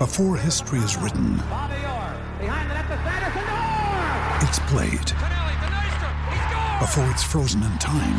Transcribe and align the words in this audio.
Before 0.00 0.38
history 0.38 0.80
is 0.80 0.96
written, 0.96 1.34
it's 4.40 4.58
played. 4.70 5.10
Before 6.80 7.06
it's 7.10 7.22
frozen 7.22 7.64
in 7.64 7.78
time, 7.78 8.18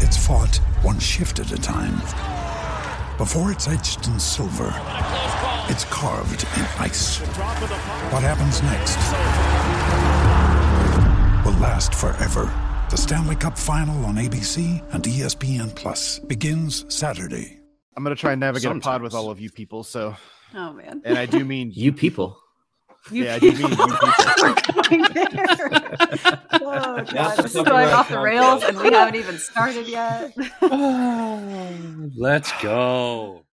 it's 0.00 0.16
fought 0.16 0.58
one 0.80 0.98
shift 0.98 1.38
at 1.38 1.52
a 1.52 1.56
time. 1.56 2.00
Before 3.18 3.52
it's 3.52 3.68
etched 3.68 4.06
in 4.06 4.18
silver, 4.18 4.72
it's 5.68 5.84
carved 5.90 6.46
in 6.56 6.62
ice. 6.80 7.18
What 8.08 8.22
happens 8.22 8.62
next 8.62 8.96
will 11.44 11.60
last 11.60 11.94
forever. 11.94 12.50
The 12.88 12.96
Stanley 12.96 13.36
Cup 13.36 13.58
Final 13.58 14.02
on 14.06 14.14
ABC 14.14 14.82
and 14.94 15.04
ESPN 15.04 15.74
Plus 15.74 16.20
begins 16.20 16.86
Saturday. 16.88 17.60
I'm 17.96 18.02
gonna 18.02 18.16
try 18.16 18.32
and 18.32 18.40
navigate 18.40 18.74
a 18.74 18.80
pod 18.80 19.02
with 19.02 19.12
all 19.12 19.30
of 19.30 19.38
you 19.38 19.50
people. 19.50 19.84
So, 19.84 20.16
Oh 20.56 20.72
man. 20.72 21.02
and 21.04 21.18
I 21.18 21.26
do 21.26 21.44
mean 21.44 21.72
You 21.74 21.92
people. 21.92 22.38
You 23.10 23.24
yeah, 23.24 23.34
I 23.34 23.38
do 23.38 23.52
mean 23.52 23.70
you 23.70 23.76
people. 23.76 23.94
Going 24.82 25.02
there. 25.12 25.70
oh 26.52 27.04
god, 27.04 27.36
this 27.38 27.54
is 27.54 27.62
going 27.62 27.88
off 27.88 28.08
the 28.08 28.18
rails, 28.18 28.62
and 28.62 28.78
we 28.78 28.90
haven't 28.90 29.16
even 29.16 29.38
started 29.38 29.88
yet. 29.88 30.34
Let's 32.16 32.52
go. 32.62 33.44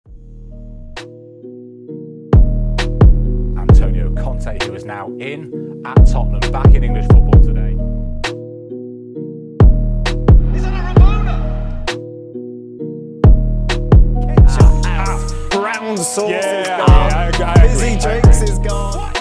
Antonio 3.57 4.13
Conte, 4.15 4.63
who 4.65 4.73
is 4.73 4.85
now 4.85 5.07
in 5.17 5.81
at 5.85 6.05
Tottenham, 6.07 6.51
back 6.51 6.73
in 6.73 6.83
English 6.83 7.07
football 7.07 7.41
today. 7.43 7.75
Brown 15.91 16.05
sauce 16.05 16.29
Yeah, 16.29 16.61
is 16.61 16.67
yeah, 16.67 16.77
gone. 16.77 16.89
I, 16.89 17.31
I 17.43 17.53
agree. 17.65 17.95
Busy 17.95 18.07
I 18.07 18.19
drinks 18.21 18.41
is 18.41 18.59
gone. 18.59 19.13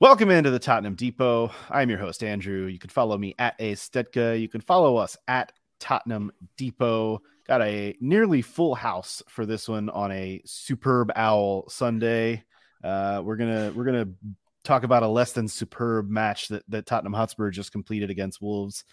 Welcome 0.00 0.30
into 0.30 0.50
the 0.50 0.58
Tottenham 0.58 0.94
Depot. 0.94 1.50
I'm 1.68 1.90
your 1.90 1.98
host, 1.98 2.24
Andrew. 2.24 2.64
You 2.68 2.78
can 2.78 2.88
follow 2.88 3.18
me 3.18 3.34
at 3.38 3.54
A 3.58 3.74
Stetka. 3.74 4.40
You 4.40 4.48
can 4.48 4.62
follow 4.62 4.96
us 4.96 5.18
at 5.28 5.52
Tottenham 5.78 6.32
Depot. 6.56 7.20
Got 7.46 7.60
a 7.60 7.94
nearly 8.00 8.40
full 8.40 8.74
house 8.74 9.22
for 9.28 9.44
this 9.44 9.68
one 9.68 9.90
on 9.90 10.10
a 10.10 10.40
superb 10.46 11.12
owl 11.14 11.68
Sunday. 11.68 12.44
Uh, 12.82 13.20
we're 13.22 13.36
gonna 13.36 13.72
we're 13.74 13.84
gonna 13.84 14.08
talk 14.66 14.82
about 14.82 15.02
a 15.02 15.08
less 15.08 15.32
than 15.32 15.48
superb 15.48 16.10
match 16.10 16.48
that, 16.48 16.62
that 16.68 16.86
Tottenham 16.86 17.12
Hotspur 17.12 17.50
just 17.50 17.72
completed 17.72 18.10
against 18.10 18.42
Wolves. 18.42 18.84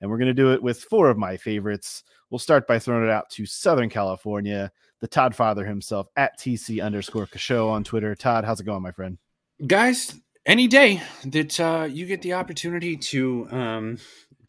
And 0.00 0.10
we're 0.10 0.18
gonna 0.18 0.34
do 0.34 0.52
it 0.52 0.62
with 0.62 0.82
four 0.82 1.10
of 1.10 1.18
my 1.18 1.36
favorites. 1.36 2.04
We'll 2.30 2.38
start 2.38 2.66
by 2.66 2.78
throwing 2.78 3.04
it 3.04 3.10
out 3.10 3.30
to 3.30 3.46
Southern 3.46 3.90
California, 3.90 4.72
the 5.00 5.08
Todd 5.08 5.34
Father 5.34 5.64
himself 5.64 6.08
at 6.16 6.38
TC 6.38 6.82
underscore 6.82 7.26
Kasho 7.26 7.70
on 7.70 7.84
Twitter. 7.84 8.14
Todd, 8.14 8.44
how's 8.44 8.60
it 8.60 8.64
going, 8.64 8.82
my 8.82 8.92
friend? 8.92 9.18
Guys, 9.66 10.14
any 10.46 10.68
day 10.68 11.02
that 11.26 11.60
uh, 11.60 11.86
you 11.90 12.06
get 12.06 12.22
the 12.22 12.32
opportunity 12.34 12.96
to 12.96 13.46
um, 13.50 13.98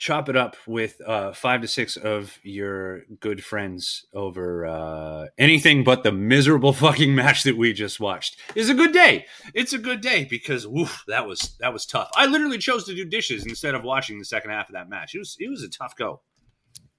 chop 0.01 0.27
it 0.29 0.35
up 0.35 0.57
with 0.65 0.99
uh, 1.05 1.31
five 1.31 1.61
to 1.61 1.67
six 1.67 1.95
of 1.95 2.39
your 2.41 3.03
good 3.19 3.43
friends 3.43 4.03
over 4.15 4.65
uh, 4.65 5.27
anything 5.37 5.83
but 5.83 6.01
the 6.01 6.11
miserable 6.11 6.73
fucking 6.85 7.13
match 7.13 7.43
that 7.43 7.55
we 7.55 7.71
just 7.71 7.99
watched 7.99 8.35
is 8.55 8.67
a 8.67 8.73
good 8.73 8.93
day. 8.93 9.25
It's 9.53 9.73
a 9.73 9.77
good 9.77 10.01
day 10.01 10.25
because 10.25 10.65
woof, 10.67 11.03
that 11.07 11.27
was 11.27 11.55
that 11.59 11.71
was 11.71 11.85
tough. 11.85 12.09
I 12.15 12.25
literally 12.25 12.57
chose 12.57 12.83
to 12.85 12.95
do 12.95 13.05
dishes 13.05 13.45
instead 13.45 13.75
of 13.75 13.83
watching 13.83 14.17
the 14.17 14.25
second 14.25 14.49
half 14.49 14.69
of 14.69 14.73
that 14.73 14.89
match. 14.89 15.13
It 15.13 15.19
was 15.19 15.37
it 15.39 15.49
was 15.49 15.61
a 15.61 15.69
tough 15.69 15.95
go. 15.95 16.21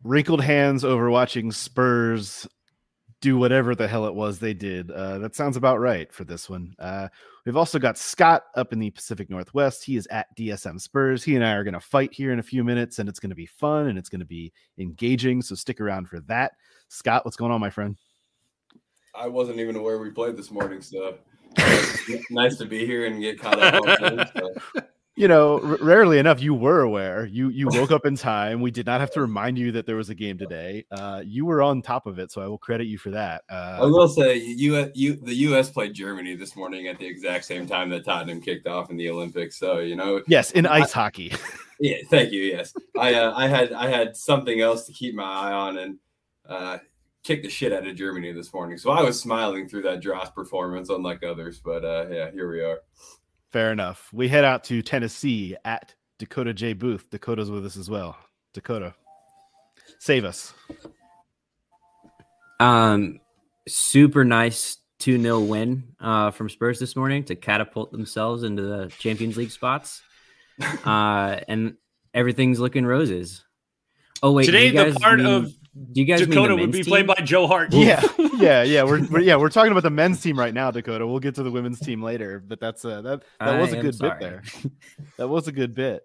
wrinkled 0.04 0.42
hands 0.42 0.84
over 0.84 1.10
watching 1.10 1.50
Spurs 1.50 2.46
do 3.22 3.38
whatever 3.38 3.74
the 3.74 3.88
hell 3.88 4.04
it 4.04 4.14
was 4.14 4.38
they 4.38 4.52
did. 4.52 4.90
Uh, 4.90 5.18
that 5.18 5.34
sounds 5.34 5.56
about 5.56 5.78
right 5.78 6.12
for 6.12 6.24
this 6.24 6.50
one. 6.50 6.74
Uh, 6.78 7.08
we've 7.46 7.56
also 7.56 7.78
got 7.78 7.96
Scott 7.96 8.42
up 8.56 8.72
in 8.72 8.80
the 8.80 8.90
Pacific 8.90 9.30
Northwest. 9.30 9.84
He 9.84 9.96
is 9.96 10.06
at 10.08 10.26
DSM 10.36 10.80
Spurs. 10.80 11.22
He 11.22 11.36
and 11.36 11.44
I 11.44 11.52
are 11.52 11.64
going 11.64 11.72
to 11.72 11.80
fight 11.80 12.12
here 12.12 12.32
in 12.32 12.40
a 12.40 12.42
few 12.42 12.64
minutes, 12.64 12.98
and 12.98 13.08
it's 13.08 13.20
going 13.20 13.30
to 13.30 13.36
be 13.36 13.46
fun 13.46 13.86
and 13.86 13.96
it's 13.96 14.08
going 14.08 14.20
to 14.20 14.26
be 14.26 14.52
engaging. 14.76 15.40
So 15.40 15.54
stick 15.54 15.80
around 15.80 16.08
for 16.08 16.20
that. 16.22 16.52
Scott, 16.88 17.24
what's 17.24 17.36
going 17.36 17.52
on, 17.52 17.60
my 17.60 17.70
friend? 17.70 17.96
I 19.14 19.28
wasn't 19.28 19.60
even 19.60 19.76
aware 19.76 19.98
we 19.98 20.10
played 20.10 20.36
this 20.36 20.50
morning, 20.50 20.82
so 20.82 21.16
nice 22.30 22.56
to 22.56 22.66
be 22.66 22.84
here 22.84 23.06
and 23.06 23.20
get 23.20 23.38
caught 23.38 23.60
up 23.60 23.86
on 23.86 23.96
things. 24.16 24.30
So. 24.36 24.82
You 25.14 25.28
know, 25.28 25.60
r- 25.62 25.76
rarely 25.82 26.18
enough, 26.18 26.40
you 26.40 26.54
were 26.54 26.80
aware. 26.80 27.26
You 27.26 27.50
you 27.50 27.68
woke 27.70 27.90
up 27.90 28.06
in 28.06 28.16
time. 28.16 28.62
We 28.62 28.70
did 28.70 28.86
not 28.86 29.00
have 29.00 29.10
to 29.12 29.20
remind 29.28 29.58
you 29.58 29.70
that 29.72 29.84
there 29.84 29.96
was 29.96 30.08
a 30.08 30.14
game 30.14 30.38
today. 30.38 30.86
Uh, 30.90 31.22
you 31.24 31.44
were 31.44 31.60
on 31.60 31.82
top 31.82 32.06
of 32.06 32.18
it, 32.18 32.32
so 32.32 32.40
I 32.40 32.46
will 32.46 32.56
credit 32.56 32.86
you 32.86 32.96
for 32.96 33.10
that. 33.10 33.42
I 33.50 33.78
Uh, 33.80 33.88
will 33.88 34.08
say, 34.08 34.38
you, 34.38 34.90
you, 34.94 35.16
the 35.16 35.34
U.S. 35.34 35.70
played 35.70 35.92
Germany 35.92 36.34
this 36.34 36.56
morning 36.56 36.86
at 36.88 36.98
the 36.98 37.06
exact 37.06 37.44
same 37.44 37.66
time 37.66 37.90
that 37.90 38.06
Tottenham 38.06 38.40
kicked 38.40 38.66
off 38.66 38.90
in 38.90 38.96
the 38.96 39.10
Olympics. 39.10 39.58
So 39.58 39.80
you 39.80 39.96
know, 39.96 40.22
yes, 40.28 40.52
in 40.52 40.64
ice 40.64 40.92
hockey. 40.92 41.32
yeah. 41.78 41.98
Thank 42.08 42.32
you. 42.32 42.42
Yes, 42.44 42.72
I 42.98 43.12
uh, 43.14 43.34
I 43.36 43.48
had 43.48 43.74
I 43.74 43.88
had 43.88 44.16
something 44.16 44.62
else 44.62 44.86
to 44.86 44.92
keep 44.92 45.14
my 45.14 45.24
eye 45.24 45.52
on 45.52 45.76
and 45.76 45.98
uh, 46.48 46.78
kicked 47.22 47.42
the 47.42 47.50
shit 47.50 47.74
out 47.74 47.86
of 47.86 47.94
Germany 47.96 48.32
this 48.32 48.52
morning. 48.54 48.78
So 48.78 48.90
I 48.90 49.02
was 49.02 49.20
smiling 49.20 49.68
through 49.68 49.82
that 49.82 50.00
Dross 50.00 50.30
performance, 50.30 50.88
unlike 50.88 51.22
others. 51.22 51.60
But 51.62 51.84
uh, 51.84 52.06
yeah, 52.10 52.30
here 52.30 52.50
we 52.50 52.62
are. 52.62 52.78
Fair 53.52 53.70
enough. 53.70 54.08
We 54.12 54.28
head 54.28 54.44
out 54.44 54.64
to 54.64 54.80
Tennessee 54.80 55.56
at 55.64 55.94
Dakota 56.18 56.54
J. 56.54 56.72
Booth. 56.72 57.10
Dakota's 57.10 57.50
with 57.50 57.66
us 57.66 57.76
as 57.76 57.90
well. 57.90 58.16
Dakota, 58.54 58.94
save 59.98 60.24
us. 60.24 60.54
Um, 62.58 63.20
super 63.68 64.24
nice 64.24 64.78
2 65.00 65.20
0 65.20 65.40
win 65.40 65.94
uh, 66.00 66.30
from 66.30 66.48
Spurs 66.48 66.78
this 66.78 66.96
morning 66.96 67.24
to 67.24 67.34
catapult 67.34 67.92
themselves 67.92 68.42
into 68.42 68.62
the 68.62 68.90
Champions 68.98 69.36
League 69.36 69.50
spots. 69.52 70.02
Uh, 70.84 71.40
and 71.48 71.74
everything's 72.14 72.60
looking 72.60 72.84
roses. 72.84 73.42
Oh, 74.22 74.32
wait. 74.32 74.44
Today, 74.44 74.70
the 74.70 74.96
part 75.00 75.18
mean- 75.18 75.26
of 75.26 75.52
do 75.74 76.00
you 76.00 76.04
guys 76.04 76.20
mean 76.20 76.30
the 76.30 76.34
Dakota 76.34 76.56
would 76.56 76.70
be 76.72 76.82
team? 76.82 76.90
played 76.90 77.06
by 77.06 77.14
Joe 77.14 77.46
Hart. 77.46 77.72
Yeah, 77.72 78.02
yeah, 78.36 78.62
yeah. 78.62 78.82
We're, 78.82 79.06
we're 79.10 79.20
yeah 79.20 79.36
we're 79.36 79.48
talking 79.48 79.72
about 79.72 79.82
the 79.82 79.90
men's 79.90 80.20
team 80.20 80.38
right 80.38 80.52
now, 80.52 80.70
Dakota. 80.70 81.06
We'll 81.06 81.18
get 81.18 81.34
to 81.36 81.42
the 81.42 81.50
women's 81.50 81.80
team 81.80 82.02
later, 82.02 82.42
but 82.46 82.60
that's 82.60 82.84
uh, 82.84 83.00
that 83.02 83.22
that 83.40 83.60
was 83.60 83.72
I 83.72 83.78
a 83.78 83.82
good 83.82 83.94
sorry. 83.94 84.18
bit 84.18 84.20
there. 84.20 84.42
That 85.16 85.28
was 85.28 85.48
a 85.48 85.52
good 85.52 85.74
bit. 85.74 86.02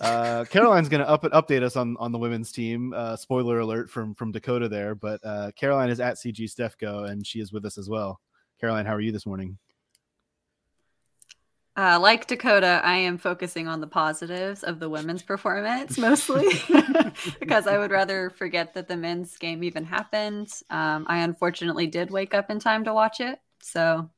Uh, 0.00 0.44
Caroline's 0.46 0.88
going 0.88 1.02
to 1.02 1.08
up 1.08 1.22
update 1.22 1.62
us 1.62 1.76
on 1.76 1.96
on 1.98 2.10
the 2.10 2.18
women's 2.18 2.52
team. 2.52 2.94
Uh, 2.94 3.16
spoiler 3.16 3.60
alert 3.60 3.90
from 3.90 4.14
from 4.14 4.32
Dakota 4.32 4.68
there, 4.68 4.94
but 4.94 5.20
uh, 5.24 5.50
Caroline 5.56 5.90
is 5.90 6.00
at 6.00 6.16
CG 6.16 6.40
Stefco 6.40 7.10
and 7.10 7.26
she 7.26 7.40
is 7.40 7.52
with 7.52 7.64
us 7.66 7.78
as 7.78 7.88
well. 7.88 8.20
Caroline, 8.60 8.86
how 8.86 8.94
are 8.94 9.00
you 9.00 9.12
this 9.12 9.26
morning? 9.26 9.58
Uh, 11.74 11.98
like 11.98 12.26
Dakota, 12.26 12.82
I 12.84 12.96
am 12.98 13.16
focusing 13.16 13.66
on 13.66 13.80
the 13.80 13.86
positives 13.86 14.62
of 14.62 14.78
the 14.78 14.90
women's 14.90 15.22
performance 15.22 15.96
mostly 15.96 16.46
because 17.40 17.66
I 17.66 17.78
would 17.78 17.90
rather 17.90 18.28
forget 18.28 18.74
that 18.74 18.88
the 18.88 18.96
men's 18.96 19.38
game 19.38 19.64
even 19.64 19.84
happened. 19.84 20.50
Um, 20.68 21.06
I 21.08 21.20
unfortunately 21.20 21.86
did 21.86 22.10
wake 22.10 22.34
up 22.34 22.50
in 22.50 22.58
time 22.58 22.84
to 22.84 22.92
watch 22.92 23.20
it. 23.20 23.38
So 23.62 24.10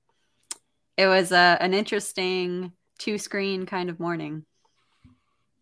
it 0.97 1.07
was 1.07 1.31
uh, 1.31 1.57
an 1.61 1.75
interesting 1.75 2.73
two 2.99 3.19
screen 3.19 3.67
kind 3.67 3.89
of 3.89 4.01
morning. 4.01 4.45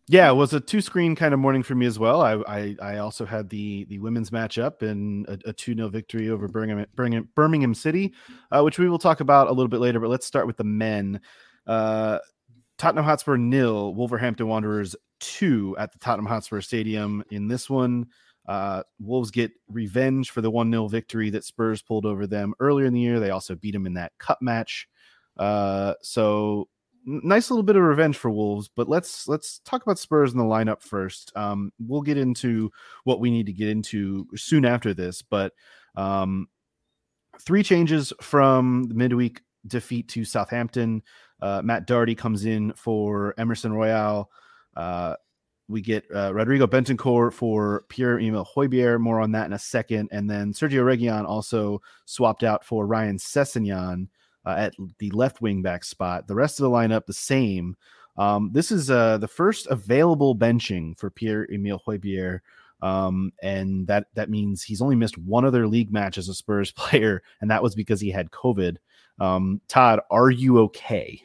Yeah, 0.07 0.29
it 0.29 0.33
was 0.33 0.53
a 0.53 0.59
two 0.59 0.81
screen 0.81 1.15
kind 1.15 1.33
of 1.33 1.39
morning 1.39 1.63
for 1.63 1.75
me 1.75 1.85
as 1.85 1.97
well. 1.97 2.21
I 2.21 2.33
I, 2.47 2.75
I 2.81 2.97
also 2.97 3.25
had 3.25 3.49
the 3.49 3.85
the 3.85 3.99
women's 3.99 4.31
matchup 4.31 4.81
and 4.81 5.27
a, 5.27 5.39
a 5.45 5.53
2 5.53 5.75
0 5.75 5.89
victory 5.89 6.29
over 6.29 6.47
Birmingham, 6.47 6.85
Birmingham, 6.95 7.29
Birmingham 7.35 7.73
City, 7.73 8.13
uh, 8.51 8.61
which 8.63 8.79
we 8.79 8.89
will 8.89 8.99
talk 8.99 9.21
about 9.21 9.47
a 9.47 9.51
little 9.51 9.69
bit 9.69 9.79
later. 9.79 9.99
But 9.99 10.09
let's 10.09 10.25
start 10.25 10.47
with 10.47 10.57
the 10.57 10.65
men. 10.65 11.21
Uh, 11.67 12.19
Tottenham 12.77 13.05
Hotspur 13.05 13.37
nil, 13.37 13.93
Wolverhampton 13.93 14.47
Wanderers 14.47 14.95
two 15.19 15.75
at 15.79 15.91
the 15.91 15.99
Tottenham 15.99 16.25
Hotspur 16.25 16.61
Stadium. 16.61 17.23
In 17.31 17.47
this 17.47 17.69
one, 17.69 18.07
uh, 18.47 18.83
Wolves 18.99 19.31
get 19.31 19.51
revenge 19.69 20.31
for 20.31 20.41
the 20.41 20.51
1 20.51 20.69
0 20.69 20.87
victory 20.87 21.29
that 21.29 21.45
Spurs 21.45 21.81
pulled 21.81 22.05
over 22.05 22.27
them 22.27 22.53
earlier 22.59 22.85
in 22.85 22.93
the 22.93 22.99
year. 22.99 23.19
They 23.19 23.29
also 23.29 23.55
beat 23.55 23.71
them 23.71 23.85
in 23.85 23.93
that 23.93 24.11
cup 24.19 24.39
match. 24.41 24.87
Uh, 25.37 25.93
so 26.01 26.67
nice 27.05 27.49
little 27.49 27.63
bit 27.63 27.75
of 27.75 27.83
revenge 27.83 28.17
for 28.17 28.29
Wolves, 28.29 28.69
but 28.75 28.89
let's 28.89 29.27
let's 29.27 29.59
talk 29.59 29.81
about 29.81 29.99
Spurs 29.99 30.33
in 30.33 30.37
the 30.37 30.43
lineup 30.43 30.81
first. 30.81 31.31
Um, 31.35 31.71
we'll 31.79 32.01
get 32.01 32.17
into 32.17 32.71
what 33.03 33.19
we 33.19 33.31
need 33.31 33.45
to 33.45 33.53
get 33.53 33.69
into 33.69 34.27
soon 34.35 34.65
after 34.65 34.93
this, 34.93 35.21
but 35.21 35.53
um, 35.95 36.47
three 37.39 37.63
changes 37.63 38.13
from 38.21 38.83
the 38.83 38.95
midweek 38.95 39.41
defeat 39.67 40.07
to 40.09 40.25
Southampton. 40.25 41.01
Uh, 41.41 41.61
Matt 41.63 41.87
Doherty 41.87 42.15
comes 42.15 42.45
in 42.45 42.73
for 42.73 43.33
Emerson 43.37 43.73
Royal. 43.73 44.29
Uh, 44.75 45.15
we 45.67 45.81
get 45.81 46.05
uh, 46.13 46.33
Rodrigo 46.33 46.67
Bentancur 46.67 47.31
for 47.31 47.85
Pierre 47.89 48.19
Emil 48.19 48.47
Højbjerg. 48.55 48.99
More 48.99 49.19
on 49.19 49.31
that 49.31 49.45
in 49.45 49.53
a 49.53 49.59
second. 49.59 50.09
And 50.11 50.29
then 50.29 50.53
Sergio 50.53 50.83
Reguilon 50.83 51.25
also 51.25 51.81
swapped 52.05 52.43
out 52.43 52.65
for 52.65 52.85
Ryan 52.85 53.17
Sessegnon 53.17 54.07
uh, 54.45 54.55
at 54.57 54.73
the 54.99 55.11
left 55.11 55.41
wing 55.41 55.61
back 55.61 55.83
spot. 55.83 56.27
The 56.27 56.35
rest 56.35 56.59
of 56.59 56.63
the 56.63 56.69
lineup 56.69 57.05
the 57.05 57.13
same. 57.13 57.75
Um, 58.17 58.51
this 58.53 58.71
is 58.71 58.91
uh, 58.91 59.17
the 59.17 59.27
first 59.27 59.67
available 59.67 60.35
benching 60.35 60.97
for 60.97 61.09
Pierre 61.09 61.47
Emil 61.51 61.81
Højbjerg. 61.87 62.41
Um, 62.81 63.31
and 63.41 63.87
that 63.87 64.07
that 64.13 64.29
means 64.29 64.61
he's 64.61 64.81
only 64.81 64.97
missed 64.97 65.17
one 65.17 65.45
other 65.45 65.67
league 65.67 65.93
match 65.93 66.17
as 66.17 66.27
a 66.27 66.33
Spurs 66.33 66.71
player, 66.73 67.23
and 67.39 67.49
that 67.49 67.63
was 67.63 67.75
because 67.75 68.01
he 68.01 68.11
had 68.11 68.31
COVID. 68.31 68.77
Um, 69.19 69.61
Todd, 69.67 70.01
are 70.09 70.29
you 70.29 70.59
okay? 70.59 71.21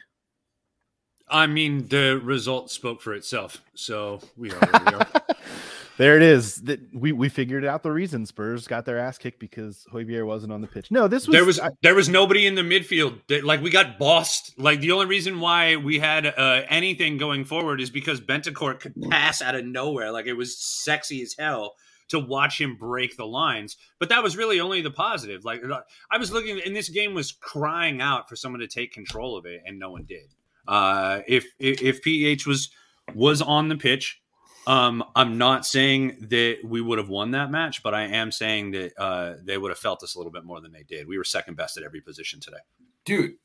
I 1.31 1.46
mean, 1.46 1.88
the 1.88 2.20
result 2.23 2.70
spoke 2.70 3.02
for 3.02 3.14
itself. 3.14 3.62
So 3.75 4.20
we 4.37 4.50
are. 4.50 4.61
We 4.73 4.94
are. 4.94 5.06
there 5.99 6.17
it 6.17 6.23
is. 6.23 6.56
That 6.62 6.81
we 6.94 7.12
we 7.12 7.29
figured 7.29 7.64
out 7.64 7.82
the 7.82 7.93
reason 7.93 8.25
Spurs 8.25 8.67
got 8.67 8.87
their 8.87 8.99
ass 8.99 9.19
kicked 9.19 9.38
because 9.38 9.85
Højbjerg 9.93 10.26
wasn't 10.26 10.52
on 10.52 10.61
the 10.61 10.67
pitch. 10.67 10.90
No, 10.90 11.06
this 11.06 11.26
was 11.26 11.35
there 11.35 11.44
was 11.44 11.61
I, 11.61 11.70
there 11.82 11.94
was 11.94 12.08
nobody 12.08 12.46
in 12.46 12.55
the 12.55 12.62
midfield. 12.62 13.20
That, 13.29 13.44
like 13.44 13.61
we 13.61 13.70
got 13.70 13.99
bossed. 13.99 14.58
Like 14.58 14.81
the 14.81 14.93
only 14.93 15.06
reason 15.06 15.41
why 15.41 15.76
we 15.76 15.99
had 15.99 16.26
uh, 16.26 16.62
anything 16.69 17.19
going 17.19 17.44
forward 17.44 17.81
is 17.81 17.91
because 17.91 18.20
Bentancur 18.20 18.81
could 18.81 18.94
pass 19.11 19.43
out 19.43 19.55
of 19.55 19.67
nowhere. 19.67 20.12
Like 20.12 20.26
it 20.26 20.34
was 20.34 20.56
sexy 20.56 21.23
as 21.23 21.34
hell 21.38 21.75
to 22.08 22.19
watch 22.19 22.60
him 22.60 22.76
break 22.76 23.16
the 23.16 23.26
lines. 23.26 23.76
But 23.99 24.08
that 24.10 24.22
was 24.22 24.37
really 24.37 24.60
only 24.60 24.81
the 24.81 24.90
positive. 24.90 25.44
Like 25.44 25.62
I 26.10 26.19
was 26.19 26.32
looking, 26.32 26.60
and 26.64 26.75
this 26.75 26.88
game 26.88 27.14
was 27.14 27.32
crying 27.32 28.00
out 28.00 28.28
for 28.28 28.37
someone 28.37 28.60
to 28.60 28.69
take 28.69 28.93
control 28.93 29.37
of 29.37 29.46
it, 29.46 29.62
and 29.66 29.78
no 29.78 29.90
one 29.90 30.05
did. 30.05 30.34
Uh, 30.66 31.20
if 31.26 31.46
if 31.58 32.02
PEH 32.02 32.46
was 32.46 32.70
was 33.14 33.40
on 33.40 33.69
the 33.69 33.76
pitch, 33.76 34.20
um, 34.66 35.02
I'm 35.16 35.38
not 35.38 35.64
saying 35.64 36.26
that 36.28 36.58
we 36.62 36.82
would 36.82 36.99
have 36.99 37.08
won 37.08 37.31
that 37.31 37.50
match, 37.50 37.82
but 37.82 37.94
I 37.94 38.02
am 38.02 38.31
saying 38.31 38.72
that 38.72 38.93
uh, 38.99 39.34
they 39.43 39.56
would 39.56 39.70
have 39.70 39.78
felt 39.78 40.02
us 40.02 40.14
a 40.14 40.19
little 40.19 40.32
bit 40.32 40.44
more 40.44 40.60
than 40.60 40.72
they 40.72 40.82
did. 40.82 41.08
We 41.08 41.16
were 41.16 41.25
second 41.25 41.56
best 41.56 41.78
at 41.78 41.84
every 41.84 42.02
position 42.02 42.38
today. 42.38 42.58
Dude, 43.06 43.37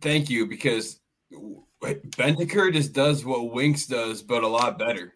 thank 0.00 0.28
you 0.28 0.46
because 0.46 0.98
Bentancur 1.80 2.72
just 2.72 2.92
does 2.92 3.24
what 3.24 3.52
Winks 3.52 3.86
does, 3.86 4.22
but 4.22 4.42
a 4.42 4.48
lot 4.48 4.76
better. 4.78 5.14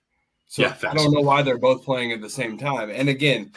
So 0.48 0.62
yeah, 0.62 0.76
I 0.88 0.94
don't 0.94 1.12
know 1.12 1.20
why 1.20 1.42
they're 1.42 1.58
both 1.58 1.84
playing 1.84 2.12
at 2.12 2.22
the 2.22 2.30
same 2.30 2.56
time. 2.56 2.90
And 2.90 3.08
again, 3.10 3.52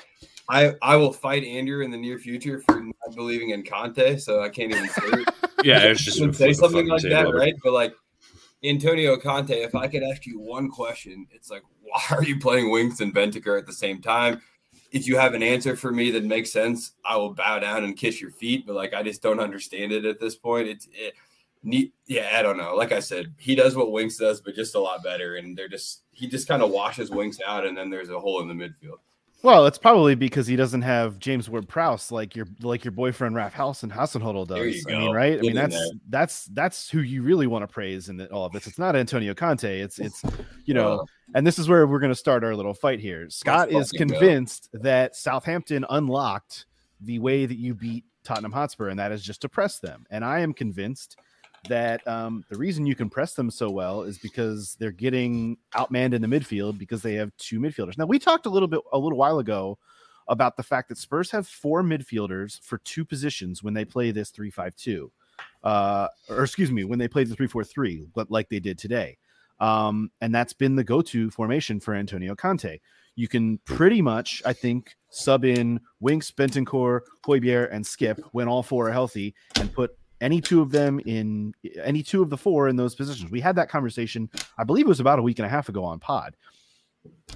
I 0.50 0.74
I 0.82 0.98
will 0.98 1.14
fight 1.14 1.44
Andrew 1.44 1.84
in 1.84 1.90
the 1.90 1.98
near 1.98 2.20
future 2.20 2.60
for 2.60 2.82
not 2.82 3.16
believing 3.16 3.52
in 3.52 3.64
Conte, 3.64 4.18
so 4.18 4.44
I 4.44 4.50
can't 4.50 4.72
even 4.72 4.90
say 4.90 5.02
it. 5.06 5.30
yeah, 5.64 5.80
it's 5.80 6.04
just 6.04 6.20
say 6.36 6.52
something 6.52 6.88
like 6.88 7.02
that, 7.04 7.34
right? 7.34 7.56
But 7.64 7.72
like 7.72 7.96
Antonio 8.64 9.18
Conte, 9.18 9.54
if 9.54 9.74
I 9.74 9.88
could 9.88 10.04
ask 10.04 10.26
you 10.26 10.40
one 10.40 10.70
question, 10.70 11.26
it's 11.32 11.50
like, 11.50 11.64
why 11.82 12.02
are 12.12 12.24
you 12.24 12.40
playing 12.40 12.70
Winks 12.70 13.00
and 13.00 13.16
Bentancur 13.16 13.58
at 13.58 13.66
the 13.66 13.74
same 13.74 14.02
time? 14.02 14.42
If 14.92 15.08
you 15.08 15.18
have 15.18 15.34
an 15.34 15.42
answer 15.42 15.78
for 15.78 15.92
me 15.92 16.12
that 16.12 16.26
makes 16.26 16.52
sense, 16.52 16.92
I 17.06 17.16
will 17.16 17.34
bow 17.34 17.60
down 17.60 17.86
and 17.86 17.96
kiss 17.96 18.20
your 18.20 18.32
feet. 18.32 18.68
But 18.68 18.76
like, 18.76 18.94
I 18.94 19.02
just 19.04 19.22
don't 19.22 19.40
understand 19.40 19.94
it 19.94 20.04
at 20.04 20.20
this 20.20 20.36
point. 20.36 20.68
It's 20.68 20.90
it. 20.92 21.14
Yeah, 21.64 22.30
I 22.34 22.42
don't 22.42 22.58
know. 22.58 22.76
Like 22.76 22.92
I 22.92 23.00
said, 23.00 23.34
he 23.38 23.56
does 23.56 23.76
what 23.76 23.92
Winks 23.92 24.18
does, 24.18 24.42
but 24.42 24.56
just 24.56 24.76
a 24.76 24.80
lot 24.80 25.04
better. 25.04 25.36
And 25.36 25.58
they're 25.58 25.68
just 25.68 26.04
he 26.12 26.28
just 26.28 26.48
kind 26.48 26.62
of 26.62 26.72
washes 26.72 27.12
Winks 27.12 27.40
out, 27.46 27.66
and 27.66 27.78
then 27.78 27.90
there's 27.90 28.10
a 28.10 28.20
hole 28.20 28.42
in 28.42 28.48
the 28.48 28.54
midfield. 28.54 28.98
Well, 29.44 29.66
it's 29.66 29.78
probably 29.78 30.14
because 30.14 30.46
he 30.46 30.56
doesn't 30.56 30.84
have 30.84 31.18
James 31.18 31.50
Ward 31.50 31.68
Prowse 31.68 32.12
like 32.12 32.36
your 32.36 32.48
like 32.62 32.86
your 32.86 32.92
boyfriend 32.92 33.36
Ralph 33.36 33.54
House 33.54 33.82
and 33.82 33.92
Hasenhüttl 33.92 34.48
does. 34.48 34.86
I 34.88 35.00
mean, 35.00 35.12
right? 35.12 35.38
I 35.38 35.42
mean, 35.42 35.56
that's 35.56 35.76
there. 35.76 35.88
that's 36.10 36.46
that's 36.46 36.90
who 36.90 37.00
you 37.00 37.24
really 37.24 37.48
want 37.48 37.64
to 37.64 37.68
praise 37.68 38.10
in 38.10 38.22
all 38.28 38.46
of 38.46 38.54
this. 38.54 38.68
It's 38.68 38.78
not 38.78 38.96
Antonio 38.96 39.34
Conte. 39.34 39.80
It's 39.80 39.98
it's 39.98 40.24
you 40.66 40.76
know, 40.76 41.06
and 41.34 41.46
this 41.46 41.58
is 41.58 41.68
where 41.68 41.88
we're 41.88 42.00
going 42.00 42.12
to 42.12 42.16
start 42.16 42.44
our 42.44 42.56
little 42.56 42.76
fight 42.76 43.00
here. 43.00 43.30
Scott 43.30 43.72
is 43.72 43.92
convinced 43.92 44.70
go. 44.74 44.80
that 44.84 45.16
Southampton 45.16 45.86
unlocked 45.90 46.66
the 47.00 47.18
way 47.18 47.48
that 47.48 47.58
you 47.58 47.74
beat 47.74 48.06
Tottenham 48.24 48.52
Hotspur, 48.52 48.90
and 48.90 49.00
that 49.00 49.12
is 49.12 49.24
just 49.24 49.42
to 49.42 49.50
press 49.50 49.80
them. 49.80 50.06
And 50.12 50.24
I 50.24 50.42
am 50.42 50.54
convinced 50.54 51.18
that 51.70 52.06
um, 52.08 52.44
the 52.50 52.58
reason 52.58 52.86
you 52.86 52.96
can 52.96 53.10
press 53.10 53.34
them 53.34 53.52
so 53.52 53.70
well 53.70 54.02
is 54.04 54.18
because 54.18 54.76
they're 54.80 54.92
getting 54.92 55.58
outmanned 55.76 56.14
in 56.14 56.22
the 56.22 56.28
midfield 56.28 56.78
because 56.78 57.02
they 57.02 57.14
have 57.16 57.32
two 57.38 57.60
midfielders. 57.60 57.98
Now 57.98 58.06
we 58.06 58.20
talked 58.20 58.46
a 58.46 58.50
little 58.50 58.68
bit 58.68 58.82
a 58.92 58.98
little 58.98 59.18
while 59.18 59.40
ago 59.40 59.78
about 60.28 60.56
the 60.56 60.64
fact 60.64 60.90
that 60.90 60.98
Spurs 60.98 61.32
have 61.32 61.48
four 61.48 61.84
midfielders 61.84 62.60
for 62.64 62.78
two 62.80 63.04
positions 63.04 63.62
when 63.62 63.74
they 63.74 63.86
play 63.86 64.12
this 64.12 64.30
three-five-two, 64.30 65.12
uh, 65.64 66.08
or 66.30 66.44
excuse 66.44 66.72
me, 66.72 66.84
when 66.84 67.00
they 67.00 67.08
play 67.08 67.24
the 67.24 67.36
three-four-three, 67.36 68.08
but 68.14 68.32
like 68.32 68.50
they 68.50 68.60
did 68.60 68.78
today. 68.78 69.18
Um, 69.60 70.10
and 70.22 70.34
that's 70.34 70.54
been 70.54 70.76
the 70.76 70.84
go-to 70.84 71.30
formation 71.30 71.80
for 71.80 71.94
Antonio 71.94 72.36
Conte. 72.36 72.80
You 73.16 73.28
can 73.28 73.60
pretty 73.66 74.02
much, 74.02 74.42
I 74.46 74.54
think, 74.54 74.96
sub 75.10 75.44
in 75.44 75.82
Winks, 76.00 76.32
Bentancur, 76.32 77.02
Højbjerg, 77.26 77.70
and 77.72 77.86
Skipp 77.86 78.20
when 78.32 78.48
all 78.48 78.64
four 78.64 78.88
are 78.88 78.92
healthy, 78.92 79.36
and 79.60 79.72
put 79.72 79.92
any 80.22 80.40
two 80.40 80.62
of 80.62 80.72
them 80.72 81.00
in 81.06 81.54
any 81.84 82.04
two 82.04 82.22
of 82.22 82.30
the 82.30 82.38
four 82.38 82.68
in 82.68 82.76
those 82.76 82.96
positions. 82.96 83.32
We 83.32 83.42
had 83.42 83.56
that 83.58 83.70
conversation, 83.70 84.30
I 84.58 84.64
believe 84.64 84.86
it 84.86 84.90
was 84.90 85.00
about 85.00 85.20
a 85.20 85.24
week 85.24 85.40
and 85.40 85.46
a 85.46 85.50
half 85.50 85.68
ago 85.68 85.84
on 85.84 86.00
pod. 86.00 86.36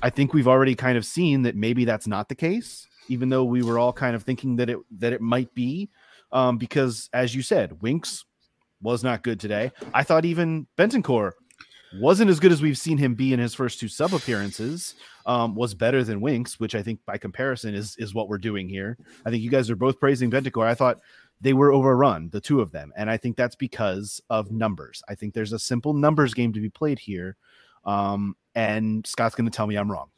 I 0.02 0.10
think 0.12 0.34
we've 0.34 0.48
already 0.48 0.76
kind 0.76 0.98
of 0.98 1.06
seen 1.06 1.42
that 1.42 1.56
maybe 1.56 1.86
that's 1.86 2.08
not 2.08 2.30
the 2.30 2.36
case, 2.36 2.88
even 3.10 3.30
though 3.30 3.44
we 3.44 3.64
were 3.64 3.80
all 3.80 3.94
kind 3.94 4.16
of 4.16 4.24
thinking 4.24 4.58
that 4.58 4.70
it 4.70 4.78
that 5.00 5.14
it 5.14 5.22
might 5.22 5.54
be. 5.56 5.90
Um, 6.32 6.58
because 6.58 7.10
as 7.14 7.34
you 7.34 7.42
said, 7.42 7.82
Winks 7.82 8.26
was 8.82 9.04
not 9.04 9.24
good 9.24 9.40
today. 9.40 9.72
I 9.94 10.04
thought 10.04 10.26
even 10.26 10.68
Bentancur 10.78 11.31
wasn't 12.00 12.30
as 12.30 12.40
good 12.40 12.52
as 12.52 12.62
we've 12.62 12.78
seen 12.78 12.98
him 12.98 13.16
be 13.16 13.34
in 13.34 13.40
his 13.40 13.54
first 13.54 13.80
two 13.80 13.88
sub 13.88 14.14
appearances. 14.14 14.96
Um, 15.26 15.56
was 15.56 15.74
better 15.74 16.04
than 16.04 16.22
Winks, 16.22 16.60
which 16.60 16.76
I 16.76 16.84
think 16.84 17.00
by 17.06 17.18
comparison 17.18 17.74
is 17.74 17.96
is 17.98 18.14
what 18.14 18.30
we're 18.30 18.38
doing 18.38 18.70
here. 18.70 18.98
I 19.26 19.31
think 19.31 19.42
you 19.42 19.50
guys 19.50 19.72
are 19.72 19.76
both 19.76 20.00
praising 20.00 20.30
Bentancur. 20.30 20.68
I 20.68 20.76
thought 20.76 21.00
they 21.42 21.54
were 21.54 21.72
overrun, 21.72 22.30
the 22.30 22.42
two 22.42 22.62
of 22.62 22.72
them. 22.72 22.92
And 22.96 23.10
I 23.10 23.18
think 23.18 23.36
that's 23.36 23.56
because 23.56 24.22
of 24.30 24.52
numbers. 24.52 25.04
I 25.10 25.16
think 25.16 25.34
there's 25.34 25.54
a 25.54 25.60
simple 25.60 25.94
numbers 25.94 26.34
game 26.34 26.54
to 26.54 26.60
be 26.60 26.70
played 26.70 27.00
here. 27.00 27.36
Um, 27.86 28.36
and 28.56 29.06
Scott's 29.06 29.36
going 29.36 29.50
to 29.50 29.56
tell 29.56 29.68
me 29.68 29.76
I'm 29.76 29.92
wrong. 29.92 30.10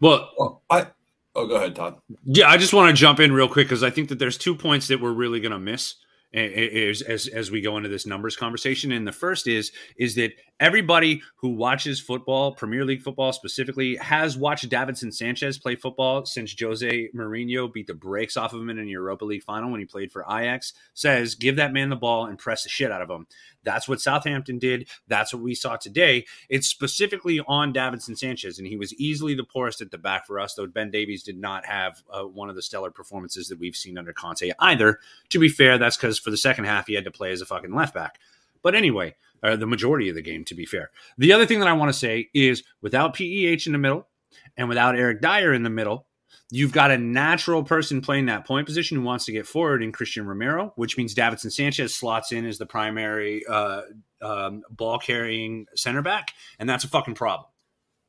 Well, 0.00 0.30
well, 0.38 0.62
I, 0.70 0.86
oh, 1.34 1.46
go 1.46 1.56
ahead, 1.56 1.76
Todd. 1.76 1.98
Yeah, 2.24 2.48
I 2.48 2.56
just 2.56 2.72
want 2.72 2.90
to 2.90 3.00
jump 3.00 3.20
in 3.20 3.32
real 3.32 3.48
quick 3.48 3.68
because 3.68 3.82
I 3.82 3.90
think 3.90 4.08
that 4.08 4.18
there's 4.18 4.38
two 4.38 4.54
points 4.54 4.88
that 4.88 5.00
we're 5.00 5.12
really 5.12 5.40
going 5.40 5.52
to 5.52 5.58
miss 5.58 5.96
as, 6.34 7.02
as 7.02 7.28
as 7.28 7.50
we 7.50 7.60
go 7.60 7.76
into 7.76 7.88
this 7.88 8.06
numbers 8.06 8.36
conversation. 8.36 8.92
And 8.92 9.06
the 9.06 9.12
first 9.12 9.46
is 9.46 9.72
is 9.96 10.14
that 10.16 10.32
everybody 10.60 11.22
who 11.36 11.50
watches 11.50 12.00
football, 12.00 12.52
Premier 12.52 12.84
League 12.84 13.02
football 13.02 13.32
specifically, 13.32 13.96
has 13.96 14.36
watched 14.36 14.68
Davinson 14.68 15.12
Sanchez 15.12 15.58
play 15.58 15.76
football 15.76 16.24
since 16.24 16.54
Jose 16.58 17.10
Mourinho 17.14 17.72
beat 17.72 17.86
the 17.86 17.94
brakes 17.94 18.36
off 18.36 18.52
of 18.52 18.60
him 18.60 18.70
in 18.70 18.78
a 18.78 18.82
Europa 18.82 19.24
League 19.24 19.42
final 19.42 19.70
when 19.70 19.80
he 19.80 19.86
played 19.86 20.12
for 20.12 20.24
Ajax. 20.30 20.72
Says, 20.94 21.34
give 21.34 21.56
that 21.56 21.72
man 21.72 21.90
the 21.90 21.96
ball 21.96 22.26
and 22.26 22.38
press 22.38 22.62
the 22.62 22.68
shit 22.68 22.92
out 22.92 23.02
of 23.02 23.10
him. 23.10 23.26
That's 23.62 23.88
what 23.88 24.00
Southampton 24.00 24.58
did. 24.58 24.88
That's 25.08 25.32
what 25.32 25.42
we 25.42 25.54
saw 25.54 25.76
today. 25.76 26.26
It's 26.48 26.68
specifically 26.68 27.40
on 27.46 27.72
Davinson 27.72 28.16
Sanchez, 28.16 28.58
and 28.58 28.68
he 28.68 28.76
was 28.76 28.94
easily 28.94 29.34
the 29.34 29.44
poorest 29.44 29.80
at 29.80 29.90
the 29.90 29.98
back 29.98 30.26
for 30.26 30.38
us, 30.38 30.54
though 30.54 30.66
Ben 30.66 30.90
Davies 30.90 31.22
did 31.22 31.38
not 31.38 31.66
have 31.66 32.02
uh, 32.10 32.22
one 32.22 32.50
of 32.50 32.56
the 32.56 32.62
stellar 32.62 32.90
performances 32.90 33.48
that 33.48 33.58
we've 33.58 33.76
seen 33.76 33.98
under 33.98 34.12
Conte 34.12 34.50
either. 34.58 35.00
To 35.30 35.38
be 35.38 35.48
fair, 35.48 35.78
that's 35.78 35.96
because 35.96 36.18
for 36.18 36.30
the 36.30 36.36
second 36.36 36.66
half, 36.66 36.86
he 36.86 36.94
had 36.94 37.04
to 37.04 37.10
play 37.10 37.32
as 37.32 37.40
a 37.40 37.46
fucking 37.46 37.74
left 37.74 37.94
back. 37.94 38.18
But 38.62 38.74
anyway, 38.74 39.14
uh, 39.44 39.56
the 39.56 39.66
majority 39.66 40.08
of 40.08 40.14
the 40.14 40.22
game, 40.22 40.44
to 40.46 40.54
be 40.54 40.64
fair. 40.64 40.90
The 41.18 41.32
other 41.32 41.46
thing 41.46 41.60
that 41.60 41.68
I 41.68 41.74
want 41.74 41.92
to 41.92 41.98
say 41.98 42.30
is 42.34 42.64
without 42.80 43.14
PEH 43.14 43.66
in 43.66 43.72
the 43.72 43.78
middle 43.78 44.08
and 44.56 44.68
without 44.68 44.96
Eric 44.96 45.20
Dier 45.20 45.52
in 45.52 45.62
the 45.62 45.70
middle, 45.70 46.06
you've 46.50 46.72
got 46.72 46.90
a 46.90 46.98
natural 46.98 47.62
person 47.62 48.00
playing 48.00 48.26
that 48.26 48.46
point 48.46 48.66
position 48.66 48.96
who 48.96 49.02
wants 49.02 49.26
to 49.26 49.32
get 49.32 49.46
forward 49.46 49.82
in 49.82 49.92
Cristian 49.92 50.26
Romero, 50.26 50.72
which 50.76 50.96
means 50.96 51.14
Davinson 51.14 51.52
Sanchez 51.52 51.94
slots 51.94 52.32
in 52.32 52.46
as 52.46 52.58
the 52.58 52.66
primary 52.66 53.44
uh, 53.46 53.82
um, 54.22 54.62
ball 54.70 54.98
carrying 54.98 55.66
center 55.76 56.00
back, 56.00 56.32
and 56.58 56.68
that's 56.68 56.84
a 56.84 56.88
fucking 56.88 57.14
problem. 57.14 57.48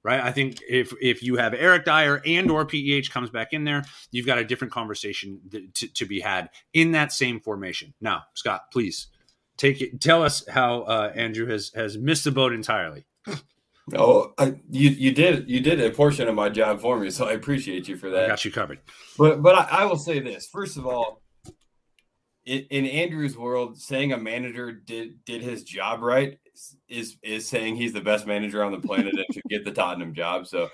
Right, 0.04 0.22
I 0.22 0.32
think 0.32 0.60
if 0.70 0.94
if 1.02 1.24
you 1.24 1.38
have 1.38 1.56
Eric 1.56 1.84
Dier 1.84 2.22
and 2.28 2.52
or 2.52 2.64
PEH 2.64 3.10
comes 3.10 3.32
back 3.32 3.54
in 3.54 3.64
there, 3.64 3.84
you've 4.12 4.28
got 4.28 4.38
a 4.38 4.46
different 4.46 4.72
conversation 4.72 5.42
to, 5.74 5.88
to 5.88 6.06
be 6.06 6.20
had 6.20 6.52
in 6.74 6.92
that 6.92 7.12
same 7.12 7.40
formation. 7.40 7.96
Now, 8.00 8.22
Scott, 8.36 8.70
please 8.72 9.08
take 9.58 9.82
it. 9.82 10.02
Tell 10.02 10.24
us 10.24 10.48
how 10.48 10.82
uh, 10.82 11.12
Andrew 11.16 11.48
has 11.48 11.72
has 11.76 11.98
missed 11.98 12.24
the 12.24 12.32
boat 12.32 12.54
entirely. 12.54 13.06
Oh, 13.94 14.34
I, 14.40 14.56
you 14.72 14.90
you 14.90 15.12
did 15.12 15.48
you 15.48 15.60
did 15.60 15.80
a 15.80 15.92
portion 15.92 16.28
of 16.28 16.34
my 16.34 16.50
job 16.50 16.82
for 16.82 17.00
me, 17.00 17.12
so 17.12 17.28
I 17.28 17.34
appreciate 17.34 17.88
you 17.88 17.98
for 17.98 18.10
that. 18.10 18.26
I 18.26 18.28
got 18.28 18.44
you 18.44 18.52
covered. 18.52 18.80
But 19.18 19.44
but 19.44 19.56
I, 19.56 19.82
I 19.82 19.86
will 19.86 19.98
say 19.98 20.20
this 20.20 20.48
first 20.48 20.76
of 20.78 20.88
all, 20.88 21.22
in, 22.46 22.66
in, 22.72 22.86
Andrew's 22.88 23.38
world, 23.38 23.78
saying 23.78 24.12
a 24.12 24.18
manager 24.18 24.72
did 24.72 25.24
did 25.26 25.44
his 25.44 25.64
job 25.64 26.02
right 26.02 26.40
is 26.90 27.18
is 27.22 27.48
saying 27.48 27.76
he's 27.76 27.94
the 27.94 28.02
best 28.02 28.26
manager 28.26 28.64
on 28.64 28.72
the 28.72 28.80
planet 28.80 29.14
and 29.14 29.26
should 29.32 29.44
get 29.50 29.64
the 29.64 29.72
Tottenham 29.72 30.16
job. 30.16 30.48
So 30.48 30.70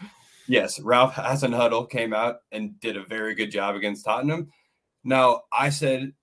yes, 0.48 0.80
Ralph 0.80 1.14
Hasenhüttl 1.16 1.90
came 1.90 2.14
out 2.14 2.38
and 2.54 2.80
did 2.80 2.96
a 2.96 3.04
very 3.04 3.36
good 3.36 3.52
job 3.52 3.76
against 3.76 4.06
Tottenham. 4.06 4.52
Now 5.04 5.42
I 5.52 5.70
said 5.70 6.14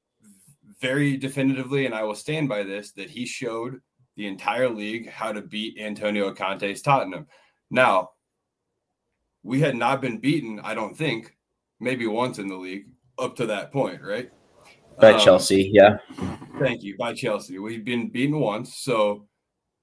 very 0.81 1.17
definitively, 1.17 1.87
and 1.87 1.95
I 1.95 2.05
will 2.05 2.15
stand 2.15 2.49
by 2.49 2.63
this, 2.63 2.93
that 2.93 3.11
he 3.11 3.27
showed 3.27 3.81
the 4.17 4.27
entire 4.27 4.69
league 4.69 5.09
how 5.09 5.33
to 5.33 5.41
beat 5.41 5.79
Antonio 5.79 6.33
Conte's 6.33 6.83
Tottenham. 6.83 7.27
Now, 7.71 8.11
we 9.43 9.61
had 9.61 9.77
not 9.77 10.01
been 10.01 10.19
beaten, 10.19 10.61
I 10.61 10.75
don't 10.75 10.97
think, 10.97 11.37
maybe 11.81 12.07
once 12.07 12.39
in 12.39 12.49
the 12.49 12.57
league 12.57 12.87
up 13.19 13.37
to 13.37 13.47
that 13.47 13.73
point, 13.73 14.03
right? 14.03 14.31
By 15.01 15.13
um, 15.13 15.21
Chelsea, 15.21 15.71
yeah. 15.73 15.99
Thank 16.59 16.83
you. 16.83 16.97
By 16.97 17.15
Chelsea. 17.15 17.59
We've 17.59 17.85
been 17.85 18.11
beaten 18.11 18.41
once. 18.41 18.77
So 18.79 19.29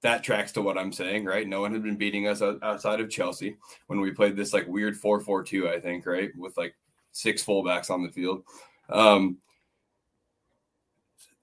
that 0.01 0.23
tracks 0.23 0.51
to 0.53 0.61
what 0.61 0.77
I'm 0.77 0.91
saying, 0.91 1.25
right? 1.25 1.47
No 1.47 1.61
one 1.61 1.71
had 1.71 1.83
been 1.83 1.97
beating 1.97 2.27
us 2.27 2.41
outside 2.41 2.99
of 2.99 3.09
Chelsea 3.09 3.55
when 3.87 4.01
we 4.01 4.11
played 4.11 4.35
this 4.35 4.53
like 4.53 4.67
weird 4.67 4.97
4 4.97 5.21
4 5.21 5.43
2, 5.43 5.69
I 5.69 5.79
think, 5.79 6.05
right? 6.05 6.29
With 6.37 6.57
like 6.57 6.75
six 7.11 7.43
fullbacks 7.43 7.89
on 7.89 8.03
the 8.03 8.11
field. 8.11 8.43
Um, 8.89 9.37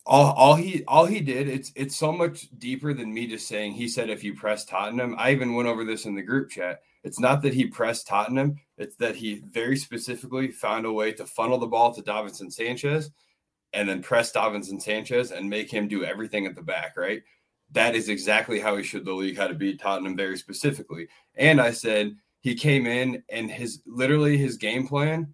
all, 0.04 0.32
all 0.32 0.54
he 0.54 0.84
all 0.86 1.06
he 1.06 1.20
did 1.20 1.48
it's 1.48 1.72
it's 1.76 1.96
so 1.96 2.10
much 2.10 2.48
deeper 2.58 2.92
than 2.92 3.12
me 3.12 3.26
just 3.26 3.46
saying 3.46 3.72
he 3.72 3.86
said 3.86 4.10
if 4.10 4.24
you 4.24 4.34
press 4.34 4.64
Tottenham 4.64 5.14
I 5.18 5.30
even 5.30 5.54
went 5.54 5.68
over 5.68 5.84
this 5.84 6.06
in 6.06 6.14
the 6.14 6.22
group 6.22 6.50
chat. 6.50 6.80
It's 7.04 7.20
not 7.20 7.42
that 7.42 7.54
he 7.54 7.66
pressed 7.66 8.06
Tottenham 8.06 8.58
it's 8.78 8.96
that 8.96 9.16
he 9.16 9.42
very 9.50 9.76
specifically 9.76 10.48
found 10.48 10.86
a 10.86 10.92
way 10.92 11.12
to 11.12 11.26
funnel 11.26 11.58
the 11.58 11.66
ball 11.66 11.94
to 11.94 12.02
Davinson 12.02 12.52
Sanchez 12.52 13.10
and 13.72 13.88
then 13.88 14.02
press 14.02 14.32
Davinson 14.32 14.82
Sanchez 14.82 15.30
and 15.30 15.48
make 15.48 15.70
him 15.70 15.88
do 15.88 16.04
everything 16.04 16.46
at 16.46 16.54
the 16.54 16.62
back 16.62 16.96
right? 16.96 17.22
That 17.70 17.94
is 17.94 18.08
exactly 18.08 18.58
how 18.58 18.76
he 18.76 18.82
should 18.82 19.04
the 19.04 19.12
league 19.12 19.38
how 19.38 19.46
to 19.46 19.54
beat 19.54 19.80
Tottenham 19.80 20.16
very 20.16 20.36
specifically. 20.36 21.08
And 21.36 21.60
I 21.60 21.70
said 21.70 22.16
he 22.40 22.54
came 22.56 22.86
in 22.86 23.22
and 23.30 23.50
his 23.50 23.82
literally 23.86 24.36
his 24.36 24.56
game 24.56 24.86
plan 24.86 25.32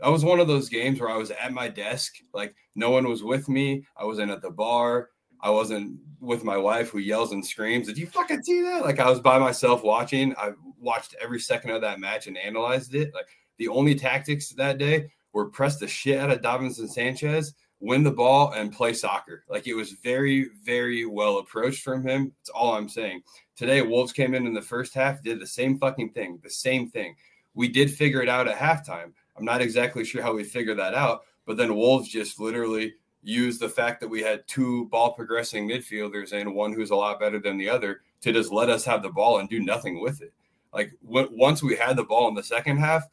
that 0.00 0.10
was 0.10 0.24
one 0.24 0.40
of 0.40 0.48
those 0.48 0.68
games 0.68 1.00
where 1.00 1.10
I 1.10 1.16
was 1.16 1.30
at 1.30 1.52
my 1.52 1.68
desk, 1.68 2.16
like 2.32 2.54
no 2.74 2.90
one 2.90 3.08
was 3.08 3.22
with 3.22 3.48
me. 3.48 3.84
I 3.96 4.04
wasn't 4.04 4.30
at 4.30 4.42
the 4.42 4.50
bar. 4.50 5.10
I 5.40 5.50
wasn't 5.50 5.98
with 6.20 6.44
my 6.44 6.56
wife 6.56 6.90
who 6.90 6.98
yells 6.98 7.32
and 7.32 7.44
screams. 7.44 7.86
Did 7.86 7.98
you 7.98 8.06
fucking 8.06 8.42
see 8.42 8.62
that? 8.62 8.82
Like 8.82 9.00
I 9.00 9.08
was 9.08 9.20
by 9.20 9.38
myself 9.38 9.82
watching. 9.84 10.34
I 10.36 10.52
watched 10.80 11.14
every 11.20 11.40
second 11.40 11.70
of 11.70 11.80
that 11.82 12.00
match 12.00 12.26
and 12.26 12.36
analyzed 12.36 12.94
it. 12.94 13.12
Like 13.14 13.28
the 13.56 13.68
only 13.68 13.94
tactics 13.94 14.50
that 14.50 14.78
day 14.78 15.10
were 15.32 15.46
press 15.46 15.78
the 15.78 15.86
shit 15.86 16.18
out 16.18 16.30
of 16.30 16.40
Davinson 16.40 16.88
Sanchez, 16.88 17.54
win 17.80 18.02
the 18.02 18.10
ball, 18.10 18.52
and 18.52 18.72
play 18.72 18.92
soccer. 18.92 19.44
Like 19.48 19.66
it 19.66 19.74
was 19.74 19.92
very, 19.92 20.50
very 20.64 21.06
well 21.06 21.38
approached 21.38 21.82
from 21.82 22.06
him. 22.06 22.32
That's 22.38 22.50
all 22.50 22.74
I'm 22.74 22.88
saying. 22.88 23.22
Today, 23.56 23.82
Wolves 23.82 24.12
came 24.12 24.34
in 24.34 24.46
in 24.46 24.54
the 24.54 24.62
first 24.62 24.94
half, 24.94 25.22
did 25.22 25.40
the 25.40 25.46
same 25.46 25.78
fucking 25.78 26.10
thing, 26.10 26.38
the 26.42 26.50
same 26.50 26.88
thing. 26.88 27.14
We 27.54 27.68
did 27.68 27.92
figure 27.92 28.22
it 28.22 28.28
out 28.28 28.46
at 28.46 28.56
halftime 28.56 29.12
I'm 29.38 29.44
not 29.44 29.60
exactly 29.60 30.04
sure 30.04 30.22
how 30.22 30.34
we 30.34 30.44
figure 30.44 30.74
that 30.74 30.94
out. 30.94 31.22
But 31.46 31.56
then 31.56 31.76
Wolves 31.76 32.08
just 32.08 32.40
literally 32.40 32.94
used 33.22 33.60
the 33.60 33.68
fact 33.68 34.00
that 34.00 34.08
we 34.08 34.22
had 34.22 34.46
two 34.46 34.86
ball 34.86 35.12
progressing 35.12 35.68
midfielders 35.68 36.32
and 36.32 36.54
one 36.54 36.72
who's 36.72 36.90
a 36.90 36.96
lot 36.96 37.20
better 37.20 37.38
than 37.38 37.58
the 37.58 37.68
other 37.68 38.02
to 38.20 38.32
just 38.32 38.52
let 38.52 38.70
us 38.70 38.84
have 38.84 39.02
the 39.02 39.08
ball 39.08 39.38
and 39.38 39.48
do 39.48 39.60
nothing 39.60 40.00
with 40.00 40.22
it. 40.22 40.32
Like 40.72 40.92
w- 41.04 41.30
once 41.32 41.62
we 41.62 41.76
had 41.76 41.96
the 41.96 42.04
ball 42.04 42.28
in 42.28 42.34
the 42.34 42.42
second 42.42 42.78
half, 42.78 43.04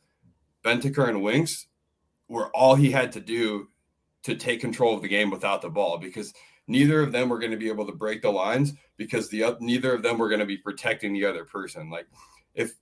Bentancur 0.63 1.10
and 1.10 1.22
Winks 1.22 1.67
were 2.27 2.50
all 2.50 2.75
he 2.75 2.91
had 2.91 3.12
to 3.13 3.20
do 3.20 3.70
to 4.24 4.36
take 4.36 4.62
control 4.62 4.96
of 4.96 5.01
the 5.01 5.08
game 5.08 5.29
without 5.29 5.62
the 5.62 5.70
ball 5.70 5.98
because 5.98 6.34
neither 6.67 7.01
of 7.01 7.12
them 7.12 7.29
were 7.29 7.39
going 7.39 7.51
to 7.51 7.58
be 7.58 7.70
able 7.70 7.86
to 7.86 7.94
break 7.94 8.22
the 8.22 8.29
lines 8.29 8.74
because 8.98 9.29
the 9.29 9.55
neither 9.60 9.94
of 9.94 10.01
them 10.01 10.17
were 10.17 10.29
going 10.29 10.39
to 10.39 10.46
be 10.46 10.58
protecting 10.58 11.13
the 11.13 11.25
other 11.25 11.46
person. 11.46 11.89
Like 11.89 12.08
if 12.55 12.74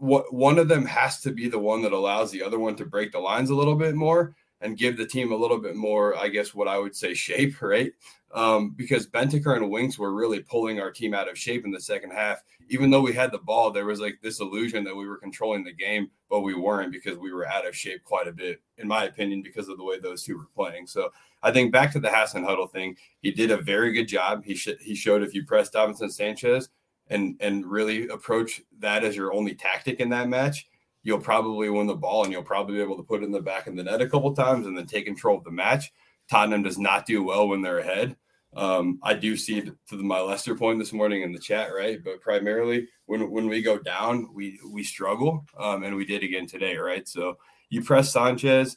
what 0.00 0.32
one 0.32 0.58
of 0.58 0.66
them 0.66 0.86
has 0.86 1.20
to 1.20 1.30
be 1.30 1.46
the 1.48 1.58
one 1.58 1.82
that 1.82 1.92
allows 1.92 2.30
the 2.30 2.42
other 2.42 2.58
one 2.58 2.74
to 2.74 2.86
break 2.86 3.12
the 3.12 3.18
lines 3.18 3.50
a 3.50 3.54
little 3.54 3.74
bit 3.74 3.94
more 3.94 4.34
and 4.62 4.78
give 4.78 4.96
the 4.96 5.06
team 5.06 5.30
a 5.30 5.36
little 5.36 5.58
bit 5.58 5.76
more, 5.76 6.16
I 6.16 6.28
guess, 6.28 6.54
what 6.54 6.68
I 6.68 6.78
would 6.78 6.96
say 6.96 7.12
shape, 7.14 7.60
right? 7.60 7.92
Um, 8.32 8.70
because 8.70 9.06
Bentancur 9.06 9.56
and 9.56 9.70
Winks 9.70 9.98
were 9.98 10.14
really 10.14 10.40
pulling 10.40 10.80
our 10.80 10.90
team 10.90 11.12
out 11.12 11.28
of 11.28 11.36
shape 11.36 11.64
in 11.66 11.70
the 11.70 11.80
second 11.80 12.12
half. 12.12 12.42
Even 12.70 12.88
though 12.88 13.02
we 13.02 13.12
had 13.12 13.30
the 13.30 13.38
ball, 13.38 13.70
there 13.70 13.84
was 13.84 14.00
like 14.00 14.20
this 14.22 14.40
illusion 14.40 14.84
that 14.84 14.96
we 14.96 15.06
were 15.06 15.18
controlling 15.18 15.64
the 15.64 15.72
game, 15.72 16.10
but 16.30 16.40
we 16.40 16.54
weren't 16.54 16.92
because 16.92 17.18
we 17.18 17.32
were 17.32 17.46
out 17.46 17.66
of 17.66 17.76
shape 17.76 18.02
quite 18.04 18.28
a 18.28 18.32
bit, 18.32 18.62
in 18.78 18.88
my 18.88 19.04
opinion, 19.04 19.42
because 19.42 19.68
of 19.68 19.76
the 19.76 19.84
way 19.84 19.98
those 19.98 20.22
two 20.22 20.38
were 20.38 20.48
playing. 20.54 20.86
So 20.86 21.10
I 21.42 21.50
think 21.50 21.72
back 21.72 21.92
to 21.92 22.00
the 22.00 22.08
Hasenhüttl 22.08 22.70
thing, 22.70 22.96
he 23.20 23.32
did 23.32 23.50
a 23.50 23.56
very 23.60 23.92
good 23.92 24.06
job. 24.06 24.44
He 24.44 24.54
sh- 24.54 24.80
he 24.80 24.94
showed 24.94 25.22
if 25.22 25.34
you 25.34 25.44
press 25.44 25.68
Davinson 25.70 26.12
Sanchez, 26.12 26.68
and 27.10 27.36
and 27.40 27.66
really 27.66 28.08
approach 28.08 28.62
that 28.78 29.04
as 29.04 29.16
your 29.16 29.32
only 29.32 29.54
tactic 29.54 30.00
in 30.00 30.08
that 30.10 30.28
match, 30.28 30.68
you'll 31.02 31.20
probably 31.20 31.68
win 31.68 31.86
the 31.86 31.94
ball 31.94 32.24
and 32.24 32.32
you'll 32.32 32.42
probably 32.42 32.76
be 32.76 32.82
able 32.82 32.96
to 32.96 33.02
put 33.02 33.22
it 33.22 33.26
in 33.26 33.32
the 33.32 33.40
back 33.42 33.66
of 33.66 33.76
the 33.76 33.82
net 33.82 34.00
a 34.00 34.08
couple 34.08 34.34
times 34.34 34.66
and 34.66 34.76
then 34.76 34.86
take 34.86 35.04
control 35.04 35.38
of 35.38 35.44
the 35.44 35.50
match. 35.50 35.92
Tottenham 36.30 36.62
does 36.62 36.78
not 36.78 37.06
do 37.06 37.22
well 37.22 37.48
when 37.48 37.60
they're 37.60 37.78
ahead. 37.78 38.16
Um, 38.56 38.98
I 39.02 39.14
do 39.14 39.36
see 39.36 39.60
to 39.62 39.76
the, 39.90 40.02
my 40.02 40.20
Leicester 40.20 40.56
point 40.56 40.78
this 40.78 40.92
morning 40.92 41.22
in 41.22 41.32
the 41.32 41.38
chat, 41.38 41.70
right? 41.74 42.02
But 42.02 42.20
primarily 42.20 42.88
when 43.06 43.30
when 43.30 43.48
we 43.48 43.62
go 43.62 43.78
down, 43.78 44.28
we 44.34 44.60
we 44.68 44.82
struggle, 44.82 45.44
um, 45.58 45.82
and 45.82 45.94
we 45.94 46.04
did 46.04 46.22
again 46.22 46.46
today, 46.46 46.76
right? 46.76 47.06
So 47.06 47.38
you 47.68 47.82
press 47.82 48.12
Sanchez, 48.12 48.76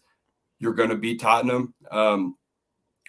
you're 0.59 0.73
going 0.73 0.89
to 0.89 0.95
beat 0.95 1.21
Tottenham. 1.21 1.73
Um, 1.91 2.35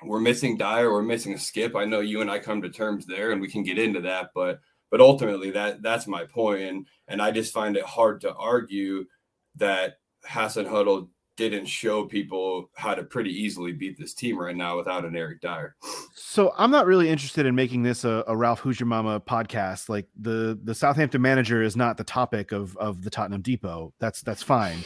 we're 0.02 0.20
missing 0.20 0.56
Dier, 0.56 0.90
we're 0.90 1.02
missing 1.02 1.34
a 1.34 1.36
Skipp. 1.36 1.76
I 1.76 1.84
know 1.84 2.00
you 2.00 2.20
and 2.20 2.30
I 2.30 2.38
come 2.38 2.62
to 2.62 2.70
terms 2.70 3.06
there, 3.06 3.32
and 3.32 3.40
we 3.40 3.48
can 3.48 3.62
get 3.62 3.78
into 3.78 4.00
that, 4.02 4.30
but 4.34 4.60
but 4.90 5.00
ultimately, 5.00 5.50
that 5.52 5.82
that's 5.82 6.06
my 6.06 6.24
point, 6.24 6.62
and 6.62 6.86
and 7.08 7.22
I 7.22 7.30
just 7.30 7.52
find 7.52 7.76
it 7.76 7.84
hard 7.84 8.20
to 8.22 8.34
argue 8.34 9.04
that 9.56 9.98
Hasenhüttl 10.28 11.08
didn't 11.36 11.66
show 11.66 12.04
people 12.04 12.70
how 12.76 12.94
to 12.94 13.02
pretty 13.02 13.30
easily 13.30 13.72
beat 13.72 13.98
this 13.98 14.14
team 14.14 14.38
right 14.38 14.56
now 14.56 14.76
without 14.76 15.04
an 15.04 15.16
Eric 15.16 15.40
Dier. 15.40 15.74
So 16.14 16.52
I'm 16.56 16.70
not 16.70 16.86
really 16.86 17.08
interested 17.08 17.44
in 17.44 17.54
making 17.54 17.82
this 17.82 18.04
a, 18.04 18.24
a 18.26 18.36
Ralph 18.36 18.60
Who's 18.60 18.78
Your 18.78 18.86
Mama 18.86 19.20
podcast. 19.20 19.88
Like 19.88 20.06
the 20.20 20.58
the 20.62 20.74
Southampton 20.74 21.22
manager 21.22 21.62
is 21.62 21.76
not 21.76 21.96
the 21.96 22.04
topic 22.04 22.52
of 22.52 22.76
of 22.76 23.02
the 23.02 23.10
Tottenham 23.10 23.42
Depot. 23.42 23.92
That's 23.98 24.22
that's 24.22 24.42
fine. 24.42 24.84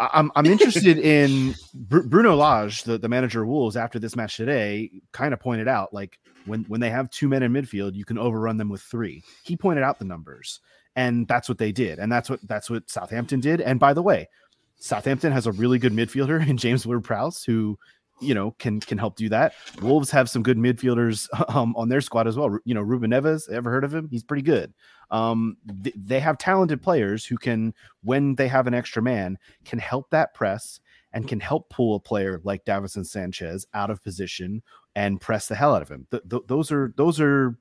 I'm 0.00 0.32
I'm 0.34 0.46
interested 0.46 0.98
in 0.98 1.54
Br- 1.74 2.02
Bruno 2.02 2.34
Lage, 2.34 2.82
the, 2.82 2.98
the 2.98 3.08
manager 3.08 3.42
of 3.42 3.48
Wolves, 3.48 3.76
after 3.76 3.98
this 3.98 4.16
match 4.16 4.36
today, 4.36 4.90
kind 5.12 5.32
of 5.32 5.40
pointed 5.40 5.68
out 5.68 5.94
like 5.94 6.18
when 6.46 6.64
when 6.64 6.80
they 6.80 6.90
have 6.90 7.10
two 7.10 7.28
men 7.28 7.42
in 7.42 7.52
midfield, 7.52 7.94
you 7.94 8.04
can 8.04 8.18
overrun 8.18 8.56
them 8.56 8.68
with 8.68 8.82
three. 8.82 9.22
He 9.44 9.56
pointed 9.56 9.84
out 9.84 9.98
the 9.98 10.04
numbers, 10.04 10.60
and 10.96 11.28
that's 11.28 11.48
what 11.48 11.58
they 11.58 11.72
did, 11.72 11.98
and 11.98 12.10
that's 12.10 12.28
what 12.28 12.40
that's 12.46 12.68
what 12.68 12.90
Southampton 12.90 13.40
did. 13.40 13.60
And 13.60 13.78
by 13.78 13.94
the 13.94 14.02
way, 14.02 14.28
Southampton 14.76 15.32
has 15.32 15.46
a 15.46 15.52
really 15.52 15.78
good 15.78 15.92
midfielder 15.92 16.46
in 16.48 16.56
James 16.56 16.86
Ward-Prowse, 16.86 17.44
who 17.44 17.78
you 18.20 18.34
know 18.34 18.52
can 18.52 18.80
can 18.80 18.98
help 18.98 19.16
do 19.16 19.28
that. 19.28 19.54
Wolves 19.82 20.10
have 20.10 20.30
some 20.30 20.42
good 20.42 20.58
midfielders 20.58 21.28
um, 21.54 21.74
on 21.76 21.88
their 21.88 22.00
squad 22.00 22.26
as 22.26 22.36
well. 22.36 22.58
You 22.64 22.74
know, 22.74 22.82
Ruben 22.82 23.10
Neves, 23.10 23.50
ever 23.50 23.70
heard 23.70 23.84
of 23.84 23.94
him? 23.94 24.08
He's 24.10 24.24
pretty 24.24 24.42
good. 24.42 24.72
Um, 25.10 25.56
th- 25.82 25.94
they 25.98 26.20
have 26.20 26.38
talented 26.38 26.82
players 26.82 27.24
who 27.24 27.36
can, 27.36 27.74
when 28.02 28.34
they 28.34 28.48
have 28.48 28.66
an 28.66 28.74
extra 28.74 29.02
man, 29.02 29.38
can 29.64 29.78
help 29.78 30.10
that 30.10 30.34
press 30.34 30.80
and 31.12 31.28
can 31.28 31.40
help 31.40 31.70
pull 31.70 31.94
a 31.94 32.00
player 32.00 32.40
like 32.42 32.64
Davinson 32.64 33.06
Sanchez 33.06 33.66
out 33.74 33.90
of 33.90 34.02
position 34.02 34.62
and 34.96 35.20
press 35.20 35.46
the 35.46 35.54
hell 35.54 35.74
out 35.74 35.82
of 35.82 35.88
him. 35.88 36.06
Th- 36.10 36.22
th- 36.28 36.42
those 36.46 36.72
are 36.72 36.92
those 36.96 37.20
are. 37.20 37.58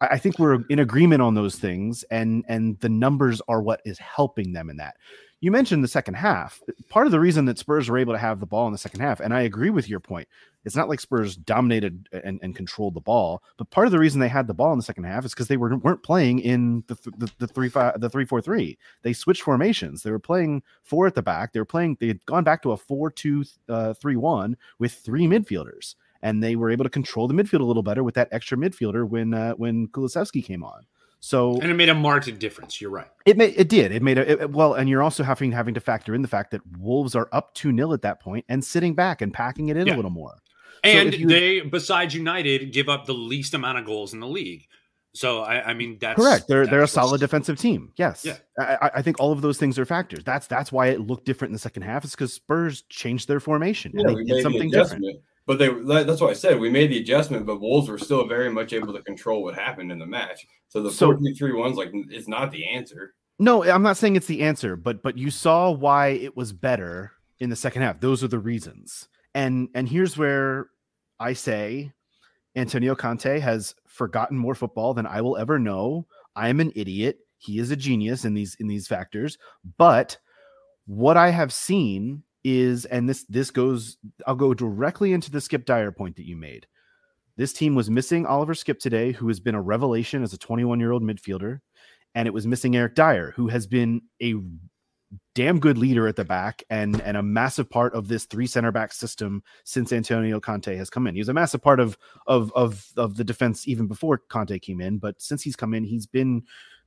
I 0.00 0.18
think 0.18 0.40
we're 0.40 0.64
in 0.68 0.80
agreement 0.80 1.22
on 1.22 1.34
those 1.34 1.56
things, 1.56 2.02
and 2.10 2.44
and 2.48 2.78
the 2.80 2.88
numbers 2.88 3.40
are 3.46 3.62
what 3.62 3.80
is 3.84 3.98
helping 3.98 4.52
them 4.52 4.68
in 4.68 4.76
that 4.78 4.96
you 5.42 5.50
mentioned 5.50 5.82
the 5.82 5.88
second 5.88 6.14
half. 6.14 6.62
Part 6.88 7.06
of 7.06 7.12
the 7.12 7.18
reason 7.18 7.46
that 7.46 7.58
Spurs 7.58 7.90
were 7.90 7.98
able 7.98 8.14
to 8.14 8.18
have 8.18 8.38
the 8.38 8.46
ball 8.46 8.68
in 8.68 8.72
the 8.72 8.78
second 8.78 9.00
half, 9.00 9.18
and 9.18 9.34
I 9.34 9.40
agree 9.40 9.70
with 9.70 9.88
your 9.88 9.98
point, 9.98 10.28
it's 10.64 10.76
not 10.76 10.88
like 10.88 11.00
Spurs 11.00 11.34
dominated 11.34 12.08
and, 12.12 12.38
and 12.44 12.54
controlled 12.54 12.94
the 12.94 13.00
ball, 13.00 13.42
but 13.58 13.68
part 13.70 13.86
of 13.86 13.90
the 13.90 13.98
reason 13.98 14.20
they 14.20 14.28
had 14.28 14.46
the 14.46 14.54
ball 14.54 14.72
in 14.72 14.78
the 14.78 14.84
second 14.84 15.02
half 15.02 15.24
is 15.24 15.34
because 15.34 15.48
they 15.48 15.56
were, 15.56 15.76
weren't 15.76 16.04
playing 16.04 16.38
in 16.38 16.84
the, 16.86 16.94
the, 17.18 17.28
the 17.38 17.48
three 17.48 17.68
five 17.68 18.00
the 18.00 18.08
three 18.08 18.24
four 18.24 18.40
three. 18.40 18.78
They 19.02 19.12
switched 19.12 19.42
formations. 19.42 20.04
They 20.04 20.12
were 20.12 20.20
playing 20.20 20.62
four 20.84 21.08
at 21.08 21.16
the 21.16 21.22
back. 21.22 21.52
They 21.52 21.60
were 21.60 21.64
playing. 21.64 21.96
They 21.98 22.06
had 22.06 22.24
gone 22.26 22.44
back 22.44 22.62
to 22.62 22.70
a 22.70 22.76
four 22.76 23.10
two 23.10 23.44
uh, 23.68 23.94
three 23.94 24.16
one 24.16 24.56
with 24.78 24.92
three 24.92 25.26
midfielders, 25.26 25.96
and 26.22 26.40
they 26.40 26.54
were 26.54 26.70
able 26.70 26.84
to 26.84 26.90
control 26.90 27.26
the 27.26 27.34
midfield 27.34 27.62
a 27.62 27.64
little 27.64 27.82
better 27.82 28.04
with 28.04 28.14
that 28.14 28.28
extra 28.30 28.56
midfielder 28.56 29.08
when 29.08 29.34
uh, 29.34 29.54
when 29.54 29.88
Kulusevski 29.88 30.44
came 30.44 30.62
on. 30.62 30.86
So 31.24 31.60
and 31.60 31.70
it 31.70 31.74
made 31.74 31.88
a 31.88 31.94
marked 31.94 32.36
difference. 32.40 32.80
You're 32.80 32.90
right. 32.90 33.06
It 33.24 33.36
made 33.36 33.54
it 33.56 33.68
did. 33.68 33.92
It 33.92 34.02
made 34.02 34.18
a 34.18 34.42
it, 34.42 34.50
well, 34.50 34.74
and 34.74 34.88
you're 34.88 35.04
also 35.04 35.22
having 35.22 35.52
having 35.52 35.72
to 35.74 35.80
factor 35.80 36.16
in 36.16 36.22
the 36.22 36.28
fact 36.28 36.50
that 36.50 36.60
Wolves 36.78 37.14
are 37.14 37.28
up 37.30 37.54
two 37.54 37.74
0 37.74 37.92
at 37.92 38.02
that 38.02 38.20
point 38.20 38.44
and 38.48 38.62
sitting 38.64 38.96
back 38.96 39.22
and 39.22 39.32
packing 39.32 39.68
it 39.68 39.76
in 39.76 39.86
yeah. 39.86 39.94
a 39.94 39.96
little 39.96 40.10
more. 40.10 40.42
And 40.82 41.12
so 41.12 41.20
you, 41.20 41.28
they, 41.28 41.60
besides 41.60 42.12
United, 42.12 42.72
give 42.72 42.88
up 42.88 43.06
the 43.06 43.14
least 43.14 43.54
amount 43.54 43.78
of 43.78 43.84
goals 43.84 44.12
in 44.12 44.18
the 44.18 44.26
league. 44.26 44.66
So 45.14 45.42
I, 45.42 45.68
I 45.68 45.74
mean 45.74 45.98
that's 46.00 46.20
correct. 46.20 46.48
They're 46.48 46.62
that's 46.62 46.70
they're 46.72 46.82
a 46.82 46.88
solid 46.88 47.20
defensive 47.20 47.56
team. 47.56 47.92
Yes. 47.94 48.24
Yeah. 48.24 48.38
I, 48.58 48.90
I, 48.96 49.02
think 49.02 49.20
all 49.20 49.30
of 49.30 49.42
those 49.42 49.58
things 49.58 49.78
are 49.78 49.84
factors. 49.84 50.24
That's 50.24 50.48
that's 50.48 50.72
why 50.72 50.88
it 50.88 51.00
looked 51.00 51.24
different 51.24 51.50
in 51.50 51.52
the 51.52 51.60
second 51.60 51.82
half. 51.82 52.04
Is 52.04 52.12
because 52.12 52.32
Spurs 52.32 52.82
changed 52.88 53.28
their 53.28 53.38
formation 53.38 53.92
yeah, 53.94 54.08
and 54.08 54.18
they 54.18 54.24
did 54.24 54.42
something 54.42 54.72
different. 54.72 55.04
But 55.46 55.58
they 55.58 55.68
that's 55.68 56.20
what 56.20 56.30
I 56.30 56.34
said. 56.34 56.60
We 56.60 56.70
made 56.70 56.90
the 56.90 56.98
adjustment, 56.98 57.46
but 57.46 57.60
Wolves 57.60 57.88
were 57.88 57.98
still 57.98 58.26
very 58.26 58.50
much 58.50 58.72
able 58.72 58.92
to 58.92 59.02
control 59.02 59.42
what 59.42 59.54
happened 59.54 59.90
in 59.90 59.98
the 59.98 60.06
match. 60.06 60.46
So 60.68 60.82
the 60.82 60.90
so, 60.90 61.16
4 61.16 61.56
one's 61.56 61.76
like 61.76 61.90
it's 61.92 62.28
not 62.28 62.52
the 62.52 62.66
answer. 62.68 63.14
No, 63.38 63.64
I'm 63.64 63.82
not 63.82 63.96
saying 63.96 64.14
it's 64.14 64.26
the 64.26 64.42
answer, 64.42 64.76
but 64.76 65.02
but 65.02 65.18
you 65.18 65.30
saw 65.30 65.70
why 65.70 66.08
it 66.08 66.36
was 66.36 66.52
better 66.52 67.12
in 67.40 67.50
the 67.50 67.56
second 67.56 67.82
half. 67.82 68.00
Those 68.00 68.22
are 68.22 68.28
the 68.28 68.38
reasons. 68.38 69.08
And 69.34 69.68
and 69.74 69.88
here's 69.88 70.16
where 70.16 70.68
I 71.18 71.32
say 71.32 71.92
Antonio 72.54 72.94
Conte 72.94 73.40
has 73.40 73.74
forgotten 73.88 74.36
more 74.38 74.54
football 74.54 74.94
than 74.94 75.06
I 75.06 75.22
will 75.22 75.36
ever 75.36 75.58
know. 75.58 76.06
I 76.36 76.48
am 76.48 76.60
an 76.60 76.72
idiot. 76.76 77.18
He 77.38 77.58
is 77.58 77.72
a 77.72 77.76
genius 77.76 78.24
in 78.24 78.34
these 78.34 78.54
in 78.60 78.68
these 78.68 78.86
factors, 78.86 79.38
but 79.76 80.16
what 80.86 81.16
I 81.16 81.30
have 81.30 81.52
seen 81.52 82.22
is 82.44 82.84
and 82.86 83.08
this 83.08 83.24
this 83.24 83.50
goes 83.50 83.98
I'll 84.26 84.34
go 84.34 84.54
directly 84.54 85.12
into 85.12 85.30
the 85.30 85.38
Skipp 85.38 85.64
Dier 85.64 85.92
point 85.92 86.16
that 86.16 86.26
you 86.26 86.36
made. 86.36 86.66
This 87.36 87.52
team 87.52 87.74
was 87.74 87.90
missing 87.90 88.26
Oliver 88.26 88.54
Skipp 88.54 88.78
today, 88.78 89.12
who 89.12 89.28
has 89.28 89.40
been 89.40 89.54
a 89.54 89.62
revelation 89.62 90.22
as 90.22 90.32
a 90.32 90.38
21 90.38 90.80
year 90.80 90.92
old 90.92 91.02
midfielder, 91.02 91.60
and 92.14 92.26
it 92.28 92.34
was 92.34 92.46
missing 92.46 92.76
Eric 92.76 92.94
Dier, 92.94 93.32
who 93.36 93.48
has 93.48 93.66
been 93.66 94.02
a 94.22 94.34
damn 95.34 95.58
good 95.58 95.76
leader 95.76 96.06
at 96.08 96.16
the 96.16 96.24
back 96.24 96.62
and 96.70 97.00
and 97.02 97.16
a 97.16 97.22
massive 97.22 97.68
part 97.68 97.94
of 97.94 98.08
this 98.08 98.24
three 98.24 98.46
center 98.46 98.72
back 98.72 98.92
system 98.92 99.42
since 99.64 99.92
Antonio 99.92 100.40
Conte 100.40 100.74
has 100.74 100.90
come 100.90 101.06
in. 101.06 101.14
He 101.14 101.20
was 101.20 101.28
a 101.28 101.34
massive 101.34 101.62
part 101.62 101.80
of 101.80 101.96
of 102.26 102.52
of 102.54 102.86
of 102.96 103.16
the 103.16 103.24
defense 103.24 103.68
even 103.68 103.86
before 103.86 104.18
Conte 104.28 104.58
came 104.58 104.80
in, 104.80 104.98
but 104.98 105.20
since 105.20 105.42
he's 105.42 105.56
come 105.56 105.74
in, 105.74 105.84
he's 105.84 106.06
been 106.06 106.42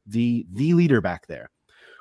the 0.05 0.45
the 0.51 0.74
leader 0.74 1.01
back 1.01 1.27
there. 1.27 1.50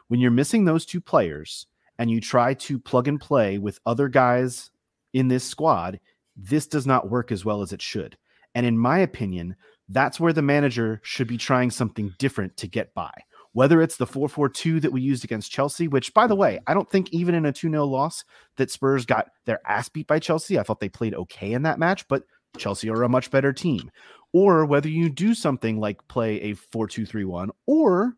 When 0.09 0.21
you're 0.21 0.31
missing 0.31 0.65
those 0.65 0.85
two 0.85 1.01
players 1.01 1.67
and 1.99 2.11
you 2.11 2.21
try 2.21 2.55
to 2.55 2.79
plug 2.79 3.09
and 3.09 3.21
play 3.21 3.59
with 3.59 3.81
other 3.87 4.09
guys 4.09 4.71
in 5.13 5.29
this 5.29 5.45
squad, 5.45 6.01
this 6.37 6.67
does 6.67 6.87
not 6.87 7.11
work 7.11 7.31
as 7.31 7.45
well 7.45 7.63
as 7.63 7.73
it 7.73 7.83
should. 7.83 8.17
And 8.55 8.67
in 8.67 8.79
my 8.79 8.99
opinion, 8.99 9.57
that's 9.89 10.19
where 10.19 10.33
the 10.33 10.43
manager 10.43 11.01
should 11.03 11.29
be 11.29 11.37
trying 11.37 11.71
something 11.71 12.13
different 12.19 12.57
to 12.59 12.67
get 12.67 12.95
by 12.95 13.13
whether 13.55 13.81
it's 13.81 13.97
the 13.97 14.07
4-4-2 14.07 14.83
that 14.83 14.93
we 14.93 15.01
used 15.01 15.25
against 15.25 15.51
Chelsea, 15.51 15.89
which 15.89 16.13
by 16.13 16.27
the 16.27 16.35
way, 16.35 16.61
I 16.67 16.75
don't 16.75 16.91
think 16.91 17.11
even 17.13 17.37
in 17.37 17.47
a 17.47 17.53
2-0 17.53 17.89
loss 17.89 18.25
that 18.57 18.71
Spurs 18.71 19.07
got 19.07 19.29
their 19.47 19.61
ass 19.67 19.89
beat 19.89 20.09
by 20.09 20.19
Chelsea. 20.19 20.59
I 20.59 20.65
thought 20.65 20.81
they 20.81 20.89
played 20.89 21.15
okay 21.15 21.53
in 21.53 21.63
that 21.63 21.79
match, 21.79 22.07
but 22.09 22.25
Chelsea 22.59 22.91
are 22.91 23.05
a 23.05 23.09
much 23.09 23.31
better 23.31 23.53
team. 23.53 23.91
Or 24.33 24.67
whether 24.67 24.89
you 24.89 25.09
do 25.09 25.35
something 25.35 25.79
like 25.79 26.07
play 26.09 26.41
a 26.41 26.55
4-2-3-1 26.55 27.51
or 27.67 28.17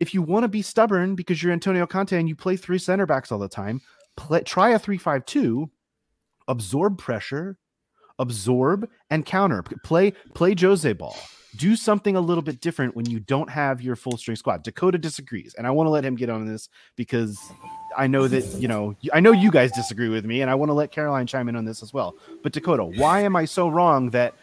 if 0.00 0.14
you 0.14 0.22
want 0.22 0.44
to 0.44 0.48
be 0.48 0.62
stubborn 0.62 1.14
because 1.14 1.42
you're 1.42 1.52
Antonio 1.52 1.86
Conte 1.86 2.16
and 2.16 2.28
you 2.28 2.36
play 2.36 2.56
three 2.56 2.78
center 2.78 3.06
backs 3.06 3.32
all 3.32 3.38
the 3.38 3.48
time, 3.48 3.80
play, 4.16 4.42
try 4.42 4.70
a 4.70 4.78
3-5-2, 4.78 5.68
absorb 6.48 6.98
pressure, 6.98 7.58
absorb 8.18 8.88
and 9.10 9.24
counter. 9.24 9.62
Play 9.84 10.12
play 10.34 10.54
Jose 10.58 10.92
ball 10.94 11.16
do 11.56 11.74
something 11.74 12.16
a 12.16 12.20
little 12.20 12.42
bit 12.42 12.60
different 12.60 12.94
when 12.94 13.08
you 13.08 13.18
don't 13.20 13.50
have 13.50 13.80
your 13.80 13.96
full 13.96 14.16
string 14.16 14.36
squad. 14.36 14.62
Dakota 14.62 14.98
disagrees, 14.98 15.54
and 15.56 15.66
I 15.66 15.70
want 15.70 15.86
to 15.86 15.90
let 15.90 16.04
him 16.04 16.14
get 16.14 16.28
on 16.28 16.46
this 16.46 16.68
because 16.96 17.38
I 17.96 18.06
know 18.06 18.28
that 18.28 18.44
you 18.60 18.68
know 18.68 18.94
I 19.12 19.20
know 19.20 19.32
you 19.32 19.50
guys 19.50 19.72
disagree 19.72 20.08
with 20.08 20.24
me, 20.24 20.42
and 20.42 20.50
I 20.50 20.54
want 20.54 20.68
to 20.70 20.74
let 20.74 20.92
Caroline 20.92 21.26
chime 21.26 21.48
in 21.48 21.56
on 21.56 21.64
this 21.64 21.82
as 21.82 21.92
well. 21.92 22.16
But 22.42 22.52
Dakota, 22.52 22.84
why 22.84 23.20
am 23.20 23.36
I 23.36 23.44
so 23.44 23.68
wrong 23.68 24.10
that 24.10 24.34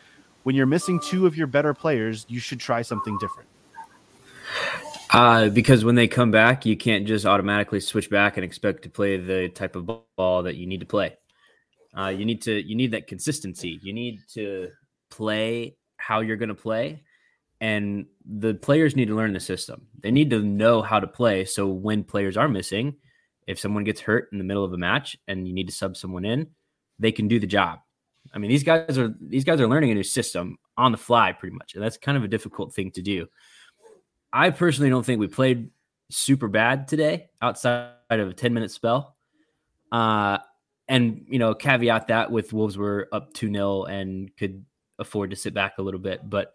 when 0.43 0.55
you're 0.55 0.65
missing 0.65 0.99
two 0.99 1.25
of 1.25 1.37
your 1.37 1.47
better 1.47 1.73
players, 1.73 2.25
you 2.27 2.39
should 2.39 2.59
try 2.59 2.81
something 2.81 3.17
different? 3.19 3.49
Uh, 5.13 5.49
because 5.49 5.85
when 5.85 5.93
they 5.93 6.07
come 6.07 6.31
back, 6.31 6.65
you 6.65 6.75
can't 6.75 7.05
just 7.05 7.25
automatically 7.25 7.79
switch 7.79 8.09
back 8.09 8.35
and 8.35 8.43
expect 8.43 8.81
to 8.81 8.89
play 8.89 9.17
the 9.17 9.47
type 9.49 9.75
of 9.75 9.87
ball 10.17 10.43
that 10.43 10.55
you 10.55 10.65
need 10.65 10.79
to 10.79 10.87
play. 10.87 11.15
Uh, 11.95 12.07
you 12.07 12.25
need 12.25 12.41
to 12.41 12.67
you 12.67 12.75
need 12.75 12.91
that 12.91 13.05
consistency. 13.05 13.79
You 13.83 13.93
need 13.93 14.21
to 14.33 14.69
play 15.11 15.77
how 15.97 16.21
you're 16.21 16.37
going 16.37 16.49
to 16.49 16.55
play 16.55 17.03
and 17.61 18.07
the 18.25 18.55
players 18.55 18.95
need 18.95 19.07
to 19.07 19.15
learn 19.15 19.33
the 19.33 19.39
system. 19.39 19.87
They 20.01 20.11
need 20.11 20.31
to 20.31 20.41
know 20.41 20.81
how 20.81 20.99
to 20.99 21.07
play 21.07 21.45
so 21.45 21.67
when 21.67 22.03
players 22.03 22.35
are 22.35 22.49
missing, 22.49 22.95
if 23.47 23.59
someone 23.59 23.83
gets 23.83 24.01
hurt 24.01 24.29
in 24.31 24.39
the 24.39 24.43
middle 24.43 24.65
of 24.65 24.73
a 24.73 24.77
match 24.77 25.15
and 25.27 25.47
you 25.47 25.53
need 25.53 25.67
to 25.67 25.73
sub 25.73 25.95
someone 25.95 26.25
in, 26.25 26.47
they 26.97 27.11
can 27.11 27.27
do 27.27 27.39
the 27.39 27.47
job. 27.47 27.79
I 28.33 28.39
mean, 28.39 28.49
these 28.49 28.63
guys 28.63 28.97
are 28.97 29.13
these 29.21 29.43
guys 29.43 29.61
are 29.61 29.67
learning 29.67 29.91
a 29.91 29.95
new 29.95 30.03
system 30.03 30.57
on 30.75 30.91
the 30.91 30.97
fly 30.97 31.33
pretty 31.33 31.55
much, 31.55 31.75
and 31.75 31.83
that's 31.83 31.97
kind 31.97 32.17
of 32.17 32.23
a 32.23 32.27
difficult 32.27 32.73
thing 32.73 32.89
to 32.91 33.01
do. 33.01 33.27
I 34.33 34.49
personally 34.49 34.89
don't 34.89 35.05
think 35.05 35.19
we 35.19 35.27
played 35.27 35.69
super 36.09 36.47
bad 36.47 36.87
today 36.87 37.29
outside 37.41 37.93
of 38.09 38.29
a 38.29 38.33
10 38.33 38.53
minute 38.53 38.71
spell. 38.71 39.15
Uh, 39.91 40.39
and 40.87 41.25
you 41.29 41.37
know, 41.37 41.53
caveat 41.53 42.07
that 42.07 42.31
with 42.31 42.51
Wolves 42.51 42.77
were 42.77 43.07
up 43.11 43.31
2 43.33 43.51
0 43.53 43.83
and 43.83 44.35
could 44.35 44.65
afford 44.97 45.29
to 45.29 45.35
sit 45.35 45.53
back 45.53 45.77
a 45.77 45.83
little 45.83 45.99
bit. 45.99 46.27
But 46.27 46.51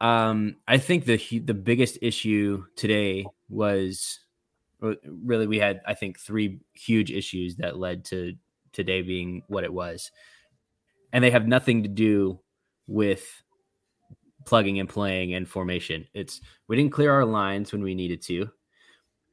um, 0.00 0.56
I 0.66 0.78
think 0.78 1.04
the 1.04 1.18
the 1.40 1.54
biggest 1.54 1.98
issue 2.00 2.64
today 2.76 3.26
was 3.48 4.20
really 4.80 5.46
we 5.46 5.58
had 5.58 5.80
I 5.86 5.94
think 5.94 6.18
three 6.18 6.60
huge 6.72 7.10
issues 7.10 7.56
that 7.56 7.78
led 7.78 8.04
to 8.06 8.34
today 8.72 9.02
being 9.02 9.42
what 9.48 9.64
it 9.64 9.72
was, 9.72 10.10
and 11.12 11.22
they 11.22 11.30
have 11.30 11.46
nothing 11.46 11.82
to 11.82 11.88
do 11.88 12.40
with 12.86 13.42
plugging 14.44 14.78
and 14.80 14.88
playing 14.88 15.34
and 15.34 15.48
formation. 15.48 16.06
It's 16.14 16.40
we 16.68 16.76
didn't 16.76 16.92
clear 16.92 17.12
our 17.12 17.24
lines 17.24 17.72
when 17.72 17.82
we 17.82 17.94
needed 17.94 18.22
to. 18.22 18.50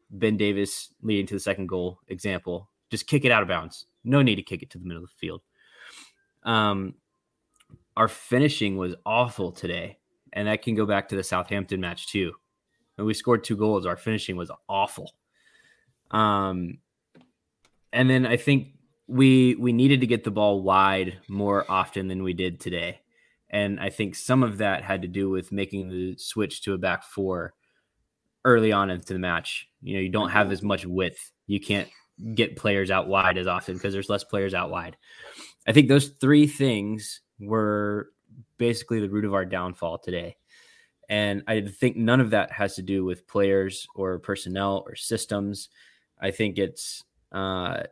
Ben 0.09 0.37
Davies 0.37 0.89
leading 1.01 1.25
to 1.27 1.33
the 1.33 1.39
second 1.39 1.67
goal 1.67 1.99
example. 2.07 2.69
Just 2.89 3.07
kick 3.07 3.25
it 3.25 3.31
out 3.31 3.41
of 3.41 3.47
bounds. 3.47 3.85
No 4.03 4.21
need 4.21 4.35
to 4.35 4.43
kick 4.43 4.63
it 4.63 4.69
to 4.71 4.77
the 4.77 4.85
middle 4.85 5.03
of 5.03 5.09
the 5.09 5.15
field. 5.17 5.41
Um, 6.43 6.95
our 7.97 8.07
finishing 8.07 8.77
was 8.77 8.95
awful 9.05 9.51
today, 9.51 9.97
and 10.31 10.47
that 10.47 10.61
can 10.61 10.75
go 10.75 10.85
back 10.85 11.09
to 11.09 11.15
the 11.15 11.23
Southampton 11.23 11.81
match 11.81 12.07
too. 12.07 12.33
When 12.95 13.05
we 13.05 13.13
scored 13.13 13.43
two 13.43 13.57
goals, 13.57 13.85
our 13.85 13.97
finishing 13.97 14.37
was 14.37 14.51
awful. 14.69 15.11
Um, 16.11 16.79
and 17.91 18.09
then 18.09 18.25
I 18.25 18.37
think 18.37 18.69
we 19.07 19.55
we 19.55 19.73
needed 19.73 20.01
to 20.01 20.07
get 20.07 20.23
the 20.23 20.31
ball 20.31 20.61
wide 20.61 21.17
more 21.27 21.65
often 21.69 22.07
than 22.07 22.23
we 22.23 22.33
did 22.33 22.59
today, 22.59 23.01
and 23.49 23.79
I 23.79 23.89
think 23.89 24.15
some 24.15 24.43
of 24.43 24.57
that 24.57 24.83
had 24.83 25.01
to 25.03 25.07
do 25.07 25.29
with 25.29 25.51
making 25.51 25.89
the 25.89 26.17
switch 26.17 26.61
to 26.63 26.73
a 26.73 26.77
back 26.77 27.03
four 27.03 27.53
early 28.43 28.71
on 28.71 28.89
into 28.89 29.13
the 29.13 29.19
match. 29.19 29.67
You 29.81 29.95
know, 29.95 30.01
you 30.01 30.09
don't 30.09 30.29
have 30.29 30.51
as 30.51 30.61
much 30.61 30.85
width. 30.85 31.31
You 31.47 31.59
can't 31.59 31.87
get 32.33 32.57
players 32.57 32.91
out 32.91 33.07
wide 33.07 33.37
as 33.37 33.47
often 33.47 33.75
because 33.75 33.93
there's 33.93 34.09
less 34.09 34.23
players 34.23 34.53
out 34.53 34.69
wide. 34.69 34.97
I 35.67 35.71
think 35.71 35.87
those 35.87 36.07
three 36.07 36.47
things 36.47 37.21
were 37.39 38.09
basically 38.57 38.99
the 38.99 39.09
root 39.09 39.25
of 39.25 39.33
our 39.33 39.45
downfall 39.45 39.99
today. 39.99 40.37
And 41.09 41.43
I 41.47 41.61
think 41.61 41.95
none 41.95 42.19
of 42.19 42.31
that 42.31 42.51
has 42.51 42.75
to 42.75 42.81
do 42.81 43.05
with 43.05 43.27
players 43.27 43.87
or 43.95 44.19
personnel 44.19 44.83
or 44.85 44.95
systems. 44.95 45.69
I 46.19 46.31
think 46.31 46.57
it's, 46.57 47.03
uh, 47.31 47.83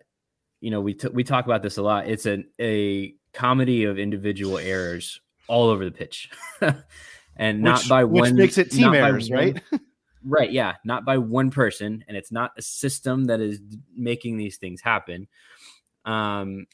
you 0.59 0.71
know, 0.71 0.81
we 0.81 0.95
t- 0.95 1.07
we 1.09 1.23
talk 1.23 1.45
about 1.45 1.63
this 1.63 1.77
a 1.77 1.81
lot. 1.81 2.07
It's 2.07 2.25
a 2.25 2.43
a 2.59 3.13
comedy 3.31 3.85
of 3.85 3.99
individual 3.99 4.57
errors 4.57 5.21
all 5.47 5.69
over 5.69 5.85
the 5.85 5.91
pitch, 5.91 6.29
and 7.35 7.61
not 7.61 7.79
which, 7.79 7.89
by 7.89 8.03
which 8.03 8.21
one. 8.21 8.35
makes 8.35 8.57
it 8.57 8.71
team 8.71 8.93
errors, 8.93 9.29
one, 9.29 9.39
right? 9.39 9.63
right. 10.23 10.51
Yeah, 10.51 10.75
not 10.83 11.05
by 11.05 11.17
one 11.17 11.51
person, 11.51 12.03
and 12.07 12.15
it's 12.17 12.31
not 12.31 12.51
a 12.57 12.61
system 12.61 13.25
that 13.25 13.39
is 13.39 13.59
making 13.95 14.37
these 14.37 14.57
things 14.57 14.81
happen. 14.81 15.27
Um, 16.05 16.67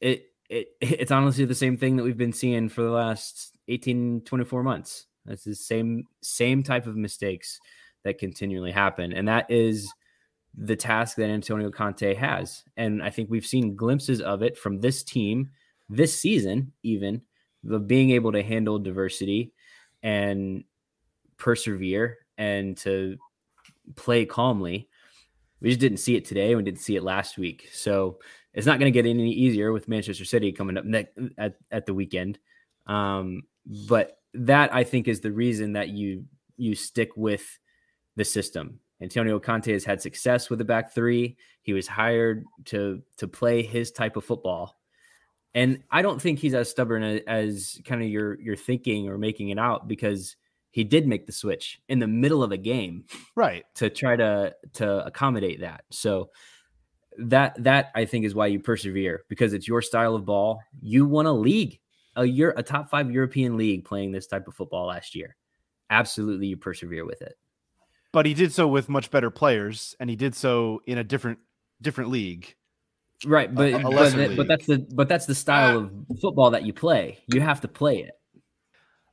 it 0.00 0.26
it, 0.52 0.68
it's 0.80 1.10
honestly 1.10 1.44
the 1.44 1.54
same 1.54 1.76
thing 1.76 1.96
that 1.96 2.04
we've 2.04 2.16
been 2.16 2.32
seeing 2.32 2.68
for 2.68 2.82
the 2.82 2.90
last 2.90 3.56
18 3.68 4.22
24 4.24 4.62
months 4.62 5.06
That's 5.24 5.44
the 5.44 5.54
same 5.54 6.04
same 6.20 6.62
type 6.62 6.86
of 6.86 6.96
mistakes 6.96 7.58
that 8.04 8.18
continually 8.18 8.72
happen 8.72 9.12
and 9.12 9.26
that 9.28 9.50
is 9.50 9.92
the 10.54 10.76
task 10.76 11.16
that 11.16 11.30
antonio 11.30 11.70
conte 11.70 12.14
has 12.14 12.64
and 12.76 13.02
i 13.02 13.08
think 13.08 13.30
we've 13.30 13.46
seen 13.46 13.76
glimpses 13.76 14.20
of 14.20 14.42
it 14.42 14.58
from 14.58 14.80
this 14.80 15.02
team 15.02 15.50
this 15.88 16.18
season 16.18 16.72
even 16.82 17.22
of 17.70 17.86
being 17.86 18.10
able 18.10 18.32
to 18.32 18.42
handle 18.42 18.78
diversity 18.78 19.52
and 20.02 20.64
persevere 21.36 22.18
and 22.38 22.76
to 22.76 23.16
play 23.94 24.24
calmly 24.24 24.88
we 25.60 25.68
just 25.68 25.80
didn't 25.80 25.98
see 25.98 26.16
it 26.16 26.24
today 26.24 26.54
we 26.54 26.62
didn't 26.62 26.80
see 26.80 26.96
it 26.96 27.02
last 27.02 27.38
week 27.38 27.68
so 27.72 28.18
it's 28.54 28.66
not 28.66 28.78
going 28.78 28.92
to 28.92 29.02
get 29.02 29.08
any 29.08 29.30
easier 29.30 29.72
with 29.72 29.88
Manchester 29.88 30.24
City 30.24 30.52
coming 30.52 30.76
up 30.76 30.84
next 30.84 31.18
at, 31.38 31.56
at 31.70 31.86
the 31.86 31.94
weekend. 31.94 32.38
Um, 32.86 33.44
but 33.88 34.18
that 34.34 34.74
I 34.74 34.84
think 34.84 35.08
is 35.08 35.20
the 35.20 35.32
reason 35.32 35.74
that 35.74 35.88
you 35.88 36.24
you 36.56 36.74
stick 36.74 37.10
with 37.16 37.58
the 38.16 38.24
system. 38.24 38.80
Antonio 39.00 39.38
Conte 39.40 39.72
has 39.72 39.84
had 39.84 40.00
success 40.02 40.50
with 40.50 40.58
the 40.58 40.64
back 40.64 40.94
three. 40.94 41.36
He 41.62 41.72
was 41.72 41.86
hired 41.86 42.44
to 42.66 43.02
to 43.18 43.28
play 43.28 43.62
his 43.62 43.90
type 43.90 44.16
of 44.16 44.24
football, 44.24 44.76
and 45.54 45.82
I 45.90 46.02
don't 46.02 46.20
think 46.20 46.38
he's 46.38 46.54
as 46.54 46.70
stubborn 46.70 47.02
as, 47.02 47.20
as 47.26 47.80
kind 47.84 48.02
of 48.02 48.08
your 48.08 48.40
your 48.40 48.56
thinking 48.56 49.08
or 49.08 49.18
making 49.18 49.50
it 49.50 49.58
out 49.58 49.88
because 49.88 50.36
he 50.70 50.84
did 50.84 51.06
make 51.06 51.26
the 51.26 51.32
switch 51.32 51.80
in 51.88 51.98
the 51.98 52.06
middle 52.06 52.42
of 52.42 52.50
a 52.50 52.56
game, 52.56 53.04
right, 53.36 53.64
to 53.74 53.90
try 53.90 54.16
to 54.16 54.54
to 54.74 55.04
accommodate 55.04 55.60
that. 55.60 55.84
So 55.90 56.30
that 57.18 57.62
that 57.62 57.92
I 57.94 58.06
think 58.06 58.24
is 58.24 58.34
why 58.34 58.46
you 58.46 58.58
persevere 58.58 59.24
because 59.28 59.52
it's 59.52 59.68
your 59.68 59.82
style 59.82 60.14
of 60.14 60.24
ball. 60.24 60.60
You 60.80 61.04
won 61.04 61.26
a 61.26 61.32
league, 61.32 61.78
a 62.16 62.24
year, 62.24 62.54
a 62.56 62.62
top 62.62 62.88
five 62.88 63.10
European 63.10 63.56
league 63.56 63.84
playing 63.84 64.12
this 64.12 64.26
type 64.26 64.48
of 64.48 64.54
football 64.54 64.86
last 64.86 65.14
year. 65.14 65.36
Absolutely, 65.90 66.46
you 66.46 66.56
persevere 66.56 67.04
with 67.04 67.20
it. 67.20 67.36
But 68.12 68.24
he 68.24 68.32
did 68.32 68.52
so 68.52 68.66
with 68.66 68.88
much 68.88 69.10
better 69.10 69.30
players, 69.30 69.94
and 70.00 70.08
he 70.08 70.16
did 70.16 70.34
so 70.34 70.80
in 70.86 70.96
a 70.96 71.04
different 71.04 71.38
different 71.82 72.10
league. 72.10 72.56
Right, 73.24 73.54
but 73.54 73.82
but, 73.82 74.10
that, 74.10 74.34
but, 74.36 74.48
that's 74.48 74.66
the 74.66 74.78
but 74.78 75.08
that's 75.08 75.26
the 75.26 75.34
style 75.34 75.78
uh, 75.78 76.12
of 76.12 76.20
football 76.20 76.50
that 76.50 76.64
you 76.64 76.72
play. 76.72 77.18
You 77.32 77.40
have 77.40 77.60
to 77.60 77.68
play 77.68 77.98
it. 77.98 78.12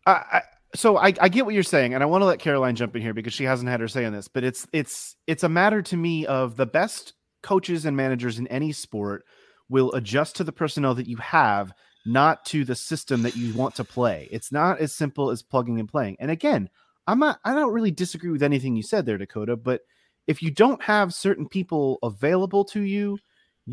I, 0.06 0.12
I 0.12 0.42
so 0.76 0.98
I, 0.98 1.14
I 1.20 1.30
get 1.30 1.46
what 1.46 1.54
you're 1.54 1.64
saying, 1.64 1.94
and 1.94 2.04
I 2.04 2.06
want 2.06 2.22
to 2.22 2.26
let 2.26 2.40
Caroline 2.40 2.76
jump 2.76 2.96
in 2.96 3.02
here 3.02 3.14
because 3.14 3.34
she 3.34 3.44
hasn't 3.44 3.70
had 3.70 3.80
her 3.80 3.88
say 3.88 4.06
on 4.06 4.14
this. 4.14 4.28
But 4.28 4.44
it's 4.44 4.68
it's 4.74 5.16
it's 5.28 5.44
a 5.44 5.50
matter 5.50 5.82
to 5.84 5.98
me 5.98 6.26
of 6.26 6.56
the 6.56 6.66
best 6.66 7.14
coaches 7.42 7.86
and 7.86 7.96
managers 7.96 8.40
in 8.40 8.48
any 8.48 8.72
sport 8.72 9.26
will 9.70 9.92
adjust 9.94 10.36
to 10.38 10.44
the 10.44 10.52
personnel 10.52 10.96
that 10.96 11.08
you 11.08 11.18
have 11.18 11.72
not 12.06 12.44
to 12.46 12.66
the 12.66 12.76
system 12.76 13.22
that 13.24 13.36
you 13.36 13.54
want 13.54 13.76
to 13.76 13.84
play. 13.84 14.28
It's 14.32 14.52
not 14.52 14.80
as 14.80 14.94
simple 14.94 15.30
as 15.30 15.44
plugging 15.44 15.80
and 15.80 15.88
playing. 15.88 16.18
And 16.20 16.32
again, 16.32 16.70
I'm 17.08 17.20
not 17.20 17.40
I 17.44 17.54
don't 17.54 17.74
really 17.74 17.92
disagree 17.92 18.32
with 18.32 18.44
anything 18.44 18.76
you 18.76 18.84
said 18.84 19.06
there, 19.06 19.18
Dakota, 19.18 19.56
but 19.56 19.82
if 20.28 20.44
you 20.44 20.52
don't 20.52 20.82
have 20.84 21.14
certain 21.14 21.48
people 21.48 21.98
available 22.04 22.64
to 22.66 22.82
you, 22.82 23.18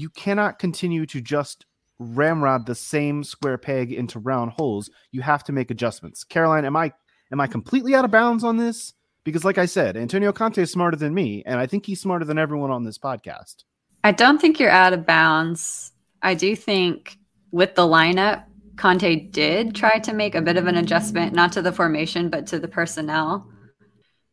you 0.00 0.10
cannot 0.10 0.58
continue 0.58 1.06
to 1.06 1.20
just 1.20 1.66
ramrod 1.98 2.66
the 2.66 2.74
same 2.74 3.24
square 3.24 3.58
peg 3.58 3.92
into 3.92 4.18
round 4.18 4.52
holes. 4.52 4.90
You 5.12 5.22
have 5.22 5.44
to 5.44 5.52
make 5.52 5.70
adjustments. 5.70 6.24
Caroline, 6.24 6.64
am 6.64 6.76
I 6.76 6.92
am 7.32 7.40
I 7.40 7.46
completely 7.46 7.94
out 7.94 8.04
of 8.04 8.10
bounds 8.10 8.44
on 8.44 8.56
this? 8.56 8.94
Because 9.24 9.44
like 9.44 9.58
I 9.58 9.66
said, 9.66 9.96
Antonio 9.96 10.32
Conte 10.32 10.58
is 10.58 10.70
smarter 10.70 10.96
than 10.96 11.14
me, 11.14 11.42
and 11.46 11.58
I 11.58 11.66
think 11.66 11.86
he's 11.86 12.00
smarter 12.00 12.24
than 12.24 12.38
everyone 12.38 12.70
on 12.70 12.84
this 12.84 12.98
podcast. 12.98 13.64
I 14.04 14.12
don't 14.12 14.40
think 14.40 14.60
you're 14.60 14.70
out 14.70 14.92
of 14.92 15.04
bounds. 15.04 15.92
I 16.22 16.34
do 16.34 16.54
think 16.54 17.18
with 17.50 17.74
the 17.74 17.82
lineup, 17.82 18.44
Conte 18.76 19.16
did 19.30 19.74
try 19.74 19.98
to 19.98 20.12
make 20.12 20.34
a 20.34 20.42
bit 20.42 20.56
of 20.56 20.66
an 20.66 20.76
adjustment, 20.76 21.32
not 21.32 21.50
to 21.52 21.62
the 21.62 21.72
formation, 21.72 22.28
but 22.28 22.46
to 22.48 22.60
the 22.60 22.68
personnel. 22.68 23.50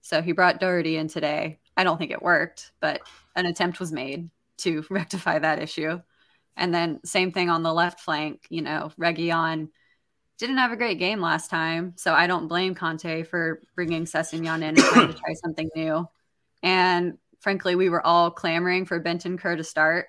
So 0.02 0.22
he 0.22 0.32
brought 0.32 0.60
Doherty 0.60 0.98
in 0.98 1.08
today. 1.08 1.60
I 1.76 1.84
don't 1.84 1.98
think 1.98 2.12
it 2.12 2.22
worked, 2.22 2.72
but 2.80 3.02
an 3.36 3.48
attempt 3.48 3.80
was 3.80 3.92
made 3.92 4.30
to 4.64 4.84
rectify 4.90 5.40
that 5.40 5.62
issue. 5.62 6.00
And 6.56 6.74
then 6.74 7.00
same 7.04 7.32
thing 7.32 7.50
on 7.50 7.64
the 7.64 7.74
left 7.74 8.00
flank, 8.02 8.46
you 8.50 8.62
know, 8.62 8.92
Reguilón 9.00 9.70
didn't 10.38 10.58
have 10.58 10.72
a 10.72 10.78
great 10.78 11.00
game 11.00 11.22
last 11.22 11.50
time. 11.50 11.94
So 11.96 12.14
I 12.14 12.28
don't 12.28 12.48
blame 12.48 12.76
Conte 12.76 13.24
for 13.24 13.62
bringing 13.76 14.06
Sessegnon 14.06 14.58
in 14.58 14.64
and 14.64 14.78
trying 14.78 15.08
to 15.08 15.14
try 15.14 15.34
something 15.34 15.70
new. 15.76 16.08
And 16.62 17.18
frankly, 17.40 17.76
we 17.76 17.90
were 17.90 18.06
all 18.06 18.32
clamoring 18.32 18.86
for 18.86 19.02
Bentancur 19.02 19.58
to 19.58 19.64
start. 19.64 20.08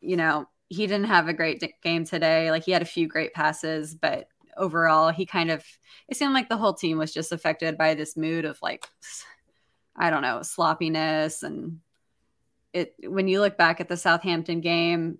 You 0.00 0.16
know, 0.16 0.48
he 0.68 0.86
didn't 0.86 1.06
have 1.06 1.28
a 1.28 1.32
great 1.32 1.62
game 1.82 2.04
today. 2.04 2.50
Like 2.50 2.64
he 2.64 2.72
had 2.72 2.82
a 2.82 2.86
few 2.86 3.08
great 3.08 3.34
passes, 3.34 3.94
but 3.94 4.28
overall, 4.56 5.10
he 5.10 5.26
kind 5.26 5.50
of 5.50 5.64
it 6.08 6.16
seemed 6.16 6.34
like 6.34 6.48
the 6.48 6.56
whole 6.56 6.74
team 6.74 6.98
was 6.98 7.12
just 7.12 7.32
affected 7.32 7.78
by 7.78 7.94
this 7.94 8.16
mood 8.16 8.44
of 8.44 8.58
like 8.62 8.86
I 9.96 10.10
don't 10.10 10.22
know, 10.22 10.42
sloppiness 10.42 11.42
and 11.42 11.80
it 12.74 12.94
when 13.04 13.28
you 13.28 13.40
look 13.40 13.56
back 13.56 13.80
at 13.80 13.88
the 13.88 13.96
Southampton 13.96 14.60
game, 14.60 15.18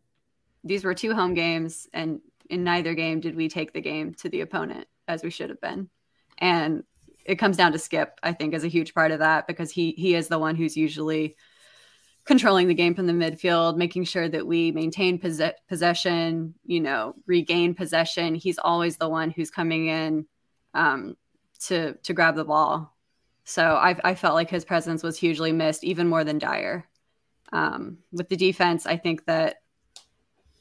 these 0.64 0.84
were 0.84 0.94
two 0.94 1.14
home 1.14 1.32
games 1.32 1.88
and 1.94 2.20
in 2.50 2.64
neither 2.64 2.94
game 2.94 3.20
did 3.20 3.36
we 3.36 3.48
take 3.48 3.72
the 3.72 3.80
game 3.80 4.12
to 4.14 4.28
the 4.28 4.42
opponent 4.42 4.86
as 5.08 5.22
we 5.22 5.30
should 5.30 5.48
have 5.48 5.60
been. 5.60 5.88
And 6.38 6.82
it 7.24 7.36
comes 7.36 7.56
down 7.56 7.72
to 7.72 7.78
Skipp, 7.78 8.08
I 8.22 8.32
think, 8.32 8.52
is 8.52 8.64
a 8.64 8.68
huge 8.68 8.92
part 8.92 9.12
of 9.12 9.20
that 9.20 9.46
because 9.46 9.70
he 9.70 9.92
he 9.92 10.14
is 10.14 10.28
the 10.28 10.38
one 10.38 10.56
who's 10.56 10.76
usually 10.76 11.36
controlling 12.24 12.68
the 12.68 12.74
game 12.74 12.94
from 12.94 13.06
the 13.06 13.12
midfield, 13.12 13.76
making 13.76 14.04
sure 14.04 14.28
that 14.28 14.46
we 14.46 14.72
maintain 14.72 15.18
possess- 15.18 15.60
possession, 15.68 16.54
you 16.64 16.80
know, 16.80 17.14
regain 17.26 17.74
possession. 17.74 18.34
He's 18.34 18.58
always 18.58 18.96
the 18.96 19.08
one 19.08 19.30
who's 19.30 19.50
coming 19.50 19.86
in 19.86 20.26
um, 20.74 21.16
to 21.60 21.94
to 21.94 22.12
grab 22.12 22.34
the 22.34 22.44
ball. 22.44 22.94
So 23.44 23.62
I, 23.62 23.96
I 24.02 24.14
felt 24.14 24.34
like 24.34 24.50
his 24.50 24.64
presence 24.64 25.02
was 25.02 25.18
hugely 25.18 25.52
missed, 25.52 25.84
even 25.84 26.08
more 26.08 26.24
than 26.24 26.38
Dier. 26.38 26.86
Um, 27.52 27.98
with 28.12 28.28
the 28.28 28.36
defense, 28.36 28.86
I 28.86 28.96
think 28.96 29.26
that 29.26 29.56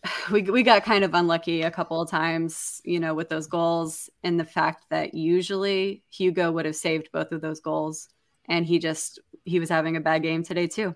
we 0.32 0.44
we 0.44 0.64
got 0.64 0.84
kind 0.84 1.04
of 1.04 1.14
unlucky 1.14 1.62
a 1.62 1.72
couple 1.72 2.02
of 2.02 2.10
times, 2.10 2.82
you 2.84 3.00
know, 3.00 3.14
with 3.14 3.30
those 3.30 3.48
goals 3.48 4.10
and 4.24 4.40
the 4.40 4.46
fact 4.46 4.86
that 4.90 5.14
usually 5.14 6.04
Hugo 6.10 6.52
would 6.52 6.66
have 6.66 6.76
saved 6.76 7.10
both 7.12 7.32
of 7.32 7.42
those 7.42 7.60
goals, 7.60 8.10
and 8.48 8.66
he 8.66 8.80
just 8.80 9.20
he 9.46 9.60
was 9.60 9.70
having 9.70 9.98
a 9.98 10.02
bad 10.02 10.24
game 10.24 10.44
today 10.44 10.68
too. 10.68 10.96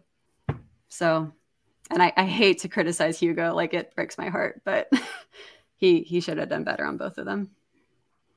So, 0.89 1.31
and 1.91 2.01
I, 2.01 2.13
I 2.15 2.25
hate 2.25 2.59
to 2.59 2.69
criticize 2.69 3.19
Hugo, 3.19 3.53
like 3.53 3.73
it 3.73 3.93
breaks 3.95 4.17
my 4.17 4.29
heart, 4.29 4.61
but 4.63 4.89
he 5.75 6.01
he 6.01 6.19
should 6.19 6.37
have 6.37 6.49
done 6.49 6.63
better 6.63 6.85
on 6.85 6.97
both 6.97 7.17
of 7.17 7.25
them. 7.25 7.51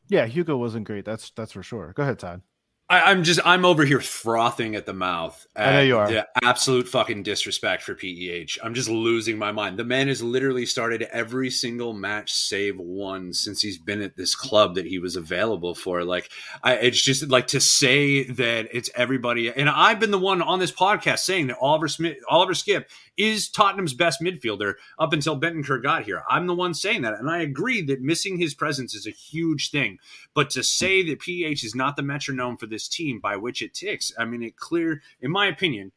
Yeah, 0.08 0.26
Hugo 0.26 0.56
wasn't 0.56 0.86
great. 0.86 1.04
That's 1.04 1.30
that's 1.30 1.52
for 1.52 1.62
sure. 1.62 1.92
Go 1.94 2.02
ahead, 2.02 2.18
Todd. 2.18 2.42
I, 2.90 3.12
am 3.12 3.22
just 3.22 3.38
I'm 3.44 3.64
over 3.64 3.84
here 3.84 4.00
frothing 4.00 4.74
at 4.74 4.84
the 4.84 4.92
mouth. 4.92 5.46
At 5.54 5.68
I 5.68 5.72
know 5.74 5.82
you 5.82 5.96
are. 5.96 6.08
The 6.10 6.26
absolute 6.42 6.88
fucking 6.88 7.22
disrespect 7.22 7.84
for 7.84 7.94
PEH. 7.94 8.58
I'm 8.64 8.74
just 8.74 8.88
losing 8.88 9.38
my 9.38 9.52
mind. 9.52 9.78
The 9.78 9.84
man 9.84 10.08
has 10.08 10.24
literally 10.24 10.66
started 10.66 11.02
every 11.02 11.50
single 11.50 11.92
match 11.92 12.32
save 12.32 12.78
one 12.78 13.32
since 13.32 13.62
he's 13.62 13.78
been 13.78 14.02
at 14.02 14.16
this 14.16 14.34
club 14.34 14.74
that 14.74 14.86
he 14.86 14.98
was 14.98 15.14
available 15.14 15.76
for. 15.76 16.02
Like, 16.02 16.32
I, 16.64 16.74
it's 16.74 17.00
just 17.00 17.28
like 17.28 17.46
to 17.48 17.60
say 17.60 18.24
that 18.24 18.68
it's 18.72 18.90
everybody. 18.96 19.52
And 19.52 19.70
I've 19.70 20.00
been 20.00 20.10
the 20.10 20.18
one 20.18 20.42
on 20.42 20.58
this 20.58 20.72
podcast 20.72 21.20
saying 21.20 21.46
that 21.46 21.58
Oliver 21.60 21.86
Smith, 21.86 22.16
Oliver 22.28 22.54
Skipp 22.54 22.86
is 23.16 23.48
Tottenham's 23.48 23.94
best 23.94 24.20
midfielder 24.20 24.74
up 24.98 25.12
until 25.12 25.38
Bentancur 25.38 25.80
got 25.80 26.04
here. 26.04 26.24
I'm 26.28 26.46
the 26.48 26.54
one 26.54 26.74
saying 26.74 27.02
that, 27.02 27.14
and 27.14 27.30
I 27.30 27.42
agree 27.42 27.82
that 27.82 28.00
missing 28.00 28.38
his 28.38 28.54
presence 28.54 28.94
is 28.94 29.06
a 29.06 29.10
huge 29.10 29.70
thing. 29.70 29.98
But 30.34 30.50
to 30.50 30.64
say 30.64 31.02
that 31.04 31.20
PEH 31.20 31.62
is 31.62 31.74
not 31.74 31.96
the 31.96 32.02
metronome 32.02 32.56
for 32.56 32.66
this 32.66 32.79
team 32.88 33.20
by 33.20 33.36
which 33.36 33.62
it 33.62 33.74
ticks, 33.74 34.12
I 34.18 34.24
mean, 34.24 34.42
it 34.42 34.56
clear, 34.56 35.02
in 35.20 35.30
my 35.30 35.46
opinion, 35.46 35.92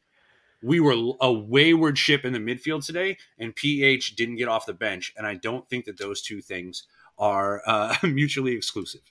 we 0.61 0.79
were 0.79 1.13
a 1.19 1.31
wayward 1.31 1.97
ship 1.97 2.23
in 2.23 2.33
the 2.33 2.39
midfield 2.39 2.85
today, 2.85 3.17
and 3.37 3.55
PH 3.55 4.15
didn't 4.15 4.37
get 4.37 4.47
off 4.47 4.65
the 4.65 4.73
bench. 4.73 5.13
And 5.17 5.27
I 5.27 5.35
don't 5.35 5.67
think 5.69 5.85
that 5.85 5.97
those 5.97 6.21
two 6.21 6.41
things 6.41 6.83
are 7.17 7.61
uh, 7.67 7.95
mutually 8.03 8.53
exclusive. 8.53 9.01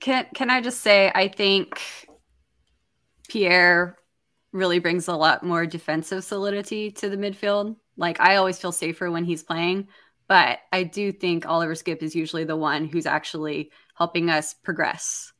Can 0.00 0.26
Can 0.34 0.50
I 0.50 0.60
just 0.60 0.80
say 0.80 1.10
I 1.14 1.28
think 1.28 1.80
Pierre 3.28 3.96
really 4.52 4.78
brings 4.78 5.08
a 5.08 5.14
lot 5.14 5.42
more 5.42 5.66
defensive 5.66 6.24
solidity 6.24 6.90
to 6.90 7.08
the 7.08 7.16
midfield. 7.16 7.76
Like 7.96 8.20
I 8.20 8.36
always 8.36 8.58
feel 8.58 8.72
safer 8.72 9.10
when 9.10 9.24
he's 9.24 9.42
playing, 9.42 9.88
but 10.28 10.58
I 10.72 10.82
do 10.82 11.12
think 11.12 11.46
Oliver 11.46 11.74
Skipp 11.74 12.02
is 12.02 12.14
usually 12.16 12.44
the 12.44 12.56
one 12.56 12.86
who's 12.86 13.06
actually 13.06 13.70
helping 13.96 14.30
us 14.30 14.54
progress. 14.54 15.32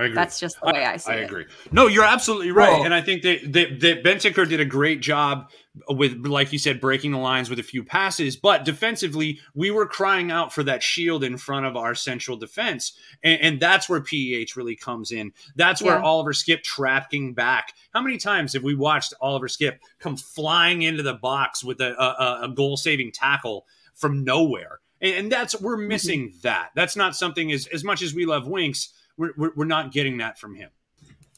I 0.00 0.04
agree. 0.04 0.14
That's 0.14 0.40
just 0.40 0.58
the 0.60 0.72
way 0.72 0.84
I, 0.84 0.94
I 0.94 0.96
see 0.96 1.12
I 1.12 1.16
it. 1.16 1.18
I 1.18 1.24
agree. 1.24 1.44
No, 1.72 1.86
you're 1.86 2.04
absolutely 2.04 2.52
right, 2.52 2.72
Well- 2.72 2.84
and 2.84 2.94
I 2.94 3.02
think 3.02 3.22
that 3.22 3.52
that, 3.52 3.80
that 3.80 4.02
Bentancur 4.02 4.48
did 4.48 4.60
a 4.60 4.64
great 4.64 5.02
job 5.02 5.50
with, 5.88 6.26
like 6.26 6.52
you 6.52 6.58
said, 6.58 6.80
breaking 6.80 7.12
the 7.12 7.18
lines 7.18 7.50
with 7.50 7.58
a 7.58 7.62
few 7.62 7.84
passes. 7.84 8.36
But 8.36 8.64
defensively, 8.64 9.40
we 9.54 9.70
were 9.70 9.86
crying 9.86 10.30
out 10.30 10.52
for 10.52 10.62
that 10.64 10.82
shield 10.82 11.22
in 11.22 11.36
front 11.36 11.66
of 11.66 11.76
our 11.76 11.94
central 11.94 12.36
defense, 12.36 12.94
and, 13.22 13.40
and 13.40 13.60
that's 13.60 13.88
where 13.88 14.00
PEH 14.00 14.56
really 14.56 14.74
comes 14.74 15.12
in. 15.12 15.32
That's 15.54 15.82
where 15.82 15.96
Yeah. 15.96 16.02
Oliver 16.02 16.32
Skipp 16.32 16.62
tracking 16.62 17.34
back. 17.34 17.74
How 17.92 18.00
many 18.00 18.16
times 18.16 18.54
have 18.54 18.62
we 18.62 18.74
watched 18.74 19.12
Oliver 19.20 19.48
Skipp 19.48 19.78
come 19.98 20.16
flying 20.16 20.82
into 20.82 21.02
the 21.02 21.14
box 21.14 21.62
with 21.62 21.80
a, 21.80 21.94
a, 22.00 22.44
a 22.44 22.48
goal 22.48 22.76
saving 22.78 23.12
tackle 23.12 23.66
from 23.94 24.24
nowhere? 24.24 24.80
And, 25.00 25.14
and 25.14 25.32
that's 25.32 25.60
we're 25.60 25.76
mm-hmm. 25.76 25.88
missing 25.88 26.34
that. 26.42 26.70
That's 26.74 26.96
not 26.96 27.16
something 27.16 27.52
as 27.52 27.66
as 27.68 27.84
much 27.84 28.02
as 28.02 28.14
we 28.14 28.26
love 28.26 28.46
Winks. 28.46 28.92
We're, 29.20 29.32
we're, 29.36 29.52
we're 29.54 29.64
not 29.66 29.92
getting 29.92 30.16
that 30.16 30.38
from 30.38 30.54
him. 30.54 30.70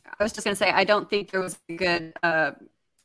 I 0.07 0.23
was 0.23 0.33
just 0.33 0.45
going 0.45 0.55
to 0.55 0.59
say, 0.59 0.71
I 0.71 0.85
don't 0.85 1.11
think 1.11 1.33
there 1.33 1.40
was 1.40 1.59
a 1.68 1.75
good 1.75 2.12
uh, 2.23 2.53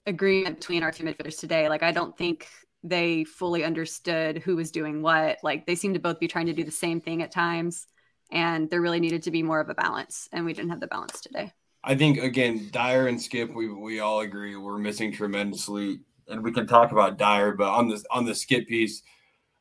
agreement 0.05 0.59
between 0.59 0.83
our 0.83 0.91
two 0.91 1.03
midfielders 1.03 1.39
today. 1.39 1.67
Like, 1.67 1.81
I 1.81 1.91
don't 1.91 2.15
think 2.15 2.47
they 2.83 3.23
fully 3.23 3.63
understood 3.63 4.37
who 4.37 4.55
was 4.55 4.69
doing 4.69 5.01
what. 5.01 5.39
Like, 5.41 5.65
they 5.65 5.73
seemed 5.73 5.95
to 5.95 5.99
both 5.99 6.19
be 6.19 6.27
trying 6.27 6.45
to 6.45 6.53
do 6.53 6.63
the 6.63 6.69
same 6.69 7.01
thing 7.01 7.23
at 7.23 7.31
times. 7.31 7.87
And 8.31 8.69
there 8.69 8.79
really 8.79 8.99
needed 8.99 9.23
to 9.23 9.31
be 9.31 9.41
more 9.41 9.59
of 9.59 9.69
a 9.69 9.73
balance. 9.73 10.29
And 10.31 10.45
we 10.45 10.53
didn't 10.53 10.69
have 10.69 10.79
the 10.79 10.87
balance 10.87 11.21
today. 11.21 11.53
I 11.83 11.95
think 11.95 12.19
again, 12.19 12.69
Dier 12.71 13.07
and 13.07 13.17
Skipp, 13.17 13.55
we 13.55 13.73
we 13.73 13.99
all 13.99 14.19
agree 14.19 14.55
we're 14.57 14.77
missing 14.77 15.11
tremendously, 15.11 16.01
and 16.27 16.43
we 16.43 16.51
can 16.51 16.67
talk 16.67 16.91
about 16.91 17.17
Dier, 17.17 17.53
but 17.53 17.69
on 17.69 17.87
this 17.87 18.03
on 18.11 18.25
the 18.25 18.33
Skipp 18.33 18.67
piece, 18.67 19.03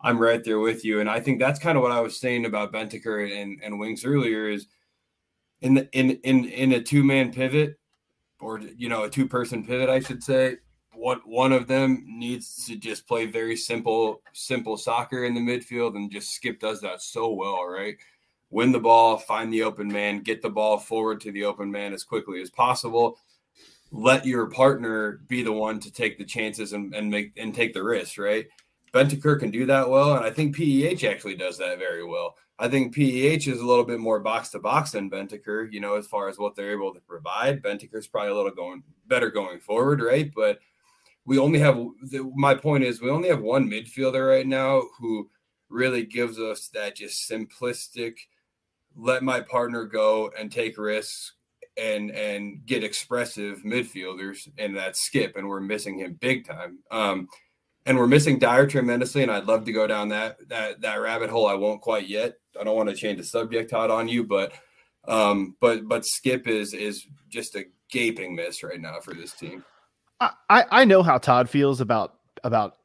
I'm 0.00 0.18
right 0.18 0.42
there 0.42 0.58
with 0.58 0.84
you, 0.84 0.98
and 0.98 1.08
I 1.08 1.20
think 1.20 1.38
that's 1.38 1.60
kind 1.60 1.78
of 1.78 1.82
what 1.82 1.92
I 1.92 2.00
was 2.00 2.18
saying 2.18 2.44
about 2.44 2.72
Bentancur 2.72 3.30
and 3.40 3.60
and 3.62 3.78
Winks 3.78 4.04
earlier 4.04 4.48
is 4.48 4.66
in 5.60 5.88
in 5.92 6.10
in 6.22 6.44
in 6.44 6.72
a 6.72 6.82
two 6.82 7.04
man 7.04 7.32
pivot, 7.32 7.78
or 8.40 8.60
you 8.60 8.88
know 8.88 9.04
a 9.04 9.10
two 9.10 9.26
person 9.26 9.64
pivot, 9.64 9.88
I 9.88 10.00
should 10.00 10.22
say. 10.22 10.56
One 10.94 11.20
one 11.24 11.52
of 11.52 11.66
them 11.66 12.04
needs 12.06 12.66
to 12.66 12.76
just 12.76 13.06
play 13.06 13.26
very 13.26 13.56
simple 13.56 14.22
simple 14.32 14.76
soccer 14.76 15.24
in 15.24 15.34
the 15.34 15.40
midfield, 15.40 15.96
and 15.96 16.10
just 16.10 16.40
Skipp 16.40 16.58
does 16.60 16.80
that 16.80 17.02
so 17.02 17.32
well, 17.32 17.64
right? 17.66 17.96
win 18.50 18.72
the 18.72 18.80
ball, 18.80 19.16
find 19.16 19.52
the 19.52 19.62
open 19.62 19.88
man, 19.88 20.20
get 20.20 20.42
the 20.42 20.50
ball 20.50 20.78
forward 20.78 21.20
to 21.20 21.32
the 21.32 21.44
open 21.44 21.70
man 21.70 21.92
as 21.92 22.04
quickly 22.04 22.40
as 22.40 22.50
possible. 22.50 23.18
Let 23.90 24.26
your 24.26 24.46
partner 24.46 25.20
be 25.26 25.42
the 25.42 25.52
one 25.52 25.80
to 25.80 25.92
take 25.92 26.18
the 26.18 26.24
chances 26.24 26.72
and, 26.72 26.94
and 26.94 27.10
make 27.10 27.32
and 27.36 27.54
take 27.54 27.72
the 27.72 27.84
risk 27.84 28.18
right? 28.18 28.46
Bentancur 28.96 29.38
can 29.38 29.50
do 29.50 29.66
that 29.66 29.90
well, 29.90 30.16
and 30.16 30.24
I 30.24 30.30
think 30.30 30.56
PEH 30.56 31.04
actually 31.04 31.36
does 31.36 31.58
that 31.58 31.78
very 31.78 32.02
well. 32.02 32.36
I 32.58 32.68
think 32.68 32.94
PEH 32.94 33.46
is 33.46 33.60
a 33.60 33.66
little 33.66 33.84
bit 33.84 34.00
more 34.00 34.20
box 34.20 34.48
to 34.50 34.58
box 34.58 34.92
than 34.92 35.10
Bentancur, 35.10 35.70
you 35.70 35.80
know, 35.80 35.96
as 35.96 36.06
far 36.06 36.30
as 36.30 36.38
what 36.38 36.56
they're 36.56 36.72
able 36.72 36.94
to 36.94 37.00
provide. 37.00 37.62
Bentancur's 37.62 38.06
probably 38.06 38.30
a 38.30 38.34
little 38.34 38.50
going 38.50 38.82
better 39.06 39.30
going 39.30 39.60
forward, 39.60 40.00
right? 40.00 40.32
But 40.34 40.60
we 41.26 41.38
only 41.38 41.58
have 41.58 41.78
my 42.34 42.54
point 42.54 42.84
is 42.84 43.02
we 43.02 43.10
only 43.10 43.28
have 43.28 43.42
one 43.42 43.68
midfielder 43.68 44.26
right 44.30 44.46
now 44.46 44.84
who 44.98 45.28
really 45.68 46.06
gives 46.06 46.38
us 46.38 46.68
that 46.68 46.96
just 46.96 47.28
simplistic 47.28 48.14
let 48.96 49.22
my 49.22 49.40
partner 49.40 49.84
go 49.84 50.30
and 50.38 50.50
take 50.50 50.78
risks 50.78 51.34
and 51.76 52.10
and 52.12 52.64
get 52.64 52.84
expressive 52.84 53.62
midfielders 53.62 54.48
and 54.56 54.74
that 54.76 54.94
Skipp 54.94 55.36
and 55.36 55.46
we're 55.46 55.60
missing 55.60 55.98
him 55.98 56.16
big 56.20 56.46
time 56.46 56.78
um 56.90 57.28
and 57.86 57.96
we're 57.96 58.06
missing 58.06 58.38
Dier 58.38 58.66
tremendously. 58.66 59.22
And 59.22 59.30
I'd 59.30 59.46
love 59.46 59.64
to 59.64 59.72
go 59.72 59.86
down 59.86 60.08
that 60.10 60.48
that 60.48 60.80
that 60.82 60.96
rabbit 60.96 61.30
hole. 61.30 61.46
I 61.46 61.54
won't 61.54 61.80
quite 61.80 62.08
yet. 62.08 62.34
I 62.60 62.64
don't 62.64 62.76
want 62.76 62.88
to 62.88 62.94
change 62.94 63.18
the 63.18 63.24
subject, 63.24 63.70
Todd, 63.70 63.90
on 63.90 64.08
you, 64.08 64.24
but 64.24 64.52
um, 65.06 65.56
but 65.60 65.88
but 65.88 66.02
Skipp 66.02 66.46
is 66.46 66.74
is 66.74 67.06
just 67.28 67.54
a 67.54 67.64
gaping 67.90 68.34
miss 68.34 68.62
right 68.62 68.80
now 68.80 69.00
for 69.00 69.14
this 69.14 69.32
team. 69.32 69.64
I 70.20 70.64
I 70.70 70.84
know 70.84 71.02
how 71.02 71.18
Todd 71.18 71.48
feels 71.48 71.80
about 71.80 72.14
about 72.42 72.78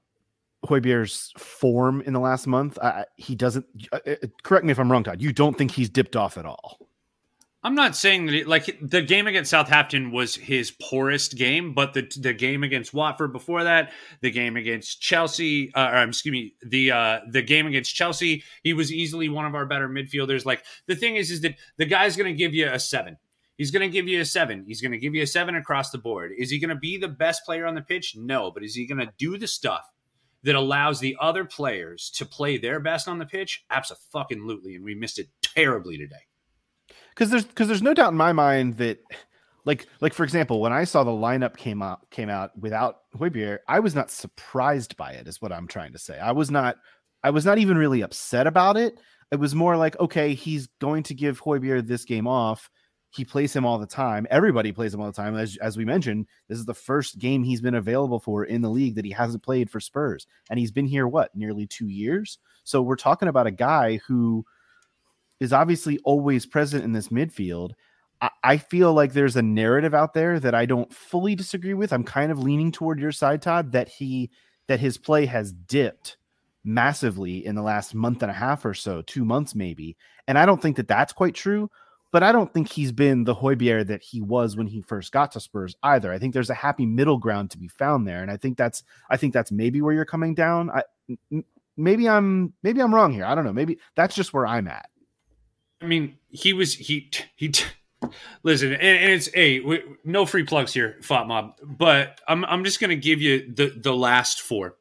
Højbjerg's 0.65 1.33
form 1.37 2.01
in 2.01 2.13
the 2.13 2.19
last 2.19 2.45
month. 2.45 2.77
I, 2.79 3.05
he 3.17 3.35
doesn't. 3.35 3.65
Uh, 3.91 3.99
uh, 4.05 4.15
correct 4.43 4.65
me 4.65 4.71
if 4.71 4.79
I'm 4.79 4.91
wrong, 4.91 5.03
Todd. 5.03 5.21
You 5.21 5.33
don't 5.33 5.57
think 5.57 5.71
he's 5.71 5.89
dipped 5.89 6.15
off 6.15 6.37
at 6.37 6.45
all? 6.45 6.77
I'm 7.63 7.76
not 7.76 7.95
saying 7.95 8.26
that 8.28 8.47
like 8.47 8.80
the 8.82 9.04
game 9.04 9.28
against 9.28 9.52
Southampton 9.52 10.12
was 10.12 10.36
his 10.36 10.71
poorest 10.71 11.38
game, 11.38 11.76
but 11.76 11.93
the 11.93 12.12
the 12.19 12.34
game 12.34 12.63
against 12.63 12.91
Watford 12.91 13.32
before 13.32 13.63
that, 13.63 13.91
the 14.21 14.32
game 14.32 14.58
against 14.58 15.00
Chelsea, 15.00 15.71
uh, 15.76 15.91
or 15.91 16.04
excuse 16.04 16.32
me, 16.32 16.56
the 16.63 16.91
uh, 16.91 17.19
the 17.30 17.43
game 17.43 17.67
against 17.67 17.93
Chelsea, 17.93 18.43
he 18.63 18.74
was 18.74 18.91
easily 18.91 19.30
one 19.30 19.45
of 19.45 19.54
our 19.54 19.67
better 19.67 19.88
midfielders. 19.88 20.43
Like 20.43 20.65
the 20.88 20.95
thing 20.95 21.17
is, 21.17 21.30
is 21.30 21.41
that 21.41 21.56
the 21.78 21.86
guy's 21.86 22.17
going 22.17 22.34
to 22.34 22.38
give 22.38 22.56
you 22.56 22.67
a 22.67 22.80
seven. 22.80 23.17
He's 23.58 23.69
going 23.69 23.88
to 23.88 23.93
give 23.93 24.08
you 24.08 24.21
a 24.21 24.26
seven. 24.26 24.63
He's 24.65 24.82
going 24.82 24.93
to 24.93 24.97
give 24.97 25.13
you 25.13 25.21
a 25.21 25.28
seven 25.28 25.56
across 25.56 25.91
the 25.91 26.00
board. 26.00 26.32
Is 26.36 26.50
he 26.50 26.60
going 26.60 26.69
to 26.69 26.76
be 26.76 26.97
the 26.97 27.08
best 27.08 27.45
player 27.45 27.67
on 27.67 27.76
the 27.76 27.82
pitch? 27.82 28.15
No, 28.17 28.50
but 28.50 28.63
is 28.63 28.74
he 28.74 28.88
going 28.88 29.06
to 29.06 29.13
do 29.19 29.38
the 29.38 29.45
stuff 29.45 29.88
that 30.41 30.56
allows 30.56 31.00
the 31.00 31.15
other 31.21 31.45
players 31.45 32.10
to 32.15 32.26
play 32.26 32.58
their 32.58 32.80
best 32.80 33.08
on 33.08 33.19
the 33.19 33.26
pitch? 33.28 33.63
Absolutely, 33.69 34.74
and 34.74 34.84
we 34.84 34.95
missed 34.95 35.19
it 35.19 35.28
terribly 35.43 35.95
today 36.00 36.26
because 37.13 37.30
there's 37.30 37.45
because 37.45 37.67
there's 37.67 37.82
no 37.82 37.93
doubt 37.93 38.12
in 38.12 38.17
my 38.17 38.34
mind 38.34 38.78
that 38.78 39.00
like 39.65 39.88
like 40.00 40.13
for 40.13 40.24
example 40.24 40.60
when 40.62 40.74
i 40.74 40.84
saw 40.84 41.04
the 41.04 41.12
lineup 41.12 41.56
came 41.58 41.82
out 41.82 42.10
came 42.10 42.30
out 42.30 42.58
without 42.58 42.97
Højbjerg, 43.15 43.60
i 43.67 43.80
was 43.80 43.95
not 43.95 44.10
surprised 44.10 44.97
by 44.97 45.12
it 45.12 45.28
is 45.28 45.41
what 45.41 45.52
i'm 45.52 45.67
trying 45.67 45.93
to 45.93 46.00
say. 46.00 46.17
I 46.17 46.32
was 46.32 46.50
not 46.50 46.78
i 47.24 47.30
was 47.30 47.45
not 47.45 47.58
even 47.58 47.78
really 47.78 48.02
upset 48.02 48.47
about 48.47 48.78
it. 48.78 49.00
It 49.32 49.39
was 49.39 49.56
more 49.56 49.78
like 49.78 50.00
okay 50.00 50.34
he's 50.34 50.67
going 50.80 51.04
to 51.04 51.13
give 51.13 51.41
Højbjerg 51.41 51.88
this 51.88 52.06
game 52.06 52.28
off. 52.28 52.69
He 53.13 53.26
plays 53.26 53.54
him 53.54 53.65
all 53.65 53.78
the 53.78 53.86
time. 53.86 54.26
Everybody 54.30 54.71
plays 54.71 54.93
him 54.93 55.02
all 55.02 55.08
the 55.08 55.12
time. 55.12 55.36
As, 55.36 55.58
as 55.58 55.76
we 55.76 55.84
mentioned 55.84 56.28
this 56.47 56.58
is 56.58 56.65
the 56.65 56.74
first 56.74 57.19
game 57.19 57.43
he's 57.43 57.62
been 57.62 57.76
available 57.76 58.19
for 58.19 58.45
in 58.45 58.62
the 58.62 58.69
league 58.69 58.95
that 58.95 59.06
he 59.06 59.12
hasn't 59.12 59.43
played 59.43 59.69
for 59.69 59.80
spurs. 59.80 60.28
And 60.50 60.58
he's 60.58 60.71
been 60.71 60.86
here 60.86 61.08
what 61.08 61.36
nearly 61.36 61.67
two 61.67 61.88
years? 61.88 62.39
So 62.63 62.82
we're 62.82 62.95
talking 62.95 63.28
about 63.28 63.47
a 63.47 63.52
guy 63.52 64.00
who 64.08 64.45
is 65.41 65.51
obviously 65.51 65.97
always 66.06 66.45
present 66.45 66.86
in 66.86 66.93
this 66.93 67.10
midfield. 67.10 67.71
I, 68.43 68.58
feel 68.58 68.93
like 68.93 69.13
there's 69.13 69.36
a 69.36 69.41
narrative 69.41 69.95
out 69.95 70.13
there 70.13 70.39
that 70.39 70.54
I 70.54 70.67
don't 70.67 70.93
fully 70.93 71.34
disagree 71.34 71.73
with. 71.73 71.91
I'm 71.91 72.04
kind 72.04 72.32
of 72.32 72.38
leaning 72.38 72.71
toward 72.71 72.99
your 72.99 73.12
side, 73.12 73.41
Todd, 73.41 73.71
that 73.71 73.89
he 73.89 74.30
that 74.67 74.80
his 74.80 74.99
play 74.99 75.25
has 75.25 75.51
dipped 75.51 76.17
massively 76.63 77.43
in 77.43 77.56
the 77.56 77.63
last 77.63 77.95
month 77.95 78.21
and 78.21 78.30
a 78.30 78.36
half 78.36 78.63
or 78.63 78.75
so, 78.75 79.01
two 79.01 79.25
months 79.25 79.56
maybe. 79.56 79.97
And 80.27 80.38
I 80.38 80.45
don't 80.45 80.62
think 80.62 80.77
that 80.77 80.88
that's 80.88 81.12
quite 81.12 81.34
true. 81.34 81.71
But 82.12 82.21
I 82.21 82.32
don't 82.32 82.54
think 82.54 82.69
he's 82.69 82.91
been 82.91 83.23
the 83.23 83.34
Højbjerg 83.34 83.88
that 83.88 84.04
he 84.04 84.21
was 84.21 84.56
when 84.56 84.67
he 84.67 84.82
first 84.82 85.12
got 85.12 85.32
to 85.32 85.39
Spurs 85.39 85.75
either. 85.82 86.12
I 86.12 86.19
think 86.19 86.36
there's 86.36 86.51
a 86.51 86.54
happy 86.54 86.86
middle 86.86 87.17
ground 87.17 87.49
to 87.51 87.58
be 87.58 87.69
found 87.69 88.08
there, 88.08 88.21
and 88.21 88.30
I 88.30 88.38
think 88.38 88.56
that's 88.56 88.84
I 89.10 89.17
think 89.17 89.34
that's 89.34 89.51
maybe 89.51 89.82
where 89.82 89.95
you're 89.95 90.06
coming 90.06 90.36
down. 90.36 90.69
I 90.69 90.84
maybe 91.75 92.08
I'm 92.08 92.54
maybe 92.62 92.82
I'm 92.82 92.93
wrong 92.93 93.13
here. 93.13 93.25
I 93.25 93.34
don't 93.34 93.45
know. 93.45 93.54
Maybe 93.54 93.80
that's 93.95 94.13
just 94.13 94.32
where 94.32 94.45
I'm 94.45 94.67
at. 94.67 94.90
I 95.82 95.86
mean, 95.86 96.17
he 96.30 96.54
was 96.54 96.74
he 96.76 97.10
he. 97.36 97.54
Listen, 98.44 98.74
and, 98.74 98.82
and 98.82 99.12
it's 99.12 99.30
a 99.36 99.62
hey, 99.62 99.84
no 100.04 100.26
free 100.26 100.44
plugs 100.44 100.74
here, 100.74 100.98
FotMob. 101.02 101.54
But 101.63 102.20
I'm 102.28 102.46
I'm 102.46 102.63
just 102.63 102.80
gonna 102.80 102.96
give 102.96 103.22
you 103.22 103.54
the 103.54 103.67
the 103.67 103.94
last 103.94 104.41
four. 104.41 104.76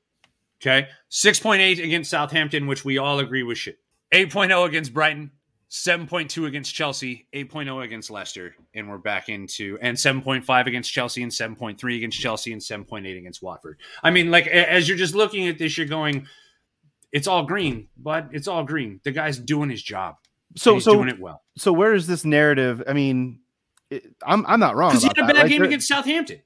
Okay, 0.61 0.89
six 1.09 1.39
point 1.39 1.63
eight 1.63 1.79
against 1.79 2.11
Southampton, 2.11 2.67
which 2.67 2.85
we 2.85 2.99
all 2.99 3.19
agree 3.19 3.43
was 3.43 3.59
shit. 3.59 3.79
8.0 4.13 4.67
against 4.67 4.93
Brighton, 4.93 5.31
7.2 5.71 6.47
against 6.47 6.75
Chelsea, 6.75 7.29
8.0 7.33 7.85
against 7.85 8.11
Leicester, 8.11 8.57
and 8.75 8.89
we're 8.89 8.99
back 8.99 9.29
into 9.29 9.79
and 9.81 9.97
7.5 9.97 10.67
against 10.67 10.93
Chelsea 10.93 11.23
and 11.23 11.31
7.3 11.31 11.97
against 11.97 12.19
Chelsea 12.19 12.53
and 12.53 12.61
7.8 12.61 13.17
against 13.17 13.41
Watford. 13.41 13.79
I 14.03 14.11
mean, 14.11 14.33
like 14.33 14.49
as 14.49 14.89
you're 14.89 14.99
just 14.99 15.15
looking 15.15 15.47
at 15.47 15.59
this, 15.59 15.79
you're 15.79 15.87
going, 15.87 16.27
it's 17.13 17.29
all 17.29 17.45
green, 17.45 17.87
but 17.97 18.29
it's 18.33 18.49
all 18.49 18.65
green. 18.65 19.01
The 19.05 19.13
guy's 19.13 19.39
doing 19.39 19.71
his 19.71 19.83
job 19.83 20.17
so 20.57 20.75
he's 20.75 20.85
so 20.85 20.95
doing 20.95 21.09
it 21.09 21.21
well. 21.21 21.43
So 21.57 21.73
where 21.73 21.95
is 21.95 22.07
this 22.07 22.25
narrative? 22.25 22.83
I 22.89 22.93
mean, 22.93 23.41
it, 23.91 24.07
I'm 24.27 24.45
I'm 24.47 24.61
not 24.61 24.77
wrong. 24.77 24.91
Because 24.91 25.03
he 25.03 25.09
had 25.09 25.19
a 25.19 25.27
bad 25.27 25.37
like, 25.37 25.49
game 25.49 25.61
there, 25.61 25.69
against 25.69 25.89
Southampton. 25.89 26.41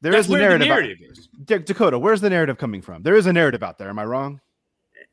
There 0.00 0.12
That's 0.12 0.28
is 0.28 0.34
a 0.34 0.38
narrative. 0.38 0.60
the 0.60 0.66
narrative 0.66 0.98
out, 1.02 1.18
is. 1.18 1.28
D- 1.44 1.58
Dakota, 1.58 1.98
where's 1.98 2.20
the 2.20 2.30
narrative 2.30 2.58
coming 2.58 2.82
from? 2.82 3.02
There 3.02 3.16
is 3.16 3.26
a 3.26 3.32
narrative 3.32 3.62
out 3.62 3.78
there. 3.78 3.88
Am 3.88 3.98
I 3.98 4.04
wrong? 4.04 4.40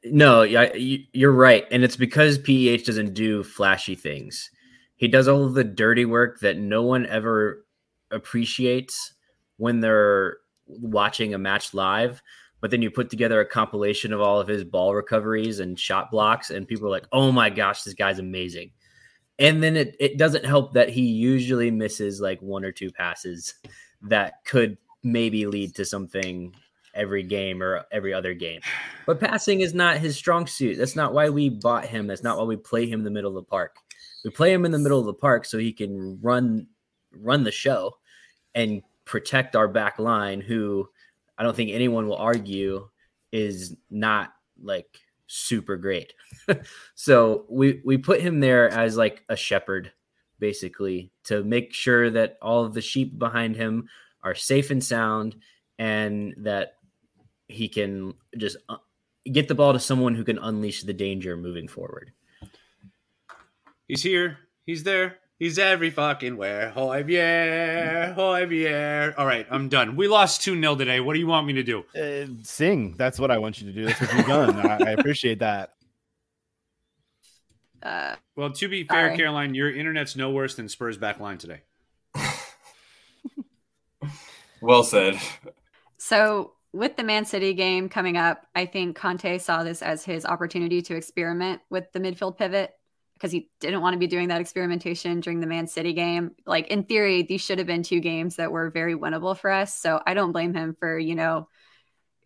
No, 0.03 0.43
yeah, 0.43 0.73
you're 0.75 1.31
right, 1.31 1.65
and 1.71 1.83
it's 1.83 1.95
because 1.95 2.37
PEH 2.37 2.85
doesn't 2.85 3.13
do 3.13 3.43
flashy 3.43 3.95
things. 3.95 4.49
He 4.95 5.07
does 5.07 5.27
all 5.27 5.45
of 5.45 5.53
the 5.53 5.63
dirty 5.63 6.05
work 6.05 6.39
that 6.39 6.57
no 6.57 6.83
one 6.83 7.05
ever 7.07 7.65
appreciates 8.11 9.13
when 9.57 9.79
they're 9.79 10.37
watching 10.67 11.33
a 11.33 11.37
match 11.37 11.73
live. 11.73 12.21
But 12.59 12.71
then 12.71 12.81
you 12.81 12.89
put 12.89 13.09
together 13.09 13.39
a 13.39 13.45
compilation 13.45 14.13
of 14.13 14.21
all 14.21 14.39
of 14.39 14.47
his 14.47 14.63
ball 14.63 14.95
recoveries 14.95 15.59
and 15.59 15.79
shot 15.79 16.09
blocks, 16.09 16.49
and 16.49 16.67
people 16.67 16.87
are 16.87 16.91
like, 16.91 17.07
"Oh 17.11 17.31
my 17.31 17.49
gosh, 17.49 17.83
this 17.83 17.93
guy's 17.93 18.19
amazing." 18.19 18.71
And 19.39 19.61
then 19.61 19.77
it, 19.77 19.95
it 19.99 20.17
doesn't 20.17 20.45
help 20.45 20.73
that 20.73 20.89
he 20.89 21.01
usually 21.01 21.69
misses 21.69 22.19
like 22.19 22.41
one 22.41 22.65
or 22.65 22.71
two 22.71 22.91
passes 22.91 23.53
that 24.01 24.43
could 24.45 24.77
maybe 25.03 25.45
lead 25.45 25.75
to 25.75 25.85
something 25.85 26.53
every 26.95 27.23
game 27.23 27.61
or 27.61 27.85
every 27.91 28.13
other 28.13 28.33
game. 28.33 28.61
But 29.05 29.19
passing 29.19 29.61
is 29.61 29.73
not 29.73 29.99
his 29.99 30.17
strong 30.17 30.47
suit. 30.47 30.77
That's 30.77 30.95
not 30.95 31.13
why 31.13 31.29
we 31.29 31.49
bought 31.49 31.85
him. 31.85 32.07
That's 32.07 32.23
not 32.23 32.37
why 32.37 32.43
we 32.43 32.57
play 32.57 32.87
him 32.87 33.01
in 33.01 33.05
the 33.05 33.11
middle 33.11 33.29
of 33.29 33.35
the 33.35 33.49
park. 33.49 33.75
We 34.25 34.31
play 34.31 34.51
him 34.51 34.65
in 34.65 34.71
the 34.71 34.79
middle 34.79 34.99
of 34.99 35.05
the 35.05 35.13
park 35.13 35.45
so 35.45 35.57
he 35.57 35.71
can 35.71 36.19
run 36.21 36.67
run 37.13 37.43
the 37.43 37.51
show 37.51 37.93
and 38.53 38.81
protect 39.05 39.55
our 39.55 39.67
back 39.67 39.99
line 39.99 40.41
who 40.41 40.89
I 41.37 41.43
don't 41.43 41.55
think 41.55 41.71
anyone 41.71 42.07
will 42.07 42.17
argue 42.17 42.87
is 43.31 43.75
not 43.89 44.33
like 44.61 44.99
super 45.27 45.77
great. 45.77 46.13
so 46.95 47.45
we 47.49 47.81
we 47.85 47.97
put 47.97 48.21
him 48.21 48.39
there 48.39 48.69
as 48.69 48.97
like 48.97 49.23
a 49.29 49.35
shepherd 49.35 49.91
basically 50.39 51.11
to 51.25 51.43
make 51.43 51.73
sure 51.73 52.09
that 52.09 52.37
all 52.41 52.63
of 52.63 52.73
the 52.73 52.81
sheep 52.81 53.17
behind 53.17 53.55
him 53.55 53.89
are 54.23 54.35
safe 54.35 54.71
and 54.71 54.83
sound 54.83 55.35
and 55.79 56.33
that 56.37 56.75
he 57.47 57.67
can 57.67 58.13
just 58.37 58.57
uh, 58.69 58.77
get 59.31 59.47
the 59.47 59.55
ball 59.55 59.73
to 59.73 59.79
someone 59.79 60.15
who 60.15 60.23
can 60.23 60.37
unleash 60.37 60.83
the 60.83 60.93
danger 60.93 61.37
moving 61.37 61.67
forward. 61.67 62.11
He's 63.87 64.03
here. 64.03 64.37
He's 64.65 64.83
there. 64.83 65.17
He's 65.39 65.59
every 65.59 65.91
fucking 65.91 66.35
where. 66.35 66.71
Højbjerg, 66.75 68.15
Højbjerg. 68.15 69.13
All 69.17 69.25
right, 69.27 69.45
I'm 69.51 69.69
done. 69.69 69.95
We 69.95 70.07
lost 70.07 70.41
2 70.41 70.59
0 70.59 70.75
today. 70.75 70.99
What 70.99 71.13
do 71.13 71.19
you 71.19 71.27
want 71.27 71.45
me 71.45 71.53
to 71.53 71.63
do? 71.63 71.83
Uh, 71.95 72.25
sing. 72.43 72.95
That's 72.97 73.19
what 73.19 73.29
I 73.29 73.37
want 73.37 73.61
you 73.61 73.67
to 73.67 73.73
do. 73.73 73.85
That's 73.85 74.01
what 74.01 74.13
you've 74.15 74.25
done. 74.25 74.55
I, 74.65 74.77
I 74.77 74.91
appreciate 74.93 75.39
that. 75.39 75.73
Uh, 77.83 78.15
Well, 78.35 78.51
to 78.51 78.67
be 78.67 78.83
fair, 78.83 79.09
Sorry. 79.09 79.17
Caroline, 79.17 79.53
your 79.53 79.71
internet's 79.71 80.15
no 80.15 80.31
worse 80.31 80.55
than 80.55 80.67
Spurs 80.69 80.97
back 80.97 81.19
line 81.19 81.37
today. 81.37 81.61
Well 84.61 84.83
said. 84.83 85.19
So 85.99 86.53
with 86.73 86.97
the 86.97 87.03
Man 87.03 87.25
City 87.25 87.53
game 87.53 87.89
coming 87.89 88.17
up, 88.17 88.47
I 88.55 88.65
think 88.65 88.95
Conte 88.95 89.37
saw 89.37 89.63
this 89.63 89.81
as 89.81 90.03
his 90.03 90.25
opportunity 90.25 90.81
to 90.81 90.95
experiment 90.95 91.61
with 91.69 91.91
the 91.93 91.99
midfield 91.99 92.37
pivot 92.37 92.73
because 93.17 93.31
he 93.31 93.49
didn't 93.59 93.81
want 93.81 93.93
to 93.93 93.99
be 93.99 94.07
doing 94.07 94.27
that 94.27 94.41
experimentation 94.41 95.19
during 95.19 95.39
the 95.39 95.47
Man 95.47 95.67
City 95.67 95.93
game. 95.93 96.31
Like 96.45 96.67
in 96.67 96.83
theory, 96.83 97.23
these 97.23 97.41
should 97.41 97.57
have 97.57 97.67
been 97.67 97.83
two 97.83 97.99
games 97.99 98.35
that 98.35 98.51
were 98.51 98.69
very 98.69 98.95
winnable 98.95 99.35
for 99.35 99.49
us. 99.49 99.77
So 99.77 99.99
I 100.05 100.13
don't 100.13 100.31
blame 100.31 100.53
him 100.53 100.75
for, 100.79 100.97
you 100.97 101.15
know, 101.15 101.47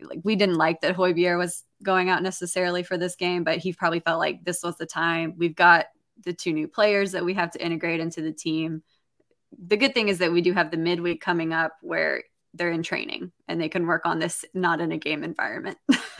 like 0.01 0.19
we 0.23 0.36
didn't 0.36 0.56
like 0.56 0.82
that 0.82 0.95
Højbjerg 0.95 1.38
was 1.38 1.63
going 1.82 2.10
out 2.10 2.23
necessarily 2.23 2.84
for 2.84 2.97
this 2.97 3.15
game, 3.15 3.43
but 3.43 3.58
he 3.58 3.73
probably 3.73 3.99
felt 4.01 4.19
like 4.19 4.43
this 4.43 4.63
was 4.63 4.77
the 4.77 4.86
time. 4.86 5.36
We've 5.38 5.56
got 5.56 5.86
the 6.23 6.34
two 6.34 6.54
new 6.54 6.67
players 6.67 7.13
that 7.13 7.25
we 7.25 7.34
have 7.36 7.51
to 7.51 7.63
integrate 7.63 7.99
into 7.99 8.21
the 8.21 8.34
team. 8.34 8.84
The 9.65 9.77
good 9.77 9.93
thing 9.93 10.10
is 10.10 10.19
that 10.19 10.32
we 10.32 10.41
do 10.41 10.54
have 10.54 10.71
the 10.71 10.77
midweek 10.77 11.21
coming 11.21 11.54
up 11.54 11.73
where 11.82 12.23
they're 12.54 12.71
in 12.71 12.84
training 12.84 13.32
and 13.47 13.60
they 13.60 13.69
can 13.69 13.88
work 13.88 14.06
on 14.06 14.19
this 14.19 14.43
not 14.54 14.82
in 14.82 14.91
a 14.91 14.97
game 14.97 15.23
environment. 15.23 15.77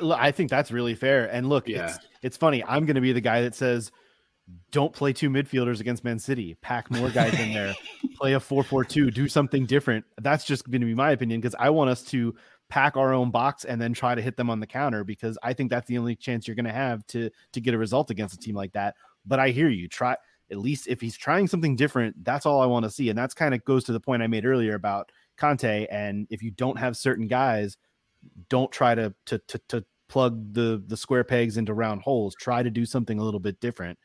Look, 0.00 0.18
I 0.20 0.30
think 0.32 0.50
that's 0.50 0.70
really 0.70 0.94
fair. 0.94 1.26
And 1.26 1.48
look, 1.48 1.68
Yeah. 1.68 1.86
it's 1.88 1.98
it's 2.22 2.36
funny. 2.36 2.64
I'm 2.64 2.86
going 2.86 2.94
to 2.96 3.00
be 3.00 3.12
the 3.12 3.20
guy 3.20 3.42
that 3.42 3.54
says, 3.54 3.90
"Don't 4.70 4.92
play 4.92 5.12
two 5.12 5.30
midfielders 5.30 5.80
against 5.80 6.04
Man 6.04 6.18
City. 6.18 6.56
Pack 6.62 6.90
more 6.90 7.10
guys 7.10 7.38
in 7.38 7.52
there. 7.52 7.74
Play 8.16 8.34
a 8.34 8.40
4-4-2. 8.40 9.12
Do 9.12 9.28
something 9.28 9.66
different." 9.66 10.04
That's 10.20 10.44
just 10.44 10.68
going 10.70 10.80
to 10.80 10.86
be 10.86 10.94
my 10.94 11.10
opinion 11.12 11.40
because 11.40 11.54
I 11.58 11.70
want 11.70 11.90
us 11.90 12.02
to 12.04 12.34
pack 12.70 12.96
our 12.96 13.12
own 13.12 13.30
box 13.30 13.64
and 13.64 13.80
then 13.80 13.92
try 13.92 14.14
to 14.14 14.22
hit 14.22 14.36
them 14.36 14.48
on 14.48 14.58
the 14.60 14.66
counter 14.66 15.04
because 15.04 15.36
I 15.42 15.52
think 15.52 15.70
that's 15.70 15.86
the 15.86 15.98
only 15.98 16.16
chance 16.16 16.48
you're 16.48 16.54
going 16.54 16.64
to 16.64 16.72
have 16.72 17.06
to 17.08 17.30
to 17.52 17.60
get 17.60 17.74
a 17.74 17.78
result 17.78 18.10
against 18.10 18.34
a 18.34 18.38
team 18.38 18.54
like 18.54 18.72
that. 18.72 18.94
But 19.26 19.38
I 19.38 19.50
hear 19.50 19.68
you. 19.68 19.88
Try 19.88 20.16
at 20.50 20.58
least 20.58 20.88
if 20.88 21.00
he's 21.00 21.16
trying 21.16 21.46
something 21.46 21.74
different. 21.76 22.22
That's 22.24 22.46
all 22.46 22.60
I 22.60 22.66
want 22.66 22.84
to 22.84 22.90
see, 22.90 23.08
and 23.10 23.18
that's 23.18 23.34
kind 23.34 23.54
of 23.54 23.64
goes 23.64 23.84
to 23.84 23.92
the 23.92 24.00
point 24.00 24.22
I 24.22 24.26
made 24.26 24.44
earlier 24.46 24.74
about 24.74 25.10
Conte. 25.36 25.86
And 25.90 26.26
if 26.30 26.42
you 26.42 26.50
don't 26.50 26.78
have 26.78 26.96
certain 26.96 27.26
guys 27.28 27.76
don't 28.48 28.70
try 28.72 28.94
to 28.94 29.14
to 29.26 29.38
to, 29.38 29.60
to 29.68 29.84
plug 30.08 30.52
the 30.52 30.82
the 30.86 30.96
square 30.96 31.24
pegs 31.24 31.56
into 31.56 31.74
round 31.74 32.02
holes. 32.02 32.34
Try 32.34 32.62
to 32.62 32.70
do 32.70 32.86
something 32.86 33.18
a 33.18 33.24
little 33.24 33.40
bit 33.40 33.60
different. 33.60 33.98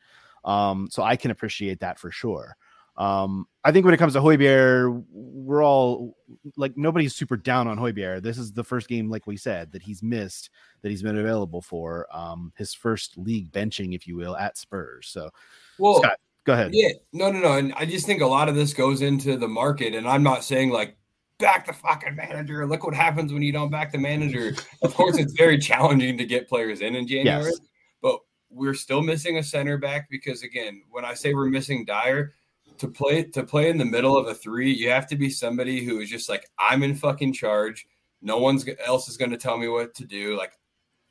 Um, 0.44 0.88
so 0.90 1.02
I 1.02 1.16
can 1.16 1.30
appreciate 1.30 1.80
that 1.80 1.98
for 1.98 2.10
sure. 2.10 2.56
Um, 2.96 3.46
I 3.64 3.72
think 3.72 3.84
when 3.84 3.94
it 3.94 3.98
comes 3.98 4.12
to 4.12 4.20
Højbjerg, 4.20 5.04
we're 5.10 5.64
all 5.64 6.16
like 6.56 6.76
nobody's 6.76 7.14
super 7.14 7.36
down 7.36 7.66
on 7.66 7.78
Højbjerg. 7.78 8.22
This 8.22 8.36
is 8.36 8.52
the 8.52 8.64
first 8.64 8.88
game, 8.88 9.08
like 9.08 9.26
we 9.26 9.36
said, 9.36 9.72
that 9.72 9.82
he's 9.82 10.02
missed 10.02 10.50
that 10.82 10.90
he's 10.90 11.02
been 11.02 11.18
available 11.18 11.62
for. 11.62 12.06
Um, 12.12 12.52
his 12.56 12.74
first 12.74 13.16
league 13.16 13.52
benching, 13.52 13.94
if 13.94 14.06
you 14.06 14.16
will, 14.16 14.36
at 14.36 14.58
Spurs. 14.58 15.08
So, 15.08 15.30
Well, 15.78 16.02
Scott, 16.02 16.18
go 16.44 16.52
ahead. 16.52 16.74
Yeah, 16.74 16.90
no, 17.12 17.30
no, 17.30 17.38
no. 17.38 17.52
And 17.52 17.72
I 17.74 17.86
just 17.86 18.04
think 18.06 18.20
a 18.20 18.26
lot 18.26 18.48
of 18.48 18.54
this 18.54 18.74
goes 18.74 19.00
into 19.00 19.36
the 19.36 19.48
market. 19.48 19.94
And 19.94 20.06
I'm 20.06 20.22
not 20.22 20.44
saying 20.44 20.70
like 20.70 20.96
back 21.40 21.66
the 21.66 21.72
fucking 21.72 22.14
manager. 22.14 22.66
Look 22.66 22.84
what 22.84 22.94
happens 22.94 23.32
when 23.32 23.42
you 23.42 23.52
don't 23.52 23.70
back 23.70 23.90
the 23.90 23.98
manager. 23.98 24.52
Of 24.82 24.94
course, 24.94 25.16
it's 25.18 25.32
very 25.32 25.58
challenging 25.70 26.16
to 26.18 26.24
get 26.24 26.48
players 26.48 26.80
in 26.80 26.94
in 26.94 27.06
January, 27.08 27.44
Yes. 27.50 27.60
but 28.02 28.20
we're 28.50 28.74
still 28.74 29.02
missing 29.02 29.38
a 29.38 29.42
center 29.42 29.78
back 29.78 30.08
because 30.10 30.42
again, 30.42 30.82
when 30.90 31.04
I 31.04 31.14
say 31.14 31.34
we're 31.34 31.46
missing 31.48 31.84
Dier. 31.84 32.34
To 32.78 32.88
play 32.88 33.24
to 33.24 33.42
play 33.42 33.68
in 33.68 33.76
the 33.76 33.84
middle 33.84 34.16
of 34.16 34.26
a 34.26 34.34
three, 34.34 34.72
you 34.72 34.88
have 34.88 35.06
to 35.08 35.16
be 35.16 35.28
somebody 35.28 35.84
who 35.84 36.00
is 36.00 36.08
just 36.08 36.30
like 36.30 36.46
I'm 36.58 36.82
in 36.82 36.94
fucking 36.94 37.34
charge. 37.34 37.86
No 38.22 38.38
one's 38.38 38.66
else 38.86 39.06
is 39.06 39.18
going 39.18 39.32
to 39.32 39.36
tell 39.36 39.58
me 39.58 39.68
what 39.68 39.92
to 39.96 40.06
do. 40.06 40.34
Like 40.38 40.52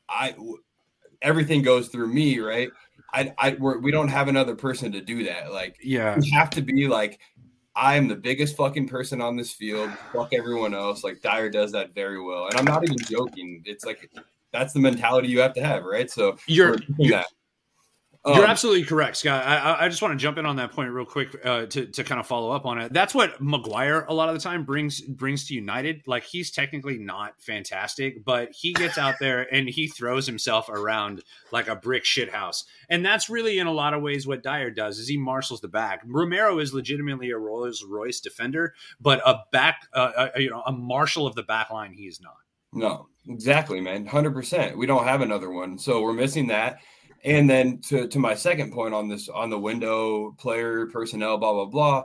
I, 0.08 0.32
w- 0.32 0.58
everything 1.22 1.62
goes 1.62 1.86
through 1.86 2.08
me, 2.12 2.40
right? 2.40 2.70
I, 3.14 3.32
I, 3.38 3.56
we're, 3.60 3.78
we 3.78 3.92
don't 3.92 4.08
have 4.08 4.26
another 4.26 4.56
person 4.56 4.90
to 4.90 5.00
do 5.00 5.22
that. 5.26 5.52
Like 5.52 5.76
Yeah. 5.80 6.18
you 6.20 6.32
have 6.36 6.50
to 6.50 6.62
be 6.62 6.88
like, 6.88 7.20
I'm 7.76 8.08
the 8.08 8.16
biggest 8.16 8.56
fucking 8.56 8.88
person 8.88 9.20
on 9.20 9.36
this 9.36 9.52
field. 9.52 9.90
Fuck 10.12 10.32
everyone 10.32 10.74
else. 10.74 11.04
Like 11.04 11.22
Dier 11.22 11.50
does 11.50 11.72
that 11.72 11.94
very 11.94 12.20
well, 12.20 12.46
and 12.46 12.56
I'm 12.56 12.64
not 12.64 12.84
even 12.84 12.98
joking. 12.98 13.62
It's 13.64 13.84
like 13.84 14.10
that's 14.52 14.72
the 14.72 14.80
mentality 14.80 15.28
you 15.28 15.40
have 15.40 15.54
to 15.54 15.64
have, 15.64 15.84
right? 15.84 16.10
So 16.10 16.36
You're 16.46 16.76
you're, 16.98 17.18
that. 17.18 17.26
You're 18.26 18.44
Um, 18.44 18.50
absolutely 18.50 18.84
correct, 18.84 19.16
Scott. 19.16 19.46
I, 19.46 19.86
I- 19.86 19.88
just 19.88 20.02
want 20.02 20.12
to 20.12 20.18
jump 20.22 20.36
in 20.36 20.44
on 20.44 20.56
that 20.56 20.72
point 20.72 20.90
real 20.90 21.06
quick 21.06 21.34
uh, 21.42 21.64
to 21.66 21.86
to 21.86 22.04
kind 22.04 22.20
of 22.20 22.26
follow 22.26 22.50
up 22.50 22.66
on 22.66 22.78
it. 22.78 22.92
That's 22.92 23.14
what 23.14 23.40
Maguire 23.40 24.04
a 24.08 24.12
lot 24.12 24.28
of 24.28 24.34
the 24.34 24.40
time 24.42 24.64
brings 24.64 25.00
brings 25.00 25.46
to 25.48 25.54
United. 25.54 26.02
Like 26.06 26.24
he's 26.24 26.50
technically 26.50 26.98
not 26.98 27.40
fantastic, 27.40 28.22
but 28.22 28.50
he 28.52 28.74
gets 28.74 28.98
out 28.98 29.14
there 29.20 29.46
and 29.54 29.70
he 29.70 29.88
throws 29.88 30.26
himself 30.26 30.68
around 30.68 31.22
like 31.50 31.66
a 31.68 31.74
brick 31.76 32.04
shit 32.04 32.30
house. 32.30 32.64
And 32.90 33.02
that's 33.02 33.30
really 33.30 33.58
in 33.58 33.66
a 33.66 33.72
lot 33.72 33.94
of 33.94 34.02
ways 34.02 34.26
what 34.26 34.42
Dier 34.42 34.70
does 34.70 34.98
is 34.98 35.08
he 35.08 35.16
marshals 35.16 35.62
the 35.62 35.68
back. 35.68 36.02
Romero 36.06 36.58
is 36.58 36.74
legitimately 36.74 37.30
a 37.30 37.38
Rolls 37.38 37.82
Royce 37.82 38.20
defender, 38.20 38.74
but 39.00 39.22
a 39.24 39.38
back 39.50 39.86
uh, 39.94 40.12
uh, 40.14 40.28
you 40.36 40.50
know 40.50 40.62
a 40.66 40.72
marshal 40.72 41.26
of 41.26 41.34
the 41.36 41.42
back 41.42 41.70
line 41.70 41.94
he 41.94 42.02
is 42.04 42.20
not. 42.20 42.36
No, 42.72 43.08
exactly, 43.26 43.80
man. 43.80 44.06
100%. 44.06 44.76
We 44.76 44.86
don't 44.86 45.04
have 45.04 45.22
another 45.22 45.50
one. 45.50 45.76
So 45.78 46.02
we're 46.02 46.12
missing 46.12 46.48
that. 46.48 46.78
And 47.24 47.48
then 47.48 47.78
to, 47.88 48.08
to 48.08 48.18
my 48.18 48.34
second 48.34 48.72
point 48.72 48.94
on 48.94 49.08
this, 49.08 49.28
on 49.28 49.50
the 49.50 49.58
window 49.58 50.32
player 50.38 50.86
personnel, 50.86 51.38
blah, 51.38 51.52
blah, 51.52 51.66
blah. 51.66 52.04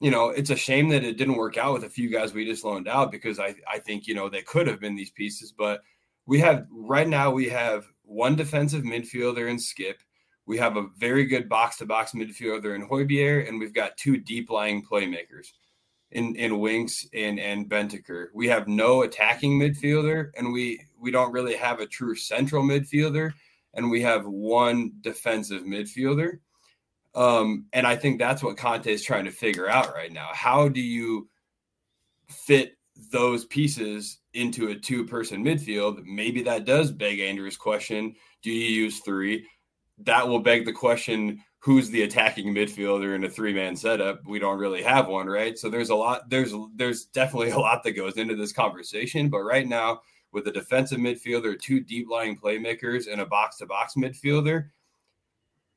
You 0.00 0.10
know, 0.10 0.28
it's 0.28 0.50
a 0.50 0.56
shame 0.56 0.88
that 0.90 1.04
it 1.04 1.16
didn't 1.16 1.36
work 1.36 1.56
out 1.56 1.72
with 1.72 1.84
a 1.84 1.88
few 1.88 2.10
guys 2.10 2.34
we 2.34 2.44
just 2.44 2.64
loaned 2.64 2.88
out 2.88 3.10
because 3.10 3.38
I, 3.38 3.54
I 3.70 3.78
think, 3.78 4.06
you 4.06 4.14
know, 4.14 4.28
they 4.28 4.42
could 4.42 4.66
have 4.66 4.80
been 4.80 4.96
these 4.96 5.10
pieces. 5.10 5.52
But 5.56 5.82
we 6.26 6.40
have 6.40 6.66
right 6.70 7.08
now, 7.08 7.30
we 7.30 7.48
have 7.48 7.86
one 8.02 8.36
defensive 8.36 8.82
midfielder 8.82 9.50
in 9.50 9.56
Skipp. 9.56 9.96
We 10.46 10.58
have 10.58 10.76
a 10.76 10.88
very 10.98 11.24
good 11.24 11.48
box 11.48 11.78
to 11.78 11.86
box 11.86 12.12
midfielder 12.12 12.74
in 12.74 12.86
Højbjerg, 12.86 13.48
and 13.48 13.58
we've 13.58 13.72
got 13.72 13.96
two 13.96 14.18
deep 14.18 14.50
lying 14.50 14.84
playmakers 14.84 15.46
in 16.10 16.36
in 16.36 16.60
Winks 16.60 17.06
and 17.14 17.38
and 17.40 17.68
Bentancur. 17.68 18.26
We 18.34 18.48
have 18.48 18.68
no 18.68 19.02
attacking 19.02 19.58
midfielder, 19.58 20.30
and 20.36 20.52
we 20.52 20.84
we 20.98 21.10
don't 21.10 21.32
really 21.32 21.56
have 21.56 21.80
a 21.80 21.86
true 21.86 22.14
central 22.14 22.62
midfielder, 22.62 23.32
and 23.74 23.90
we 23.90 24.02
have 24.02 24.26
one 24.26 24.92
defensive 25.00 25.62
midfielder. 25.62 26.38
Um, 27.14 27.66
and 27.72 27.86
I 27.86 27.96
think 27.96 28.18
that's 28.18 28.42
what 28.42 28.56
Conte 28.56 28.92
is 28.92 29.04
trying 29.04 29.24
to 29.24 29.30
figure 29.30 29.68
out 29.68 29.94
right 29.94 30.12
now. 30.12 30.28
How 30.32 30.68
do 30.68 30.80
you 30.80 31.28
fit 32.28 32.76
those 33.12 33.44
pieces 33.44 34.18
into 34.32 34.68
a 34.68 34.74
two-person 34.74 35.44
midfield? 35.44 36.04
Maybe 36.04 36.42
that 36.42 36.64
does 36.64 36.90
beg 36.90 37.20
Andrew's 37.20 37.56
question: 37.56 38.14
Do 38.42 38.50
you 38.50 38.68
use 38.68 39.00
three? 39.00 39.46
That 39.98 40.26
will 40.26 40.40
beg 40.40 40.64
the 40.64 40.72
question: 40.72 41.40
who's 41.64 41.88
the 41.88 42.02
attacking 42.02 42.54
midfielder 42.54 43.14
in 43.14 43.24
a 43.24 43.30
three-man 43.30 43.74
setup 43.74 44.20
we 44.26 44.38
don't 44.38 44.58
really 44.58 44.82
have 44.82 45.08
one 45.08 45.26
right 45.26 45.58
so 45.58 45.70
there's 45.70 45.88
a 45.88 45.94
lot 45.94 46.28
there's 46.28 46.52
there's 46.76 47.06
definitely 47.06 47.50
a 47.52 47.58
lot 47.58 47.82
that 47.82 47.92
goes 47.92 48.18
into 48.18 48.36
this 48.36 48.52
conversation 48.52 49.30
but 49.30 49.40
right 49.40 49.66
now 49.66 49.98
with 50.34 50.46
a 50.46 50.52
defensive 50.52 50.98
midfielder 50.98 51.58
two 51.60 51.80
deep 51.80 52.08
lying 52.10 52.36
playmakers 52.36 53.10
and 53.10 53.20
a 53.20 53.26
box 53.26 53.56
to 53.56 53.66
box 53.66 53.94
midfielder 53.94 54.68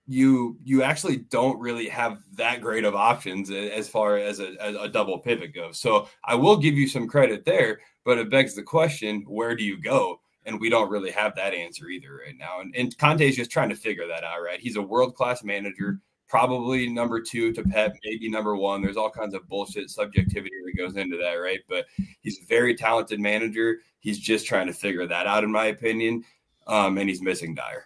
you 0.08 0.58
you 0.64 0.84
actually 0.84 1.18
don't 1.18 1.60
really 1.60 1.88
have 1.88 2.20
that 2.34 2.62
great 2.62 2.84
of 2.84 2.96
options 2.96 3.52
as 3.52 3.88
far 3.88 4.18
as 4.18 4.40
a, 4.40 4.56
as 4.62 4.76
a 4.76 4.90
double 4.90 5.20
pivot 5.20 5.54
goes 5.54 5.80
so 5.80 6.08
i 6.26 6.36
will 6.36 6.58
give 6.58 6.76
you 6.76 6.88
some 6.88 7.08
credit 7.08 7.46
there 7.46 7.80
but 8.04 8.18
it 8.18 8.30
begs 8.30 8.56
the 8.56 8.64
question 8.64 9.24
where 9.28 9.56
do 9.56 9.64
you 9.64 9.80
go 9.80 10.20
and 10.48 10.60
we 10.60 10.70
don't 10.70 10.90
really 10.90 11.12
have 11.12 11.36
that 11.36 11.54
answer 11.54 11.90
either 11.90 12.22
right 12.26 12.38
now. 12.38 12.62
And, 12.62 12.74
and 12.76 12.98
Conte 12.98 13.28
is 13.28 13.36
just 13.36 13.52
trying 13.52 13.68
to 13.70 13.76
figure 13.76 14.08
that 14.08 14.24
out, 14.24 14.42
right? 14.42 14.60
He's 14.60 14.78
a 14.78 14.82
world 14.82 15.14
class 15.14 15.44
manager, 15.44 16.00
probably 16.28 16.90
number 16.90 17.22
two 17.22 17.54
to 17.54 17.64
Pep, 17.64 17.96
maybe 18.04 18.30
number 18.30 18.56
one. 18.56 18.82
There's 18.82 18.98
all 18.98 19.10
kinds 19.10 19.34
of 19.34 19.48
bullshit 19.48 19.90
subjectivity 19.90 20.56
that 20.66 20.78
goes 20.78 20.96
into 20.98 21.18
that, 21.18 21.34
right? 21.34 21.60
But 21.70 21.86
he's 22.22 22.40
a 22.40 22.46
very 22.46 22.76
talented 22.76 23.20
manager. 23.20 23.78
He's 24.00 24.20
just 24.20 24.46
trying 24.46 24.68
to 24.68 24.74
figure 24.74 25.08
that 25.08 25.26
out, 25.28 25.44
in 25.44 25.52
my 25.52 25.66
opinion. 25.68 26.24
Um, 26.68 26.98
and 26.98 27.08
he's 27.10 27.22
missing 27.22 27.56
Dier. 27.56 27.86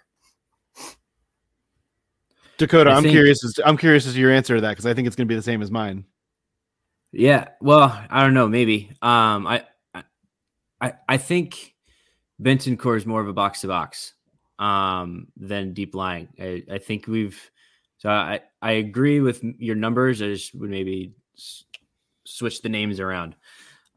Dakota, 2.57 2.89
I 2.91 2.95
I'm 2.95 3.03
think- 3.03 3.13
curious. 3.13 3.43
As 3.43 3.59
I'm 3.65 3.77
curious 3.77 4.05
as 4.07 4.13
to 4.13 4.19
your 4.19 4.31
answer 4.31 4.55
to 4.55 4.61
that 4.61 4.71
because 4.71 4.85
I 4.85 4.93
think 4.93 5.07
it's 5.07 5.15
going 5.15 5.27
to 5.27 5.31
be 5.31 5.35
the 5.35 5.41
same 5.41 5.61
as 5.61 5.71
mine. 5.71 6.05
Yeah, 7.11 7.49
well, 7.59 7.99
I 8.09 8.23
don't 8.23 8.33
know, 8.33 8.47
maybe. 8.47 8.89
Um, 9.01 9.45
I, 9.45 9.65
I, 10.79 10.93
I 11.09 11.17
think 11.17 11.75
Bentancur 12.41 12.95
is 12.95 13.05
more 13.05 13.19
of 13.19 13.27
a 13.27 13.33
box 13.33 13.61
to 13.61 13.67
box, 13.67 14.13
um, 14.59 15.27
than 15.35 15.73
deep 15.73 15.93
lying. 15.93 16.29
I, 16.39 16.63
I 16.71 16.77
think 16.77 17.07
we've. 17.07 17.50
So 18.01 18.09
I, 18.09 18.39
I 18.63 18.71
agree 18.71 19.19
with 19.19 19.43
your 19.59 19.75
numbers. 19.75 20.23
I 20.23 20.29
just 20.29 20.55
would 20.55 20.71
maybe 20.71 21.13
s- 21.37 21.65
switch 22.25 22.63
the 22.63 22.69
names 22.69 22.99
around. 22.99 23.35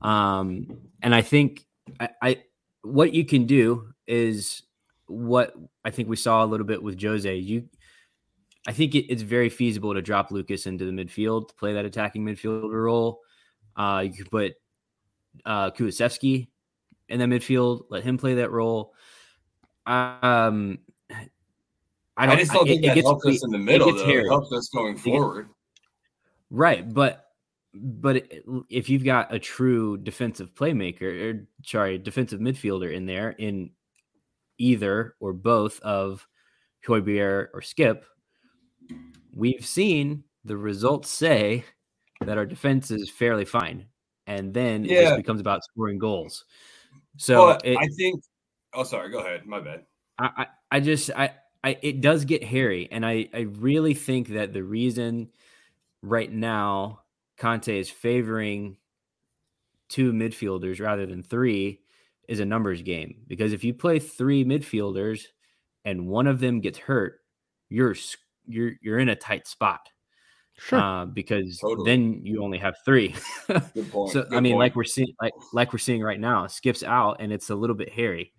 Um, 0.03 0.77
and 1.03 1.15
I 1.15 1.23
think 1.23 1.65
I, 1.99 2.11
I, 2.21 2.43
what 2.83 3.15
you 3.15 3.25
can 3.25 3.47
do 3.47 3.95
is 4.07 4.63
what 5.07 5.55
I 5.87 5.91
think 5.91 6.11
we 6.11 6.17
saw 6.17 6.45
a 6.45 6.47
little 6.47 6.67
bit 6.67 6.83
with 6.83 7.01
Jose. 7.01 7.35
You, 7.35 7.67
I 8.69 8.73
think 8.73 8.95
it, 8.95 9.11
it's 9.11 9.23
very 9.23 9.49
feasible 9.49 9.95
to 9.95 10.03
drop 10.03 10.31
Lucas 10.31 10.67
into 10.67 10.85
the 10.85 10.93
midfield 10.93 11.49
to 11.49 11.55
play 11.55 11.73
that 11.73 11.87
attacking 11.87 12.27
midfielder 12.27 12.85
role. 12.85 13.23
Uh, 13.75 14.05
you 14.05 14.13
could 14.13 14.31
put 14.31 14.53
uh, 15.47 15.71
in 15.79 15.89
the 15.89 17.25
midfield, 17.25 17.85
let 17.89 18.05
him 18.05 18.19
play 18.19 18.35
that 18.35 18.51
role. 18.51 18.93
Um, 19.87 20.81
I 22.17 22.25
I, 22.25 22.27
don't. 22.27 22.39
just 22.39 22.53
don't 22.53 22.67
it- 22.67 22.71
think 22.71 22.85
it 22.85 22.89
that 22.89 22.95
gets 22.95 23.07
helps 23.09 23.27
us 23.27 23.45
in 23.45 23.51
the 23.51 23.59
middle, 23.59 23.93
though. 23.93 24.09
It 24.09 24.27
helps 24.29 24.53
us 24.53 24.69
going 24.69 24.97
forward. 24.97 25.49
Right, 26.51 26.93
but 26.93 27.27
but 27.75 28.31
if 28.71 28.89
you've 28.89 29.05
got 29.05 29.35
a 29.35 29.39
true 29.39 29.97
defensive 29.97 30.55
playmaker, 30.55 31.03
or 31.35 31.49
sorry, 31.65 31.99
defensive 31.99 32.39
midfielder 32.41 32.93
in 32.93 33.07
there 33.07 33.31
in 33.31 33.71
either 34.59 35.17
or 35.19 35.33
both 35.33 35.81
of 35.81 36.27
Højbjerg 36.87 37.49
or 37.53 37.61
Skipp, 37.61 38.03
we've 39.35 39.67
seen 39.67 40.23
the 40.45 40.57
results 40.57 41.11
say 41.11 41.65
that 42.21 42.39
our 42.39 42.47
defense 42.47 42.93
is 42.93 43.11
fairly 43.11 43.45
fine, 43.45 43.87
and 44.29 44.55
then 44.55 44.85
it 44.85 44.91
just 44.91 45.17
becomes 45.17 45.41
about 45.41 45.65
scoring 45.65 45.99
goals. 45.99 46.45
So 47.17 47.47
but 47.47 47.67
it, 47.67 47.77
I 47.77 47.87
think. 47.89 48.23
Oh, 48.73 48.85
sorry. 48.85 49.11
Go 49.11 49.19
ahead. 49.19 49.47
My 49.47 49.59
bad. 49.61 49.85
I, 50.19 50.31
I 50.37 50.47
I 50.77 50.81
just 50.81 51.11
I, 51.11 51.31
I 51.65 51.79
it 51.81 52.03
does 52.03 52.27
get 52.27 52.45
hairy, 52.45 52.89
and 52.93 53.07
I 53.07 53.29
I 53.33 53.41
really 53.41 53.95
think 53.95 54.29
that 54.29 54.53
the 54.53 54.63
reason 54.63 55.31
right 56.03 56.31
now 56.31 57.01
Conte 57.39 57.79
is 57.79 57.89
favoring 57.89 58.77
two 59.89 60.13
midfielders 60.13 60.79
rather 60.79 61.07
than 61.07 61.23
three 61.23 61.81
is 62.29 62.41
a 62.41 62.45
numbers 62.45 62.83
game 62.83 63.23
because 63.27 63.53
if 63.53 63.65
you 63.65 63.73
play 63.73 63.99
three 63.99 64.45
midfielders 64.45 65.25
and 65.85 66.07
one 66.07 66.27
of 66.27 66.39
them 66.39 66.61
gets 66.61 66.79
hurt, 66.79 67.21
you're 67.71 67.97
you're 68.47 68.73
you're 68.83 68.99
in 68.99 69.09
a 69.09 69.17
tight 69.17 69.47
spot. 69.47 69.89
Sure. 70.59 70.79
Uh, 70.79 71.07
because 71.07 71.59
Totally. 71.59 71.91
then 71.91 72.21
you 72.25 72.43
only 72.45 72.59
have 72.59 72.77
three. 72.85 73.15
Good 73.49 73.91
point. 73.91 74.13
So 74.13 74.23
Good 74.23 74.35
I 74.35 74.41
mean, 74.41 74.53
point. 74.53 74.59
like 74.61 74.77
we're 74.77 74.85
seeing, 74.85 75.15
like 75.21 75.33
like 75.55 75.73
we're 75.73 75.79
seeing 75.79 76.03
right 76.03 76.21
now, 76.21 76.47
Skipp's 76.47 76.83
out 76.83 77.17
and 77.21 77.33
it's 77.33 77.49
a 77.49 77.55
little 77.55 77.75
bit 77.75 77.89
hairy. 77.91 78.33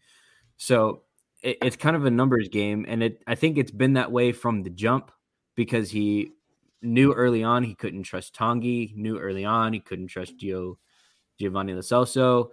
So 0.58 1.02
it, 1.46 1.58
it's 1.62 1.76
kind 1.76 1.96
of 1.96 2.06
a 2.06 2.12
numbers 2.12 2.50
game, 2.50 2.86
and 2.88 3.02
it 3.04 3.24
I 3.28 3.36
think 3.36 3.58
it's 3.58 3.72
been 3.72 3.94
that 3.94 4.12
way 4.12 4.32
from 4.32 4.64
the 4.64 4.70
jump 4.70 5.12
because 5.56 5.92
he 5.92 6.32
knew 6.82 7.14
early 7.14 7.44
on 7.44 7.64
he 7.64 7.74
couldn't 7.76 8.04
trust 8.04 8.36
Tanguy, 8.36 8.96
knew 8.96 9.18
early 9.18 9.46
on 9.46 9.74
he 9.74 9.80
couldn't 9.80 10.08
trust 10.08 10.38
Gio 10.38 10.78
Giovanni 11.40 11.74
Lo 11.74 11.80
Celso. 11.82 12.50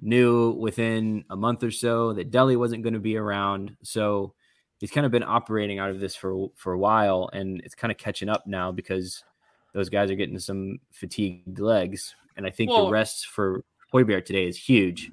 knew 0.00 0.50
within 0.58 1.24
a 1.30 1.36
month 1.36 1.62
or 1.62 1.70
so 1.70 2.12
that 2.14 2.30
Dele 2.30 2.56
wasn't 2.56 2.82
going 2.82 2.94
to 2.94 3.00
be 3.00 3.16
around. 3.16 3.76
So 3.82 4.34
he's 4.80 4.90
kind 4.90 5.06
of 5.06 5.12
been 5.12 5.22
operating 5.22 5.78
out 5.78 5.90
of 5.90 6.00
this 6.00 6.16
for 6.16 6.48
for 6.56 6.72
a 6.72 6.78
while, 6.78 7.30
and 7.32 7.60
it's 7.64 7.74
kind 7.76 7.92
of 7.92 7.98
catching 7.98 8.28
up 8.28 8.46
now 8.46 8.72
because 8.72 9.24
those 9.72 9.88
guys 9.88 10.10
are 10.10 10.16
getting 10.16 10.38
some 10.38 10.78
fatigued 10.92 11.58
legs. 11.60 12.14
And 12.36 12.46
I 12.46 12.50
think 12.50 12.70
Well- 12.70 12.86
the 12.86 12.92
rest 12.92 13.26
for 13.28 13.64
Højbjerg 13.92 14.24
today 14.24 14.46
is 14.48 14.56
huge 14.56 15.10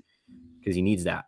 because 0.59 0.75
he 0.75 0.81
needs 0.81 1.03
that. 1.03 1.25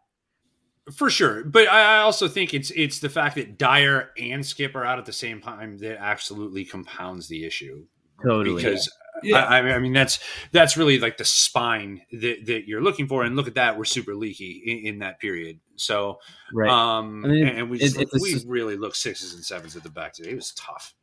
For 0.97 1.09
sure, 1.09 1.45
but 1.45 1.67
I 1.69 1.95
I 1.95 1.99
also 1.99 2.27
think 2.27 2.53
it's 2.53 2.69
it's 2.71 2.99
the 2.99 3.09
fact 3.09 3.35
that 3.35 3.57
Dier 3.57 4.09
and 4.17 4.43
Skipp 4.43 4.75
are 4.75 4.83
out 4.83 4.99
at 4.99 5.05
the 5.05 5.13
same 5.13 5.39
time 5.39 5.77
that 5.77 5.97
absolutely 5.97 6.65
compounds 6.65 7.27
the 7.29 7.45
issue. 7.45 7.85
Totally. 8.21 8.63
Because 8.63 8.91
Yeah. 9.23 9.45
I, 9.45 9.59
I 9.75 9.79
mean 9.79 9.93
that's 9.93 10.19
that's 10.51 10.75
really 10.75 10.99
like 10.99 11.15
the 11.17 11.23
spine 11.25 12.01
that, 12.11 12.45
that 12.47 12.67
you're 12.67 12.81
looking 12.81 13.07
for, 13.07 13.23
and 13.23 13.35
look 13.37 13.47
at 13.47 13.55
that, 13.55 13.77
we're 13.77 13.85
super 13.85 14.13
leaky 14.13 14.61
in, 14.65 14.93
in 14.95 14.99
that 14.99 15.19
period. 15.21 15.59
So, 15.75 16.19
right. 16.53 16.69
um, 16.69 17.23
I 17.23 17.27
mean, 17.29 17.47
and 17.47 17.69
we 17.69 17.77
it- 17.77 17.81
just, 17.81 17.99
it's 17.99 18.13
a 18.15 18.19
we 18.21 18.35
s- 18.35 18.45
really 18.45 18.75
look 18.75 18.95
sixes 18.95 19.33
and 19.33 19.43
sevens 19.43 19.75
at 19.77 19.83
the 19.83 19.89
back 19.89 20.13
today. 20.13 20.31
It 20.31 20.35
was 20.35 20.51
tough. 20.51 20.93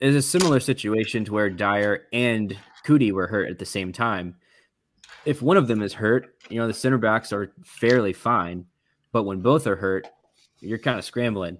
It's 0.00 0.16
a 0.16 0.22
similar 0.22 0.60
situation 0.60 1.24
to 1.24 1.32
where 1.32 1.48
Dier 1.48 2.06
and 2.12 2.54
Cuti 2.84 3.10
were 3.10 3.26
hurt 3.26 3.48
at 3.50 3.58
the 3.58 3.64
same 3.64 3.90
time. 3.90 4.36
If 5.24 5.40
one 5.40 5.56
of 5.56 5.66
them 5.66 5.80
is 5.80 5.94
hurt, 5.94 6.34
you 6.50 6.58
know, 6.58 6.66
the 6.66 6.74
center 6.74 6.98
backs 6.98 7.32
are 7.32 7.52
fairly 7.64 8.12
fine. 8.12 8.66
But 9.14 9.22
when 9.22 9.42
both 9.42 9.68
are 9.68 9.76
hurt, 9.76 10.08
you're 10.58 10.76
kind 10.76 10.98
of 10.98 11.04
scrambling. 11.04 11.58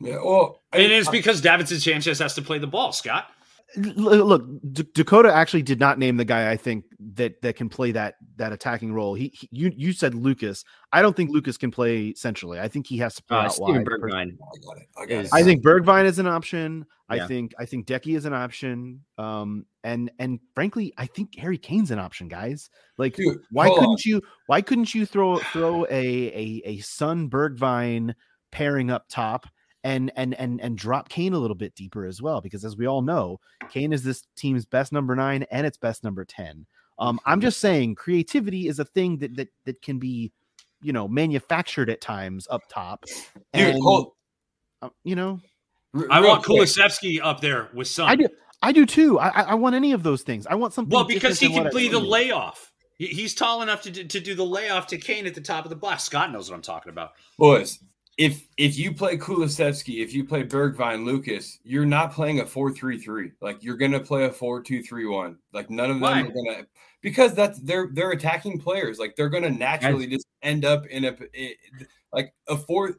Yeah, 0.00 0.16
well, 0.24 0.62
And 0.72 0.90
it's 0.90 1.10
because 1.10 1.42
Davinson 1.42 1.78
Sanchez 1.78 2.20
has 2.20 2.34
to 2.36 2.42
play 2.42 2.56
the 2.56 2.66
ball, 2.66 2.92
Scott. 2.92 3.28
L- 3.76 4.24
look 4.26 4.44
D- 4.72 4.86
dakota 4.94 5.32
actually 5.32 5.62
did 5.62 5.80
not 5.80 5.98
name 5.98 6.16
the 6.18 6.24
guy 6.24 6.50
i 6.50 6.56
think 6.56 6.84
that 7.14 7.40
that 7.42 7.56
can 7.56 7.68
play 7.68 7.90
that 7.92 8.16
that 8.36 8.52
attacking 8.52 8.92
role 8.92 9.14
he, 9.14 9.28
he- 9.34 9.48
you 9.50 9.72
you 9.74 9.92
said 9.92 10.14
lucas 10.14 10.64
i 10.92 11.00
don't 11.00 11.16
think 11.16 11.30
lucas 11.30 11.56
can 11.56 11.70
play 11.70 12.12
centrally 12.14 12.60
i 12.60 12.68
think 12.68 12.86
he 12.86 12.98
has 12.98 13.14
to 13.14 13.22
play 13.24 13.38
Uh, 13.38 13.42
out 13.44 13.54
Steven 13.54 13.76
wide 13.76 13.86
Bergwijn. 13.86 14.36
I 14.36 14.58
got 14.66 14.76
it. 14.76 14.88
I 14.98 15.06
got 15.06 15.24
it. 15.24 15.30
i 15.32 15.42
think 15.42 15.64
Bergwijn 15.64 16.04
is 16.04 16.18
an 16.18 16.26
option 16.26 16.84
i 17.08 17.26
think 17.26 17.52
i 17.58 17.64
think 17.66 17.86
Deki 17.86 18.16
is 18.16 18.24
an 18.26 18.34
option 18.34 19.00
um 19.18 19.64
and 19.84 20.10
and 20.18 20.38
frankly 20.54 20.92
i 20.98 21.06
think 21.06 21.34
harry 21.36 21.58
kane's 21.58 21.90
an 21.90 21.98
option 21.98 22.28
guys 22.28 22.68
like 22.98 23.16
Dude, 23.16 23.38
why 23.50 23.68
couldn't 23.70 23.84
on. 23.88 23.96
you 24.04 24.20
why 24.46 24.60
couldn't 24.60 24.94
you 24.94 25.06
throw 25.06 25.38
throw 25.38 25.84
a 25.86 25.88
a 25.90 26.62
a 26.66 26.78
Son 26.80 27.28
Bergwijn 27.30 28.14
pairing 28.50 28.90
up 28.90 29.06
top 29.08 29.46
and 29.84 30.12
and 30.16 30.34
and 30.34 30.60
and 30.60 30.78
drop 30.78 31.08
Kane 31.08 31.32
a 31.32 31.38
little 31.38 31.56
bit 31.56 31.74
deeper 31.74 32.04
as 32.04 32.22
well 32.22 32.40
because 32.40 32.64
as 32.64 32.76
we 32.76 32.86
all 32.86 33.02
know 33.02 33.40
Kane 33.70 33.92
is 33.92 34.02
this 34.02 34.22
team's 34.36 34.64
best 34.64 34.92
number 34.92 35.14
9 35.16 35.44
and 35.50 35.66
its 35.66 35.76
best 35.76 36.04
number 36.04 36.24
10 36.24 36.66
um 36.98 37.18
I'm 37.26 37.40
just 37.40 37.60
saying 37.60 37.96
creativity 37.96 38.68
is 38.68 38.78
a 38.78 38.84
thing 38.84 39.18
that 39.18 39.36
that 39.36 39.48
that 39.64 39.82
can 39.82 39.98
be 39.98 40.32
you 40.82 40.92
know 40.92 41.08
manufactured 41.08 41.90
at 41.90 42.00
times 42.00 42.46
up 42.50 42.62
top 42.68 43.04
Dude, 43.52 43.76
hold. 43.80 44.12
uh, 44.82 44.90
you 45.04 45.16
know 45.16 45.40
I 46.10 46.20
want 46.20 46.44
quick. 46.44 46.62
Kulusevski 46.62 47.20
up 47.22 47.40
there 47.40 47.68
with 47.74 47.86
some. 47.86 48.08
I 48.08 48.16
do 48.16 48.26
I 48.62 48.72
do 48.72 48.86
too 48.86 49.18
I 49.18 49.28
I 49.28 49.42
I 49.42 49.54
want 49.54 49.74
any 49.74 49.92
of 49.92 50.02
those 50.02 50.22
things 50.22 50.46
I 50.46 50.54
want 50.54 50.72
something 50.72 50.94
Well, 50.94 51.04
because 51.04 51.38
he 51.38 51.52
can 51.52 51.68
play 51.70 51.88
the 51.88 51.98
layoff. 52.00 52.72
He's 52.98 53.34
tall 53.34 53.62
enough 53.62 53.82
to 53.82 53.90
do, 53.90 54.04
to 54.04 54.20
do 54.20 54.34
the 54.34 54.44
layoff 54.44 54.86
to 54.88 54.98
Kane 54.98 55.26
at 55.26 55.34
the 55.34 55.40
top 55.40 55.64
of 55.64 55.70
the 55.70 55.76
box. 55.76 56.04
Scott 56.04 56.30
knows 56.30 56.48
what 56.48 56.54
I'm 56.54 56.62
talking 56.62 56.90
about. 56.90 57.12
Boys, 57.36 57.80
if 58.18 58.46
if 58.58 58.76
you 58.76 58.92
play 58.92 59.16
Kulusevski, 59.16 60.02
if 60.02 60.12
you 60.12 60.24
play 60.24 60.44
Bergwijn, 60.44 61.04
Lucas, 61.04 61.58
you're 61.64 61.86
not 61.86 62.12
playing 62.12 62.40
a 62.40 62.44
4-3-3. 62.44 63.32
Like 63.40 63.62
you're 63.62 63.76
gonna 63.76 64.00
play 64.00 64.24
a 64.24 64.30
4-2-3-1. 64.30 65.36
Like 65.52 65.70
none 65.70 65.90
of 65.90 65.96
them 65.96 66.00
Why? 66.00 66.20
are 66.20 66.24
gonna 66.24 66.66
because 67.00 67.34
that's 67.34 67.58
they're 67.60 67.88
they're 67.92 68.10
attacking 68.10 68.60
players. 68.60 68.98
Like 68.98 69.16
they're 69.16 69.30
gonna 69.30 69.50
naturally 69.50 70.06
just 70.06 70.26
end 70.42 70.64
up 70.64 70.86
in 70.86 71.04
a 71.04 71.16
like 72.12 72.34
a 72.48 72.56
four. 72.56 72.98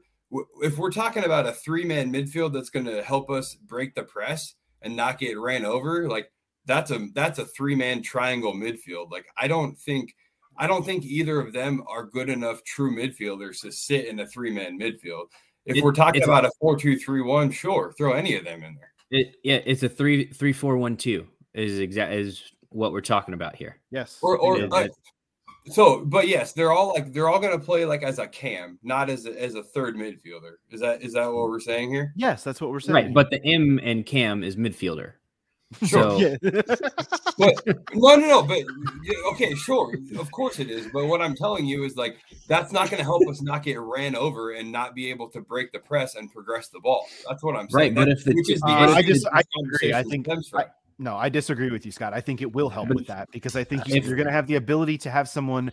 If 0.62 0.80
we're 0.80 0.92
talking 0.92 1.26
about 1.26 1.46
a 1.46 1.54
three 1.54 1.86
man 1.86 2.12
midfield 2.12 2.54
that's 2.54 2.72
gonna 2.72 3.04
help 3.04 3.30
us 3.30 3.54
break 3.54 3.94
the 3.94 4.04
press 4.04 4.56
and 4.82 4.96
not 4.96 5.20
get 5.20 5.38
ran 5.38 5.64
over, 5.64 6.10
like 6.10 6.32
that's 6.66 6.90
a 6.90 7.08
that's 7.14 7.38
a 7.38 7.46
three 7.46 7.76
man 7.76 8.02
triangle 8.02 8.54
midfield. 8.54 9.12
Like 9.12 9.28
I 9.38 9.48
don't 9.48 9.78
think 9.78 10.16
I 10.58 10.68
don't 10.68 10.86
think 10.86 11.04
either 11.06 11.40
of 11.40 11.54
them 11.54 11.84
are 11.88 12.06
good 12.06 12.30
enough 12.30 12.64
true 12.64 12.96
midfielders 12.96 13.62
to 13.62 13.72
sit 13.72 14.06
in 14.08 14.20
a 14.20 14.28
three 14.28 14.52
man 14.52 14.80
midfield. 14.80 15.26
If 15.66 15.78
It- 15.78 15.84
we're 15.84 15.94
talking 15.94 16.24
about 16.24 16.46
a 16.46 16.52
four 16.60 16.78
two 16.78 16.98
three 16.98 17.22
one, 17.22 17.52
sure, 17.52 17.94
throw 17.98 18.14
any 18.14 18.36
of 18.36 18.44
them 18.46 18.64
in 18.64 18.76
there. 18.76 18.92
It, 19.12 19.36
yeah, 19.44 19.60
it's 19.66 19.84
a 19.84 19.90
three 19.90 20.26
three 20.28 20.54
four 20.54 20.78
one 20.78 20.98
two 20.98 21.28
is 21.54 21.80
exact 21.80 22.14
is 22.14 22.44
what 22.70 22.92
we're 22.92 23.02
talking 23.02 23.34
about 23.34 23.56
here. 23.56 23.78
yes 23.92 24.18
Or 24.22 24.38
or 24.38 24.58
Yeah, 24.58 24.66
like, 24.66 24.92
so, 25.68 26.04
but 26.04 26.28
yes, 26.28 26.52
they're 26.52 26.72
all 26.74 26.90
like 26.94 27.14
they're 27.14 27.30
all 27.30 27.40
gonna 27.40 27.60
play 27.60 27.86
like 27.86 28.04
as 28.04 28.20
a 28.20 28.28
cam, 28.28 28.80
not 28.84 29.10
as 29.10 29.26
a, 29.26 29.42
as 29.42 29.56
a 29.56 29.64
third 29.64 29.96
midfielder. 29.96 30.56
Is 30.72 30.82
that 30.82 31.02
is 31.04 31.14
that 31.14 31.28
what 31.28 31.48
we're 31.50 31.60
saying 31.60 31.92
here? 31.92 32.12
yes 32.16 32.44
that's 32.44 32.60
what 32.60 32.72
we're 32.72 32.80
saying 32.80 32.96
Right, 32.96 33.14
but 33.14 33.30
the 33.30 33.42
M 33.46 33.80
and 33.84 34.06
Cam 34.06 34.44
is 34.44 34.56
midfielder. 34.58 35.14
Sure. 35.86 36.04
So 36.04 36.18
yeah 36.20 36.36
But 37.38 37.66
no, 37.94 38.16
no, 38.16 38.28
no. 38.28 38.44
But 38.44 38.64
okay, 39.34 39.56
sure, 39.56 39.94
of 40.20 40.32
course 40.32 40.60
it 40.60 40.70
is. 40.70 40.88
But 40.94 41.08
what 41.08 41.22
I'm 41.22 41.36
telling 41.36 41.66
you 41.66 41.84
is 41.84 41.96
like 41.96 42.18
that's 42.48 42.72
not 42.72 42.90
going 42.90 43.00
to 43.00 43.04
help 43.04 43.28
us 43.28 43.42
not 43.42 43.64
get 43.64 43.80
ran 43.80 44.16
over 44.16 44.52
and 44.52 44.72
not 44.72 44.94
be 44.96 45.10
able 45.10 45.30
to 45.30 45.42
break 45.42 45.72
the 45.72 45.80
press 45.80 46.16
and 46.16 46.32
progress 46.32 46.70
the 46.70 46.80
ball. 46.80 47.06
That's 47.28 47.44
what 47.44 47.56
I'm 47.56 47.70
saying. 47.70 47.96
Right, 47.96 47.96
but 47.96 48.06
That- 48.06 48.18
if 48.20 48.24
the 48.24 48.34
which 48.34 48.48
two- 48.48 48.54
is 48.54 48.62
Uh, 48.64 48.88
the 48.88 48.94
I 48.94 49.02
just- 49.02 49.28
I 49.34 49.42
agree. 49.64 49.94
I 49.94 50.04
think- 50.04 50.26
stems 50.26 50.50
from. 50.50 50.60
I- 50.62 50.66
No, 51.00 51.16
I 51.18 51.28
disagree 51.30 51.72
with 51.72 51.86
you, 51.86 51.92
Scott. 51.92 52.14
I 52.14 52.22
think 52.22 52.42
it 52.42 52.54
will 52.54 52.70
help 52.70 52.90
with 52.90 53.08
that 53.08 53.30
because 53.32 53.56
I 53.56 53.64
think 53.64 53.88
you, 53.88 53.96
If- 53.96 54.06
you're 54.06 54.16
going 54.16 54.28
to 54.28 54.32
have 54.34 54.48
the 54.48 54.56
ability 54.56 54.98
to 55.00 55.10
have 55.10 55.28
someone. 55.28 55.72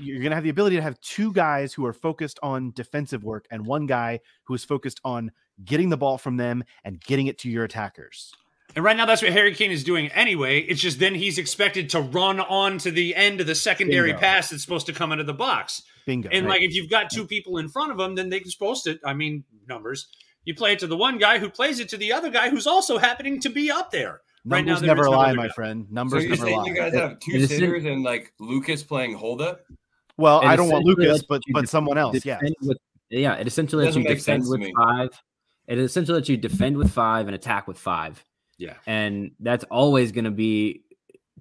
You're 0.00 0.18
going 0.18 0.30
to 0.30 0.34
have 0.34 0.44
the 0.44 0.50
ability 0.50 0.76
to 0.76 0.82
have 0.82 1.00
two 1.00 1.32
guys 1.32 1.72
who 1.72 1.86
are 1.86 1.92
focused 1.94 2.38
on 2.42 2.72
defensive 2.72 3.22
work 3.24 3.46
and 3.50 3.64
one 3.64 3.86
guy 3.86 4.20
who 4.44 4.52
is 4.54 4.64
focused 4.64 5.00
on 5.04 5.30
getting 5.64 5.88
the 5.88 5.96
ball 5.96 6.18
from 6.18 6.36
them 6.36 6.64
and 6.84 7.00
getting 7.00 7.28
it 7.28 7.38
to 7.38 7.48
your 7.48 7.64
attackers. 7.64 8.34
And 8.76 8.84
right 8.84 8.96
now, 8.96 9.06
that's 9.06 9.22
what 9.22 9.32
Harry 9.32 9.54
Kane 9.54 9.70
is 9.70 9.82
doing 9.82 10.08
anyway. 10.08 10.60
It's 10.60 10.80
just 10.80 10.98
then 10.98 11.14
he's 11.14 11.38
expected 11.38 11.90
to 11.90 12.00
run 12.00 12.38
on 12.38 12.78
to 12.78 12.90
the 12.90 13.14
end 13.16 13.40
of 13.40 13.46
the 13.46 13.54
secondary 13.54 14.10
Bingo. 14.12 14.20
pass 14.20 14.50
that's 14.50 14.62
supposed 14.62 14.86
to 14.86 14.92
come 14.92 15.10
into 15.10 15.24
the 15.24 15.32
box. 15.34 15.82
Bingo. 16.06 16.28
And 16.30 16.46
right? 16.46 16.52
like 16.60 16.62
if 16.62 16.74
you've 16.74 16.90
got 16.90 17.10
two 17.10 17.26
people 17.26 17.58
in 17.58 17.68
front 17.68 17.92
of 17.92 17.98
him, 17.98 18.14
then 18.14 18.28
they're 18.28 18.40
supposed 18.44 18.84
to. 18.84 18.98
I 19.04 19.14
mean, 19.14 19.44
numbers. 19.68 20.06
You 20.44 20.54
play 20.54 20.72
it 20.72 20.78
to 20.80 20.86
the 20.86 20.96
one 20.96 21.18
guy 21.18 21.38
who 21.38 21.50
plays 21.50 21.80
it 21.80 21.88
to 21.90 21.96
the 21.96 22.12
other 22.12 22.30
guy 22.30 22.48
who's 22.50 22.66
also 22.66 22.98
happening 22.98 23.40
to 23.40 23.48
be 23.50 23.70
up 23.70 23.90
there. 23.90 24.20
right 24.46 24.64
now, 24.64 24.74
Numbers 24.74 24.80
there 24.80 24.90
is 24.92 24.96
never 24.96 25.02
no 25.04 25.10
lie, 25.10 25.32
my 25.34 25.46
guy. 25.48 25.52
friend. 25.54 25.86
So 25.88 25.94
Numbers 25.94 26.24
you're 26.24 26.36
never 26.36 26.50
lie. 26.50 26.64
you 26.66 26.74
guys 26.74 26.94
have 26.94 27.18
two 27.20 27.32
it 27.34 27.42
is- 27.42 27.48
sitters 27.50 27.84
and 27.84 28.02
like 28.02 28.32
Lucas 28.38 28.82
playing 28.82 29.14
hold 29.14 29.42
up? 29.42 29.60
well, 30.16 30.40
It 30.40 30.46
I 30.46 30.56
don't 30.56 30.70
want 30.70 30.84
Lucas, 30.84 31.22
but 31.28 31.42
but 31.52 31.62
def- 31.62 31.70
someone 31.70 31.98
else. 31.98 32.24
Yeah. 32.24 32.38
with- 32.62 32.78
yeah, 33.10 33.34
it 33.36 33.46
essentially 33.46 33.84
lets 33.86 33.96
you 33.96 34.04
defend 34.04 34.44
with 34.48 34.60
me. 34.60 34.72
five. 34.76 35.08
It 35.66 35.78
essentially 35.78 36.16
lets 36.18 36.28
you 36.28 36.36
defend 36.36 36.76
with 36.78 36.90
five 36.92 37.26
and 37.26 37.34
attack 37.34 37.66
with 37.68 37.78
five. 37.78 38.24
Yeah. 38.58 38.74
And 38.86 39.30
that's 39.40 39.64
always 39.70 40.12
going 40.12 40.24
to 40.24 40.30
be 40.30 40.82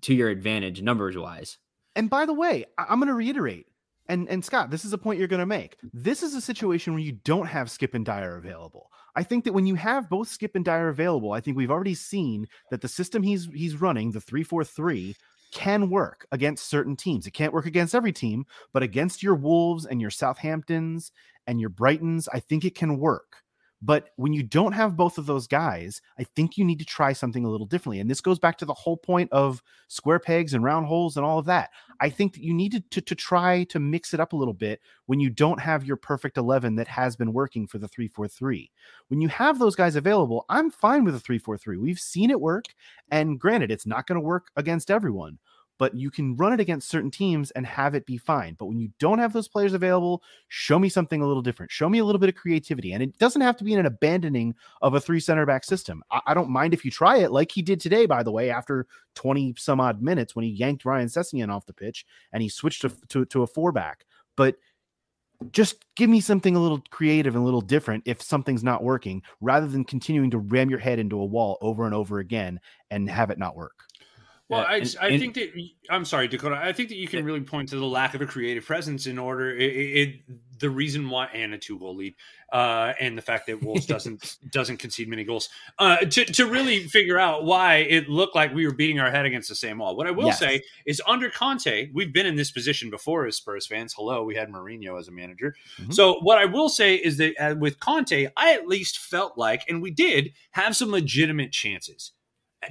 to 0.02 0.14
your 0.14 0.30
advantage 0.30 0.82
numbers 0.82 1.18
wise. 1.18 1.58
And 1.96 2.10
by 2.10 2.26
the 2.26 2.34
way, 2.34 2.66
I- 2.78 2.86
I'm 2.90 3.00
going 3.00 3.08
to 3.08 3.14
reiterate, 3.16 3.66
and 4.08 4.30
and 4.30 4.46
Scott, 4.46 4.70
this 4.70 4.86
is 4.86 4.94
a 4.94 4.98
point 4.98 5.20
you're 5.20 5.28
going 5.28 5.40
to 5.40 5.46
make. 5.46 5.78
This 5.94 6.22
is 6.24 6.36
a 6.36 6.42
situation 6.42 6.94
where 6.94 7.02
you 7.02 7.14
don't 7.14 7.48
have 7.48 7.68
Skipp 7.68 7.94
and 7.96 8.06
Dier 8.06 8.38
available. 8.38 8.92
I 9.16 9.24
think 9.24 9.46
that 9.46 9.54
when 9.54 9.66
you 9.66 9.74
have 9.76 10.10
both 10.10 10.30
Skipp 10.30 10.52
and 10.54 10.64
Dier 10.64 10.90
available, 10.90 11.32
I 11.32 11.42
think 11.42 11.58
we've 11.58 11.72
already 11.72 11.96
seen 11.96 12.48
that 12.70 12.82
the 12.82 12.88
system 12.88 13.24
he's 13.24 13.50
he's 13.54 13.82
running, 13.82 14.12
the 14.12 14.22
three 14.22 14.44
four 14.44 14.64
three, 14.64 15.16
can 15.52 15.90
work 15.90 16.28
against 16.32 16.70
certain 16.70 16.96
teams. 16.96 17.26
It 17.26 17.32
can't 17.32 17.54
work 17.54 17.66
against 17.66 17.96
every 17.96 18.14
team, 18.14 18.46
but 18.74 18.84
against 18.84 19.24
your 19.24 19.36
Wolves 19.36 19.86
and 19.86 20.00
your 20.00 20.12
Southamptons 20.12 21.12
and 21.48 21.60
your 21.60 21.72
Brightons, 21.72 22.28
I 22.32 22.40
think 22.40 22.64
it 22.64 22.76
can 22.76 23.00
work. 23.00 23.38
But 23.82 24.10
when 24.16 24.34
you 24.34 24.42
don't 24.42 24.72
have 24.72 24.98
both 24.98 25.20
of 25.20 25.28
those 25.28 25.46
guys, 25.46 26.02
I 26.18 26.24
think 26.24 26.58
you 26.58 26.66
need 26.66 26.80
to 26.80 26.86
try 26.86 27.14
something 27.14 27.46
a 27.46 27.50
little 27.50 27.68
differently. 27.68 28.00
And 28.00 28.10
this 28.10 28.22
goes 28.22 28.40
back 28.40 28.58
to 28.58 28.66
the 28.66 28.74
whole 28.74 28.98
point 28.98 29.32
of 29.32 29.62
square 29.88 30.18
pegs 30.20 30.56
and 30.56 30.64
round 30.64 30.88
holes 30.88 31.16
and 31.16 31.26
all 31.26 31.38
of 31.38 31.46
that. 31.46 31.70
I 32.00 32.10
think 32.10 32.34
that 32.34 32.44
you 32.44 32.54
need 32.56 32.72
to, 32.72 32.80
to, 32.80 33.02
to 33.02 33.16
try 33.16 33.66
to 33.66 33.80
mix 33.80 34.16
it 34.16 34.20
up 34.20 34.34
a 34.34 34.36
little 34.36 34.54
bit 34.54 34.82
when 35.06 35.20
you 35.20 35.30
don't 35.30 35.60
have 35.60 35.86
your 35.86 35.96
perfect 35.96 36.38
11 36.38 36.76
that 36.76 36.88
has 36.88 37.16
been 37.16 37.34
working 37.34 37.68
for 37.68 37.78
the 37.78 37.88
343. 37.88 38.72
When 39.10 39.22
you 39.22 39.28
have 39.28 39.60
those 39.60 39.76
guys 39.76 39.96
available, 39.96 40.46
I'm 40.50 40.72
fine 40.72 41.04
with 41.04 41.16
a 41.16 41.20
343. 41.20 41.78
We've 41.78 42.00
seen 42.00 42.32
it 42.32 42.42
work. 42.42 42.66
And 43.12 43.40
granted, 43.40 43.72
it's 43.72 43.86
not 43.86 44.08
going 44.08 44.20
to 44.20 44.26
work 44.26 44.50
against 44.56 44.90
everyone, 44.90 45.38
but 45.78 45.96
you 45.96 46.10
can 46.10 46.36
run 46.36 46.54
it 46.54 46.60
against 46.60 46.90
certain 46.90 47.12
teams 47.12 47.52
and 47.52 47.66
have 47.66 47.96
it 47.96 48.06
be 48.06 48.18
fine. 48.18 48.56
But 48.56 48.66
when 48.66 48.80
you 48.80 48.90
don't 49.00 49.20
have 49.20 49.34
those 49.34 49.48
players 49.48 49.74
available, 49.74 50.24
show 50.48 50.80
me 50.80 50.90
something 50.90 51.22
a 51.22 51.28
little 51.28 51.42
different. 51.42 51.72
Show 51.72 51.90
me 51.90 52.00
a 52.00 52.06
little 52.06 52.20
bit 52.20 52.30
of 52.30 52.36
creativity. 52.36 52.94
And 52.94 53.04
it 53.04 53.18
doesn't 53.18 53.42
have 53.42 53.58
to 53.58 53.64
be 53.64 53.74
an 53.74 53.86
abandoning 53.86 54.56
of 54.82 54.94
a 54.94 55.00
three 55.00 55.20
center 55.20 55.46
back 55.46 55.64
system. 55.64 56.04
I, 56.12 56.22
I 56.28 56.34
don't 56.34 56.50
mind 56.50 56.74
if 56.74 56.84
you 56.84 56.92
try 56.92 57.18
it, 57.18 57.32
like 57.32 57.52
he 57.52 57.62
did 57.62 57.80
today, 57.80 58.06
by 58.06 58.24
the 58.24 58.32
way, 58.32 58.50
after 58.50 58.88
20 59.16 59.56
some 59.58 59.80
odd 59.80 60.02
minutes 60.02 60.36
when 60.36 60.46
he 60.46 60.52
yanked 60.52 60.86
Ryan 60.86 61.08
Sessegnon 61.08 61.54
off 61.54 61.66
the 61.66 61.74
pitch 61.74 62.06
and 62.32 62.42
he 62.42 62.50
switched 62.50 62.82
to, 62.82 62.92
to, 63.10 63.26
to 63.26 63.44
a 63.44 63.48
four 63.48 63.72
back. 63.72 64.06
But 64.36 64.56
just 65.52 65.86
give 65.96 66.10
me 66.10 66.20
something 66.20 66.56
a 66.56 66.60
little 66.60 66.82
creative 66.90 67.36
and 67.36 67.44
a 67.44 67.46
little 67.46 67.62
different 67.62 68.04
if 68.06 68.22
something's 68.22 68.64
not 68.64 68.84
working 68.84 69.22
rather 69.40 69.68
than 69.68 69.84
continuing 69.84 70.32
to 70.32 70.40
ram 70.40 70.70
your 70.70 70.80
head 70.80 71.00
into 71.00 71.20
a 71.20 71.26
wall 71.26 71.58
over 71.62 71.86
and 71.86 71.94
over 71.94 72.20
again 72.20 72.60
and 72.90 73.10
have 73.10 73.30
it 73.30 73.38
not 73.38 73.56
work. 73.56 73.84
Well, 74.50 74.62
Yeah, 74.62 74.68
I, 74.68 74.76
and- 74.78 74.96
I 75.02 75.18
think 75.20 75.34
that 75.36 75.50
I'm 75.90 76.06
sorry, 76.06 76.28
Dakota. 76.28 76.56
I 76.56 76.72
think 76.74 76.90
that 76.90 76.96
you 76.96 77.08
can 77.08 77.26
really 77.26 77.42
point 77.42 77.70
to 77.70 77.76
the 77.78 77.86
lack 77.86 78.14
of 78.14 78.22
a 78.22 78.26
creative 78.26 78.66
presence 78.66 79.06
in 79.08 79.18
order. 79.18 79.56
It, 79.56 79.64
it, 79.74 80.16
the 80.60 80.70
reason 80.70 81.10
why 81.10 81.28
and 81.28 81.54
a 81.54 81.58
two 81.58 81.78
goal 81.78 81.96
lead, 81.98 82.16
uh, 82.52 82.94
and 83.00 83.18
the 83.18 83.22
fact 83.22 83.46
that 83.48 83.62
Wolves 83.62 83.86
doesn't 83.94 84.38
doesn't 84.52 84.78
concede 84.78 85.08
many 85.10 85.24
goals, 85.26 85.50
uh, 85.80 85.98
to 85.98 86.24
to 86.26 86.46
really 86.46 86.80
figure 86.88 87.20
out 87.20 87.44
why 87.44 87.76
it 87.78 88.08
looked 88.10 88.36
like 88.36 88.54
we 88.54 88.66
were 88.66 88.74
beating 88.74 89.00
our 89.00 89.12
head 89.12 89.26
against 89.26 89.50
the 89.50 89.56
same 89.56 89.80
wall. 89.80 89.96
What 89.98 90.08
I 90.08 90.12
will 90.12 90.28
Yes. 90.28 90.40
say 90.40 90.62
is, 90.86 91.02
under 91.06 91.30
Conte, 91.30 91.90
we've 91.94 92.14
been 92.14 92.26
in 92.26 92.36
this 92.38 92.52
position 92.52 92.90
before 92.90 93.28
as 93.28 93.36
Spurs 93.36 93.68
fans. 93.68 93.94
Hello, 93.98 94.24
we 94.24 94.36
had 94.36 94.50
Mourinho 94.50 94.98
as 94.98 95.08
a 95.10 95.12
manager. 95.12 95.56
Mhm. 95.82 95.94
So 95.94 96.20
what 96.22 96.38
I 96.38 96.46
will 96.46 96.70
say 96.70 96.96
is 96.96 97.18
that 97.18 97.34
uh, 97.38 97.56
with 97.56 97.80
Conte, 97.82 98.28
I 98.38 98.54
at 98.54 98.68
least 98.68 98.98
felt 98.98 99.38
like, 99.38 99.64
and 99.70 99.82
we 99.82 99.92
did 99.92 100.32
have 100.52 100.76
some 100.76 100.90
legitimate 100.92 101.52
chances 101.52 102.14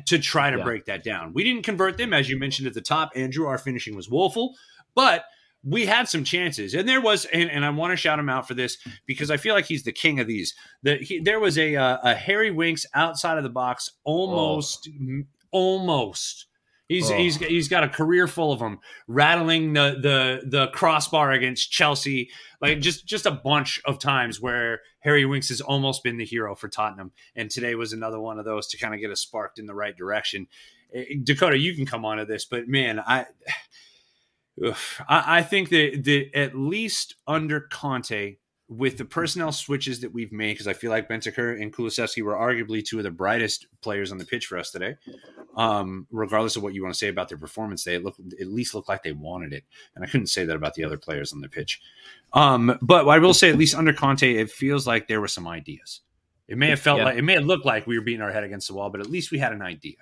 to 0.07 0.19
try 0.19 0.51
to 0.51 0.59
Yeah. 0.59 0.65
break 0.65 0.85
that 0.87 1.05
down. 1.05 1.33
We 1.33 1.45
didn't 1.45 1.63
convert 1.65 1.97
them, 1.99 2.13
as 2.13 2.29
you 2.29 2.39
mentioned 2.39 2.67
at 2.69 2.75
the 2.75 2.81
top. 2.81 3.11
Andrew, 3.15 3.47
our 3.47 3.59
finishing 3.59 3.95
was 3.97 4.09
woeful, 4.11 4.57
but 4.95 5.25
we 5.65 5.87
had 5.87 6.09
some 6.09 6.23
chances, 6.23 6.75
and 6.75 6.89
there 6.89 7.01
was, 7.01 7.25
and, 7.27 7.51
and 7.51 7.65
I 7.65 7.71
want 7.71 7.91
to 7.93 7.97
shout 7.97 8.19
him 8.21 8.29
out 8.29 8.47
for 8.47 8.55
this 8.55 8.79
because 9.05 9.31
I 9.33 9.37
feel 9.37 9.55
like 9.55 9.65
he's 9.67 9.83
the 9.83 9.93
king 9.93 10.21
of 10.21 10.27
these. 10.29 10.55
That 10.85 11.03
he, 11.03 11.19
there 11.19 11.41
was 11.41 11.59
a 11.59 11.75
uh, 11.75 11.99
a 12.05 12.15
Harry 12.15 12.51
Winks 12.53 12.87
outside 12.95 13.37
of 13.37 13.43
the 13.43 13.51
box, 13.51 13.91
almost, 14.05 14.89
almost. 15.51 16.47
He's, 16.89 17.11
Oh. 17.11 17.17
he's 17.17 17.37
he's 17.37 17.69
got 17.69 17.83
a 17.83 17.89
career 17.89 18.29
full 18.29 18.53
of 18.53 18.61
them 18.61 18.79
rattling 19.09 19.73
the 19.73 19.99
the 20.01 20.49
the 20.49 20.67
crossbar 20.69 21.33
against 21.33 21.71
Chelsea 21.73 22.31
like 22.61 22.81
just 22.81 23.05
just 23.07 23.27
a 23.27 23.31
bunch 23.33 23.81
of 23.85 23.99
times 23.99 24.41
where 24.41 24.83
Harry 25.01 25.25
Winks 25.25 25.49
has 25.49 25.61
almost 25.61 26.05
been 26.05 26.17
the 26.17 26.25
hero 26.25 26.55
for 26.55 26.69
Tottenham 26.69 27.11
and 27.35 27.51
today 27.51 27.75
was 27.75 27.93
another 27.93 28.21
one 28.21 28.39
of 28.39 28.45
those 28.45 28.69
to 28.69 28.77
kind 28.77 28.95
of 28.95 29.01
get 29.01 29.11
us 29.11 29.21
sparked 29.21 29.59
in 29.59 29.67
the 29.67 29.75
right 29.75 29.97
direction. 29.97 30.47
Eh, 30.95 31.17
Dakota, 31.25 31.59
you 31.59 31.75
can 31.75 31.87
come 31.87 32.05
on 32.05 32.19
to 32.19 32.25
this, 32.25 32.45
but 32.45 32.69
man. 32.69 33.01
I, 33.07 33.27
I 35.09 35.43
think 35.43 35.69
that, 35.71 36.03
that 36.05 36.31
at 36.35 36.55
least 36.57 37.17
under 37.27 37.61
Conte, 37.61 38.37
with 38.69 38.99
the 38.99 39.05
personnel 39.05 39.53
switches 39.53 40.01
that 40.01 40.13
we've 40.13 40.33
made, 40.33 40.55
because 40.55 40.67
I 40.67 40.73
feel 40.73 40.91
like 40.91 41.09
Bentancur 41.09 41.61
and 41.63 41.73
Kulusevski 41.73 42.23
were 42.23 42.35
arguably 42.35 42.85
two 42.85 42.99
of 42.99 43.05
the 43.05 43.11
brightest 43.13 43.67
players 43.81 44.11
on 44.11 44.19
the 44.19 44.25
pitch 44.25 44.47
for 44.47 44.59
us 44.59 44.73
today. 44.73 44.97
Um, 45.57 46.07
regardless 46.11 46.57
of 46.57 46.63
what 46.65 46.75
you 46.75 46.83
want 46.83 46.93
to 46.93 46.99
say 46.99 47.09
about 47.09 47.29
their 47.29 47.39
performance, 47.39 47.85
they 47.85 47.99
look 47.99 48.17
at 48.41 48.49
least 48.49 48.75
looked 48.75 48.89
like 48.89 49.03
they 49.03 49.13
wanted 49.13 49.53
it, 49.53 49.65
and 49.95 50.05
I 50.05 50.09
couldn't 50.09 50.27
say 50.27 50.45
that 50.45 50.57
about 50.57 50.75
the 50.75 50.85
other 50.85 50.99
players 50.99 51.33
on 51.33 51.41
the 51.41 51.49
pitch. 51.49 51.81
Um, 52.33 52.77
but 52.83 53.09
I 53.09 53.19
will 53.19 53.33
say, 53.33 53.49
at 53.51 53.57
least 53.57 53.77
under 53.77 53.93
Conte, 53.93 54.35
it 54.35 54.51
feels 54.51 54.87
like 54.87 55.07
there 55.07 55.21
were 55.21 55.29
some 55.29 55.47
ideas. 55.47 56.01
It 56.49 56.59
may 56.59 56.69
have 56.69 56.81
felt 56.81 56.99
Yeah. 56.99 57.05
like 57.05 57.19
it 57.19 57.23
may 57.23 57.35
have 57.35 57.45
looked 57.47 57.65
like 57.65 57.87
we 57.87 57.99
were 57.99 58.05
beating 58.05 58.21
our 58.21 58.33
head 58.33 58.45
against 58.45 58.69
the 58.69 58.75
wall, 58.75 58.91
but 58.91 59.01
at 59.01 59.09
least 59.09 59.31
we 59.31 59.39
had 59.39 59.53
an 59.53 59.63
idea. 59.63 59.97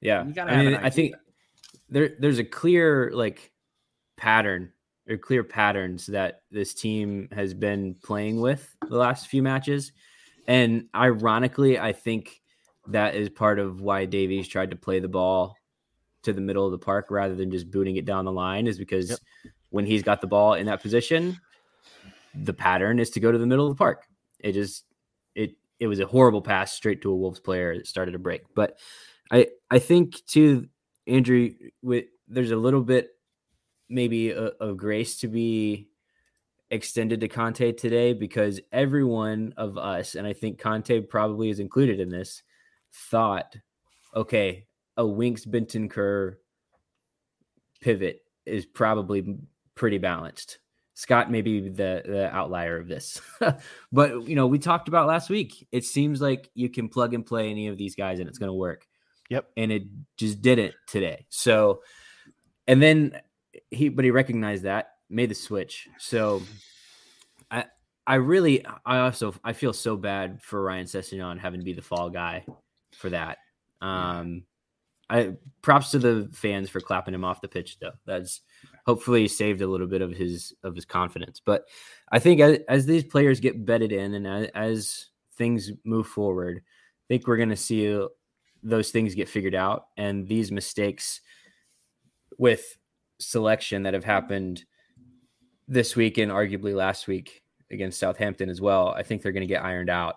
Yeah, 0.00 0.24
You 0.24 0.34
gotta 0.34 0.52
I 0.52 0.56
mean, 0.58 0.74
an 0.74 0.84
I 0.84 0.90
think 0.90 1.14
there 1.88 2.14
there's 2.18 2.38
a 2.38 2.44
clear 2.44 3.10
like 3.14 3.52
pattern 4.16 4.72
or 5.08 5.16
clear 5.16 5.44
patterns 5.44 6.06
that 6.06 6.42
this 6.50 6.74
team 6.74 7.28
has 7.32 7.54
been 7.54 7.94
playing 8.02 8.40
with 8.40 8.74
the 8.88 8.96
last 8.96 9.28
few 9.28 9.42
matches, 9.42 9.92
and 10.48 10.88
ironically, 10.94 11.78
I 11.78 11.92
think 11.92 12.40
that 12.88 13.14
is 13.14 13.28
part 13.28 13.58
of 13.58 13.80
why 13.80 14.04
Davies 14.04 14.48
tried 14.48 14.70
to 14.70 14.76
play 14.76 15.00
the 15.00 15.08
ball 15.08 15.56
to 16.22 16.32
the 16.32 16.40
middle 16.40 16.64
of 16.66 16.72
the 16.72 16.78
park 16.78 17.06
rather 17.10 17.34
than 17.34 17.50
just 17.50 17.70
booting 17.70 17.96
it 17.96 18.04
down 18.04 18.24
the 18.24 18.32
line, 18.32 18.66
is 18.66 18.78
because 18.78 19.10
Yep. 19.10 19.18
when 19.70 19.86
he's 19.86 20.02
got 20.02 20.20
the 20.20 20.26
ball 20.26 20.54
in 20.54 20.66
that 20.66 20.82
position, 20.82 21.38
the 22.34 22.52
pattern 22.54 22.98
is 22.98 23.10
to 23.10 23.20
go 23.20 23.32
to 23.32 23.38
the 23.38 23.46
middle 23.46 23.66
of 23.66 23.72
the 23.76 23.78
park. 23.78 24.06
It 24.40 24.52
just 24.52 24.84
it 25.34 25.56
it 25.80 25.86
was 25.86 26.00
a 26.00 26.06
horrible 26.06 26.42
pass 26.42 26.72
straight 26.72 27.02
to 27.02 27.10
a 27.10 27.16
Wolves 27.16 27.40
player 27.40 27.76
that 27.76 27.86
started 27.86 28.14
a 28.14 28.18
break, 28.18 28.42
but. 28.54 28.78
I 29.28 29.48
I 29.72 29.80
think 29.80 30.24
too, 30.26 30.68
Andrew. 31.08 31.50
With 31.82 32.04
there's 32.28 32.52
a 32.52 32.56
little 32.56 32.84
bit 32.84 33.10
maybe 33.88 34.30
a- 34.30 34.48
of 34.60 34.76
grace 34.76 35.18
to 35.20 35.28
be 35.28 35.88
extended 36.70 37.20
to 37.20 37.28
Conte 37.28 37.72
today 37.72 38.12
because 38.12 38.60
every 38.72 39.04
one 39.04 39.54
of 39.56 39.78
us, 39.78 40.14
and 40.14 40.26
I 40.26 40.32
think 40.32 40.58
Conte 40.58 41.00
probably 41.02 41.48
is 41.50 41.60
included 41.60 42.00
in 42.00 42.08
this, 42.10 42.42
thought, 42.92 43.56
okay, 44.14 44.66
a 44.96 45.06
Winks 45.06 45.44
Bentancur 45.44 46.36
pivot 47.80 48.20
is 48.44 48.66
probably 48.66 49.38
pretty 49.74 49.98
balanced. 49.98 50.58
Scott 50.94 51.30
may 51.30 51.42
be 51.42 51.68
the, 51.68 52.02
the 52.06 52.30
outlier 52.34 52.78
of 52.78 52.88
this. 52.88 53.20
but 53.92 54.26
you 54.26 54.34
know, 54.34 54.46
we 54.46 54.58
talked 54.58 54.88
about 54.88 55.06
last 55.06 55.28
week. 55.28 55.68
It 55.70 55.84
seems 55.84 56.22
like 56.22 56.50
you 56.54 56.70
can 56.70 56.88
plug 56.88 57.12
and 57.12 57.24
play 57.24 57.50
any 57.50 57.68
of 57.68 57.76
these 57.76 57.94
guys 57.94 58.18
and 58.18 58.28
it's 58.28 58.38
gonna 58.38 58.54
work 58.54 58.86
Yep. 59.28 59.46
and 59.56 59.70
it 59.70 59.82
just 60.16 60.40
didn't 60.40 60.74
today. 60.88 61.26
So, 61.28 61.82
and 62.66 62.80
then 62.82 63.20
he, 63.70 63.88
but 63.88 64.04
he 64.04 64.10
recognized 64.10 64.64
that, 64.64 64.92
made 65.08 65.30
the 65.30 65.34
switch. 65.34 65.88
So, 65.98 66.42
I, 67.50 67.64
I 68.06 68.16
really, 68.16 68.64
I 68.84 68.98
also, 68.98 69.34
I 69.42 69.52
feel 69.52 69.72
so 69.72 69.96
bad 69.96 70.42
for 70.42 70.62
Ryan 70.62 70.86
Sessegnon 70.86 71.38
having 71.38 71.60
to 71.60 71.64
be 71.64 71.72
the 71.72 71.82
fall 71.82 72.10
guy 72.10 72.44
for 72.92 73.10
that. 73.10 73.38
Um, 73.80 74.44
I 75.08 75.34
props 75.62 75.92
to 75.92 75.98
the 75.98 76.28
fans 76.32 76.68
for 76.68 76.80
clapping 76.80 77.14
him 77.14 77.24
off 77.24 77.40
the 77.40 77.48
pitch 77.48 77.78
though. 77.80 77.92
That's 78.06 78.40
hopefully 78.84 79.28
saved 79.28 79.60
a 79.60 79.66
little 79.66 79.86
bit 79.86 80.02
of 80.02 80.12
his 80.12 80.52
of 80.62 80.74
his 80.74 80.84
confidence. 80.84 81.40
But 81.44 81.64
I 82.10 82.18
think 82.18 82.40
as, 82.40 82.58
as 82.68 82.86
these 82.86 83.04
players 83.04 83.40
get 83.40 83.64
bedded 83.64 83.92
in 83.92 84.14
and 84.14 84.26
as, 84.26 84.48
as 84.54 85.06
things 85.36 85.70
move 85.84 86.08
forward, 86.08 86.58
I 86.58 87.04
think 87.08 87.26
we're 87.26 87.36
going 87.36 87.50
to 87.50 87.56
see 87.56 88.04
those 88.62 88.90
things 88.90 89.14
get 89.14 89.28
figured 89.28 89.54
out 89.54 89.86
and 89.96 90.26
these 90.26 90.50
mistakes 90.50 91.20
with 92.38 92.76
selection 93.18 93.82
that 93.84 93.94
have 93.94 94.04
happened 94.04 94.64
this 95.68 95.96
week 95.96 96.18
and 96.18 96.30
arguably 96.30 96.74
last 96.74 97.06
week 97.06 97.42
against 97.70 97.98
Southampton 97.98 98.48
as 98.48 98.60
well. 98.60 98.94
I 98.96 99.02
think 99.02 99.22
they're 99.22 99.32
going 99.32 99.40
to 99.40 99.46
get 99.46 99.64
ironed 99.64 99.90
out. 99.90 100.16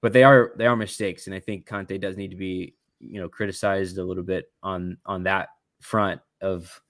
But 0.00 0.12
they 0.12 0.24
are 0.24 0.52
they 0.56 0.66
are 0.66 0.76
mistakes 0.76 1.26
and 1.26 1.34
I 1.34 1.40
think 1.40 1.66
Conte 1.66 1.98
does 1.98 2.16
need 2.16 2.30
to 2.30 2.36
be, 2.36 2.74
you 3.00 3.20
know, 3.20 3.28
criticized 3.28 3.98
a 3.98 4.04
little 4.04 4.22
bit 4.22 4.50
on 4.62 4.96
on 5.04 5.24
that 5.24 5.50
front 5.80 6.22
of 6.40 6.80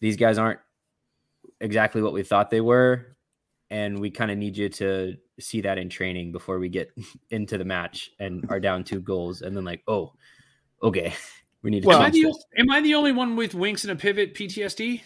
these 0.00 0.16
guys 0.16 0.36
aren't 0.36 0.60
exactly 1.60 2.02
what 2.02 2.12
we 2.12 2.22
thought 2.22 2.50
they 2.50 2.60
were 2.60 3.16
and 3.70 3.98
we 3.98 4.10
kind 4.10 4.30
of 4.30 4.38
need 4.38 4.56
you 4.56 4.68
to 4.68 5.16
see 5.40 5.60
that 5.60 5.78
in 5.78 5.88
training 5.88 6.32
before 6.32 6.58
we 6.58 6.68
get 6.68 6.90
into 7.30 7.58
the 7.58 7.64
match 7.64 8.10
and 8.18 8.44
are 8.50 8.60
down 8.60 8.84
two 8.84 9.00
goals 9.00 9.42
and 9.42 9.56
then 9.56 9.64
like 9.64 9.82
oh 9.88 10.12
okay 10.82 11.12
we 11.68 11.76
need 11.76 11.82
to 11.82 11.88
Well, 11.88 12.00
am, 12.00 12.06
I 12.06 12.10
the, 12.10 12.34
am 12.56 12.70
I 12.70 12.80
the 12.80 12.94
only 12.94 13.12
one 13.12 13.36
with 13.36 13.54
Winks 13.54 13.84
and 13.84 13.92
a 13.92 13.96
pivot 13.96 14.34
PTSD? 14.34 15.02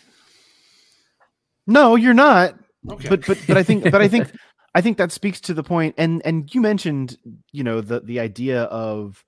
No, 1.67 1.97
you're 1.97 2.15
not. 2.15 2.55
Okay. 2.89 3.09
But 3.09 3.27
but 3.27 3.39
but 3.47 3.57
I 3.57 3.63
think 3.63 3.85
but 3.85 4.01
I 4.01 4.09
think 4.09 4.31
I 4.75 4.81
think 4.81 4.97
that 4.99 5.13
speaks 5.13 5.41
to 5.43 5.55
the 5.55 5.63
point 5.63 5.95
and 5.99 6.23
and 6.25 6.53
you 6.55 6.61
mentioned, 6.61 7.19
you 7.53 7.65
know, 7.65 7.81
the 7.81 8.01
the 8.01 8.21
idea 8.21 8.63
of 8.65 9.25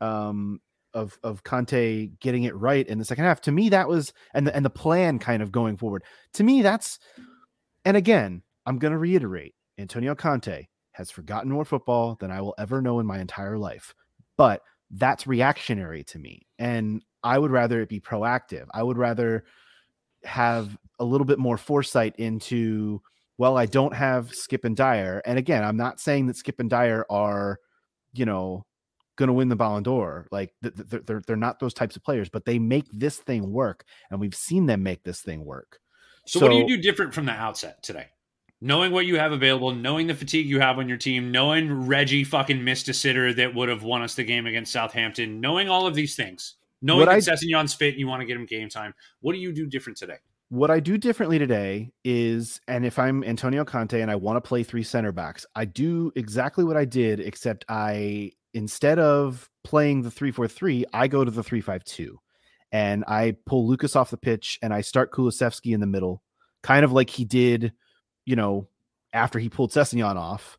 um 0.00 0.60
of 0.94 1.18
of 1.22 1.42
Conte 1.42 2.06
getting 2.20 2.44
it 2.44 2.54
right 2.54 2.86
in 2.86 2.98
the 2.98 3.04
second 3.04 3.24
half. 3.24 3.40
To 3.42 3.52
me 3.52 3.68
that 3.68 3.88
was 3.88 4.12
and 4.32 4.46
the, 4.46 4.54
and 4.54 4.64
the 4.64 4.70
plan 4.70 5.18
kind 5.18 5.42
of 5.42 5.52
going 5.52 5.76
forward. 5.76 6.04
To 6.34 6.44
me 6.44 6.62
that's 6.62 6.98
and 7.84 7.96
again, 7.96 8.42
I'm 8.64 8.78
going 8.78 8.92
to 8.92 8.98
reiterate, 8.98 9.54
Antonio 9.78 10.14
Conte 10.14 10.66
has 10.92 11.10
forgotten 11.10 11.52
more 11.52 11.64
football 11.64 12.16
than 12.18 12.30
I 12.30 12.40
will 12.40 12.54
ever 12.58 12.80
know 12.80 12.98
in 12.98 13.06
my 13.06 13.20
entire 13.20 13.58
life. 13.58 13.94
But 14.36 14.62
that's 14.90 15.26
reactionary 15.26 16.04
to 16.04 16.18
me 16.18 16.46
and 16.58 17.02
I 17.26 17.38
would 17.38 17.50
rather 17.50 17.80
it 17.80 17.88
be 17.88 17.98
proactive. 17.98 18.66
I 18.72 18.84
would 18.84 18.96
rather 18.96 19.44
have 20.24 20.78
a 21.00 21.04
little 21.04 21.24
bit 21.24 21.38
more 21.38 21.58
foresight 21.58 22.16
into 22.16 23.00
well 23.38 23.56
i 23.56 23.66
don't 23.66 23.94
have 23.94 24.30
Skipp 24.30 24.64
and 24.64 24.76
Dier 24.76 25.22
and 25.24 25.38
again 25.38 25.62
i'm 25.62 25.76
not 25.76 26.00
saying 26.00 26.26
that 26.26 26.36
Skipp 26.36 26.58
and 26.58 26.70
Dier 26.70 27.04
are 27.10 27.58
you 28.12 28.24
know 28.24 28.64
going 29.16 29.28
to 29.28 29.32
win 29.32 29.48
the 29.48 29.56
ballon 29.56 29.82
d'or 29.82 30.26
like 30.32 30.52
th- 30.62 30.74
th- 30.74 30.88
they're, 30.88 31.00
they're, 31.00 31.22
they're 31.26 31.36
not 31.36 31.60
those 31.60 31.74
types 31.74 31.96
of 31.96 32.02
players 32.02 32.28
but 32.28 32.44
they 32.44 32.58
make 32.58 32.86
this 32.92 33.18
thing 33.18 33.52
work 33.52 33.84
and 34.10 34.18
we've 34.18 34.34
seen 34.34 34.66
them 34.66 34.82
make 34.82 35.04
this 35.04 35.20
thing 35.20 35.44
work 35.44 35.78
So, 36.26 36.40
what 36.40 36.50
do 36.50 36.56
you 36.56 36.66
do 36.66 36.76
different 36.82 37.14
from 37.14 37.26
the 37.26 37.32
outset 37.32 37.82
today? 37.82 38.06
Knowing 38.60 38.90
what 38.90 39.06
you 39.06 39.18
have 39.18 39.32
available, 39.32 39.72
knowing 39.72 40.06
the 40.06 40.14
fatigue 40.14 40.46
you 40.46 40.60
have 40.60 40.78
on 40.78 40.88
your 40.88 40.96
team, 40.96 41.30
knowing 41.30 41.86
Reggie 41.86 42.24
fucking 42.24 42.64
missed 42.64 42.88
a 42.88 42.94
sitter 42.94 43.34
that 43.34 43.54
would 43.54 43.68
have 43.68 43.82
won 43.82 44.02
us 44.02 44.14
the 44.14 44.24
game 44.24 44.46
against 44.46 44.72
Southampton, 44.72 45.40
knowing 45.40 45.68
all 45.68 45.86
of 45.86 45.94
these 45.94 46.16
things, 46.16 46.54
knowing 46.80 47.06
What 47.06 47.24
that 47.24 47.38
Sessegnon's 47.38 47.74
fit 47.74 47.90
and 47.94 48.00
you 48.00 48.06
want 48.06 48.22
to 48.22 48.26
get 48.26 48.36
him 48.36 48.46
game 48.46 48.70
time, 48.70 48.94
what 49.20 49.34
do 49.34 49.38
you 49.38 49.52
do 49.52 49.66
different 49.66 49.98
today? 49.98 50.18
what 50.48 50.70
I 50.70 50.80
do 50.80 50.96
differently 50.96 51.38
today 51.38 51.90
is, 52.04 52.60
and 52.68 52.86
if 52.86 52.98
I'm 52.98 53.24
Antonio 53.24 53.64
Conte 53.64 54.00
and 54.00 54.10
I 54.10 54.14
want 54.14 54.36
to 54.36 54.46
play 54.46 54.62
three 54.62 54.84
center 54.84 55.12
backs, 55.12 55.44
I 55.54 55.64
do 55.64 56.12
exactly 56.14 56.64
what 56.64 56.76
I 56.76 56.84
did, 56.84 57.20
except 57.20 57.64
I 57.68 58.32
instead 58.54 58.98
of 58.98 59.50
playing 59.64 60.02
the 60.02 60.10
three 60.10 60.30
four 60.30 60.46
three, 60.46 60.84
I 60.92 61.08
go 61.08 61.24
to 61.24 61.30
the 61.30 61.42
three 61.42 61.60
five 61.60 61.84
two, 61.84 62.20
and 62.70 63.04
I 63.08 63.36
pull 63.44 63.66
Lucas 63.66 63.96
off 63.96 64.10
the 64.10 64.16
pitch 64.16 64.58
and 64.62 64.72
I 64.72 64.82
start 64.82 65.12
Kulusevski 65.12 65.74
in 65.74 65.80
the 65.80 65.86
middle, 65.86 66.22
kind 66.62 66.84
of 66.84 66.92
like 66.92 67.10
he 67.10 67.24
did, 67.24 67.72
you 68.26 68.36
know, 68.36 68.68
after 69.14 69.38
he 69.38 69.48
pulled 69.48 69.70
Sessegnon 69.72 70.16
off. 70.16 70.58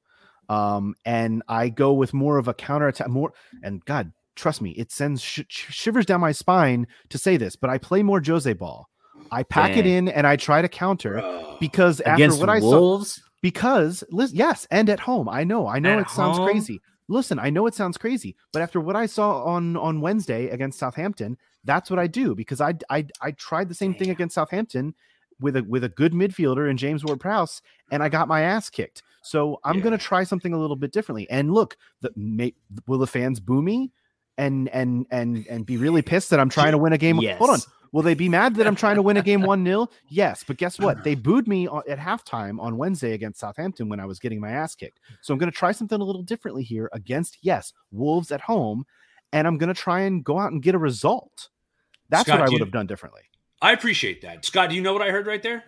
Um, 0.49 0.95
and 1.05 1.43
I 1.47 1.67
go 1.69 1.93
with 1.93 2.13
more 2.13 2.37
of 2.37 2.47
a 2.47 2.53
counter 2.53 2.87
attack, 2.87 3.09
more 3.09 3.33
and 3.63 3.83
God, 3.85 4.13
trust 4.35 4.61
me, 4.61 4.71
it 4.71 4.91
sends 4.91 5.21
sh- 5.21 5.41
sh- 5.49 5.73
shivers 5.73 6.05
down 6.05 6.21
my 6.21 6.31
spine 6.31 6.87
to 7.09 7.17
say 7.17 7.35
this, 7.35 7.55
but 7.57 7.69
I 7.69 7.77
play 7.77 8.01
more 8.01 8.21
Jose 8.25 8.51
ball. 8.53 8.87
I 9.29 9.43
pack 9.43 9.75
it 9.75 9.85
in 9.85 10.07
and 10.07 10.25
I 10.25 10.37
try 10.37 10.61
to 10.61 10.69
counter 10.69 11.15
Bro. 11.15 11.57
because 11.59 11.99
after 12.01 12.13
Against 12.23 12.39
what 12.39 12.49
I 12.49 12.59
saw, 12.61 13.03
because 13.41 14.05
lis- 14.09 14.31
yes, 14.31 14.65
and 14.71 14.89
at 14.89 15.01
home. 15.01 15.27
I 15.27 15.43
know, 15.43 15.67
I 15.67 15.79
know 15.79 15.99
At 15.99 16.07
it 16.07 16.09
sounds 16.09 16.37
home? 16.37 16.47
crazy. 16.47 16.79
Listen, 17.09 17.39
I 17.39 17.49
know 17.49 17.67
it 17.67 17.73
sounds 17.73 17.97
crazy, 17.97 18.35
but 18.53 18.61
after 18.61 18.79
what 18.79 18.95
I 18.95 19.05
saw 19.05 19.43
on 19.43 19.75
on 19.75 19.99
Wednesday 20.01 20.47
against 20.49 20.79
Southampton, 20.79 21.37
that's 21.65 21.89
what 21.89 21.99
I 21.99 22.07
do 22.07 22.35
because 22.35 22.61
I 22.61 22.75
I 22.89 23.05
I 23.21 23.31
tried 23.31 23.67
the 23.67 23.75
same 23.75 23.93
thing 23.93 24.09
against 24.11 24.35
Southampton 24.35 24.93
with 25.39 25.55
a 25.55 25.63
with 25.63 25.83
a 25.83 25.89
good 25.89 26.13
midfielder 26.13 26.69
and 26.69 26.79
James 26.79 27.03
Ward-Prowse, 27.05 27.61
and 27.91 28.01
I 28.01 28.09
got 28.09 28.27
my 28.27 28.41
ass 28.41 28.69
kicked. 28.69 29.03
So 29.21 29.59
I'm 29.63 29.77
Yeah. 29.77 29.83
gonna 29.83 29.97
try 29.97 30.23
something 30.23 30.53
a 30.53 30.57
little 30.59 30.75
bit 30.75 30.91
differently. 30.91 31.29
And 31.29 31.53
look, 31.53 31.77
the 32.01 32.11
may, 32.15 32.53
will 32.87 32.97
the 32.99 33.07
fans 33.07 33.39
boo 33.39 33.61
me 33.61 33.91
and 34.37 34.69
and 34.69 35.05
and 35.11 35.45
and 35.49 35.65
be 35.65 35.77
really 35.77 36.01
pissed 36.01 36.29
that 36.29 36.39
I'm 36.39 36.49
trying 36.49 36.71
to 36.71 36.77
win 36.77 36.93
a 36.93 36.97
game? 36.97 37.17
Hold 37.17 37.49
on. 37.51 37.59
Will 37.93 38.01
they 38.01 38.15
be 38.15 38.27
mad 38.27 38.55
that 38.55 38.67
I'm 38.67 38.75
trying 38.75 38.97
to 38.97 39.01
win 39.01 39.15
a 39.15 39.21
game 39.21 39.41
1 39.43 39.63
0? 39.65 39.87
Yes. 40.09 40.43
But 40.45 40.57
guess 40.57 40.77
what? 40.77 41.03
They 41.03 41.15
booed 41.23 41.47
me 41.47 41.67
at 41.87 41.97
halftime 41.97 42.59
on 42.59 42.77
Wednesday 42.77 43.13
against 43.13 43.39
Southampton 43.39 43.87
when 43.87 43.99
I 43.99 44.05
was 44.05 44.19
getting 44.19 44.41
my 44.41 44.51
ass 44.51 44.75
kicked. 44.75 44.99
So 45.21 45.33
I'm 45.33 45.39
going 45.39 45.49
to 45.51 45.57
try 45.57 45.71
something 45.71 45.99
a 45.99 46.03
little 46.03 46.21
differently 46.21 46.63
here 46.63 46.89
against, 46.91 47.37
yes, 47.41 47.71
Wolves 47.91 48.31
at 48.31 48.41
home. 48.41 48.85
And 49.31 49.47
I'm 49.47 49.57
going 49.57 49.73
to 49.73 49.79
try 49.79 50.01
and 50.01 50.23
go 50.23 50.37
out 50.37 50.51
and 50.51 50.61
get 50.61 50.75
a 50.75 50.77
result. 50.77 51.47
That's 52.09 52.23
Scott, 52.23 52.39
what 52.39 52.47
I 52.49 52.51
would 52.51 52.61
have 52.61 52.71
done 52.71 52.87
differently. 52.87 53.21
I 53.61 53.71
appreciate 53.73 54.21
that, 54.21 54.45
Scott. 54.45 54.69
Do 54.69 54.75
you 54.75 54.81
know 54.81 54.93
what 54.93 55.01
I 55.01 55.09
heard 55.09 55.27
right 55.27 55.41
there? 55.41 55.63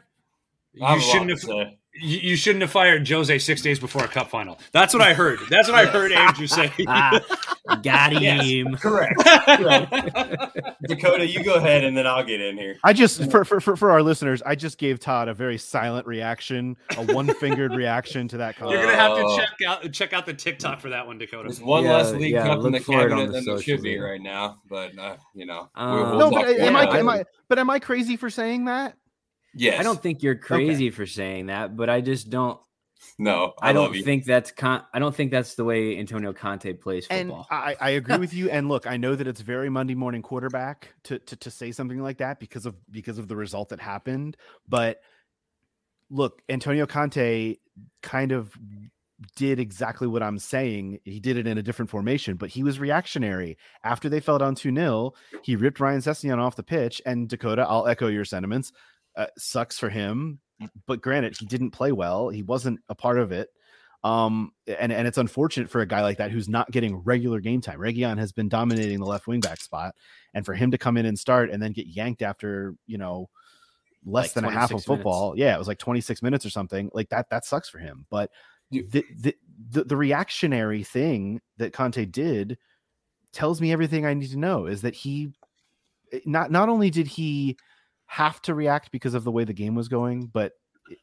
You 0.73 0.99
shouldn't 1.01 1.31
have. 1.31 1.39
say. 1.39 1.77
You, 2.01 2.17
you 2.19 2.35
shouldn't 2.35 2.61
have 2.61 2.71
fired 2.71 3.07
Jose 3.07 3.37
six 3.39 3.61
days 3.61 3.79
before 3.79 4.03
a 4.03 4.07
cup 4.07 4.29
final. 4.29 4.59
That's 4.71 4.93
what 4.93 5.01
I 5.03 5.13
heard. 5.13 5.39
That's 5.49 5.67
what 5.67 5.77
I 5.77 5.85
heard 5.85 6.11
Andrew 6.11 6.47
say. 6.47 6.71
ah, 6.87 7.19
got 7.83 8.13
Yes. 8.21 8.45
him. 8.45 8.75
Correct. 8.75 9.15
Dakota, 10.87 11.25
you 11.27 11.43
go 11.43 11.55
ahead 11.55 11.83
and 11.83 11.95
then 11.95 12.07
I'll 12.07 12.23
get 12.23 12.41
in 12.41 12.57
here. 12.57 12.77
I 12.83 12.93
just, 12.93 13.29
for, 13.31 13.43
for, 13.45 13.59
for, 13.59 13.75
for 13.75 13.91
our 13.91 14.01
listeners, 14.01 14.41
I 14.45 14.55
just 14.55 14.77
gave 14.77 14.99
Todd 14.99 15.27
a 15.27 15.33
very 15.33 15.57
silent 15.57 16.07
reaction, 16.07 16.77
a 16.97 17.13
one 17.13 17.33
fingered 17.35 17.73
reaction 17.73 18.27
to 18.29 18.37
that 18.37 18.57
call. 18.57 18.71
You're 18.71 18.81
gonna 18.83 18.95
have 18.95 19.15
to 19.17 19.35
check 19.37 19.49
out 19.67 19.91
check 19.91 20.13
out 20.13 20.25
the 20.25 20.33
TikTok 20.33 20.79
for 20.79 20.89
that 20.89 21.05
one, 21.05 21.17
Dakota. 21.17 21.43
There's 21.49 21.61
one 21.61 21.83
Yeah, 21.83 21.93
less 21.97 22.11
league 22.13 22.33
yeah, 22.33 22.43
cup 22.47 22.57
in 22.57 22.63
look 22.63 22.73
the 22.73 22.79
for 22.79 22.91
cabinet 22.93 23.27
the 23.27 23.31
than 23.33 23.45
there 23.45 23.61
should 23.61 23.81
be 23.81 23.97
right 23.97 24.21
now, 24.21 24.57
but 24.69 24.97
uh, 24.97 25.17
you 25.33 25.45
know, 25.45 25.69
Um, 25.75 25.93
we'll, 25.95 26.09
we'll 26.17 26.31
no, 26.31 26.31
but 26.31 26.47
am 26.59 26.75
I, 26.75 26.97
am. 26.97 27.09
I, 27.09 27.23
but 27.47 27.59
am 27.59 27.69
I 27.69 27.79
crazy 27.79 28.17
for 28.17 28.29
saying 28.29 28.65
that? 28.65 28.95
Yes. 29.55 29.79
I 29.79 29.83
don't 29.83 30.01
think 30.01 30.23
you're 30.23 30.35
crazy 30.35 30.89
for 30.89 31.05
saying 31.05 31.47
that, 31.47 31.75
but 31.75 31.89
I 31.89 32.01
just 32.01 32.29
don't. 32.29 32.59
No, 33.17 33.53
I, 33.61 33.69
I, 33.69 33.73
don't 33.73 33.93
you. 33.93 34.03
think 34.03 34.25
that's 34.25 34.51
con- 34.51 34.83
I 34.93 34.99
don't 34.99 35.15
think 35.15 35.31
that's 35.31 35.55
the 35.55 35.63
way 35.63 35.97
Antonio 35.97 36.33
Conte 36.33 36.73
plays 36.73 37.07
And 37.09 37.29
football. 37.29 37.47
I, 37.49 37.75
I 37.79 37.89
agree 37.91 38.17
with 38.17 38.33
you. 38.33 38.49
And 38.49 38.67
look, 38.69 38.87
I 38.87 38.97
know 38.97 39.15
that 39.15 39.25
it's 39.25 39.39
very 39.39 39.69
Monday 39.69 39.95
morning 39.95 40.21
quarterback 40.21 40.93
to, 41.03 41.19
to 41.19 41.35
to 41.37 41.51
say 41.51 41.71
something 41.71 42.01
like 42.01 42.17
that 42.17 42.39
because 42.39 42.65
of 42.65 42.75
because 42.91 43.17
of 43.17 43.29
the 43.29 43.37
result 43.37 43.69
that 43.69 43.79
happened. 43.79 44.35
But 44.67 44.99
look, 46.09 46.41
Antonio 46.49 46.85
Conte 46.85 47.55
kind 48.01 48.31
of 48.33 48.57
did 49.35 49.59
exactly 49.59 50.07
what 50.07 50.23
I'm 50.23 50.39
saying. 50.39 50.99
He 51.03 51.19
did 51.19 51.37
it 51.37 51.47
in 51.47 51.57
a 51.57 51.63
different 51.63 51.89
formation, 51.89 52.37
but 52.37 52.49
he 52.49 52.63
was 52.63 52.79
reactionary. 52.79 53.57
After 53.83 54.09
they 54.09 54.19
fell 54.19 54.37
down 54.37 54.55
2 54.55 54.73
0, 54.73 55.13
he 55.41 55.55
ripped 55.55 55.79
Ryan 55.79 55.99
Sessegnon 55.99 56.39
off 56.39 56.55
the 56.55 56.63
pitch. 56.63 57.01
And 57.05 57.27
Dakota, 57.27 57.65
I'll 57.67 57.87
echo 57.87 58.07
your 58.07 58.25
sentiments. 58.25 58.71
Uh, 59.15 59.27
sucks 59.37 59.77
for 59.77 59.89
him. 59.89 60.39
But 60.85 61.01
granted, 61.01 61.37
he 61.39 61.45
didn't 61.45 61.71
play 61.71 61.91
well. 61.91 62.29
He 62.29 62.43
wasn't 62.43 62.79
a 62.89 62.95
part 62.95 63.17
of 63.17 63.31
it. 63.31 63.49
Um, 64.03 64.51
and, 64.65 64.91
and 64.91 65.07
it's 65.07 65.17
unfortunate 65.17 65.69
for 65.69 65.81
a 65.81 65.85
guy 65.85 66.01
like 66.01 66.17
that 66.17 66.31
who's 66.31 66.47
not 66.47 66.71
getting 66.71 66.97
regular 66.97 67.39
game 67.41 67.59
time. 67.61 67.79
Reguilón 67.79 68.17
has 68.17 68.31
been 68.31 68.47
dominating 68.47 68.99
the 68.99 69.05
left 69.05 69.27
wing 69.27 69.41
back 69.41 69.61
spot, 69.61 69.95
and 70.33 70.45
for 70.45 70.53
him 70.53 70.71
to 70.71 70.77
come 70.77 70.95
in 70.95 71.05
and 71.05 71.19
start 71.19 71.49
and 71.49 71.61
then 71.61 71.73
get 71.73 71.87
yanked 71.87 72.21
after 72.21 72.75
you 72.87 72.97
know 72.97 73.29
less 74.05 74.27
Like 74.27 74.33
than 74.33 74.45
a 74.45 74.51
half 74.51 74.71
of 74.71 74.83
26 74.83 74.85
football, 74.85 75.37
yeah, 75.37 75.53
it 75.53 75.57
was 75.57 75.67
like 75.67 75.79
26 75.79 76.21
minutes 76.21 76.45
or 76.45 76.49
something 76.49 76.89
like 76.93 77.09
that. 77.09 77.29
That 77.29 77.45
sucks 77.45 77.69
for 77.69 77.79
him. 77.79 78.05
But 78.09 78.31
the 78.71 79.03
the 79.17 79.35
the, 79.71 79.83
the 79.83 79.97
reactionary 79.97 80.83
thing 80.83 81.41
that 81.57 81.73
Conte 81.73 82.05
did 82.05 82.57
tells 83.33 83.59
me 83.59 83.71
everything 83.73 84.05
I 84.05 84.13
need 84.13 84.31
to 84.31 84.37
know. 84.39 84.65
Is 84.65 84.81
that 84.81 84.95
he 84.95 85.33
eh, 86.13 86.19
not 86.25 86.51
not 86.51 86.69
only 86.69 86.89
did 86.89 87.07
he 87.07 87.57
have 88.09 88.41
to 88.41 88.55
react 88.55 88.91
because 88.91 89.13
of 89.13 89.23
the 89.23 89.31
way 89.31 89.43
the 89.43 89.53
game 89.53 89.75
was 89.75 89.87
going, 89.87 90.25
but 90.33 90.53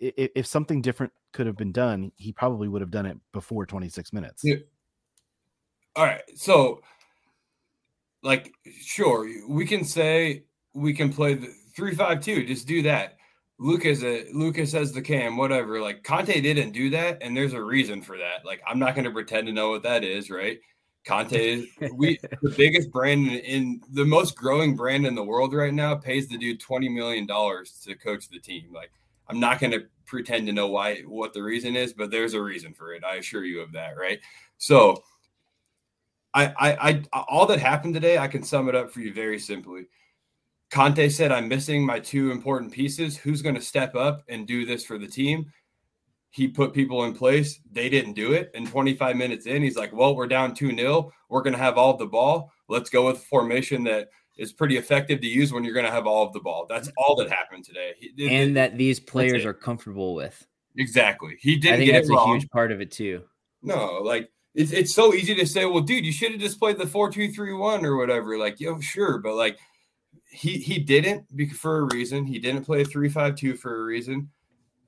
i- 0.02 0.12
i- 0.18 0.30
if 0.34 0.44
something 0.44 0.82
different 0.82 1.12
could 1.32 1.46
have 1.46 1.56
been 1.56 1.70
done, 1.70 2.10
he 2.16 2.32
probably 2.32 2.66
would 2.66 2.80
have 2.80 2.90
done 2.90 3.06
it 3.06 3.16
before 3.32 3.64
26 3.64 4.12
minutes. 4.12 4.42
Yeah. 4.44 4.56
All 5.94 6.04
right. 6.04 6.22
So, 6.34 6.82
like, 8.24 8.52
sure, 8.80 9.30
we 9.48 9.64
can 9.66 9.84
say 9.84 10.44
we 10.74 10.92
can 10.92 11.12
play 11.12 11.34
the 11.34 11.46
three 11.76 11.94
five 11.94 12.20
two. 12.20 12.44
Just 12.44 12.66
do 12.66 12.82
that. 12.82 13.16
Lucas, 13.58 14.02
uh, 14.02 14.24
Lucas 14.34 14.72
has 14.72 14.92
the 14.92 15.00
cam, 15.00 15.36
whatever. 15.36 15.80
Like 15.80 16.02
Conte 16.02 16.40
didn't 16.40 16.72
do 16.72 16.90
that, 16.90 17.18
and 17.22 17.36
there's 17.36 17.52
a 17.54 17.62
reason 17.62 18.02
for 18.02 18.18
that. 18.18 18.44
Like 18.44 18.60
I'm 18.66 18.80
not 18.80 18.96
going 18.96 19.04
to 19.04 19.12
pretend 19.12 19.46
to 19.46 19.52
know 19.52 19.70
what 19.70 19.84
that 19.84 20.02
is, 20.02 20.28
right? 20.28 20.58
Conte 21.06 21.32
is 21.32 21.66
we 21.92 22.18
the 22.42 22.54
biggest 22.56 22.90
brand 22.90 23.26
in, 23.28 23.38
in 23.38 23.80
the 23.92 24.04
most 24.04 24.36
growing 24.36 24.74
brand 24.74 25.06
in 25.06 25.14
the 25.14 25.22
world 25.22 25.54
right 25.54 25.74
now 25.74 25.94
pays 25.94 26.28
the 26.28 26.36
dude 26.36 26.60
twenty 26.60 26.88
million 26.88 27.26
dollars 27.26 27.80
to 27.84 27.94
coach 27.94 28.28
the 28.28 28.40
team. 28.40 28.72
Like 28.72 28.90
I'm 29.28 29.40
not 29.40 29.60
going 29.60 29.72
to 29.72 29.86
pretend 30.04 30.46
to 30.46 30.52
know 30.52 30.68
why 30.68 31.02
what 31.02 31.32
the 31.32 31.42
reason 31.42 31.76
is, 31.76 31.92
but 31.92 32.10
there's 32.10 32.34
a 32.34 32.42
reason 32.42 32.72
for 32.72 32.92
it. 32.92 33.04
I 33.04 33.16
assure 33.16 33.44
you 33.44 33.60
of 33.60 33.72
that, 33.72 33.96
right? 33.96 34.20
So 34.58 35.02
I, 36.36 36.52
I, 36.58 37.02
I, 37.12 37.20
all 37.28 37.46
that 37.46 37.60
happened 37.60 37.94
today, 37.94 38.18
I 38.18 38.28
can 38.28 38.42
sum 38.42 38.68
it 38.68 38.74
up 38.74 38.90
for 38.90 39.00
you 39.00 39.12
very 39.12 39.38
simply. 39.38 39.86
Conte 40.70 41.08
said, 41.08 41.32
I'm 41.32 41.48
missing 41.48 41.84
my 41.84 41.98
two 41.98 42.30
important 42.30 42.72
pieces. 42.72 43.16
Who's 43.16 43.40
going 43.40 43.54
to 43.54 43.60
step 43.60 43.94
up 43.94 44.22
and 44.28 44.46
do 44.46 44.66
this 44.66 44.84
for 44.84 44.98
the 44.98 45.06
team? 45.06 45.50
He 46.36 46.48
put 46.48 46.74
people 46.74 47.04
in 47.04 47.14
place. 47.14 47.60
They 47.72 47.88
didn't 47.88 48.12
do 48.12 48.34
it. 48.34 48.50
And 48.54 48.68
25 48.68 49.16
minutes 49.16 49.46
in, 49.46 49.62
he's 49.62 49.74
like, 49.74 49.90
Well, 49.94 50.14
we're 50.14 50.26
down 50.26 50.54
2 50.54 50.76
0. 50.76 51.10
We're 51.30 51.40
going 51.40 51.54
to 51.54 51.58
have 51.58 51.78
all 51.78 51.92
of 51.94 51.98
the 51.98 52.04
ball. 52.06 52.52
Let's 52.68 52.90
go 52.90 53.06
with 53.06 53.16
a 53.16 53.20
formation 53.20 53.84
that 53.84 54.10
is 54.36 54.52
pretty 54.52 54.76
effective 54.76 55.22
to 55.22 55.26
use 55.26 55.50
when 55.50 55.64
you're 55.64 55.72
going 55.72 55.86
to 55.86 55.90
have 55.92 56.06
all 56.06 56.26
of 56.26 56.34
the 56.34 56.40
ball. 56.40 56.66
That's 56.68 56.90
all 56.98 57.16
that 57.16 57.30
happened 57.30 57.64
today. 57.64 57.94
It- 58.02 58.30
and 58.30 58.50
it- 58.50 58.54
that 58.54 58.76
these 58.76 59.00
players 59.00 59.46
are 59.46 59.54
comfortable 59.54 60.14
with. 60.14 60.46
exactly. 60.76 61.36
He 61.40 61.56
didn't 61.56 61.78
think 61.78 61.90
get 61.90 62.06
that's 62.06 62.10
a 62.10 62.26
huge 62.26 62.50
part 62.50 62.70
of 62.70 62.82
it 62.82 62.90
too. 62.90 63.22
No, 63.62 64.02
like 64.04 64.28
it's 64.54 64.72
it's 64.72 64.94
so 64.94 65.14
easy 65.14 65.34
to 65.36 65.46
say, 65.46 65.64
well, 65.64 65.80
dude, 65.80 66.04
you 66.04 66.12
should 66.12 66.32
have 66.32 66.40
just 66.40 66.58
played 66.58 66.76
the 66.76 66.86
four 66.86 67.10
two 67.10 67.32
three 67.32 67.54
one 67.54 67.86
or 67.86 67.96
whatever. 67.96 68.36
Like, 68.36 68.60
yo, 68.60 68.78
sure, 68.80 69.16
but 69.18 69.36
like 69.36 69.58
he 70.28 70.58
he 70.58 70.78
didn't 70.80 71.24
for 71.54 71.78
a 71.78 71.94
reason. 71.94 72.26
He 72.26 72.38
didn't 72.38 72.64
play 72.66 72.84
three 72.84 73.08
five 73.08 73.36
two 73.36 73.54
for 73.56 73.80
a 73.80 73.84
reason. 73.84 74.28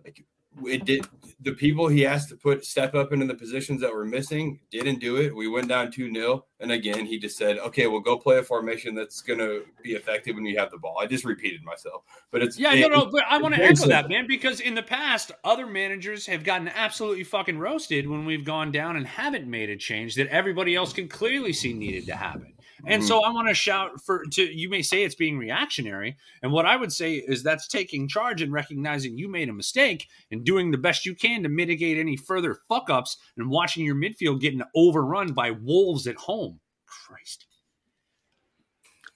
Like 0.05 0.27
it 0.65 0.85
did 0.85 1.07
the 1.41 1.53
people 1.53 1.87
he 1.87 2.05
asked 2.05 2.29
to 2.31 2.37
put 2.37 2.65
step 2.65 2.95
up 2.97 3.13
into 3.13 3.25
the 3.25 3.35
positions 3.35 3.81
that 3.81 3.93
were 3.95 4.05
missing 4.05 4.59
didn't 4.73 4.99
do 4.99 5.17
it. 5.17 5.35
We 5.35 5.47
went 5.47 5.69
down 5.69 5.93
2 5.93 6.13
0. 6.13 6.45
And 6.59 6.73
again, 6.73 7.07
he 7.07 7.17
just 7.19 7.37
said, 7.37 7.59
okay, 7.59 7.87
well, 7.87 8.01
go 8.01 8.17
play 8.19 8.39
a 8.39 8.43
formation 8.43 8.95
that's 8.95 9.21
going 9.21 9.39
to 9.39 9.65
be 9.83 9.93
effective 9.93 10.35
when 10.35 10.45
you 10.45 10.59
have 10.59 10.73
the 10.73 10.79
ball. 10.79 10.99
I 11.01 11.07
just 11.07 11.25
repeated 11.25 11.63
myself, 11.63 12.03
but 12.33 12.43
it's 12.43 12.59
Yeah, 12.59 12.75
it- 12.75 12.81
no, 12.81 12.89
no, 12.89 13.07
but 13.07 13.23
I 13.29 13.39
want 13.39 13.55
to 13.55 13.63
echo 13.63 13.87
that, 13.87 14.09
man, 14.09 14.27
because 14.27 14.61
in 14.61 14.75
the 14.75 14.83
past, 14.83 15.31
other 15.45 15.67
managers 15.67 16.27
have 16.27 16.43
gotten 16.43 16.69
absolutely 16.69 17.25
fucking 17.25 17.59
roasted 17.59 18.09
when 18.09 18.25
we've 18.25 18.45
gone 18.45 18.73
down 18.73 18.97
and 18.97 19.07
haven't 19.07 19.47
made 19.47 19.71
a 19.71 19.77
change 19.77 20.17
that 20.17 20.27
everybody 20.29 20.75
else 20.75 20.93
can 20.93 21.07
clearly 21.09 21.53
see 21.53 21.73
needed 21.73 22.07
to 22.07 22.17
happen. 22.17 22.53
And 22.87 23.03
Mm-hmm. 23.03 23.09
so 23.09 23.23
I 23.23 23.31
want 23.31 23.49
to 23.49 23.55
shout 23.55 24.01
for 24.05 24.25
to 24.33 24.43
you 24.43 24.69
may 24.69 24.83
say 24.83 25.03
it's 25.03 25.15
being 25.15 25.39
reactionary, 25.39 26.17
and 26.43 26.53
what 26.53 26.67
I 26.67 26.77
would 26.77 26.93
say 26.93 27.15
is 27.15 27.43
that's 27.43 27.67
taking 27.69 28.09
charge 28.09 28.41
and 28.43 28.53
recognizing 28.53 29.19
you 29.19 29.29
made 29.29 29.49
a 29.49 29.53
mistake 29.53 30.09
and 30.31 30.45
doing 30.45 30.71
the 30.71 30.79
best 30.79 31.05
you 31.05 31.15
can 31.15 31.43
to 31.43 31.49
mitigate 31.49 31.99
any 31.99 32.17
further 32.17 32.55
fuck 32.69 32.89
ups 32.91 33.17
and 33.37 33.51
watching 33.51 33.85
your 33.85 33.97
midfield 33.97 34.41
getting 34.41 34.63
overrun 34.75 35.33
by 35.33 35.51
wolves 35.51 36.07
at 36.07 36.17
home. 36.17 36.61
Christ. 36.87 37.47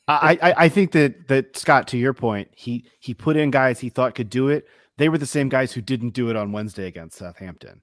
I, 0.08 0.38
I 0.42 0.54
I 0.64 0.68
think 0.68 0.92
that 0.92 1.28
that 1.28 1.56
Scott, 1.56 1.86
to 1.88 1.98
your 1.98 2.12
point, 2.12 2.48
he 2.54 2.84
he 2.98 3.14
put 3.14 3.36
in 3.36 3.50
guys 3.50 3.78
he 3.80 3.88
thought 3.88 4.14
could 4.14 4.30
do 4.30 4.48
it. 4.48 4.66
They 4.98 5.08
were 5.08 5.18
the 5.18 5.26
same 5.26 5.48
guys 5.48 5.72
who 5.72 5.80
didn't 5.80 6.10
do 6.10 6.28
it 6.28 6.36
on 6.36 6.52
Wednesday 6.52 6.86
against 6.86 7.18
Southampton. 7.18 7.82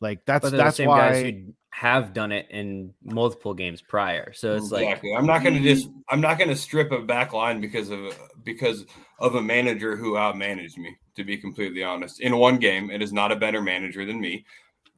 Like 0.00 0.24
that's 0.24 0.42
But 0.42 0.50
they're 0.50 0.58
the 0.58 0.64
that's 0.64 0.76
same 0.76 0.88
why 0.88 1.12
guys 1.12 1.22
who 1.22 1.52
have 1.70 2.12
done 2.12 2.32
it 2.32 2.46
in 2.50 2.94
multiple 3.02 3.54
games 3.54 3.82
prior. 3.82 4.32
So 4.32 4.54
it's 4.54 4.70
like. 4.70 5.02
I'm 5.16 5.26
not 5.26 5.42
going 5.42 5.54
to 5.54 5.60
just 5.60 5.88
I'm 6.08 6.20
not 6.20 6.38
going 6.38 6.50
to 6.50 6.56
strip 6.56 6.92
a 6.92 7.00
back 7.00 7.32
line 7.32 7.60
because 7.60 7.90
of 7.90 8.00
because 8.44 8.84
of 9.18 9.34
a 9.34 9.42
manager 9.42 9.96
who 9.96 10.14
outmanaged 10.14 10.76
me. 10.78 10.96
To 11.16 11.24
be 11.24 11.36
completely 11.36 11.82
honest, 11.82 12.20
in 12.20 12.36
one 12.36 12.58
game, 12.58 12.90
it 12.92 13.02
is 13.02 13.12
not 13.12 13.32
a 13.32 13.36
better 13.36 13.60
manager 13.60 14.04
than 14.04 14.20
me, 14.20 14.44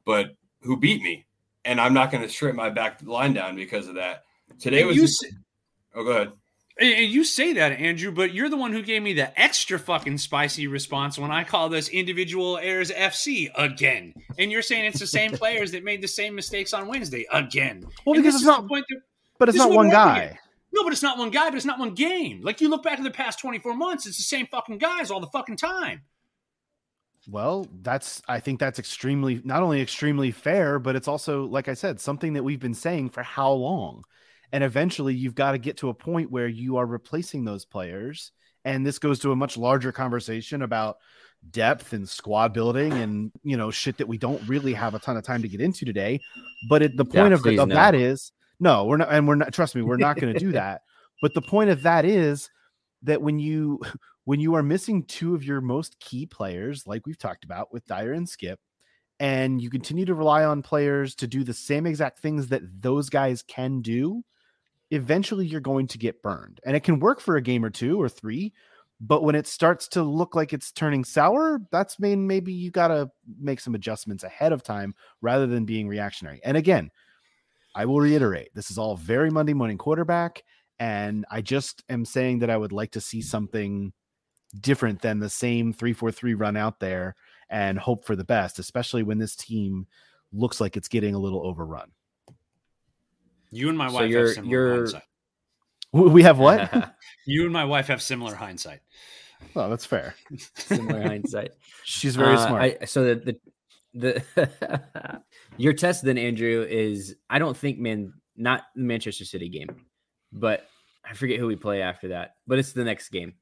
but 0.05 0.35
who 0.61 0.77
beat 0.77 1.01
me, 1.01 1.25
and 1.65 1.81
I'm 1.81 1.95
not 1.95 2.11
going 2.11 2.21
to 2.21 2.29
strip 2.29 2.53
my 2.53 2.69
back 2.69 3.01
line 3.01 3.33
down 3.33 3.55
because 3.55 3.87
of 3.87 3.95
that. 3.95 4.23
Today 4.59 4.81
And 4.81 4.87
was. 4.89 4.97
you 4.97 5.03
s- 5.05 5.33
oh, 5.95 6.03
go 6.03 6.11
ahead. 6.11 6.31
And 6.79 7.11
you 7.11 7.23
say 7.23 7.53
that, 7.53 7.73
Andrew, 7.73 8.11
but 8.11 8.33
you're 8.33 8.49
the 8.49 8.57
one 8.57 8.71
who 8.71 8.81
gave 8.81 9.03
me 9.03 9.13
the 9.13 9.39
extra 9.39 9.77
fucking 9.77 10.17
spicy 10.17 10.67
response 10.67 11.19
when 11.19 11.29
I 11.29 11.43
call 11.43 11.69
this 11.69 11.89
individual 11.89 12.57
errors 12.57 12.89
FC 12.91 13.49
again. 13.55 14.13
And 14.39 14.51
you're 14.51 14.61
saying 14.61 14.85
it's 14.85 14.99
the 14.99 15.05
same 15.07 15.31
players 15.37 15.71
that 15.73 15.83
made 15.83 16.01
the 16.01 16.07
same 16.07 16.33
mistakes 16.33 16.73
on 16.73 16.87
Wednesday 16.87 17.25
again. 17.31 17.83
Well, 18.05 18.15
And 18.15 18.23
because 18.23 18.35
it's 18.35 18.45
not- 18.45 18.67
point 18.67 18.85
that- 18.89 19.01
But 19.37 19.49
it's 19.49 19.57
not 19.57 19.71
one 19.71 19.89
guy. 19.89 20.39
No, 20.73 20.83
but 20.83 20.93
it's 20.93 21.03
not 21.03 21.17
one 21.17 21.29
guy, 21.31 21.49
but 21.49 21.55
it's 21.57 21.65
not 21.65 21.77
one 21.79 21.93
game. 21.93 22.39
Like 22.41 22.61
you 22.61 22.69
look 22.69 22.83
back 22.83 22.97
at 22.97 23.03
the 23.03 23.11
past 23.11 23.39
24 23.39 23.75
months, 23.75 24.05
it's 24.07 24.15
the 24.17 24.23
same 24.23 24.47
fucking 24.47 24.77
guys 24.77 25.11
all 25.11 25.19
the 25.19 25.27
fucking 25.27 25.57
time. 25.57 26.03
Well, 27.27 27.67
that's 27.81 28.21
I 28.27 28.39
think 28.39 28.59
that's 28.59 28.79
extremely 28.79 29.41
not 29.43 29.61
only 29.61 29.81
extremely 29.81 30.31
fair, 30.31 30.79
but 30.79 30.95
it's 30.95 31.07
also 31.07 31.43
like 31.45 31.67
I 31.67 31.73
said, 31.75 31.99
something 31.99 32.33
that 32.33 32.43
we've 32.43 32.59
been 32.59 32.73
saying 32.73 33.09
for 33.09 33.21
how 33.21 33.51
long. 33.51 34.03
And 34.51 34.63
eventually 34.63 35.13
you've 35.13 35.35
got 35.35 35.51
to 35.53 35.57
get 35.57 35.77
to 35.77 35.89
a 35.89 35.93
point 35.93 36.31
where 36.31 36.47
you 36.47 36.77
are 36.77 36.85
replacing 36.85 37.45
those 37.45 37.65
players. 37.65 38.31
And 38.65 38.85
this 38.85 38.99
goes 38.99 39.19
to 39.19 39.31
a 39.31 39.35
much 39.35 39.57
larger 39.57 39.91
conversation 39.91 40.61
about 40.61 40.97
depth 41.49 41.93
and 41.93 42.07
squad 42.07 42.53
building 42.53 42.93
and 42.93 43.31
you 43.41 43.57
know 43.57 43.71
shit 43.71 43.97
that 43.97 44.07
we 44.07 44.15
don't 44.15 44.47
really 44.47 44.73
have 44.73 44.93
a 44.93 44.99
ton 44.99 45.17
of 45.17 45.23
time 45.23 45.41
to 45.41 45.47
get 45.47 45.61
into 45.61 45.85
today. 45.85 46.19
But 46.69 46.83
it, 46.83 46.97
the 46.97 47.05
Yeah, 47.05 47.21
point 47.21 47.33
of, 47.33 47.45
of 47.45 47.69
no. 47.69 47.75
that 47.75 47.95
is 47.95 48.31
no, 48.61 48.85
we're 48.85 48.97
not, 48.97 49.09
and 49.11 49.27
we're 49.27 49.35
not. 49.35 49.51
Trust 49.51 49.75
me, 49.75 49.81
we're 49.81 49.97
not 49.97 50.17
going 50.17 50.33
to 50.33 50.39
do 50.39 50.51
that. 50.53 50.83
But 51.21 51.33
the 51.33 51.41
point 51.41 51.71
of 51.71 51.81
that 51.81 52.05
is 52.05 52.49
that 53.01 53.21
when 53.21 53.39
you 53.39 53.81
when 54.25 54.39
you 54.39 54.53
are 54.53 54.63
missing 54.63 55.03
two 55.03 55.33
of 55.35 55.43
your 55.43 55.59
most 55.59 55.99
key 55.99 56.27
players, 56.27 56.85
like 56.85 57.05
we've 57.07 57.17
talked 57.17 57.43
about 57.43 57.73
with 57.73 57.85
Dier 57.87 58.13
and 58.13 58.27
Skipp, 58.27 58.57
and 59.19 59.59
you 59.59 59.71
continue 59.71 60.05
to 60.05 60.13
rely 60.13 60.45
on 60.45 60.61
players 60.61 61.15
to 61.15 61.27
do 61.27 61.43
the 61.43 61.55
same 61.55 61.87
exact 61.87 62.19
things 62.19 62.47
that 62.49 62.61
those 62.81 63.09
guys 63.09 63.41
can 63.41 63.81
do, 63.81 64.23
eventually 64.91 65.45
you're 65.45 65.61
going 65.61 65.87
to 65.87 65.97
get 65.97 66.21
burned. 66.21 66.59
And 66.65 66.75
it 66.75 66.83
can 66.83 66.99
work 66.99 67.19
for 67.19 67.37
a 67.37 67.41
game 67.41 67.65
or 67.65 67.69
two 67.69 67.99
or 67.99 68.09
three, 68.09 68.53
but 68.99 69.23
when 69.23 69.33
it 69.33 69.47
starts 69.47 69.87
to 69.89 70.03
look 70.03 70.35
like 70.35 70.53
it's 70.53 70.71
turning 70.71 71.03
sour, 71.03 71.59
that's 71.71 71.99
mean 71.99 72.27
maybe 72.27 72.53
you 72.53 72.69
got 72.69 72.89
to 72.89 73.09
make 73.39 73.59
some 73.59 73.73
adjustments 73.73 74.23
ahead 74.23 74.51
of 74.51 74.61
time 74.61 74.93
rather 75.21 75.47
than 75.47 75.65
being 75.65 75.87
reactionary. 75.87 76.39
And 76.43 76.55
again, 76.55 76.91
I 77.73 77.85
will 77.85 77.99
reiterate, 77.99 78.53
this 78.53 78.69
is 78.69 78.77
all 78.77 78.95
very 78.95 79.31
Monday 79.31 79.53
morning 79.53 79.77
quarterback. 79.77 80.43
And 80.77 81.25
I 81.31 81.41
just 81.41 81.83
am 81.89 82.05
saying 82.05 82.39
that 82.39 82.49
I 82.49 82.57
would 82.57 82.71
like 82.71 82.91
to 82.91 83.01
see 83.01 83.21
something 83.21 83.93
different 84.59 85.01
than 85.01 85.19
the 85.19 85.29
same 85.29 85.71
343 85.71 86.33
run 86.33 86.57
out 86.57 86.79
there 86.79 87.15
and 87.49 87.79
hope 87.79 88.05
for 88.05 88.15
the 88.15 88.23
best, 88.23 88.59
especially 88.59 89.03
when 89.03 89.17
this 89.17 89.35
team 89.35 89.87
looks 90.33 90.59
like 90.59 90.75
it's 90.75 90.87
getting 90.87 91.15
a 91.15 91.19
little 91.19 91.45
overrun. 91.45 91.91
You 93.51 93.69
and 93.69 93.77
my 93.77 93.87
So 93.89 93.93
wife 93.95 94.09
you're- 94.09 94.25
have 94.27 94.35
similar 94.35 94.51
you're- 94.51 94.75
hindsight. 94.77 95.03
We 95.93 96.23
have 96.23 96.39
what? 96.39 96.93
You 97.27 97.43
and 97.43 97.53
my 97.53 97.65
wife 97.65 97.87
have 97.87 98.01
similar 98.01 98.33
hindsight. 98.33 98.79
Well, 99.53 99.69
that's 99.69 99.85
fair. 99.85 100.15
Similar 100.55 101.01
hindsight. 101.03 101.51
She's 101.83 102.15
very 102.15 102.35
Uh, 102.35 102.47
smart. 102.47 102.61
I, 102.81 102.85
so 102.85 103.03
the 103.03 103.37
the, 103.93 104.23
the 104.33 105.21
your 105.57 105.73
test 105.73 106.03
then 106.03 106.17
Andrew 106.17 106.65
is 106.67 107.15
I 107.29 107.39
don't 107.39 107.55
think 107.57 107.77
man 107.79 108.13
not 108.35 108.63
the 108.75 108.83
Manchester 108.83 109.25
City 109.25 109.49
game, 109.49 109.67
but 110.31 110.65
I 111.05 111.13
forget 111.13 111.39
who 111.39 111.47
we 111.47 111.55
play 111.57 111.81
after 111.81 112.09
that. 112.09 112.35
But 112.47 112.57
it's 112.59 112.71
the 112.73 112.83
next 112.83 113.09
game. 113.09 113.33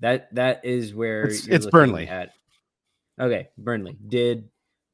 That 0.00 0.32
that 0.34 0.64
is 0.64 0.94
where 0.94 1.24
It's- 1.24 1.46
you're 1.46 1.56
it's 1.56 1.66
Burnley. 1.66 2.06
At 2.08 2.30
okay, 3.20 3.48
Burnley. 3.56 3.96
Did 4.06 4.50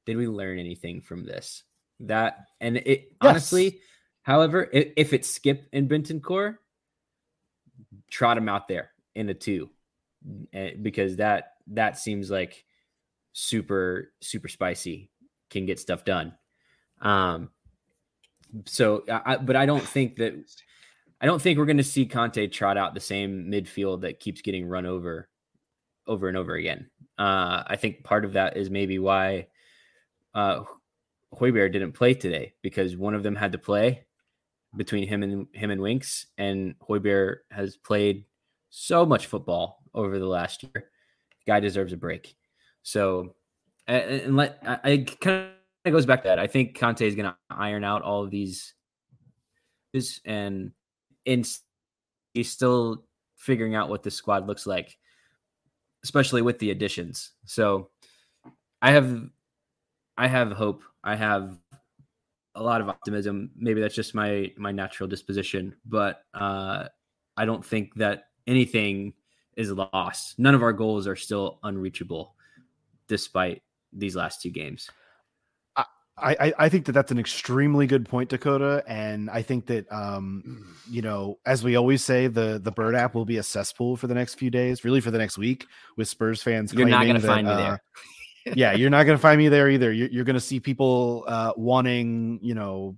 did 0.06 0.16
we 0.16 0.26
learn 0.28 0.58
anything 0.58 1.00
from 1.02 1.24
this? 1.26 1.64
That 2.00 2.38
and 2.60 2.76
it 2.76 3.08
honestly, 3.20 3.80
however, 4.22 4.68
if, 4.72 5.12
it's 5.12 5.38
Skipp 5.38 5.62
and 5.72 5.88
Bentancur, 5.88 6.56
trot 8.10 8.38
him 8.38 8.48
out 8.48 8.68
there 8.68 8.90
in 9.14 9.28
a 9.28 9.34
two, 9.34 9.70
eh, 10.52 10.72
because 10.80 11.16
that 11.16 11.54
that 11.68 11.98
seems 11.98 12.30
like 12.30 12.64
super 13.32 14.12
super 14.20 14.48
spicy 14.48 15.10
can 15.50 15.66
get 15.66 15.78
stuff 15.78 16.04
done. 16.04 16.34
Um, 17.00 17.50
so, 18.66 19.04
I- 19.08 19.36
but 19.36 19.56
I 19.56 19.66
don't 19.66 19.82
think 19.82 20.16
that 20.16 20.34
I 21.20 21.26
don't 21.26 21.40
think 21.40 21.58
we're 21.58 21.66
going 21.66 21.76
to 21.76 21.84
see 21.84 22.04
Conte 22.04 22.48
trot 22.48 22.76
out 22.76 22.94
the 22.94 23.00
same 23.00 23.44
midfield 23.44 24.00
that 24.00 24.18
keeps 24.18 24.42
getting 24.42 24.66
run 24.66 24.86
over, 24.86 25.28
over 26.08 26.26
and 26.26 26.36
over 26.36 26.56
again. 26.56 26.90
Uh, 27.16 27.62
I 27.64 27.76
think 27.76 28.02
part 28.02 28.24
of 28.24 28.32
that 28.32 28.56
is 28.56 28.70
maybe 28.70 28.98
why 28.98 29.46
uh, 30.34 30.64
Højbjerg 31.32 31.72
didn't 31.72 31.92
play 31.92 32.14
today 32.14 32.54
because 32.60 32.96
one 32.96 33.14
of 33.14 33.22
them 33.22 33.36
had 33.36 33.52
to 33.52 33.58
play 33.58 34.04
between 34.76 35.06
him 35.06 35.22
and 35.22 35.46
him 35.52 35.70
and 35.70 35.80
Winks, 35.80 36.26
and 36.38 36.74
Højbjerg 36.78 37.36
has 37.50 37.76
played 37.76 38.24
so 38.70 39.04
much 39.04 39.26
football 39.26 39.82
over 39.94 40.18
the 40.18 40.26
last 40.26 40.62
year. 40.62 40.90
Guy 41.46 41.60
deserves 41.60 41.92
a 41.92 41.96
break. 41.96 42.36
So, 42.82 43.34
and, 43.86 44.20
and 44.22 44.36
let 44.36 44.58
I, 44.66 44.78
I 44.84 45.06
kind 45.20 45.50
of 45.84 45.92
goes 45.92 46.06
back 46.06 46.22
to 46.22 46.28
that. 46.28 46.38
I 46.38 46.46
think 46.46 46.78
Conte 46.78 47.06
is 47.06 47.14
going 47.14 47.26
to 47.26 47.36
iron 47.50 47.84
out 47.84 48.02
all 48.02 48.24
of 48.24 48.30
these, 48.30 48.74
and 50.24 50.72
and 51.26 51.48
he's 52.34 52.50
still 52.50 53.04
figuring 53.36 53.74
out 53.74 53.88
what 53.88 54.02
this 54.02 54.14
squad 54.14 54.46
looks 54.46 54.66
like, 54.66 54.96
especially 56.04 56.42
with 56.42 56.58
the 56.58 56.70
additions. 56.70 57.32
So, 57.44 57.90
I 58.80 58.92
have, 58.92 59.28
I 60.16 60.28
have 60.28 60.52
hope. 60.52 60.82
I 61.04 61.16
have 61.16 61.58
a 62.54 62.62
lot 62.62 62.80
of 62.80 62.88
optimism. 62.88 63.50
Maybe 63.56 63.80
that's 63.80 63.94
just 63.94 64.14
my 64.14 64.52
my 64.56 64.72
natural 64.72 65.08
disposition, 65.08 65.74
but 65.84 66.24
uh, 66.34 66.88
I 67.36 67.44
don't 67.44 67.64
think 67.64 67.94
that 67.96 68.24
anything 68.46 69.14
is 69.56 69.70
lost. 69.70 70.38
None 70.38 70.54
of 70.54 70.62
our 70.62 70.72
goals 70.72 71.06
are 71.06 71.16
still 71.16 71.58
unreachable, 71.62 72.34
despite 73.08 73.62
these 73.92 74.16
last 74.16 74.42
two 74.42 74.50
games. 74.50 74.90
I, 76.18 76.36
I 76.38 76.52
I 76.58 76.68
think 76.68 76.84
that 76.86 76.92
that's 76.92 77.10
an 77.10 77.18
extremely 77.18 77.86
good 77.86 78.06
point, 78.06 78.28
Dakota, 78.28 78.84
and 78.86 79.30
I 79.30 79.42
think 79.42 79.66
that 79.66 79.90
um 79.90 80.76
you 80.90 81.00
know 81.00 81.38
as 81.46 81.64
we 81.64 81.76
always 81.76 82.04
say 82.04 82.26
the 82.26 82.60
the 82.62 82.70
Bird 82.70 82.94
app 82.94 83.14
will 83.14 83.24
be 83.24 83.38
a 83.38 83.42
cesspool 83.42 83.96
for 83.96 84.06
the 84.06 84.14
next 84.14 84.34
few 84.34 84.50
days, 84.50 84.84
really 84.84 85.00
for 85.00 85.10
the 85.10 85.18
next 85.18 85.38
week, 85.38 85.66
with 85.96 86.08
Spurs 86.08 86.42
fans. 86.42 86.74
You're 86.74 86.86
not 86.88 87.04
going 87.04 87.20
to 87.20 87.26
find 87.26 87.46
me 87.46 87.52
uh, 87.52 87.56
there. 87.56 87.82
Yeah, 88.54 88.72
you're 88.72 88.90
not 88.90 89.04
going 89.04 89.16
to 89.16 89.22
find 89.22 89.38
me 89.38 89.48
there 89.48 89.68
either. 89.70 89.92
You're, 89.92 90.08
you're 90.08 90.24
going 90.24 90.34
to 90.34 90.40
see 90.40 90.60
people 90.60 91.24
uh, 91.26 91.52
wanting, 91.56 92.38
you 92.42 92.54
know, 92.54 92.96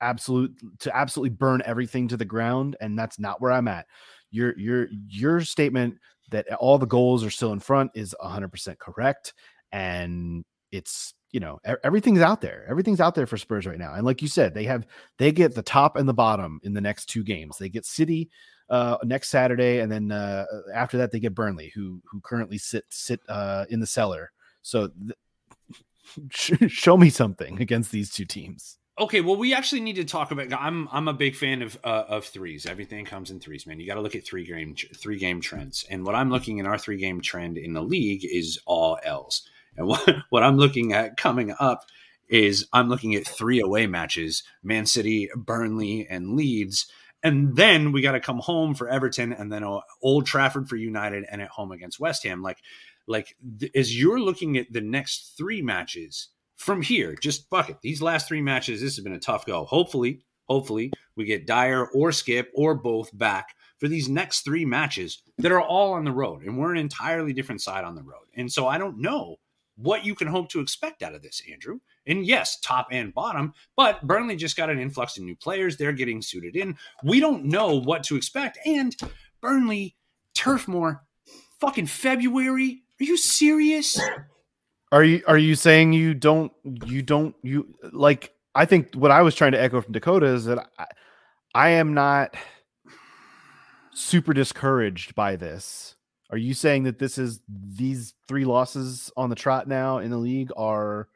absolute 0.00 0.54
to 0.80 0.96
absolutely 0.96 1.30
burn 1.30 1.62
everything 1.64 2.08
to 2.08 2.16
the 2.16 2.24
ground, 2.24 2.76
and 2.80 2.98
that's 2.98 3.18
not 3.18 3.40
where 3.40 3.52
I'm 3.52 3.68
at. 3.68 3.86
Your 4.30 4.58
your 4.58 4.88
your 5.08 5.40
statement 5.42 5.96
that 6.30 6.52
all 6.54 6.78
the 6.78 6.86
goals 6.86 7.24
are 7.24 7.30
still 7.30 7.52
in 7.52 7.60
front 7.60 7.90
is 7.94 8.14
100% 8.22 8.78
correct, 8.78 9.34
and 9.72 10.44
it's 10.72 11.14
you 11.32 11.40
know 11.40 11.58
everything's 11.84 12.20
out 12.20 12.40
there. 12.40 12.66
Everything's 12.68 13.00
out 13.00 13.14
there 13.14 13.26
for 13.26 13.36
Spurs 13.36 13.66
right 13.66 13.78
now, 13.78 13.94
and 13.94 14.04
like 14.04 14.22
you 14.22 14.28
said, 14.28 14.54
they 14.54 14.64
have 14.64 14.86
they 15.18 15.32
get 15.32 15.54
the 15.54 15.62
top 15.62 15.96
and 15.96 16.08
the 16.08 16.14
bottom 16.14 16.60
in 16.62 16.74
the 16.74 16.80
next 16.80 17.06
two 17.06 17.24
games. 17.24 17.58
They 17.58 17.68
get 17.68 17.84
City 17.84 18.30
uh, 18.70 18.96
next 19.04 19.28
Saturday, 19.28 19.80
and 19.80 19.90
then 19.90 20.12
uh, 20.12 20.46
after 20.72 20.96
that 20.98 21.10
they 21.10 21.20
get 21.20 21.34
Burnley, 21.34 21.72
who 21.74 22.00
who 22.10 22.20
currently 22.20 22.56
sit 22.56 22.84
sit 22.88 23.20
uh, 23.28 23.66
in 23.68 23.80
the 23.80 23.86
cellar. 23.86 24.32
So 24.62 24.88
th- 24.88 26.70
show 26.70 26.96
me 26.96 27.10
something 27.10 27.60
against 27.60 27.90
these 27.92 28.10
two 28.10 28.24
teams. 28.24 28.78
Okay, 28.98 29.22
well, 29.22 29.36
we 29.36 29.54
actually 29.54 29.80
need 29.80 29.96
to 29.96 30.04
talk 30.04 30.30
about. 30.30 30.52
I'm 30.52 30.86
I'm 30.92 31.08
a 31.08 31.14
big 31.14 31.34
fan 31.34 31.62
of 31.62 31.78
uh, 31.82 32.04
of 32.08 32.26
threes. 32.26 32.66
Everything 32.66 33.04
comes 33.04 33.30
in 33.30 33.40
threes, 33.40 33.66
man. 33.66 33.80
You 33.80 33.86
got 33.86 33.94
to 33.94 34.02
look 34.02 34.14
at 34.14 34.24
three 34.24 34.44
game 34.44 34.76
three 34.94 35.18
game 35.18 35.40
trends. 35.40 35.84
And 35.90 36.04
what 36.04 36.14
I'm 36.14 36.30
looking 36.30 36.58
in 36.58 36.66
our 36.66 36.78
three 36.78 36.98
game 36.98 37.20
trend 37.20 37.56
in 37.56 37.72
the 37.72 37.82
league 37.82 38.24
is 38.24 38.58
all 38.66 38.98
L's. 39.02 39.48
And 39.76 39.86
what 39.86 40.08
what 40.30 40.42
I'm 40.42 40.58
looking 40.58 40.92
at 40.92 41.16
coming 41.16 41.54
up 41.58 41.86
is 42.28 42.68
I'm 42.72 42.88
looking 42.88 43.14
at 43.14 43.26
three 43.26 43.60
away 43.60 43.86
matches: 43.86 44.42
Man 44.62 44.86
City, 44.86 45.30
Burnley, 45.34 46.06
and 46.08 46.36
Leeds. 46.36 46.86
And 47.22 47.54
then 47.54 47.92
we 47.92 48.00
got 48.00 48.12
to 48.12 48.20
come 48.20 48.38
home 48.38 48.74
for 48.74 48.88
Everton, 48.88 49.32
and 49.32 49.52
then 49.52 49.62
uh, 49.62 49.80
Old 50.02 50.26
Trafford 50.26 50.68
for 50.68 50.76
United, 50.76 51.26
and 51.30 51.42
at 51.42 51.48
home 51.48 51.72
against 51.72 52.00
West 52.00 52.24
Ham. 52.24 52.42
Like, 52.42 52.58
like 53.06 53.36
th- 53.58 53.72
as 53.74 53.98
you're 53.98 54.20
looking 54.20 54.56
at 54.56 54.72
the 54.72 54.80
next 54.80 55.34
three 55.36 55.60
matches 55.60 56.28
from 56.56 56.82
here, 56.82 57.14
just 57.14 57.50
bucket 57.50 57.78
these 57.82 58.00
last 58.00 58.26
three 58.26 58.42
matches. 58.42 58.80
This 58.80 58.96
has 58.96 59.04
been 59.04 59.12
a 59.12 59.18
tough 59.18 59.44
go. 59.44 59.64
Hopefully, 59.64 60.22
hopefully 60.48 60.92
we 61.14 61.24
get 61.26 61.46
Dier 61.46 61.84
or 61.84 62.10
Skipp 62.10 62.46
or 62.54 62.74
both 62.74 63.16
back 63.16 63.54
for 63.78 63.88
these 63.88 64.08
next 64.08 64.42
three 64.42 64.64
matches 64.64 65.22
that 65.38 65.52
are 65.52 65.60
all 65.60 65.92
on 65.92 66.04
the 66.04 66.12
road, 66.12 66.42
and 66.42 66.58
we're 66.58 66.72
an 66.72 66.78
entirely 66.78 67.32
different 67.32 67.60
side 67.60 67.84
on 67.84 67.94
the 67.94 68.02
road. 68.02 68.26
And 68.34 68.50
so 68.50 68.66
I 68.66 68.78
don't 68.78 68.98
know 68.98 69.36
what 69.76 70.04
you 70.04 70.14
can 70.14 70.28
hope 70.28 70.50
to 70.50 70.60
expect 70.60 71.02
out 71.02 71.14
of 71.14 71.22
this, 71.22 71.42
Andrew. 71.50 71.80
And 72.06 72.26
yes, 72.26 72.58
top 72.60 72.88
and 72.90 73.12
bottom, 73.12 73.52
but 73.76 74.04
Burnley 74.06 74.36
just 74.36 74.56
got 74.56 74.70
an 74.70 74.80
influx 74.80 75.16
of 75.18 75.24
new 75.24 75.36
players. 75.36 75.76
They're 75.76 75.92
getting 75.92 76.22
suited 76.22 76.56
in. 76.56 76.76
We 77.04 77.20
don't 77.20 77.44
know 77.44 77.80
what 77.80 78.02
to 78.04 78.16
expect. 78.16 78.58
And 78.64 78.96
Burnley, 79.40 79.96
Turf 80.34 80.66
Moor, 80.66 81.04
fucking 81.60 81.86
February. 81.86 82.82
Are 83.00 83.04
you 83.04 83.16
serious? 83.16 84.00
Are 84.92 85.04
you 85.04 85.22
are 85.28 85.38
you 85.38 85.54
saying 85.54 85.92
you 85.92 86.14
don't 86.14 86.52
you 86.84 87.02
don't 87.02 87.34
you 87.42 87.74
like? 87.92 88.32
I 88.54 88.64
think 88.64 88.94
what 88.94 89.12
I 89.12 89.22
was 89.22 89.34
trying 89.34 89.52
to 89.52 89.60
echo 89.60 89.80
from 89.80 89.92
Dakota 89.92 90.26
is 90.26 90.46
that 90.46 90.68
I, 90.78 90.86
I 91.54 91.68
am 91.70 91.94
not 91.94 92.34
super 93.92 94.32
discouraged 94.32 95.14
by 95.14 95.36
this. 95.36 95.94
Are 96.30 96.38
you 96.38 96.54
saying 96.54 96.84
that 96.84 96.98
this 96.98 97.18
is 97.18 97.40
these 97.48 98.14
three 98.26 98.44
losses 98.44 99.10
on 99.16 99.30
the 99.30 99.36
trot 99.36 99.68
now 99.68 99.98
in 99.98 100.10
the 100.10 100.16
league 100.16 100.50
are 100.56 101.08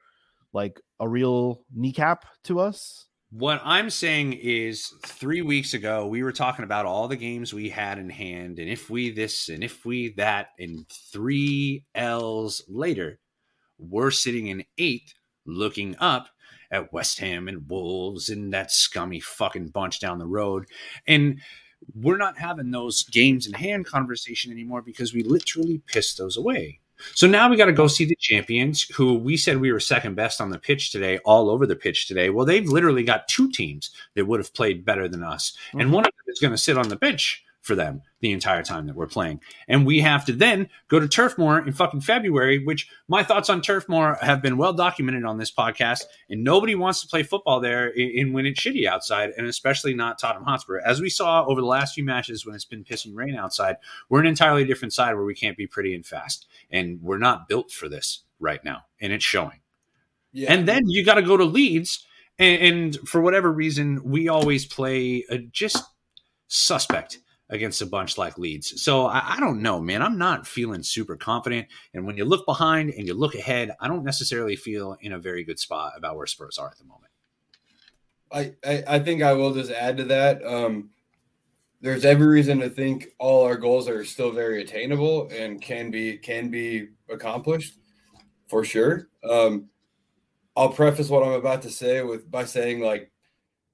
like 0.54 0.80
a 1.00 1.08
real 1.08 1.62
kneecap 1.74 2.24
to 2.44 2.60
us? 2.60 3.06
What 3.30 3.60
I'm 3.64 3.90
saying 3.90 4.34
is, 4.34 4.94
three 5.04 5.42
weeks 5.42 5.74
ago, 5.74 6.06
we 6.06 6.22
were 6.22 6.32
talking 6.32 6.64
about 6.64 6.86
all 6.86 7.08
the 7.08 7.16
games 7.16 7.52
we 7.52 7.68
had 7.68 7.98
in 7.98 8.08
hand, 8.08 8.60
and 8.60 8.70
if 8.70 8.88
we 8.88 9.10
this 9.10 9.48
and 9.48 9.64
if 9.64 9.84
we 9.84 10.10
that, 10.14 10.50
and 10.58 10.88
three 10.88 11.84
L's 11.96 12.62
later, 12.68 13.18
we're 13.76 14.12
sitting 14.12 14.46
in 14.46 14.64
eighth, 14.78 15.14
looking 15.46 15.96
up 15.98 16.28
at 16.70 16.92
West 16.92 17.18
Ham 17.18 17.48
and 17.48 17.68
Wolves 17.68 18.28
and 18.28 18.52
that 18.52 18.70
scummy 18.70 19.20
fucking 19.20 19.68
bunch 19.68 20.00
down 20.00 20.18
the 20.18 20.26
road. 20.26 20.66
And 21.06 21.40
we're 21.94 22.16
not 22.16 22.38
having 22.38 22.70
those 22.70 23.02
games 23.02 23.46
in 23.46 23.52
hand 23.52 23.86
conversation 23.86 24.50
anymore 24.50 24.80
because 24.82 25.12
we 25.12 25.22
literally 25.22 25.82
pissed 25.86 26.18
those 26.18 26.36
away. 26.36 26.80
So 27.14 27.26
now 27.26 27.48
we 27.48 27.56
got 27.56 27.66
to 27.66 27.72
go 27.72 27.86
see 27.86 28.04
the 28.04 28.16
champions 28.16 28.82
who 28.82 29.14
we 29.14 29.36
said 29.36 29.58
we 29.58 29.72
were 29.72 29.80
second 29.80 30.14
best 30.14 30.40
on 30.40 30.50
the 30.50 30.58
pitch 30.58 30.90
today, 30.90 31.18
all 31.18 31.50
over 31.50 31.66
the 31.66 31.76
pitch 31.76 32.06
today. 32.06 32.30
Well, 32.30 32.46
they've 32.46 32.66
literally 32.66 33.02
got 33.02 33.28
two 33.28 33.50
teams 33.50 33.90
that 34.14 34.26
would 34.26 34.40
have 34.40 34.54
played 34.54 34.84
better 34.84 35.08
than 35.08 35.22
us. 35.22 35.56
Mm-hmm. 35.68 35.80
And 35.80 35.92
one 35.92 36.04
of 36.04 36.12
them 36.12 36.32
is 36.32 36.40
going 36.40 36.52
to 36.52 36.58
sit 36.58 36.78
on 36.78 36.88
the 36.88 36.96
bench 36.96 37.44
for 37.64 37.74
them 37.74 38.02
the 38.20 38.30
entire 38.30 38.62
time 38.62 38.86
that 38.86 38.94
we're 38.94 39.06
playing. 39.06 39.40
And 39.68 39.86
we 39.86 40.00
have 40.00 40.26
to 40.26 40.32
then 40.32 40.68
go 40.88 41.00
to 41.00 41.08
Turf 41.08 41.38
Moor 41.38 41.58
in 41.58 41.72
fucking 41.72 42.02
February, 42.02 42.62
which 42.62 42.86
my 43.08 43.22
thoughts 43.22 43.48
on 43.48 43.62
Turf 43.62 43.88
Moor 43.88 44.18
have 44.20 44.42
been 44.42 44.58
well 44.58 44.74
documented 44.74 45.24
on 45.24 45.38
this 45.38 45.50
podcast. 45.50 46.02
And 46.28 46.44
nobody 46.44 46.74
wants 46.74 47.00
to 47.00 47.08
play 47.08 47.22
football 47.22 47.60
there 47.60 47.88
in, 47.88 48.10
in, 48.10 48.32
when 48.34 48.44
it's 48.44 48.60
shitty 48.60 48.86
outside, 48.86 49.30
and 49.38 49.46
especially 49.46 49.94
not 49.94 50.18
Tottenham 50.18 50.44
Hotspur. 50.44 50.78
As 50.84 51.00
we 51.00 51.08
saw 51.08 51.46
over 51.46 51.62
the 51.62 51.66
last 51.66 51.94
few 51.94 52.04
matches 52.04 52.44
when 52.44 52.54
it's 52.54 52.66
been 52.66 52.84
pissing 52.84 53.14
rain 53.14 53.34
outside, 53.34 53.76
we're 54.10 54.20
an 54.20 54.26
entirely 54.26 54.66
different 54.66 54.92
side 54.92 55.14
where 55.14 55.24
we 55.24 55.34
can't 55.34 55.56
be 55.56 55.66
pretty 55.66 55.94
and 55.94 56.04
fast. 56.04 56.46
And 56.70 57.00
we're 57.02 57.16
not 57.16 57.48
built 57.48 57.70
for 57.70 57.88
this 57.88 58.24
right 58.38 58.62
now. 58.62 58.82
And 59.00 59.10
it's 59.10 59.24
showing. 59.24 59.60
Yeah. 60.32 60.52
And 60.52 60.68
then 60.68 60.82
you 60.84 61.02
got 61.02 61.14
to 61.14 61.22
go 61.22 61.38
to 61.38 61.44
Leeds. 61.44 62.04
And, 62.38 62.62
and 62.62 63.08
for 63.08 63.22
whatever 63.22 63.50
reason, 63.50 64.02
we 64.04 64.28
always 64.28 64.66
play 64.66 65.24
a 65.30 65.38
just 65.38 65.82
suspect 66.46 67.20
against 67.54 67.80
a 67.80 67.86
bunch 67.86 68.18
like 68.18 68.36
Leeds. 68.36 68.82
So 68.82 69.06
I, 69.06 69.36
I, 69.36 69.40
don't 69.40 69.62
know, 69.62 69.80
man. 69.80 70.02
I'm 70.02 70.18
not 70.18 70.46
feeling 70.46 70.82
super 70.82 71.16
confident. 71.16 71.68
And 71.94 72.04
when 72.04 72.16
you 72.16 72.24
look 72.24 72.44
behind 72.44 72.90
and 72.90 73.06
you 73.06 73.14
look 73.14 73.34
ahead, 73.34 73.70
I 73.80 73.88
don't 73.88 74.04
necessarily 74.04 74.56
feel 74.56 74.96
in 75.00 75.12
a 75.12 75.18
very 75.18 75.44
good 75.44 75.58
spot 75.58 75.92
about 75.96 76.16
where 76.16 76.26
Spurs 76.26 76.58
are 76.58 76.68
at 76.68 76.78
the 76.78 76.84
moment. 76.84 77.12
I, 78.32 78.54
I, 78.68 78.96
I 78.96 78.98
think 78.98 79.22
I 79.22 79.32
will 79.32 79.54
just 79.54 79.70
add 79.70 79.96
to 79.98 80.04
that. 80.04 80.44
Um, 80.44 80.90
there's 81.80 82.04
every 82.04 82.26
reason 82.26 82.58
to 82.60 82.68
think 82.68 83.08
all 83.18 83.44
our 83.44 83.56
goals 83.56 83.88
are 83.88 84.04
still 84.04 84.32
very 84.32 84.62
attainable 84.62 85.28
and 85.30 85.60
can 85.60 85.90
be 85.90 86.16
can 86.16 86.50
be 86.50 86.88
accomplished 87.08 87.78
for 88.48 88.64
sure. 88.64 89.08
Um, 89.28 89.68
I'll 90.56 90.70
preface 90.70 91.08
what 91.08 91.22
I'm 91.22 91.32
about 91.32 91.62
to 91.62 91.70
say 91.70 92.02
with 92.02 92.30
by 92.30 92.46
saying 92.46 92.80
like 92.80 93.12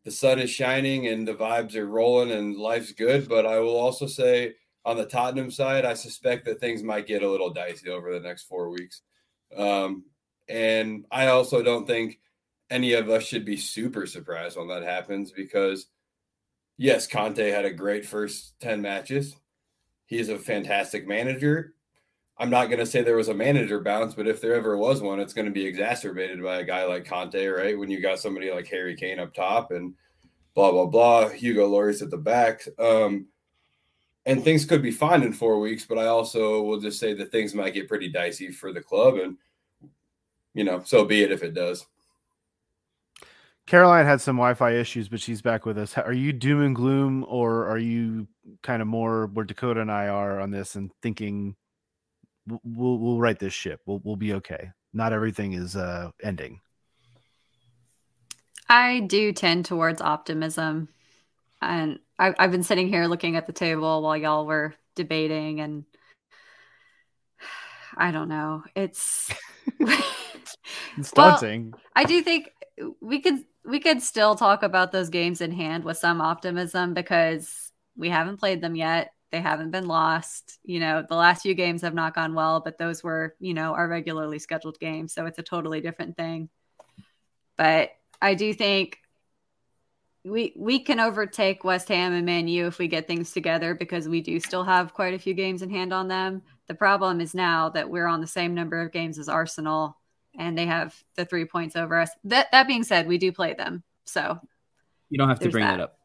the 0.04 0.10
sun 0.10 0.38
is 0.38 0.50
shining 0.50 1.08
and 1.08 1.26
the 1.26 1.34
vibes 1.34 1.74
are 1.74 1.86
rolling 1.86 2.30
and 2.30 2.56
life's 2.56 2.92
good. 2.92 3.28
But 3.28 3.46
I 3.46 3.58
will 3.58 3.76
also 3.76 4.06
say 4.06 4.54
on 4.84 4.96
the 4.96 5.06
Tottenham 5.06 5.50
side, 5.50 5.84
I 5.84 5.94
suspect 5.94 6.46
that 6.46 6.60
things 6.60 6.82
might 6.82 7.06
get 7.06 7.22
a 7.22 7.30
little 7.30 7.50
dicey 7.50 7.90
over 7.90 8.12
the 8.12 8.20
next 8.20 8.44
four 8.44 8.70
weeks. 8.70 9.02
Um, 9.56 10.04
and 10.48 11.04
I 11.10 11.28
also 11.28 11.62
don't 11.62 11.86
think 11.86 12.18
any 12.70 12.94
of 12.94 13.10
us 13.10 13.24
should 13.24 13.44
be 13.44 13.56
super 13.56 14.06
surprised 14.06 14.56
when 14.56 14.68
that 14.68 14.82
happens 14.82 15.32
because, 15.32 15.86
yes, 16.78 17.06
Conte 17.06 17.50
had 17.50 17.64
a 17.64 17.72
great 17.72 18.06
first 18.06 18.58
10 18.60 18.80
matches. 18.80 19.36
He's 20.06 20.28
a 20.28 20.38
fantastic 20.38 21.06
manager. 21.06 21.74
I'm 22.40 22.48
not 22.48 22.70
going 22.70 22.78
to 22.78 22.86
say 22.86 23.02
there 23.02 23.16
was 23.16 23.28
a 23.28 23.34
manager 23.34 23.80
bounce, 23.80 24.14
but 24.14 24.26
if 24.26 24.40
there 24.40 24.54
ever 24.54 24.74
was 24.78 25.02
one, 25.02 25.20
it's 25.20 25.34
going 25.34 25.44
to 25.44 25.52
be 25.52 25.66
exacerbated 25.66 26.42
by 26.42 26.56
a 26.56 26.64
guy 26.64 26.86
like 26.86 27.04
Conte, 27.04 27.46
right? 27.46 27.78
When 27.78 27.90
you 27.90 28.00
got 28.00 28.18
somebody 28.18 28.50
like 28.50 28.66
Harry 28.68 28.96
Kane 28.96 29.20
up 29.20 29.34
top 29.34 29.72
and 29.72 29.92
blah 30.54 30.70
blah 30.70 30.86
blah, 30.86 31.28
Hugo 31.28 31.68
Lloris 31.68 32.00
at 32.00 32.08
the 32.08 32.16
back, 32.16 32.66
um, 32.78 33.26
and 34.24 34.42
things 34.42 34.64
could 34.64 34.80
be 34.80 34.90
fine 34.90 35.22
in 35.22 35.34
four 35.34 35.60
weeks. 35.60 35.84
But 35.84 35.98
I 35.98 36.06
also 36.06 36.62
will 36.62 36.80
just 36.80 36.98
say 36.98 37.12
that 37.12 37.30
things 37.30 37.54
might 37.54 37.74
get 37.74 37.88
pretty 37.88 38.08
dicey 38.08 38.50
for 38.50 38.72
the 38.72 38.80
club, 38.80 39.16
and 39.16 39.36
you 40.54 40.64
know, 40.64 40.82
so 40.82 41.04
be 41.04 41.22
it 41.22 41.32
if 41.32 41.42
it 41.42 41.52
does. 41.52 41.84
Caroline 43.66 44.06
had 44.06 44.22
some 44.22 44.36
Wi-Fi 44.36 44.76
issues, 44.76 45.10
but 45.10 45.20
she's 45.20 45.42
back 45.42 45.66
with 45.66 45.76
us. 45.76 45.96
Are 45.98 46.12
you 46.14 46.32
doom 46.32 46.62
and 46.62 46.74
gloom, 46.74 47.22
or 47.28 47.68
are 47.68 47.78
you 47.78 48.26
kind 48.62 48.80
of 48.80 48.88
more 48.88 49.26
where 49.26 49.44
Dakota 49.44 49.82
and 49.82 49.92
I 49.92 50.08
are 50.08 50.40
on 50.40 50.50
this 50.50 50.74
and 50.74 50.90
thinking 51.02 51.54
we'll 52.46 52.98
we'll 52.98 53.18
right 53.18 53.38
this 53.38 53.52
ship. 53.52 53.80
We'll 53.86 54.00
we'll 54.04 54.16
be 54.16 54.34
okay. 54.34 54.70
Not 54.92 55.12
everything 55.12 55.52
is 55.52 55.76
uh 55.76 56.10
ending. 56.22 56.60
I 58.68 59.00
do 59.00 59.32
tend 59.32 59.64
towards 59.64 60.00
optimism, 60.00 60.88
and 61.60 61.98
I, 62.18 62.34
I've 62.38 62.52
been 62.52 62.62
sitting 62.62 62.88
here 62.88 63.06
looking 63.06 63.36
at 63.36 63.46
the 63.46 63.52
table 63.52 64.02
while 64.02 64.16
y'all 64.16 64.46
were 64.46 64.74
debating, 64.94 65.60
and 65.60 65.84
I 67.96 68.12
don't 68.12 68.28
know. 68.28 68.62
It's 68.76 69.30
it's 69.80 71.10
daunting. 71.14 71.72
Well, 71.72 71.80
I 71.96 72.04
do 72.04 72.22
think 72.22 72.50
we 73.00 73.20
could 73.20 73.44
we 73.64 73.80
could 73.80 74.02
still 74.02 74.36
talk 74.36 74.62
about 74.62 74.92
those 74.92 75.10
games 75.10 75.40
in 75.40 75.52
hand 75.52 75.84
with 75.84 75.98
some 75.98 76.20
optimism 76.20 76.94
because 76.94 77.72
we 77.96 78.08
haven't 78.08 78.38
played 78.38 78.60
them 78.60 78.74
yet. 78.74 79.12
They 79.30 79.40
haven't 79.40 79.70
been 79.70 79.86
lost. 79.86 80.58
You 80.64 80.80
know, 80.80 81.04
the 81.08 81.14
last 81.14 81.42
few 81.42 81.54
games 81.54 81.82
have 81.82 81.94
not 81.94 82.14
gone 82.14 82.34
well, 82.34 82.60
but 82.60 82.78
those 82.78 83.02
were, 83.02 83.36
you 83.38 83.54
know, 83.54 83.74
our 83.74 83.88
regularly 83.88 84.38
scheduled 84.38 84.78
games. 84.80 85.12
So 85.12 85.26
it's 85.26 85.38
a 85.38 85.42
totally 85.42 85.80
different 85.80 86.16
thing. 86.16 86.48
But 87.56 87.90
I 88.20 88.34
do 88.34 88.52
think 88.52 88.98
we 90.24 90.52
we 90.56 90.80
can 90.80 91.00
overtake 91.00 91.64
West 91.64 91.88
Ham 91.88 92.12
and 92.12 92.26
Man 92.26 92.48
U 92.48 92.66
if 92.66 92.78
we 92.78 92.88
get 92.88 93.06
things 93.06 93.32
together 93.32 93.74
because 93.74 94.08
we 94.08 94.20
do 94.20 94.38
still 94.40 94.64
have 94.64 94.92
quite 94.92 95.14
a 95.14 95.18
few 95.18 95.34
games 95.34 95.62
in 95.62 95.70
hand 95.70 95.92
on 95.92 96.08
them. 96.08 96.42
The 96.68 96.74
problem 96.74 97.20
is 97.20 97.34
now 97.34 97.70
that 97.70 97.88
we're 97.88 98.06
on 98.06 98.20
the 98.20 98.26
same 98.26 98.54
number 98.54 98.80
of 98.80 98.92
games 98.92 99.18
as 99.18 99.28
Arsenal 99.28 99.96
and 100.38 100.56
they 100.56 100.66
have 100.66 100.94
the 101.16 101.24
three 101.24 101.44
points 101.44 101.76
over 101.76 101.98
us. 101.98 102.10
That 102.24 102.48
that 102.52 102.66
being 102.66 102.82
said, 102.84 103.06
we 103.06 103.18
do 103.18 103.32
play 103.32 103.54
them. 103.54 103.82
So 104.04 104.38
you 105.08 105.18
don't 105.18 105.28
have 105.28 105.40
to 105.40 105.48
bring 105.48 105.64
that. 105.64 105.78
that 105.78 105.82
up. 105.82 105.98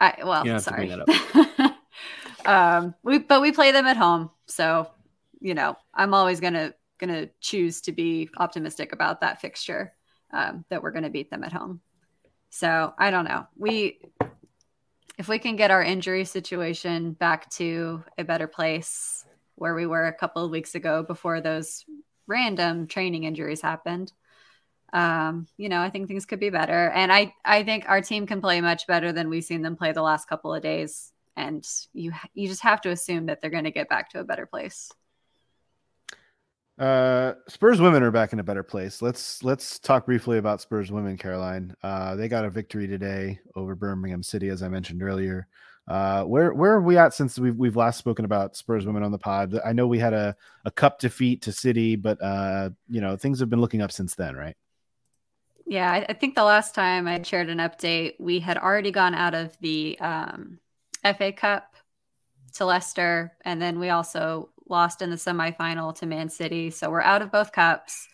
I 0.00 0.14
well, 0.24 0.60
sorry. 0.60 0.92
Um, 2.46 2.94
we 3.02 3.18
but 3.18 3.42
we 3.42 3.52
play 3.52 3.72
them 3.72 3.86
at 3.86 3.96
home, 3.96 4.30
so 4.46 4.90
you 5.40 5.54
know 5.54 5.76
I'm 5.94 6.14
always 6.14 6.40
gonna 6.40 6.74
gonna 6.98 7.28
choose 7.40 7.80
to 7.82 7.92
be 7.92 8.30
optimistic 8.38 8.92
about 8.92 9.20
that 9.20 9.40
fixture 9.40 9.92
um, 10.32 10.64
that 10.70 10.82
we're 10.82 10.92
gonna 10.92 11.10
beat 11.10 11.30
them 11.30 11.44
at 11.44 11.52
home. 11.52 11.80
So 12.50 12.94
I 12.98 13.10
don't 13.10 13.24
know. 13.26 13.46
We 13.56 14.00
if 15.18 15.28
we 15.28 15.38
can 15.38 15.56
get 15.56 15.70
our 15.70 15.82
injury 15.82 16.24
situation 16.24 17.12
back 17.12 17.50
to 17.50 18.04
a 18.18 18.24
better 18.24 18.46
place 18.46 19.24
where 19.56 19.74
we 19.74 19.86
were 19.86 20.06
a 20.06 20.12
couple 20.12 20.44
of 20.44 20.50
weeks 20.50 20.74
ago 20.74 21.02
before 21.02 21.40
those 21.40 21.84
random 22.26 22.86
training 22.86 23.24
injuries 23.24 23.60
happened 23.62 24.12
um, 24.92 25.46
you 25.56 25.68
know, 25.68 25.80
I 25.80 25.90
think 25.90 26.08
things 26.08 26.26
could 26.26 26.40
be 26.40 26.50
better. 26.50 26.90
And 26.90 27.12
I, 27.12 27.34
I 27.44 27.64
think 27.64 27.88
our 27.88 28.00
team 28.00 28.26
can 28.26 28.40
play 28.40 28.60
much 28.60 28.86
better 28.86 29.12
than 29.12 29.28
we've 29.28 29.44
seen 29.44 29.62
them 29.62 29.76
play 29.76 29.92
the 29.92 30.02
last 30.02 30.28
couple 30.28 30.54
of 30.54 30.62
days 30.62 31.12
and 31.36 31.66
you 31.92 32.12
you 32.34 32.48
just 32.48 32.62
have 32.62 32.80
to 32.82 32.90
assume 32.90 33.26
that 33.26 33.40
they're 33.40 33.50
going 33.50 33.64
to 33.64 33.70
get 33.70 33.88
back 33.88 34.10
to 34.10 34.20
a 34.20 34.24
better 34.24 34.46
place. 34.46 34.90
Uh, 36.78 37.32
Spurs 37.48 37.80
women 37.80 38.02
are 38.02 38.10
back 38.10 38.32
in 38.34 38.38
a 38.38 38.44
better 38.44 38.62
place. 38.62 39.00
Let's 39.00 39.42
let's 39.42 39.78
talk 39.78 40.06
briefly 40.06 40.38
about 40.38 40.60
Spurs 40.60 40.92
women, 40.92 41.16
Caroline. 41.16 41.74
Uh, 41.82 42.16
they 42.16 42.28
got 42.28 42.44
a 42.44 42.50
victory 42.50 42.86
today 42.86 43.40
over 43.54 43.74
Birmingham 43.74 44.22
City, 44.22 44.48
as 44.48 44.62
I 44.62 44.68
mentioned 44.68 45.02
earlier. 45.02 45.46
Uh, 45.88 46.24
where 46.24 46.52
where 46.52 46.72
are 46.72 46.82
we 46.82 46.98
at 46.98 47.14
since 47.14 47.38
we've 47.38 47.56
we've 47.56 47.76
last 47.76 47.98
spoken 47.98 48.24
about 48.24 48.56
Spurs 48.56 48.84
women 48.84 49.02
on 49.02 49.12
the 49.12 49.18
pod? 49.18 49.58
I 49.64 49.72
know 49.72 49.86
we 49.86 49.98
had 49.98 50.12
a, 50.12 50.36
a 50.64 50.70
cup 50.70 50.98
defeat 50.98 51.42
to 51.42 51.52
City, 51.52 51.96
but 51.96 52.22
uh, 52.22 52.70
you 52.88 53.00
know 53.00 53.16
things 53.16 53.40
have 53.40 53.48
been 53.48 53.60
looking 53.60 53.80
up 53.80 53.92
since 53.92 54.14
then, 54.14 54.36
right? 54.36 54.56
Yeah, 55.64 55.90
I, 55.90 56.06
I 56.08 56.12
think 56.12 56.34
the 56.34 56.44
last 56.44 56.74
time 56.74 57.08
I 57.08 57.22
shared 57.22 57.48
an 57.48 57.58
update, 57.58 58.14
we 58.20 58.38
had 58.38 58.58
already 58.58 58.90
gone 58.90 59.14
out 59.14 59.34
of 59.34 59.56
the 59.60 59.98
um, 60.00 60.58
FA 61.14 61.32
Cup 61.32 61.74
to 62.54 62.64
Leicester, 62.64 63.32
and 63.44 63.60
then 63.60 63.78
we 63.78 63.90
also 63.90 64.50
lost 64.68 65.02
in 65.02 65.10
the 65.10 65.16
semifinal 65.16 65.94
to 65.96 66.06
Man 66.06 66.28
City. 66.28 66.70
So 66.70 66.90
we're 66.90 67.02
out 67.02 67.22
of 67.22 67.32
both 67.32 67.52
cups. 67.52 68.08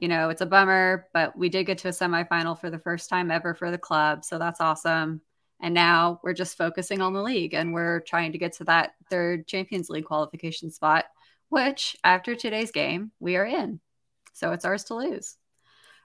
You 0.00 0.08
know, 0.08 0.28
it's 0.28 0.40
a 0.40 0.46
bummer, 0.46 1.06
but 1.12 1.36
we 1.36 1.48
did 1.48 1.64
get 1.64 1.78
to 1.78 1.88
a 1.88 1.92
semifinal 1.92 2.58
for 2.58 2.70
the 2.70 2.78
first 2.78 3.08
time 3.08 3.30
ever 3.30 3.54
for 3.54 3.70
the 3.70 3.78
club. 3.78 4.24
So 4.24 4.38
that's 4.38 4.60
awesome. 4.60 5.22
And 5.60 5.72
now 5.72 6.20
we're 6.22 6.34
just 6.34 6.58
focusing 6.58 7.00
on 7.00 7.14
the 7.14 7.22
league 7.22 7.54
and 7.54 7.72
we're 7.72 8.00
trying 8.00 8.32
to 8.32 8.38
get 8.38 8.54
to 8.54 8.64
that 8.64 8.92
third 9.08 9.46
Champions 9.46 9.88
League 9.88 10.04
qualification 10.04 10.70
spot, 10.70 11.06
which 11.48 11.96
after 12.04 12.34
today's 12.34 12.70
game, 12.70 13.10
we 13.20 13.36
are 13.36 13.46
in. 13.46 13.80
So 14.34 14.52
it's 14.52 14.66
ours 14.66 14.84
to 14.84 14.96
lose. 14.96 15.36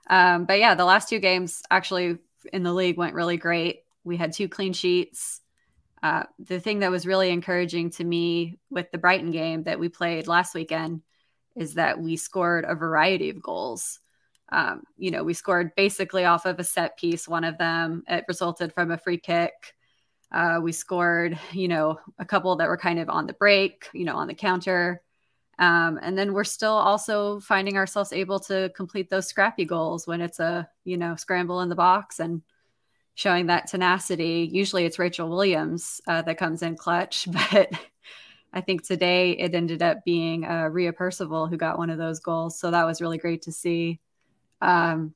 Um, 0.08 0.46
but 0.46 0.58
yeah, 0.58 0.74
the 0.74 0.86
last 0.86 1.10
two 1.10 1.18
games 1.18 1.62
actually 1.70 2.18
in 2.50 2.62
the 2.62 2.72
league 2.72 2.96
went 2.96 3.14
really 3.14 3.36
great. 3.36 3.80
We 4.04 4.16
had 4.16 4.32
two 4.32 4.48
clean 4.48 4.72
sheets. 4.72 5.41
Uh, 6.02 6.24
the 6.38 6.58
thing 6.58 6.80
that 6.80 6.90
was 6.90 7.06
really 7.06 7.30
encouraging 7.30 7.90
to 7.90 8.04
me 8.04 8.58
with 8.70 8.90
the 8.90 8.98
Brighton 8.98 9.30
game 9.30 9.62
that 9.64 9.78
we 9.78 9.88
played 9.88 10.26
last 10.26 10.54
weekend 10.54 11.02
is 11.54 11.74
that 11.74 12.00
we 12.00 12.16
scored 12.16 12.64
a 12.66 12.74
variety 12.74 13.30
of 13.30 13.42
goals. 13.42 14.00
Um, 14.50 14.82
you 14.96 15.10
know, 15.10 15.22
we 15.22 15.32
scored 15.32 15.74
basically 15.76 16.24
off 16.24 16.44
of 16.44 16.58
a 16.58 16.64
set 16.64 16.98
piece. 16.98 17.28
One 17.28 17.44
of 17.44 17.56
them 17.56 18.02
it 18.08 18.24
resulted 18.26 18.72
from 18.72 18.90
a 18.90 18.98
free 18.98 19.18
kick. 19.18 19.52
Uh, 20.32 20.60
we 20.62 20.72
scored, 20.72 21.38
you 21.52 21.68
know, 21.68 22.00
a 22.18 22.24
couple 22.24 22.56
that 22.56 22.68
were 22.68 22.76
kind 22.76 22.98
of 22.98 23.08
on 23.08 23.26
the 23.26 23.34
break, 23.34 23.88
you 23.92 24.04
know, 24.04 24.16
on 24.16 24.26
the 24.26 24.34
counter. 24.34 25.02
Um, 25.58 26.00
and 26.02 26.16
then 26.16 26.32
we're 26.32 26.44
still 26.44 26.72
also 26.72 27.38
finding 27.40 27.76
ourselves 27.76 28.12
able 28.12 28.40
to 28.40 28.72
complete 28.74 29.10
those 29.10 29.26
scrappy 29.26 29.66
goals 29.66 30.06
when 30.06 30.20
it's 30.20 30.40
a, 30.40 30.68
you 30.84 30.96
know, 30.96 31.14
scramble 31.16 31.60
in 31.60 31.68
the 31.68 31.74
box 31.76 32.18
and 32.18 32.42
showing 33.14 33.46
that 33.46 33.66
tenacity. 33.66 34.48
Usually 34.50 34.84
it's 34.84 34.98
Rachel 34.98 35.28
Williams 35.28 36.00
uh, 36.06 36.22
that 36.22 36.38
comes 36.38 36.62
in 36.62 36.76
clutch, 36.76 37.28
but 37.50 37.70
I 38.52 38.60
think 38.60 38.82
today 38.82 39.32
it 39.32 39.54
ended 39.54 39.82
up 39.82 40.04
being 40.04 40.44
uh, 40.44 40.68
Ria 40.70 40.92
Percival 40.92 41.46
who 41.46 41.56
got 41.56 41.78
one 41.78 41.90
of 41.90 41.98
those 41.98 42.20
goals. 42.20 42.58
So 42.58 42.70
that 42.70 42.86
was 42.86 43.00
really 43.00 43.18
great 43.18 43.42
to 43.42 43.52
see. 43.52 44.00
Um, 44.60 45.14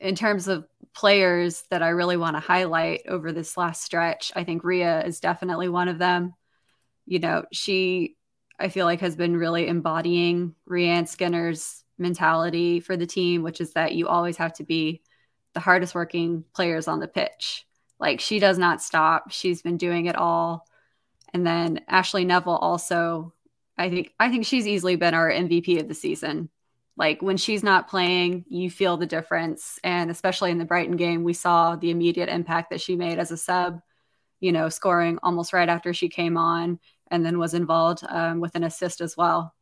in 0.00 0.14
terms 0.14 0.48
of 0.48 0.66
players 0.94 1.64
that 1.70 1.82
I 1.82 1.88
really 1.88 2.16
want 2.16 2.36
to 2.36 2.40
highlight 2.40 3.02
over 3.08 3.32
this 3.32 3.56
last 3.56 3.82
stretch, 3.82 4.32
I 4.36 4.44
think 4.44 4.64
Ria 4.64 5.04
is 5.04 5.20
definitely 5.20 5.68
one 5.68 5.88
of 5.88 5.98
them. 5.98 6.34
You 7.06 7.18
know, 7.18 7.44
she, 7.52 8.16
I 8.60 8.68
feel 8.68 8.84
like, 8.84 9.00
has 9.00 9.16
been 9.16 9.36
really 9.36 9.66
embodying 9.66 10.54
Rehanne 10.68 11.08
Skinner's 11.08 11.82
mentality 11.98 12.80
for 12.80 12.96
the 12.96 13.06
team, 13.06 13.42
which 13.42 13.60
is 13.60 13.72
that 13.72 13.94
you 13.94 14.06
always 14.06 14.36
have 14.36 14.52
to 14.54 14.64
be 14.64 15.02
the 15.54 15.60
hardest 15.60 15.94
working 15.94 16.44
players 16.54 16.88
on 16.88 17.00
the 17.00 17.08
pitch. 17.08 17.66
Like 17.98 18.20
she 18.20 18.38
does 18.38 18.58
not 18.58 18.82
stop. 18.82 19.30
She's 19.30 19.62
been 19.62 19.76
doing 19.76 20.06
it 20.06 20.16
all. 20.16 20.66
And 21.34 21.46
then 21.46 21.80
Ashleigh 21.88 22.26
Neville 22.26 22.56
also, 22.56 23.32
I 23.76 23.90
think 23.90 24.12
I 24.18 24.30
think 24.30 24.46
she's 24.46 24.66
easily 24.66 24.96
been 24.96 25.14
our 25.14 25.30
MVP 25.30 25.80
of 25.80 25.88
the 25.88 25.94
season. 25.94 26.48
Like 26.96 27.22
when 27.22 27.36
she's 27.36 27.62
not 27.62 27.88
playing, 27.88 28.44
you 28.48 28.70
feel 28.70 28.96
the 28.96 29.06
difference. 29.06 29.78
And 29.84 30.10
especially 30.10 30.50
in 30.50 30.58
the 30.58 30.64
Brighton 30.64 30.96
game, 30.96 31.22
we 31.22 31.32
saw 31.32 31.76
the 31.76 31.90
immediate 31.90 32.28
impact 32.28 32.70
that 32.70 32.80
she 32.80 32.96
made 32.96 33.18
as 33.18 33.30
a 33.30 33.36
sub, 33.36 33.80
you 34.40 34.50
know, 34.50 34.68
scoring 34.68 35.18
almost 35.22 35.52
right 35.52 35.68
after 35.68 35.94
she 35.94 36.08
came 36.08 36.36
on 36.36 36.80
and 37.10 37.24
then 37.24 37.38
was 37.38 37.54
involved 37.54 38.04
um, 38.08 38.40
with 38.40 38.54
an 38.56 38.64
assist 38.64 39.00
as 39.00 39.16
well. 39.16 39.54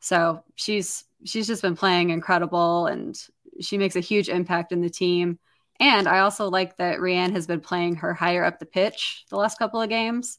So 0.00 0.42
she's 0.54 1.04
she's 1.24 1.46
just 1.46 1.62
been 1.62 1.76
playing 1.76 2.10
incredible 2.10 2.86
and 2.86 3.18
she 3.60 3.78
makes 3.78 3.96
a 3.96 4.00
huge 4.00 4.28
impact 4.28 4.72
in 4.72 4.80
the 4.80 4.90
team. 4.90 5.38
And 5.78 6.06
I 6.06 6.20
also 6.20 6.48
like 6.48 6.76
that 6.76 6.98
Rehanne 6.98 7.32
has 7.32 7.46
been 7.46 7.60
playing 7.60 7.96
her 7.96 8.12
higher 8.12 8.44
up 8.44 8.58
the 8.58 8.66
pitch 8.66 9.24
the 9.30 9.36
last 9.36 9.58
couple 9.58 9.80
of 9.80 9.88
games. 9.88 10.38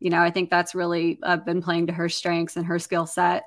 You 0.00 0.10
know, 0.10 0.22
I 0.22 0.30
think 0.30 0.48
that's 0.48 0.74
really 0.74 1.18
uh, 1.22 1.36
been 1.36 1.60
playing 1.60 1.88
to 1.88 1.92
her 1.92 2.08
strengths 2.08 2.56
and 2.56 2.66
her 2.66 2.78
skill 2.78 3.06
set. 3.06 3.44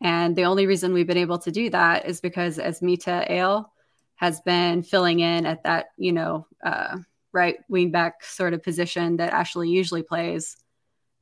And 0.00 0.36
the 0.36 0.44
only 0.44 0.66
reason 0.66 0.92
we've 0.92 1.06
been 1.06 1.16
able 1.16 1.38
to 1.38 1.52
do 1.52 1.70
that 1.70 2.06
is 2.06 2.20
because 2.20 2.58
Asmita 2.58 3.30
Ale 3.30 3.72
has 4.16 4.40
been 4.40 4.82
filling 4.82 5.20
in 5.20 5.46
at 5.46 5.62
that, 5.64 5.86
you 5.96 6.12
know, 6.12 6.46
uh, 6.64 6.98
right 7.32 7.56
wing 7.68 7.90
back 7.90 8.22
sort 8.22 8.54
of 8.54 8.62
position 8.62 9.16
that 9.16 9.32
Ashleigh 9.32 9.68
usually 9.68 10.02
plays. 10.02 10.56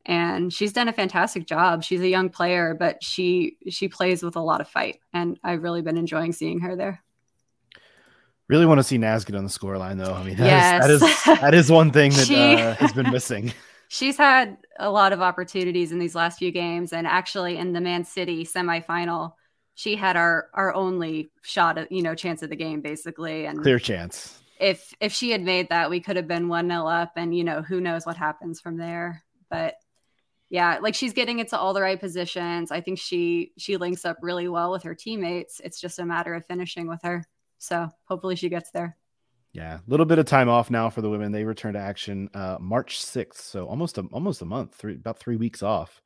And 0.05 0.53
she's 0.53 0.73
done 0.73 0.89
a 0.89 0.93
fantastic 0.93 1.47
job. 1.47 1.85
She's 1.85 2.01
a 2.01 2.09
young 2.09 2.29
player, 2.29 2.75
but 2.79 3.05
she 3.05 3.57
she 3.69 3.89
plays 3.89 4.23
with 4.23 4.35
a 4.35 4.41
lot 4.41 4.61
of 4.61 4.69
fight, 4.69 4.99
and 5.13 5.39
I've 5.45 5.63
really 5.63 5.81
been 5.81 5.97
enjoying 5.97 6.33
seeing 6.33 6.61
her 6.61 6.75
there. 6.75 7.05
Really 8.49 8.67
want 8.67 8.79
to 8.79 8.85
see 8.85 8.99
Naz 8.99 9.25
get 9.25 9.37
on 9.37 9.45
the 9.45 9.51
score 9.51 9.79
line, 9.79 9.97
though. 9.99 10.13
I 10.15 10.23
mean, 10.25 10.37
that, 10.37 10.47
Yes. 10.47 10.89
is, 10.89 11.01
that 11.01 11.09
is 11.35 11.41
that 11.41 11.55
is 11.55 11.71
one 11.71 11.91
thing 11.91 12.13
that 12.13 12.27
She- 12.27 12.37
uh, 12.37 12.75
has 12.75 12.93
been 12.93 13.11
missing. 13.11 13.53
she's 13.89 14.17
had 14.17 14.57
a 14.79 14.91
lot 14.91 15.13
of 15.13 15.21
opportunities 15.21 15.93
in 15.93 15.99
these 15.99 16.15
last 16.15 16.39
few 16.39 16.51
games 16.51 16.93
and 16.95 17.07
actually 17.07 17.59
in 17.59 17.75
the 17.75 17.81
man 17.81 18.05
city 18.05 18.43
semifinal 18.43 19.33
she 19.75 19.97
had 19.97 20.17
our 20.17 20.49
our 20.55 20.75
only 20.75 21.31
shot 21.43 21.77
at 21.77 21.93
you 21.93 22.01
know 22.03 22.15
chance 22.15 22.43
of 22.43 22.49
the 22.49 22.57
game 22.57 22.81
basically 22.81 23.45
and 23.45 23.61
Clear 23.61 23.79
chance. 23.79 24.41
if 24.59 24.95
if 24.99 25.13
she 25.13 25.31
had 25.31 25.43
made 25.43 25.69
that 25.69 25.91
we 25.91 26.01
could 26.01 26.17
have 26.17 26.27
been 26.27 26.49
one 26.49 26.69
nil 26.69 26.87
up 26.87 27.13
and 27.17 27.37
you 27.37 27.45
know 27.45 27.61
who 27.61 27.83
knows 27.83 28.07
what 28.07 28.17
happens 28.17 28.63
from 28.63 28.79
there 28.79 29.23
but 29.51 29.75
yeah 30.49 30.79
like 30.81 30.95
she's 30.95 31.13
getting 31.13 31.39
into 31.39 31.59
all 31.59 31.75
the 31.75 31.83
right 31.83 32.01
positions 32.01 32.71
i 32.71 32.81
think 32.81 32.99
she 32.99 33.53
she 33.59 33.77
links 33.77 34.07
up 34.07 34.17
really 34.23 34.49
well 34.49 34.71
with 34.73 34.85
her 34.85 34.95
teammates 34.95 35.61
it's 35.63 35.79
just 35.83 35.99
a 35.99 36.07
matter 36.07 36.33
of 36.33 36.47
finishing 36.47 36.89
with 36.89 37.01
her 37.03 37.27
so 37.63 37.89
hopefully 38.05 38.37
she 38.37 38.49
gets 38.49 38.71
there 38.71 38.97
Yeah, 39.53 39.77
a 39.77 39.83
little 39.87 40.07
bit 40.07 40.19
of 40.19 40.27
time 40.27 40.49
off 40.49 40.71
now 40.71 40.91
for 40.91 41.01
the 41.03 41.11
women. 41.11 41.31
They 41.33 41.45
return 41.45 41.75
to 41.75 41.79
action 41.79 42.29
uh, 42.35 42.57
March 42.61 43.01
sixth, 43.03 43.45
so 43.45 43.67
almost 43.67 43.99
a, 43.99 44.03
almost 44.13 44.43
a 44.43 44.47
month, 44.47 44.75
three 44.75 44.95
about 44.95 45.19
three 45.19 45.37
weeks 45.37 45.63
off. 45.63 46.01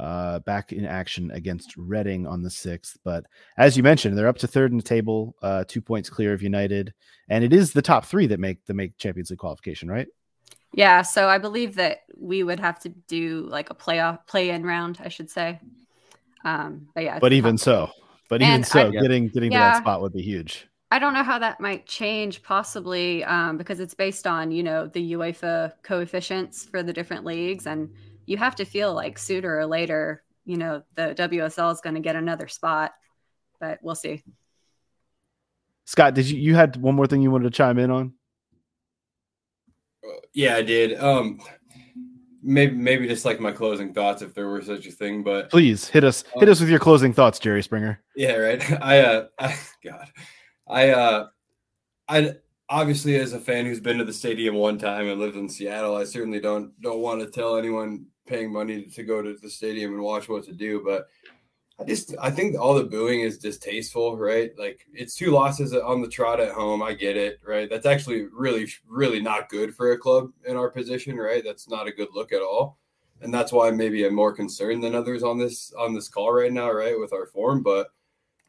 Uh, 0.00 0.38
back 0.38 0.72
in 0.72 0.86
action 0.86 1.30
against 1.32 1.76
Reading 1.76 2.26
on 2.26 2.40
the 2.42 2.48
sixth. 2.48 2.96
But 3.04 3.26
as 3.58 3.76
you 3.76 3.82
mentioned, 3.82 4.16
they're 4.16 4.26
up 4.26 4.38
to 4.38 4.46
third 4.46 4.70
in 4.70 4.78
the 4.78 4.82
table, 4.82 5.36
uh, 5.42 5.64
two 5.68 5.82
points 5.82 6.08
clear 6.08 6.32
of 6.32 6.42
United, 6.42 6.94
and 7.28 7.44
it 7.44 7.52
is 7.52 7.74
the 7.74 7.82
top 7.82 8.06
three 8.06 8.26
that 8.28 8.40
make 8.40 8.64
the 8.64 8.72
make 8.72 8.96
Champions 8.96 9.28
League 9.28 9.38
qualification, 9.40 9.90
right? 9.90 10.06
Yeah, 10.72 11.02
so 11.02 11.28
I 11.28 11.36
believe 11.36 11.74
that 11.74 12.04
we 12.16 12.42
would 12.42 12.58
have 12.58 12.78
to 12.80 12.88
do 12.88 13.46
like 13.50 13.68
a 13.68 13.74
playoff 13.74 14.26
play-in 14.26 14.64
round, 14.64 14.98
I 15.04 15.08
should 15.08 15.28
say. 15.28 15.60
Um, 16.42 16.88
but 16.94 17.04
yeah, 17.04 17.18
But 17.18 17.34
even 17.34 17.58
so, 17.58 17.90
but 18.30 18.40
even 18.40 18.54
And 18.54 18.66
so, 18.66 18.88
I- 18.88 18.90
getting 18.90 19.28
getting 19.28 19.50
to 19.50 19.58
that 19.58 19.76
spot 19.76 20.00
would 20.00 20.14
be 20.14 20.22
huge. 20.22 20.66
I 20.92 20.98
don't 20.98 21.14
know 21.14 21.22
how 21.22 21.38
that 21.38 21.58
might 21.58 21.86
change, 21.86 22.42
possibly 22.42 23.24
um, 23.24 23.56
because 23.56 23.80
it's 23.80 23.94
based 23.94 24.26
on 24.26 24.50
you 24.50 24.62
know 24.62 24.86
the 24.86 25.12
UEFA 25.12 25.72
coefficients 25.82 26.66
for 26.66 26.82
the 26.82 26.92
different 26.92 27.24
leagues, 27.24 27.66
and 27.66 27.88
you 28.26 28.36
have 28.36 28.54
to 28.56 28.66
feel 28.66 28.92
like 28.92 29.18
sooner 29.18 29.56
or 29.56 29.64
later, 29.64 30.22
you 30.44 30.58
know, 30.58 30.82
the 30.94 31.14
WSL 31.14 31.72
is 31.72 31.80
going 31.80 31.94
to 31.94 32.00
get 32.00 32.14
another 32.14 32.46
spot, 32.46 32.92
but 33.58 33.78
we'll 33.80 33.94
see. 33.94 34.22
Scott, 35.86 36.12
did 36.12 36.28
you 36.28 36.38
you 36.38 36.54
had 36.54 36.76
one 36.76 36.94
more 36.94 37.06
thing 37.06 37.22
you 37.22 37.30
wanted 37.30 37.44
to 37.44 37.56
chime 37.56 37.78
in 37.78 37.90
on? 37.90 38.12
Yeah, 40.34 40.56
I 40.56 40.62
did. 40.62 41.02
Um, 41.02 41.40
maybe 42.42 42.76
maybe 42.76 43.08
just 43.08 43.24
like 43.24 43.40
my 43.40 43.52
closing 43.52 43.94
thoughts, 43.94 44.20
if 44.20 44.34
there 44.34 44.48
were 44.48 44.60
such 44.60 44.86
a 44.86 44.90
thing. 44.90 45.22
But 45.22 45.48
Please 45.48 45.88
hit 45.88 46.04
us 46.04 46.22
hit 46.34 46.50
us 46.50 46.60
with 46.60 46.68
your 46.68 46.80
closing 46.80 47.14
thoughts, 47.14 47.38
Jerry 47.38 47.62
Springer. 47.62 47.98
yeah, 48.14 48.34
right. 48.34 48.72
I 48.82 49.00
uh, 49.00 49.26
I, 49.38 49.58
God, 49.82 50.06
I 50.68 50.90
uh, 50.90 51.28
I 52.08 52.34
obviously 52.68 53.16
as 53.16 53.32
a 53.32 53.40
fan 53.40 53.66
who's 53.66 53.80
been 53.80 53.98
to 53.98 54.04
the 54.04 54.12
stadium 54.12 54.54
one 54.54 54.78
time 54.78 55.08
and 55.08 55.20
lived 55.20 55.36
in 55.36 55.48
Seattle, 55.48 55.96
I 55.96 56.04
certainly 56.04 56.40
don't 56.40 56.78
don't 56.80 57.00
want 57.00 57.20
to 57.20 57.30
tell 57.30 57.56
anyone 57.56 58.06
paying 58.26 58.52
money 58.52 58.84
to 58.84 59.02
go 59.02 59.20
to 59.22 59.36
the 59.40 59.50
stadium 59.50 59.92
and 59.92 60.02
watch 60.02 60.28
what 60.28 60.44
to 60.44 60.52
do, 60.52 60.82
but. 60.84 61.08
I 61.80 61.84
just 61.84 62.14
I 62.20 62.30
think 62.30 62.56
all 62.58 62.74
the 62.74 62.84
booing 62.84 63.20
is 63.20 63.38
distasteful, 63.38 64.16
right? 64.18 64.50
Like 64.58 64.86
it's 64.92 65.14
two 65.14 65.30
losses 65.30 65.72
on 65.74 66.02
the 66.02 66.06
trot 66.06 66.38
at 66.38 66.52
home. 66.52 66.82
I 66.82 66.92
get 66.92 67.16
it, 67.16 67.40
right? 67.44 67.68
That's 67.68 67.86
actually 67.86 68.26
really 68.26 68.70
really 68.86 69.20
not 69.20 69.48
good 69.48 69.74
for 69.74 69.92
a 69.92 69.98
club 69.98 70.30
in 70.46 70.56
our 70.56 70.70
position, 70.70 71.16
right? 71.16 71.42
That's 71.42 71.68
not 71.68 71.88
a 71.88 71.92
good 71.92 72.08
look 72.12 72.30
at 72.32 72.42
all. 72.42 72.78
And 73.22 73.32
that's 73.32 73.52
why 73.52 73.70
maybe 73.70 74.04
I'm 74.04 74.14
more 74.14 74.32
concerned 74.32 74.84
than 74.84 74.94
others 74.94 75.22
on 75.22 75.38
this 75.38 75.72
on 75.78 75.94
this 75.94 76.08
call 76.08 76.32
right 76.32 76.52
now, 76.52 76.70
right? 76.70 76.98
With 76.98 77.12
our 77.12 77.26
form, 77.26 77.62
but 77.62 77.88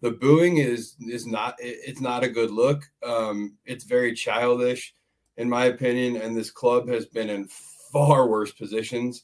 the 0.04 0.12
booing 0.12 0.58
is 0.58 0.96
is 1.00 1.26
not 1.26 1.56
it- 1.60 1.80
it's 1.88 2.02
not 2.02 2.24
a 2.24 2.30
good 2.38 2.52
look. 2.52 2.84
Um 3.04 3.58
it's 3.66 3.86
very 3.86 4.14
childish 4.14 4.94
in 5.38 5.50
my 5.50 5.66
opinion 5.66 6.18
and 6.18 6.36
this 6.36 6.52
club 6.52 6.88
has 6.90 7.06
been 7.08 7.30
in 7.30 7.48
far 7.94 8.28
worse 8.28 8.52
positions 8.52 9.24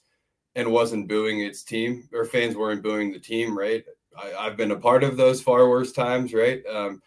and 0.56 0.72
wasn't 0.72 1.10
booing 1.10 1.42
its 1.42 1.64
team 1.64 2.08
or 2.14 2.24
fans 2.26 2.56
weren't 2.56 2.82
booing 2.82 3.12
the 3.12 3.20
team, 3.20 3.58
right? 3.58 3.84
I, 4.18 4.34
I've 4.46 4.58
been 4.58 4.72
a 4.72 4.80
part 4.90 5.04
of 5.04 5.18
those 5.18 5.42
far 5.42 5.70
worse 5.70 5.92
times, 5.92 6.34
right? 6.34 6.64
Um, 6.66 7.02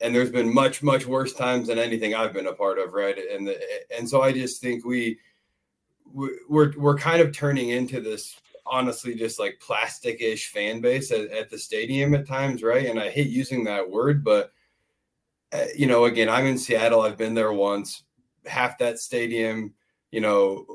and 0.00 0.14
there's 0.14 0.32
been 0.32 0.52
much, 0.52 0.82
much 0.82 1.06
worse 1.06 1.32
times 1.34 1.68
than 1.68 1.78
anything 1.78 2.14
I've 2.14 2.32
been 2.32 2.48
a 2.48 2.52
part 2.52 2.78
of, 2.80 2.94
right? 2.94 3.16
And 3.32 3.46
the, 3.46 3.60
and 3.96 4.08
so 4.08 4.22
I 4.22 4.32
just 4.32 4.60
think 4.60 4.84
we- 4.84 5.18
we're 6.48 6.72
we're 6.76 6.96
kind 6.98 7.20
of 7.20 7.32
turning 7.32 7.68
into 7.68 8.00
this 8.00 8.40
honestly 8.70 9.14
just 9.14 9.38
like 9.38 9.60
plastic-ish 9.60 10.50
fan 10.50 10.80
base 10.80 11.10
at, 11.10 11.30
at 11.30 11.50
the 11.50 11.58
stadium 11.58 12.14
at 12.14 12.26
times, 12.26 12.62
right? 12.62 12.86
And 12.86 13.00
I 13.00 13.10
hate 13.10 13.28
using 13.28 13.64
that 13.64 13.88
word, 13.88 14.22
but 14.24 14.52
uh, 15.52 15.64
you 15.76 15.86
know, 15.86 16.04
again, 16.04 16.28
I'm 16.28 16.46
in 16.46 16.58
Seattle. 16.58 17.02
I've 17.02 17.16
been 17.16 17.34
there 17.34 17.52
once. 17.52 18.02
Half 18.46 18.78
that 18.78 18.98
stadium, 18.98 19.74
you 20.10 20.20
know, 20.20 20.66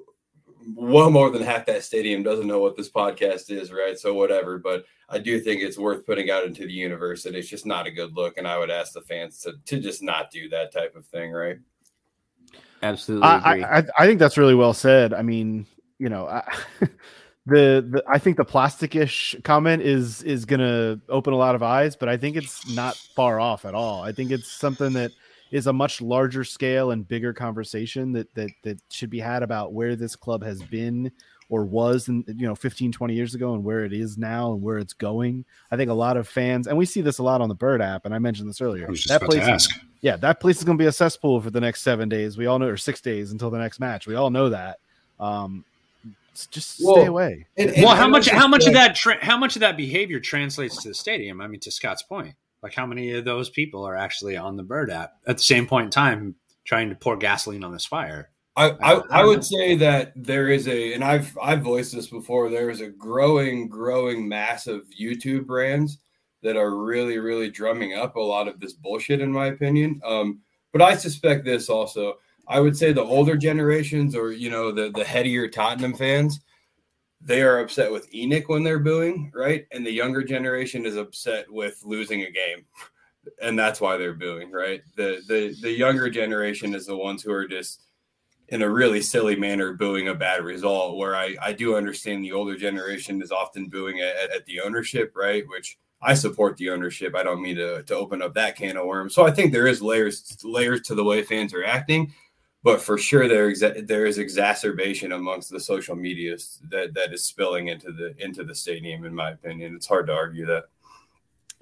well 0.75 1.09
more 1.09 1.29
than 1.29 1.41
half 1.43 1.65
that 1.65 1.83
stadium 1.83 2.23
doesn't 2.23 2.47
know 2.47 2.59
what 2.59 2.75
this 2.75 2.89
podcast 2.89 3.49
is, 3.51 3.71
right? 3.71 3.97
So 3.99 4.13
whatever, 4.13 4.57
but 4.57 4.85
I 5.09 5.19
do 5.19 5.39
think 5.39 5.61
it's 5.61 5.77
worth 5.77 6.05
putting 6.05 6.31
out 6.31 6.45
into 6.45 6.65
the 6.65 6.73
universe 6.73 7.23
that 7.23 7.35
it's 7.35 7.49
just 7.49 7.65
not 7.65 7.85
a 7.87 7.91
good 7.91 8.13
look, 8.15 8.37
and 8.37 8.47
I 8.47 8.57
would 8.57 8.71
ask 8.71 8.93
the 8.93 9.01
fans 9.01 9.39
to 9.39 9.53
to 9.65 9.79
just 9.79 10.01
not 10.01 10.31
do 10.31 10.49
that 10.49 10.71
type 10.73 10.95
of 10.95 11.05
thing, 11.05 11.31
right? 11.31 11.57
Absolutely 12.81 13.27
I, 13.27 13.51
agree. 13.51 13.63
I 13.63 13.77
I- 13.79 13.87
I 13.99 14.05
think 14.07 14.19
that's 14.19 14.37
really 14.37 14.55
well 14.55 14.73
said. 14.73 15.13
I 15.13 15.21
mean, 15.21 15.65
you 15.99 16.09
know, 16.09 16.27
I, 16.27 16.43
the 17.45 17.85
the 17.89 18.03
I 18.07 18.19
think 18.19 18.37
the 18.37 18.45
plastic-ish 18.45 19.35
comment 19.43 19.81
is 19.81 20.23
is 20.23 20.45
gonna 20.45 20.99
open 21.09 21.33
a 21.33 21.37
lot 21.37 21.55
of 21.55 21.63
eyes, 21.63 21.95
but 21.95 22.07
I 22.07 22.17
think 22.17 22.37
it's 22.37 22.73
not 22.73 22.95
far 22.95 23.39
off 23.39 23.65
at 23.65 23.75
all. 23.75 24.01
I 24.01 24.11
think 24.11 24.31
it's 24.31 24.51
something 24.51 24.93
that 24.93 25.11
is 25.51 25.67
a 25.67 25.73
much 25.73 26.01
larger 26.01 26.43
scale 26.43 26.91
and 26.91 27.07
bigger 27.07 27.33
conversation 27.33 28.13
that 28.13 28.33
that 28.35 28.49
that 28.63 28.79
should 28.89 29.09
be 29.09 29.19
had 29.19 29.43
about 29.43 29.73
where 29.73 29.95
this 29.95 30.15
club 30.15 30.41
has 30.43 30.63
been, 30.63 31.11
or 31.49 31.65
was 31.65 32.07
in 32.07 32.23
you 32.27 32.47
know 32.47 32.55
15 32.55 32.91
20 32.91 33.13
years 33.13 33.35
ago 33.35 33.53
and 33.53 33.63
where 33.63 33.83
it 33.83 33.93
is 33.93 34.17
now 34.17 34.53
and 34.53 34.61
where 34.61 34.77
it's 34.77 34.93
going. 34.93 35.43
I 35.69 35.77
think 35.77 35.91
a 35.91 35.93
lot 35.93 36.17
of 36.17 36.27
fans 36.27 36.67
and 36.67 36.77
we 36.77 36.85
see 36.85 37.01
this 37.01 37.19
a 37.19 37.23
lot 37.23 37.41
on 37.41 37.49
the 37.49 37.55
bird 37.55 37.81
app 37.81 38.05
and 38.05 38.13
i 38.15 38.19
mentioned 38.19 38.49
this 38.49 38.61
earlier. 38.61 38.87
I 38.87 38.89
was 38.89 39.03
just 39.03 39.19
that 39.19 39.27
place 39.27 39.67
yeah 40.01 40.15
that 40.17 40.39
place 40.39 40.57
is 40.57 40.63
going 40.63 40.77
to 40.77 40.81
be 40.81 40.87
a 40.87 40.91
cesspool 40.91 41.41
for 41.41 41.51
the 41.51 41.61
next 41.61 41.81
seven 41.81 42.09
days. 42.09 42.37
We 42.37 42.45
all 42.45 42.57
know 42.57 42.67
or 42.67 42.77
six 42.77 43.01
days 43.01 43.31
until 43.31 43.49
the 43.49 43.59
next 43.59 43.79
match. 43.79 44.07
We 44.07 44.15
all 44.15 44.29
know 44.29 44.49
that. 44.49 44.79
Um 45.19 45.65
just 46.51 46.81
Well, 46.83 46.95
stay 46.95 47.05
away 47.07 47.45
And- 47.57 47.69
and- 47.71 47.83
Well, 47.83 47.95
how 47.95 48.07
much? 48.07 48.29
How 48.29 48.47
much 48.47 48.65
of 48.67 48.73
that? 48.73 48.95
Tra- 48.95 49.23
how 49.23 49.37
much 49.37 49.55
of 49.55 49.61
that 49.61 49.77
behavior 49.77 50.19
translates 50.19 50.81
to 50.83 50.89
the 50.89 50.93
stadium? 50.95 51.41
I 51.41 51.47
mean, 51.47 51.59
to 51.61 51.71
Scott's 51.71 52.03
point, 52.03 52.35
like 52.61 52.73
how 52.73 52.85
many 52.85 53.11
of 53.13 53.25
those 53.25 53.49
people 53.49 53.83
are 53.85 53.95
actually 53.95 54.37
on 54.37 54.55
the 54.57 54.63
Bird 54.63 54.89
app 54.91 55.13
at 55.27 55.37
the 55.37 55.43
same 55.43 55.67
point 55.67 55.85
in 55.85 55.91
time 55.91 56.35
trying 56.65 56.89
to 56.89 56.95
pour 56.95 57.17
gasoline 57.17 57.63
on 57.63 57.71
this 57.73 57.85
fire? 57.85 58.29
I, 58.55 58.69
I, 58.69 58.93
I 58.93 59.01
I 59.21 59.25
would 59.25 59.37
know. 59.37 59.41
say 59.41 59.75
that 59.77 60.13
there 60.15 60.47
is 60.49 60.67
a, 60.67 60.93
and 60.93 61.03
I've 61.03 61.35
I've 61.41 61.61
voiced 61.61 61.93
this 61.95 62.07
before. 62.07 62.49
There 62.49 62.69
is 62.69 62.81
a 62.81 62.87
growing, 62.89 63.67
growing 63.67 64.27
mass 64.27 64.67
of 64.67 64.83
YouTube 64.99 65.45
brands 65.47 65.97
that 66.43 66.55
are 66.57 66.75
really, 66.75 67.17
really 67.19 67.49
drumming 67.49 67.93
up 67.95 68.15
a 68.15 68.19
lot 68.19 68.47
of 68.47 68.59
this 68.59 68.73
bullshit, 68.73 69.21
in 69.21 69.31
my 69.31 69.47
opinion. 69.47 70.01
Um, 70.05 70.41
but 70.71 70.81
I 70.81 70.95
suspect 70.95 71.45
this 71.45 71.69
also. 71.69 72.15
I 72.47 72.59
would 72.59 72.77
say 72.77 72.91
the 72.91 73.03
older 73.03 73.37
generations, 73.37 74.15
or 74.15 74.31
you 74.31 74.49
know, 74.49 74.71
the 74.71 74.91
the 74.91 75.03
headier 75.03 75.47
Tottenham 75.47 75.93
fans, 75.93 76.41
they 77.21 77.41
are 77.41 77.59
upset 77.59 77.91
with 77.91 78.11
ENIC 78.11 78.49
when 78.49 78.63
they're 78.63 78.79
booing, 78.79 79.31
right? 79.33 79.65
And 79.71 79.85
the 79.85 79.91
younger 79.91 80.23
generation 80.23 80.85
is 80.85 80.97
upset 80.97 81.45
with 81.49 81.79
losing 81.85 82.23
a 82.23 82.31
game, 82.31 82.65
and 83.41 83.57
that's 83.57 83.79
why 83.79 83.97
they're 83.97 84.13
booing, 84.13 84.51
right? 84.51 84.81
The 84.95 85.21
the 85.27 85.55
the 85.61 85.71
younger 85.71 86.09
generation 86.09 86.75
is 86.75 86.85
the 86.85 86.97
ones 86.97 87.23
who 87.23 87.31
are 87.31 87.47
just 87.47 87.81
in 88.49 88.61
a 88.61 88.69
really 88.69 89.01
silly 89.01 89.37
manner 89.37 89.73
booing 89.73 90.09
a 90.09 90.13
bad 90.13 90.43
result 90.43 90.97
where 90.97 91.15
I, 91.15 91.35
I 91.41 91.53
do 91.53 91.77
understand 91.77 92.23
the 92.23 92.33
older 92.33 92.57
generation 92.57 93.21
is 93.21 93.31
often 93.31 93.69
booing 93.69 94.01
at, 94.01 94.31
at 94.31 94.45
the 94.45 94.59
ownership 94.59 95.13
right? 95.15 95.43
Which 95.47 95.77
i 96.01 96.13
support 96.13 96.57
the 96.57 96.69
ownership. 96.69 97.15
I 97.15 97.23
don't 97.23 97.41
mean 97.41 97.55
to, 97.55 97.81
to 97.83 97.95
open 97.95 98.21
up 98.21 98.33
that 98.33 98.57
can 98.57 98.75
of 98.75 98.85
worms. 98.85 99.15
So 99.15 99.25
i 99.25 99.31
think 99.31 99.53
there 99.53 99.67
is 99.67 99.81
layers 99.81 100.37
layers 100.43 100.81
to 100.81 100.95
the 100.95 101.03
way 101.03 101.23
fans 101.23 101.53
are 101.53 101.63
acting 101.63 102.13
but 102.63 102.81
for 102.81 102.97
sure 102.97 103.27
there 103.27 103.49
exa- 103.51 103.87
there 103.87 104.05
is 104.05 104.17
exacerbation 104.17 105.11
amongst 105.11 105.49
the 105.49 105.59
social 105.59 105.95
medias 105.95 106.59
that 106.69 106.93
that 106.93 107.13
is 107.13 107.25
spilling 107.25 107.67
into 107.67 107.91
the 107.91 108.15
into 108.23 108.43
the 108.43 108.55
stadium 108.55 109.05
in 109.05 109.13
my 109.13 109.31
opinion 109.31 109.75
it's 109.75 109.87
hard 109.87 110.07
to 110.07 110.13
argue 110.13 110.45
that 110.45 110.65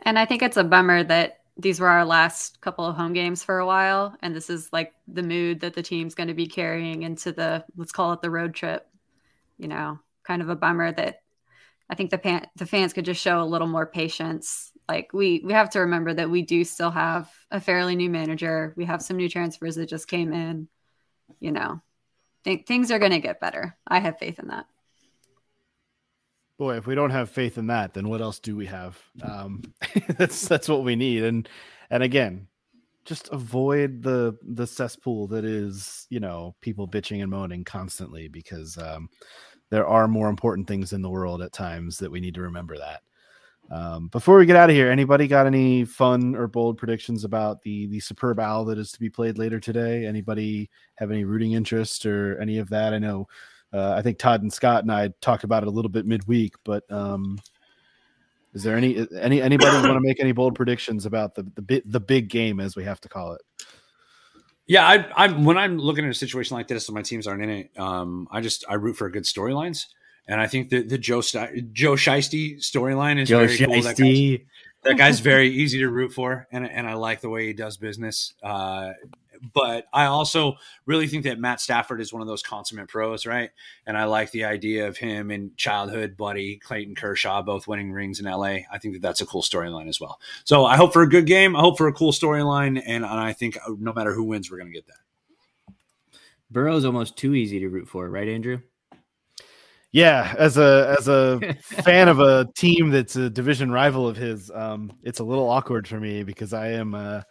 And 0.03 0.17
I 0.17 0.25
think 0.25 0.41
it's 0.41 0.57
a 0.57 0.63
bummer 0.63 1.03
that 1.03 1.39
these 1.57 1.79
were 1.79 1.87
our 1.87 2.05
last 2.05 2.59
couple 2.61 2.85
of 2.85 2.95
home 2.95 3.13
games 3.13 3.43
for 3.43 3.59
a 3.59 3.65
while. 3.65 4.15
And 4.21 4.35
this 4.35 4.49
is 4.49 4.71
like 4.73 4.93
the 5.07 5.23
mood 5.23 5.59
that 5.61 5.73
the 5.73 5.83
team's 5.83 6.15
going 6.15 6.29
to 6.29 6.33
be 6.33 6.47
carrying 6.47 7.03
into 7.03 7.31
the, 7.31 7.65
let's 7.75 7.91
call 7.91 8.13
it 8.13 8.21
the 8.21 8.31
road 8.31 8.53
trip. 8.55 8.87
You 9.59 9.67
know, 9.69 9.99
kind 10.25 10.41
of 10.41 10.49
a 10.49 10.55
bummer 10.55 10.91
that 10.93 11.21
I 11.89 11.95
think 11.95 12.11
the, 12.11 12.17
pan- 12.19 12.47
the 12.57 12.65
fans 12.65 12.93
could 12.93 13.05
just 13.05 13.21
show 13.21 13.41
a 13.41 13.45
little 13.45 13.67
more 13.67 13.85
patience. 13.87 14.71
Like 14.89 15.11
we, 15.13 15.41
we 15.45 15.53
have 15.53 15.71
to 15.71 15.81
remember 15.81 16.13
that 16.13 16.29
we 16.29 16.43
do 16.43 16.63
still 16.63 16.91
have 16.91 17.31
a 17.51 17.61
fairly 17.61 17.95
new 17.95 18.09
manager. 18.09 18.73
We 18.77 18.85
have 18.85 19.01
some 19.01 19.17
new 19.17 19.29
transfers 19.29 19.75
that 19.75 19.87
just 19.89 20.07
came 20.07 20.33
in, 20.33 20.67
you 21.41 21.51
know, 21.51 21.81
think 22.45 22.65
things 22.65 22.91
are 22.91 22.99
going 22.99 23.11
to 23.11 23.19
get 23.19 23.41
better. 23.41 23.75
I 23.85 23.99
have 23.99 24.17
faith 24.17 24.39
in 24.39 24.47
that. 24.47 24.67
boy 26.57 26.77
if 26.77 26.85
we 26.85 26.93
don't 26.93 27.09
have 27.09 27.27
faith 27.29 27.57
in 27.57 27.67
that 27.67 27.91
then 27.95 28.07
what 28.07 28.21
else 28.21 28.37
do 28.39 28.55
we 28.55 28.67
have 28.67 28.95
um 29.23 29.63
that's 30.19 30.47
that's 30.47 30.69
what 30.69 30.83
we 30.83 30.95
need 30.95 31.23
and 31.23 31.49
and 31.89 32.03
again 32.03 32.47
just 33.03 33.27
avoid 33.31 34.03
the 34.03 34.37
the 34.43 34.67
cesspool 34.67 35.25
that 35.27 35.43
is 35.43 36.05
you 36.11 36.19
know 36.19 36.53
people 36.61 36.87
bitching 36.87 37.23
and 37.23 37.31
moaning 37.31 37.63
constantly 37.63 38.27
because 38.27 38.77
um 38.77 39.09
there 39.71 39.87
are 39.87 40.07
more 40.07 40.29
important 40.29 40.67
things 40.67 40.93
in 40.93 41.01
the 41.01 41.09
world 41.09 41.41
at 41.41 41.51
times 41.51 41.97
that 41.97 42.11
we 42.11 42.19
need 42.19 42.35
to 42.35 42.41
remember 42.41 42.77
that 42.77 43.01
um, 43.69 44.07
before 44.07 44.37
we 44.37 44.45
get 44.45 44.55
out 44.55 44.69
of 44.69 44.75
here 44.75 44.89
anybody 44.89 45.27
got 45.27 45.45
any 45.45 45.85
fun 45.85 46.35
or 46.35 46.47
bold 46.47 46.77
predictions 46.77 47.23
about 47.23 47.61
the 47.61 47.87
the 47.87 47.99
superb 47.99 48.39
owl 48.39 48.65
that 48.65 48.77
is 48.77 48.91
to 48.91 48.99
be 48.99 49.09
played 49.09 49.37
later 49.37 49.59
today 49.59 50.05
anybody 50.05 50.69
have 50.95 51.11
any 51.11 51.23
rooting 51.23 51.53
interest 51.53 52.05
or 52.05 52.39
any 52.39 52.57
of 52.57 52.69
that 52.69 52.93
i 52.93 52.99
know 52.99 53.27
uh, 53.73 53.93
I 53.97 54.01
think 54.01 54.17
Todd 54.17 54.41
and 54.41 54.51
Scott 54.51 54.83
and 54.83 54.91
I 54.91 55.09
talked 55.21 55.43
about 55.43 55.63
it 55.63 55.67
a 55.67 55.71
little 55.71 55.89
bit 55.89 56.05
midweek, 56.05 56.55
but 56.63 56.83
um, 56.91 57.39
is 58.53 58.63
there 58.63 58.75
any 58.75 59.07
any 59.17 59.41
anybody 59.41 59.75
want 59.77 59.93
to 59.93 60.01
make 60.01 60.19
any 60.19 60.33
bold 60.33 60.55
predictions 60.55 61.05
about 61.05 61.35
the 61.35 61.43
the 61.55 61.61
bit 61.61 61.89
the 61.89 61.99
big 61.99 62.27
game 62.27 62.59
as 62.59 62.75
we 62.75 62.83
have 62.83 62.99
to 63.01 63.09
call 63.09 63.33
it? 63.33 63.41
Yeah, 64.67 64.85
I, 64.87 65.05
I'm 65.15 65.45
when 65.45 65.57
I'm 65.57 65.77
looking 65.77 66.05
at 66.05 66.11
a 66.11 66.15
situation 66.15 66.57
like 66.57 66.67
this, 66.67 66.89
and 66.89 66.95
my 66.95 67.01
teams 67.01 67.27
aren't 67.27 67.43
in 67.43 67.49
it. 67.49 67.79
Um, 67.79 68.27
I 68.29 68.41
just 68.41 68.65
I 68.67 68.73
root 68.73 68.95
for 68.95 69.09
good 69.09 69.23
storylines, 69.23 69.85
and 70.27 70.39
I 70.39 70.47
think 70.47 70.69
the 70.69 70.83
the 70.83 70.97
Joe 70.97 71.21
Sti- 71.21 71.63
Joe 71.73 71.93
Shiesty 71.93 72.57
storyline 72.57 73.19
is 73.19 73.29
Joe 73.29 73.45
very 73.45 73.57
cool. 73.57 73.81
That 73.81 73.97
guy's, 73.97 74.37
that 74.83 74.97
guy's 74.97 75.19
very 75.19 75.49
easy 75.49 75.79
to 75.79 75.89
root 75.89 76.13
for, 76.13 76.47
and 76.51 76.69
and 76.69 76.87
I 76.87 76.93
like 76.93 77.21
the 77.21 77.29
way 77.29 77.47
he 77.47 77.53
does 77.53 77.77
business. 77.77 78.33
Uh, 78.41 78.93
but 79.53 79.87
I 79.91 80.05
also 80.05 80.55
really 80.85 81.07
think 81.07 81.23
that 81.23 81.39
Matt 81.39 81.59
Stafford 81.59 81.99
is 81.99 82.13
one 82.13 82.21
of 82.21 82.27
those 82.27 82.43
consummate 82.43 82.89
pros, 82.89 83.25
right? 83.25 83.49
And 83.85 83.97
I 83.97 84.05
like 84.05 84.31
the 84.31 84.45
idea 84.45 84.87
of 84.87 84.97
him 84.97 85.31
and 85.31 85.55
childhood 85.57 86.15
buddy 86.15 86.57
Clayton 86.57 86.95
Kershaw 86.95 87.41
both 87.41 87.67
winning 87.67 87.91
rings 87.91 88.19
in 88.19 88.25
LA. 88.25 88.59
I 88.71 88.77
think 88.79 88.93
that 88.93 89.01
that's 89.01 89.21
a 89.21 89.25
cool 89.25 89.41
storyline 89.41 89.87
as 89.87 89.99
well. 89.99 90.19
So 90.43 90.65
I 90.65 90.77
hope 90.77 90.93
for 90.93 91.01
a 91.01 91.09
good 91.09 91.25
game. 91.25 91.55
I 91.55 91.61
hope 91.61 91.77
for 91.77 91.87
a 91.87 91.93
cool 91.93 92.11
storyline, 92.11 92.81
and, 92.85 93.03
and 93.03 93.05
I 93.05 93.33
think 93.33 93.57
uh, 93.57 93.71
no 93.79 93.93
matter 93.93 94.13
who 94.13 94.23
wins, 94.23 94.51
we're 94.51 94.57
going 94.57 94.71
to 94.71 94.73
get 94.73 94.87
that. 94.87 95.73
Burrow's 96.51 96.85
almost 96.85 97.17
too 97.17 97.33
easy 97.33 97.59
to 97.59 97.69
root 97.69 97.87
for, 97.87 98.09
right, 98.09 98.27
Andrew? 98.27 98.59
Yeah, 99.91 100.33
as 100.37 100.57
a 100.57 100.95
as 100.97 101.07
a 101.09 101.39
fan 101.63 102.07
of 102.07 102.19
a 102.19 102.47
team 102.55 102.91
that's 102.91 103.15
a 103.17 103.29
division 103.29 103.71
rival 103.71 104.07
of 104.07 104.15
his, 104.15 104.49
um, 104.51 104.91
it's 105.03 105.19
a 105.19 105.23
little 105.23 105.49
awkward 105.49 105.87
for 105.87 105.99
me 105.99 106.23
because 106.23 106.53
I 106.53 106.69
am 106.69 106.95
uh, 106.95 107.23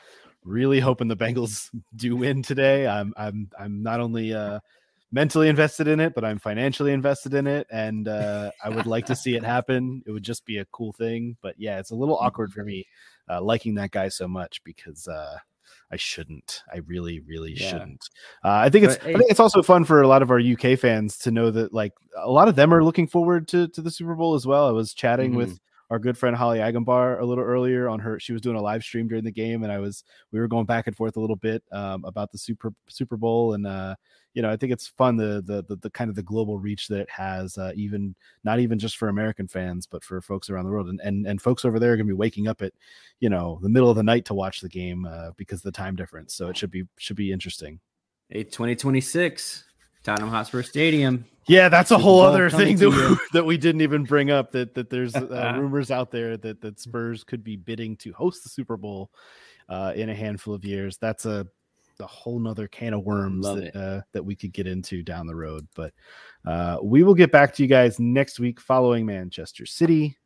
really 0.45 0.81
hoping 0.81 1.09
the 1.09 1.17
Bengals 1.17 1.71
do 1.97 2.17
win 2.17 2.43
today. 2.43 2.87
I'm 2.87 3.15
I'm 3.17 3.49
I'm 3.59 3.83
not 3.83 4.01
only 4.01 4.35
uh, 4.35 4.61
mentally 5.11 5.49
invested 5.49 5.89
in 5.89 6.01
it, 6.01 6.15
but 6.15 6.25
I'm 6.25 6.39
financially 6.39 6.93
invested 6.93 7.33
in 7.33 7.47
it, 7.47 7.67
and 7.71 8.09
uh, 8.09 8.51
I 8.63 8.69
would 8.69 8.87
like 8.87 9.07
to 9.07 9.17
see 9.17 9.37
it 9.37 9.45
happen. 9.57 10.03
It 10.07 10.11
would 10.11 10.23
just 10.23 10.45
be 10.45 10.59
a 10.59 10.67
cool 10.67 10.93
thing. 10.93 11.37
But 11.41 11.55
yeah, 11.59 11.79
it's 11.79 11.93
a 11.93 11.97
little 11.97 12.19
awkward 12.19 12.53
for 12.53 12.63
me 12.63 12.87
uh, 13.29 13.41
liking 13.41 13.75
that 13.77 13.91
guy 13.91 14.09
so 14.09 14.29
much 14.29 14.63
because 14.65 15.09
uh, 15.09 15.39
I 15.93 15.97
shouldn't. 15.97 16.63
I 16.73 16.79
really, 16.79 17.21
really 17.21 17.53
Yeah. 17.53 17.71
shouldn't. 17.71 18.09
Uh, 18.45 18.51
I 18.51 18.71
think 18.71 18.85
it's. 18.85 18.97
But, 18.99 19.07
I 19.09 19.13
think 19.15 19.31
it's 19.31 19.41
also 19.41 19.63
fun 19.63 19.85
for 19.85 20.03
a 20.03 20.09
lot 20.09 20.23
of 20.23 20.31
our 20.31 20.39
UK 20.39 20.79
fans 20.79 21.19
to 21.19 21.31
know 21.31 21.51
that 21.51 21.73
like 21.73 21.93
a 22.17 22.31
lot 22.31 22.49
of 22.49 22.57
them 22.57 22.73
are 22.73 22.85
looking 22.85 23.07
forward 23.09 23.49
to 23.49 23.69
to 23.69 23.83
the 23.83 23.91
Super 23.91 24.15
Bowl 24.15 24.35
as 24.35 24.47
well. 24.47 24.69
I 24.69 24.73
was 24.73 24.95
chatting 24.95 25.35
with 25.35 25.59
our 25.91 25.99
good 25.99 26.17
friend 26.17 26.37
Holly 26.37 26.61
Agambar 26.61 27.21
a 27.21 27.25
little 27.25 27.43
earlier 27.43 27.89
on 27.89 27.99
her. 27.99 28.21
She 28.21 28.33
was 28.33 28.41
doing 28.41 28.57
a 28.57 28.63
live 28.63 28.83
stream 28.85 29.09
during 29.09 29.25
the 29.25 29.31
game, 29.31 29.65
and 29.65 29.73
I 29.73 29.79
was 29.79 30.05
we 30.31 30.39
were 30.39 30.47
going 30.47 30.65
back 30.67 30.87
and 30.87 30.97
forth 30.97 31.17
a 31.17 31.21
little 31.21 31.37
bit 31.37 31.63
um, 31.73 32.05
about 32.05 32.31
the 32.31 32.39
Super 32.39 32.73
Super 32.89 33.17
Bowl, 33.17 33.55
and 33.55 33.67
uh, 33.67 33.97
you 34.33 34.43
know 34.43 34.51
I 34.51 34.57
think 34.57 34.73
it's 34.73 34.87
fun 34.87 35.17
the, 35.17 35.43
the 35.45 35.65
the 35.65 35.77
the 35.77 35.91
kind 35.91 36.09
of 36.09 36.15
the 36.15 36.23
global 36.23 36.59
reach 36.59 36.87
that 36.89 37.01
it 37.01 37.11
has, 37.11 37.59
uh, 37.59 37.73
even 37.75 38.15
not 38.45 38.61
even 38.61 38.79
just 38.79 38.97
for 38.97 39.09
American 39.09 39.49
fans, 39.49 39.87
but 39.87 40.05
for 40.05 40.21
folks 40.21 40.49
around 40.49 40.65
the 40.65 40.71
world, 40.71 40.89
and 40.89 41.01
and 41.03 41.27
and 41.27 41.43
folks 41.43 41.65
over 41.65 41.81
there 41.81 41.93
are 41.93 41.97
going 41.97 42.07
to 42.07 42.15
be 42.15 42.17
waking 42.17 42.47
up 42.47 42.63
at 42.63 42.73
you 43.19 43.29
know 43.29 43.59
the 43.63 43.69
middle 43.69 43.91
of 43.91 43.97
the 43.97 44.03
night 44.03 44.25
to 44.27 44.35
watch 44.35 44.61
the 44.61 44.69
game 44.69 45.07
uh, 45.07 45.31
because 45.37 45.59
of 45.59 45.65
the 45.65 45.73
time 45.73 45.97
difference. 45.97 46.35
So 46.35 46.49
it 46.49 46.57
should 46.57 46.71
be 46.71 46.85
should 46.99 47.17
be 47.17 47.33
interesting. 47.33 47.81
Hey, 48.29 48.45
2026, 48.45 49.65
Tottenham 50.03 50.31
Hotspur 50.31 50.63
Stadium. 50.63 51.25
Yeah, 51.47 51.69
that's 51.69 51.91
a 51.91 51.99
whole 51.99 52.21
other 52.21 52.49
thing 52.51 52.77
that, 52.77 52.91
we- 52.91 53.19
that 53.33 53.45
we 53.45 53.57
didn't 53.57 53.81
even 53.81 54.05
bring 54.05 54.31
up. 54.31 54.53
That 54.53 54.75
that 54.75 54.89
there's 54.91 55.15
uh, 55.17 55.55
rumors 55.59 55.91
out 55.91 56.11
there 56.11 56.37
that 56.37 56.61
that 56.61 56.79
Spurs 56.79 57.25
could 57.25 57.43
be 57.43 57.57
bidding 57.57 57.97
to 57.99 58.13
host 58.13 58.43
the 58.45 58.49
Super 58.51 58.77
Bowl 58.77 59.11
uh, 59.69 59.93
in 59.97 60.11
a 60.11 60.15
handful 60.15 60.55
of 60.55 60.65
years. 60.65 60.97
That's 60.99 61.27
a 61.27 61.47
a 61.99 62.07
whole 62.07 62.39
nother 62.39 62.67
can 62.67 62.95
of 62.95 63.05
worms 63.05 63.45
that 63.47 63.77
uh, 63.77 64.01
that 64.13 64.25
we 64.25 64.35
could 64.35 64.53
get 64.53 64.67
into 64.67 65.03
down 65.03 65.27
the 65.27 65.35
road. 65.37 65.67
But 65.75 65.93
uh, 66.47 66.79
we 66.83 67.03
will 67.03 67.15
get 67.15 67.33
back 67.33 67.53
to 67.55 67.63
you 67.63 67.69
guys 67.69 67.99
next 68.01 68.39
week 68.41 68.61
following 68.61 69.05
Manchester 69.05 69.67
City, 69.67 70.17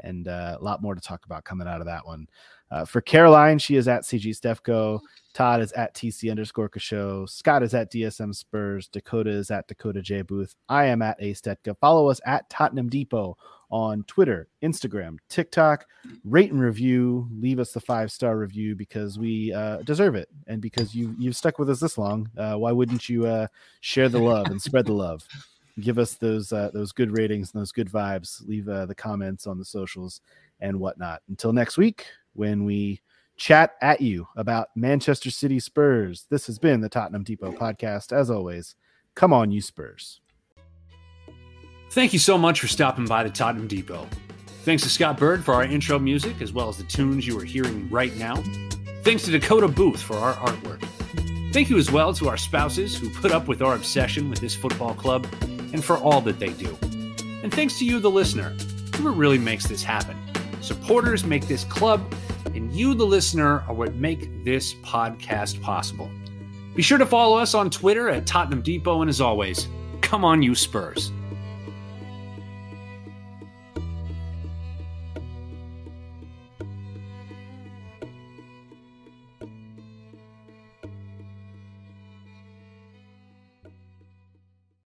and 0.00 0.28
uh, 0.28 0.56
a 0.60 0.64
lot 0.64 0.80
more 0.80 0.94
to 0.94 1.00
talk 1.00 1.24
about 1.26 1.44
coming 1.44 1.66
out 1.68 1.80
of 1.80 1.86
that 1.86 2.06
one. 2.06 2.26
Uh, 2.72 2.86
for 2.86 3.02
Caroline, 3.02 3.58
she 3.58 3.76
is 3.76 3.86
at 3.86 4.02
CG 4.02 4.28
Stefco. 4.30 5.00
Todd 5.34 5.60
is 5.60 5.72
at 5.72 5.94
TC 5.94 6.30
underscore 6.30 6.70
Show. 6.76 7.26
Scott 7.26 7.62
is 7.62 7.74
at 7.74 7.92
DSM 7.92 8.34
Spurs. 8.34 8.88
Dakota 8.88 9.30
is 9.30 9.50
at 9.50 9.68
Dakota 9.68 10.00
J 10.00 10.22
Booth. 10.22 10.54
I 10.68 10.86
am 10.86 11.02
at 11.02 11.16
A 11.20 11.32
Stetka. 11.32 11.76
Follow 11.78 12.08
us 12.08 12.20
at 12.24 12.48
Tottenham 12.48 12.88
Depot 12.88 13.36
on 13.70 14.04
Twitter, 14.04 14.48
Instagram, 14.62 15.16
TikTok. 15.28 15.86
Rate 16.24 16.50
and 16.50 16.60
review. 16.60 17.28
Leave 17.38 17.58
us 17.58 17.72
the 17.72 17.80
five 17.80 18.10
star 18.10 18.38
review 18.38 18.74
because 18.74 19.18
we 19.18 19.52
uh, 19.52 19.78
deserve 19.82 20.14
it, 20.14 20.28
and 20.46 20.60
because 20.60 20.94
you 20.94 21.14
you've 21.18 21.36
stuck 21.36 21.58
with 21.58 21.68
us 21.68 21.80
this 21.80 21.98
long. 21.98 22.30
Uh, 22.36 22.54
why 22.54 22.72
wouldn't 22.72 23.08
you 23.08 23.26
uh, 23.26 23.46
share 23.80 24.08
the 24.08 24.18
love 24.18 24.46
and 24.46 24.60
spread 24.60 24.86
the 24.86 24.92
love? 24.92 25.26
Give 25.80 25.98
us 25.98 26.14
those 26.14 26.52
uh, 26.52 26.70
those 26.72 26.92
good 26.92 27.16
ratings 27.16 27.52
and 27.52 27.60
those 27.60 27.72
good 27.72 27.90
vibes. 27.90 28.46
Leave 28.46 28.68
uh, 28.68 28.86
the 28.86 28.94
comments 28.94 29.46
on 29.46 29.58
the 29.58 29.64
socials 29.64 30.20
and 30.60 30.78
whatnot. 30.78 31.22
Until 31.28 31.52
next 31.52 31.78
week, 31.78 32.06
when 32.34 32.64
we 32.64 33.00
chat 33.36 33.74
at 33.80 34.00
you 34.00 34.28
about 34.36 34.68
Manchester 34.76 35.30
City 35.30 35.58
Spurs. 35.58 36.26
This 36.30 36.46
has 36.46 36.58
been 36.58 36.80
the 36.80 36.88
Tottenham 36.88 37.24
Depot 37.24 37.52
podcast. 37.52 38.12
As 38.12 38.30
always, 38.30 38.74
come 39.14 39.32
on, 39.32 39.50
you 39.50 39.60
Spurs. 39.60 40.20
Thank 41.90 42.12
you 42.12 42.18
so 42.18 42.38
much 42.38 42.60
for 42.60 42.68
stopping 42.68 43.04
by 43.04 43.22
the 43.22 43.30
Tottenham 43.30 43.68
Depot. 43.68 44.06
Thanks 44.64 44.82
to 44.84 44.88
Scott 44.88 45.18
Bird 45.18 45.44
for 45.44 45.54
our 45.54 45.64
intro 45.64 45.98
music, 45.98 46.40
as 46.40 46.52
well 46.52 46.68
as 46.68 46.78
the 46.78 46.84
tunes 46.84 47.26
you 47.26 47.38
are 47.38 47.44
hearing 47.44 47.90
right 47.90 48.14
now. 48.16 48.36
Thanks 49.02 49.24
to 49.24 49.32
Dakota 49.32 49.66
Booth 49.66 50.00
for 50.00 50.16
our 50.16 50.34
artwork. 50.34 50.82
Thank 51.52 51.68
you 51.68 51.76
as 51.76 51.90
well 51.90 52.14
to 52.14 52.28
our 52.28 52.36
spouses 52.36 52.96
who 52.96 53.10
put 53.10 53.32
up 53.32 53.48
with 53.48 53.60
our 53.60 53.74
obsession 53.74 54.30
with 54.30 54.38
this 54.38 54.54
football 54.54 54.94
club 54.94 55.26
and 55.42 55.84
for 55.84 55.98
all 55.98 56.20
that 56.22 56.38
they 56.38 56.50
do. 56.50 56.78
And 57.42 57.52
thanks 57.52 57.78
to 57.80 57.84
you, 57.84 57.98
the 57.98 58.10
listener, 58.10 58.50
who 58.96 59.10
really 59.10 59.38
makes 59.38 59.66
this 59.66 59.82
happen. 59.82 60.16
Supporters 60.62 61.24
make 61.24 61.48
this 61.48 61.64
club, 61.64 62.14
and 62.54 62.72
you, 62.72 62.94
the 62.94 63.04
listener, 63.04 63.64
are 63.66 63.74
what 63.74 63.96
make 63.96 64.44
this 64.44 64.74
podcast 64.74 65.60
possible. 65.60 66.08
Be 66.76 66.82
sure 66.82 66.98
to 66.98 67.06
follow 67.06 67.36
us 67.36 67.52
on 67.52 67.68
Twitter 67.68 68.08
at 68.08 68.26
Tottenham 68.26 68.62
Depot, 68.62 69.02
and 69.02 69.10
as 69.10 69.20
always, 69.20 69.66
come 70.02 70.24
on, 70.24 70.40
you 70.40 70.54
Spurs. 70.54 71.10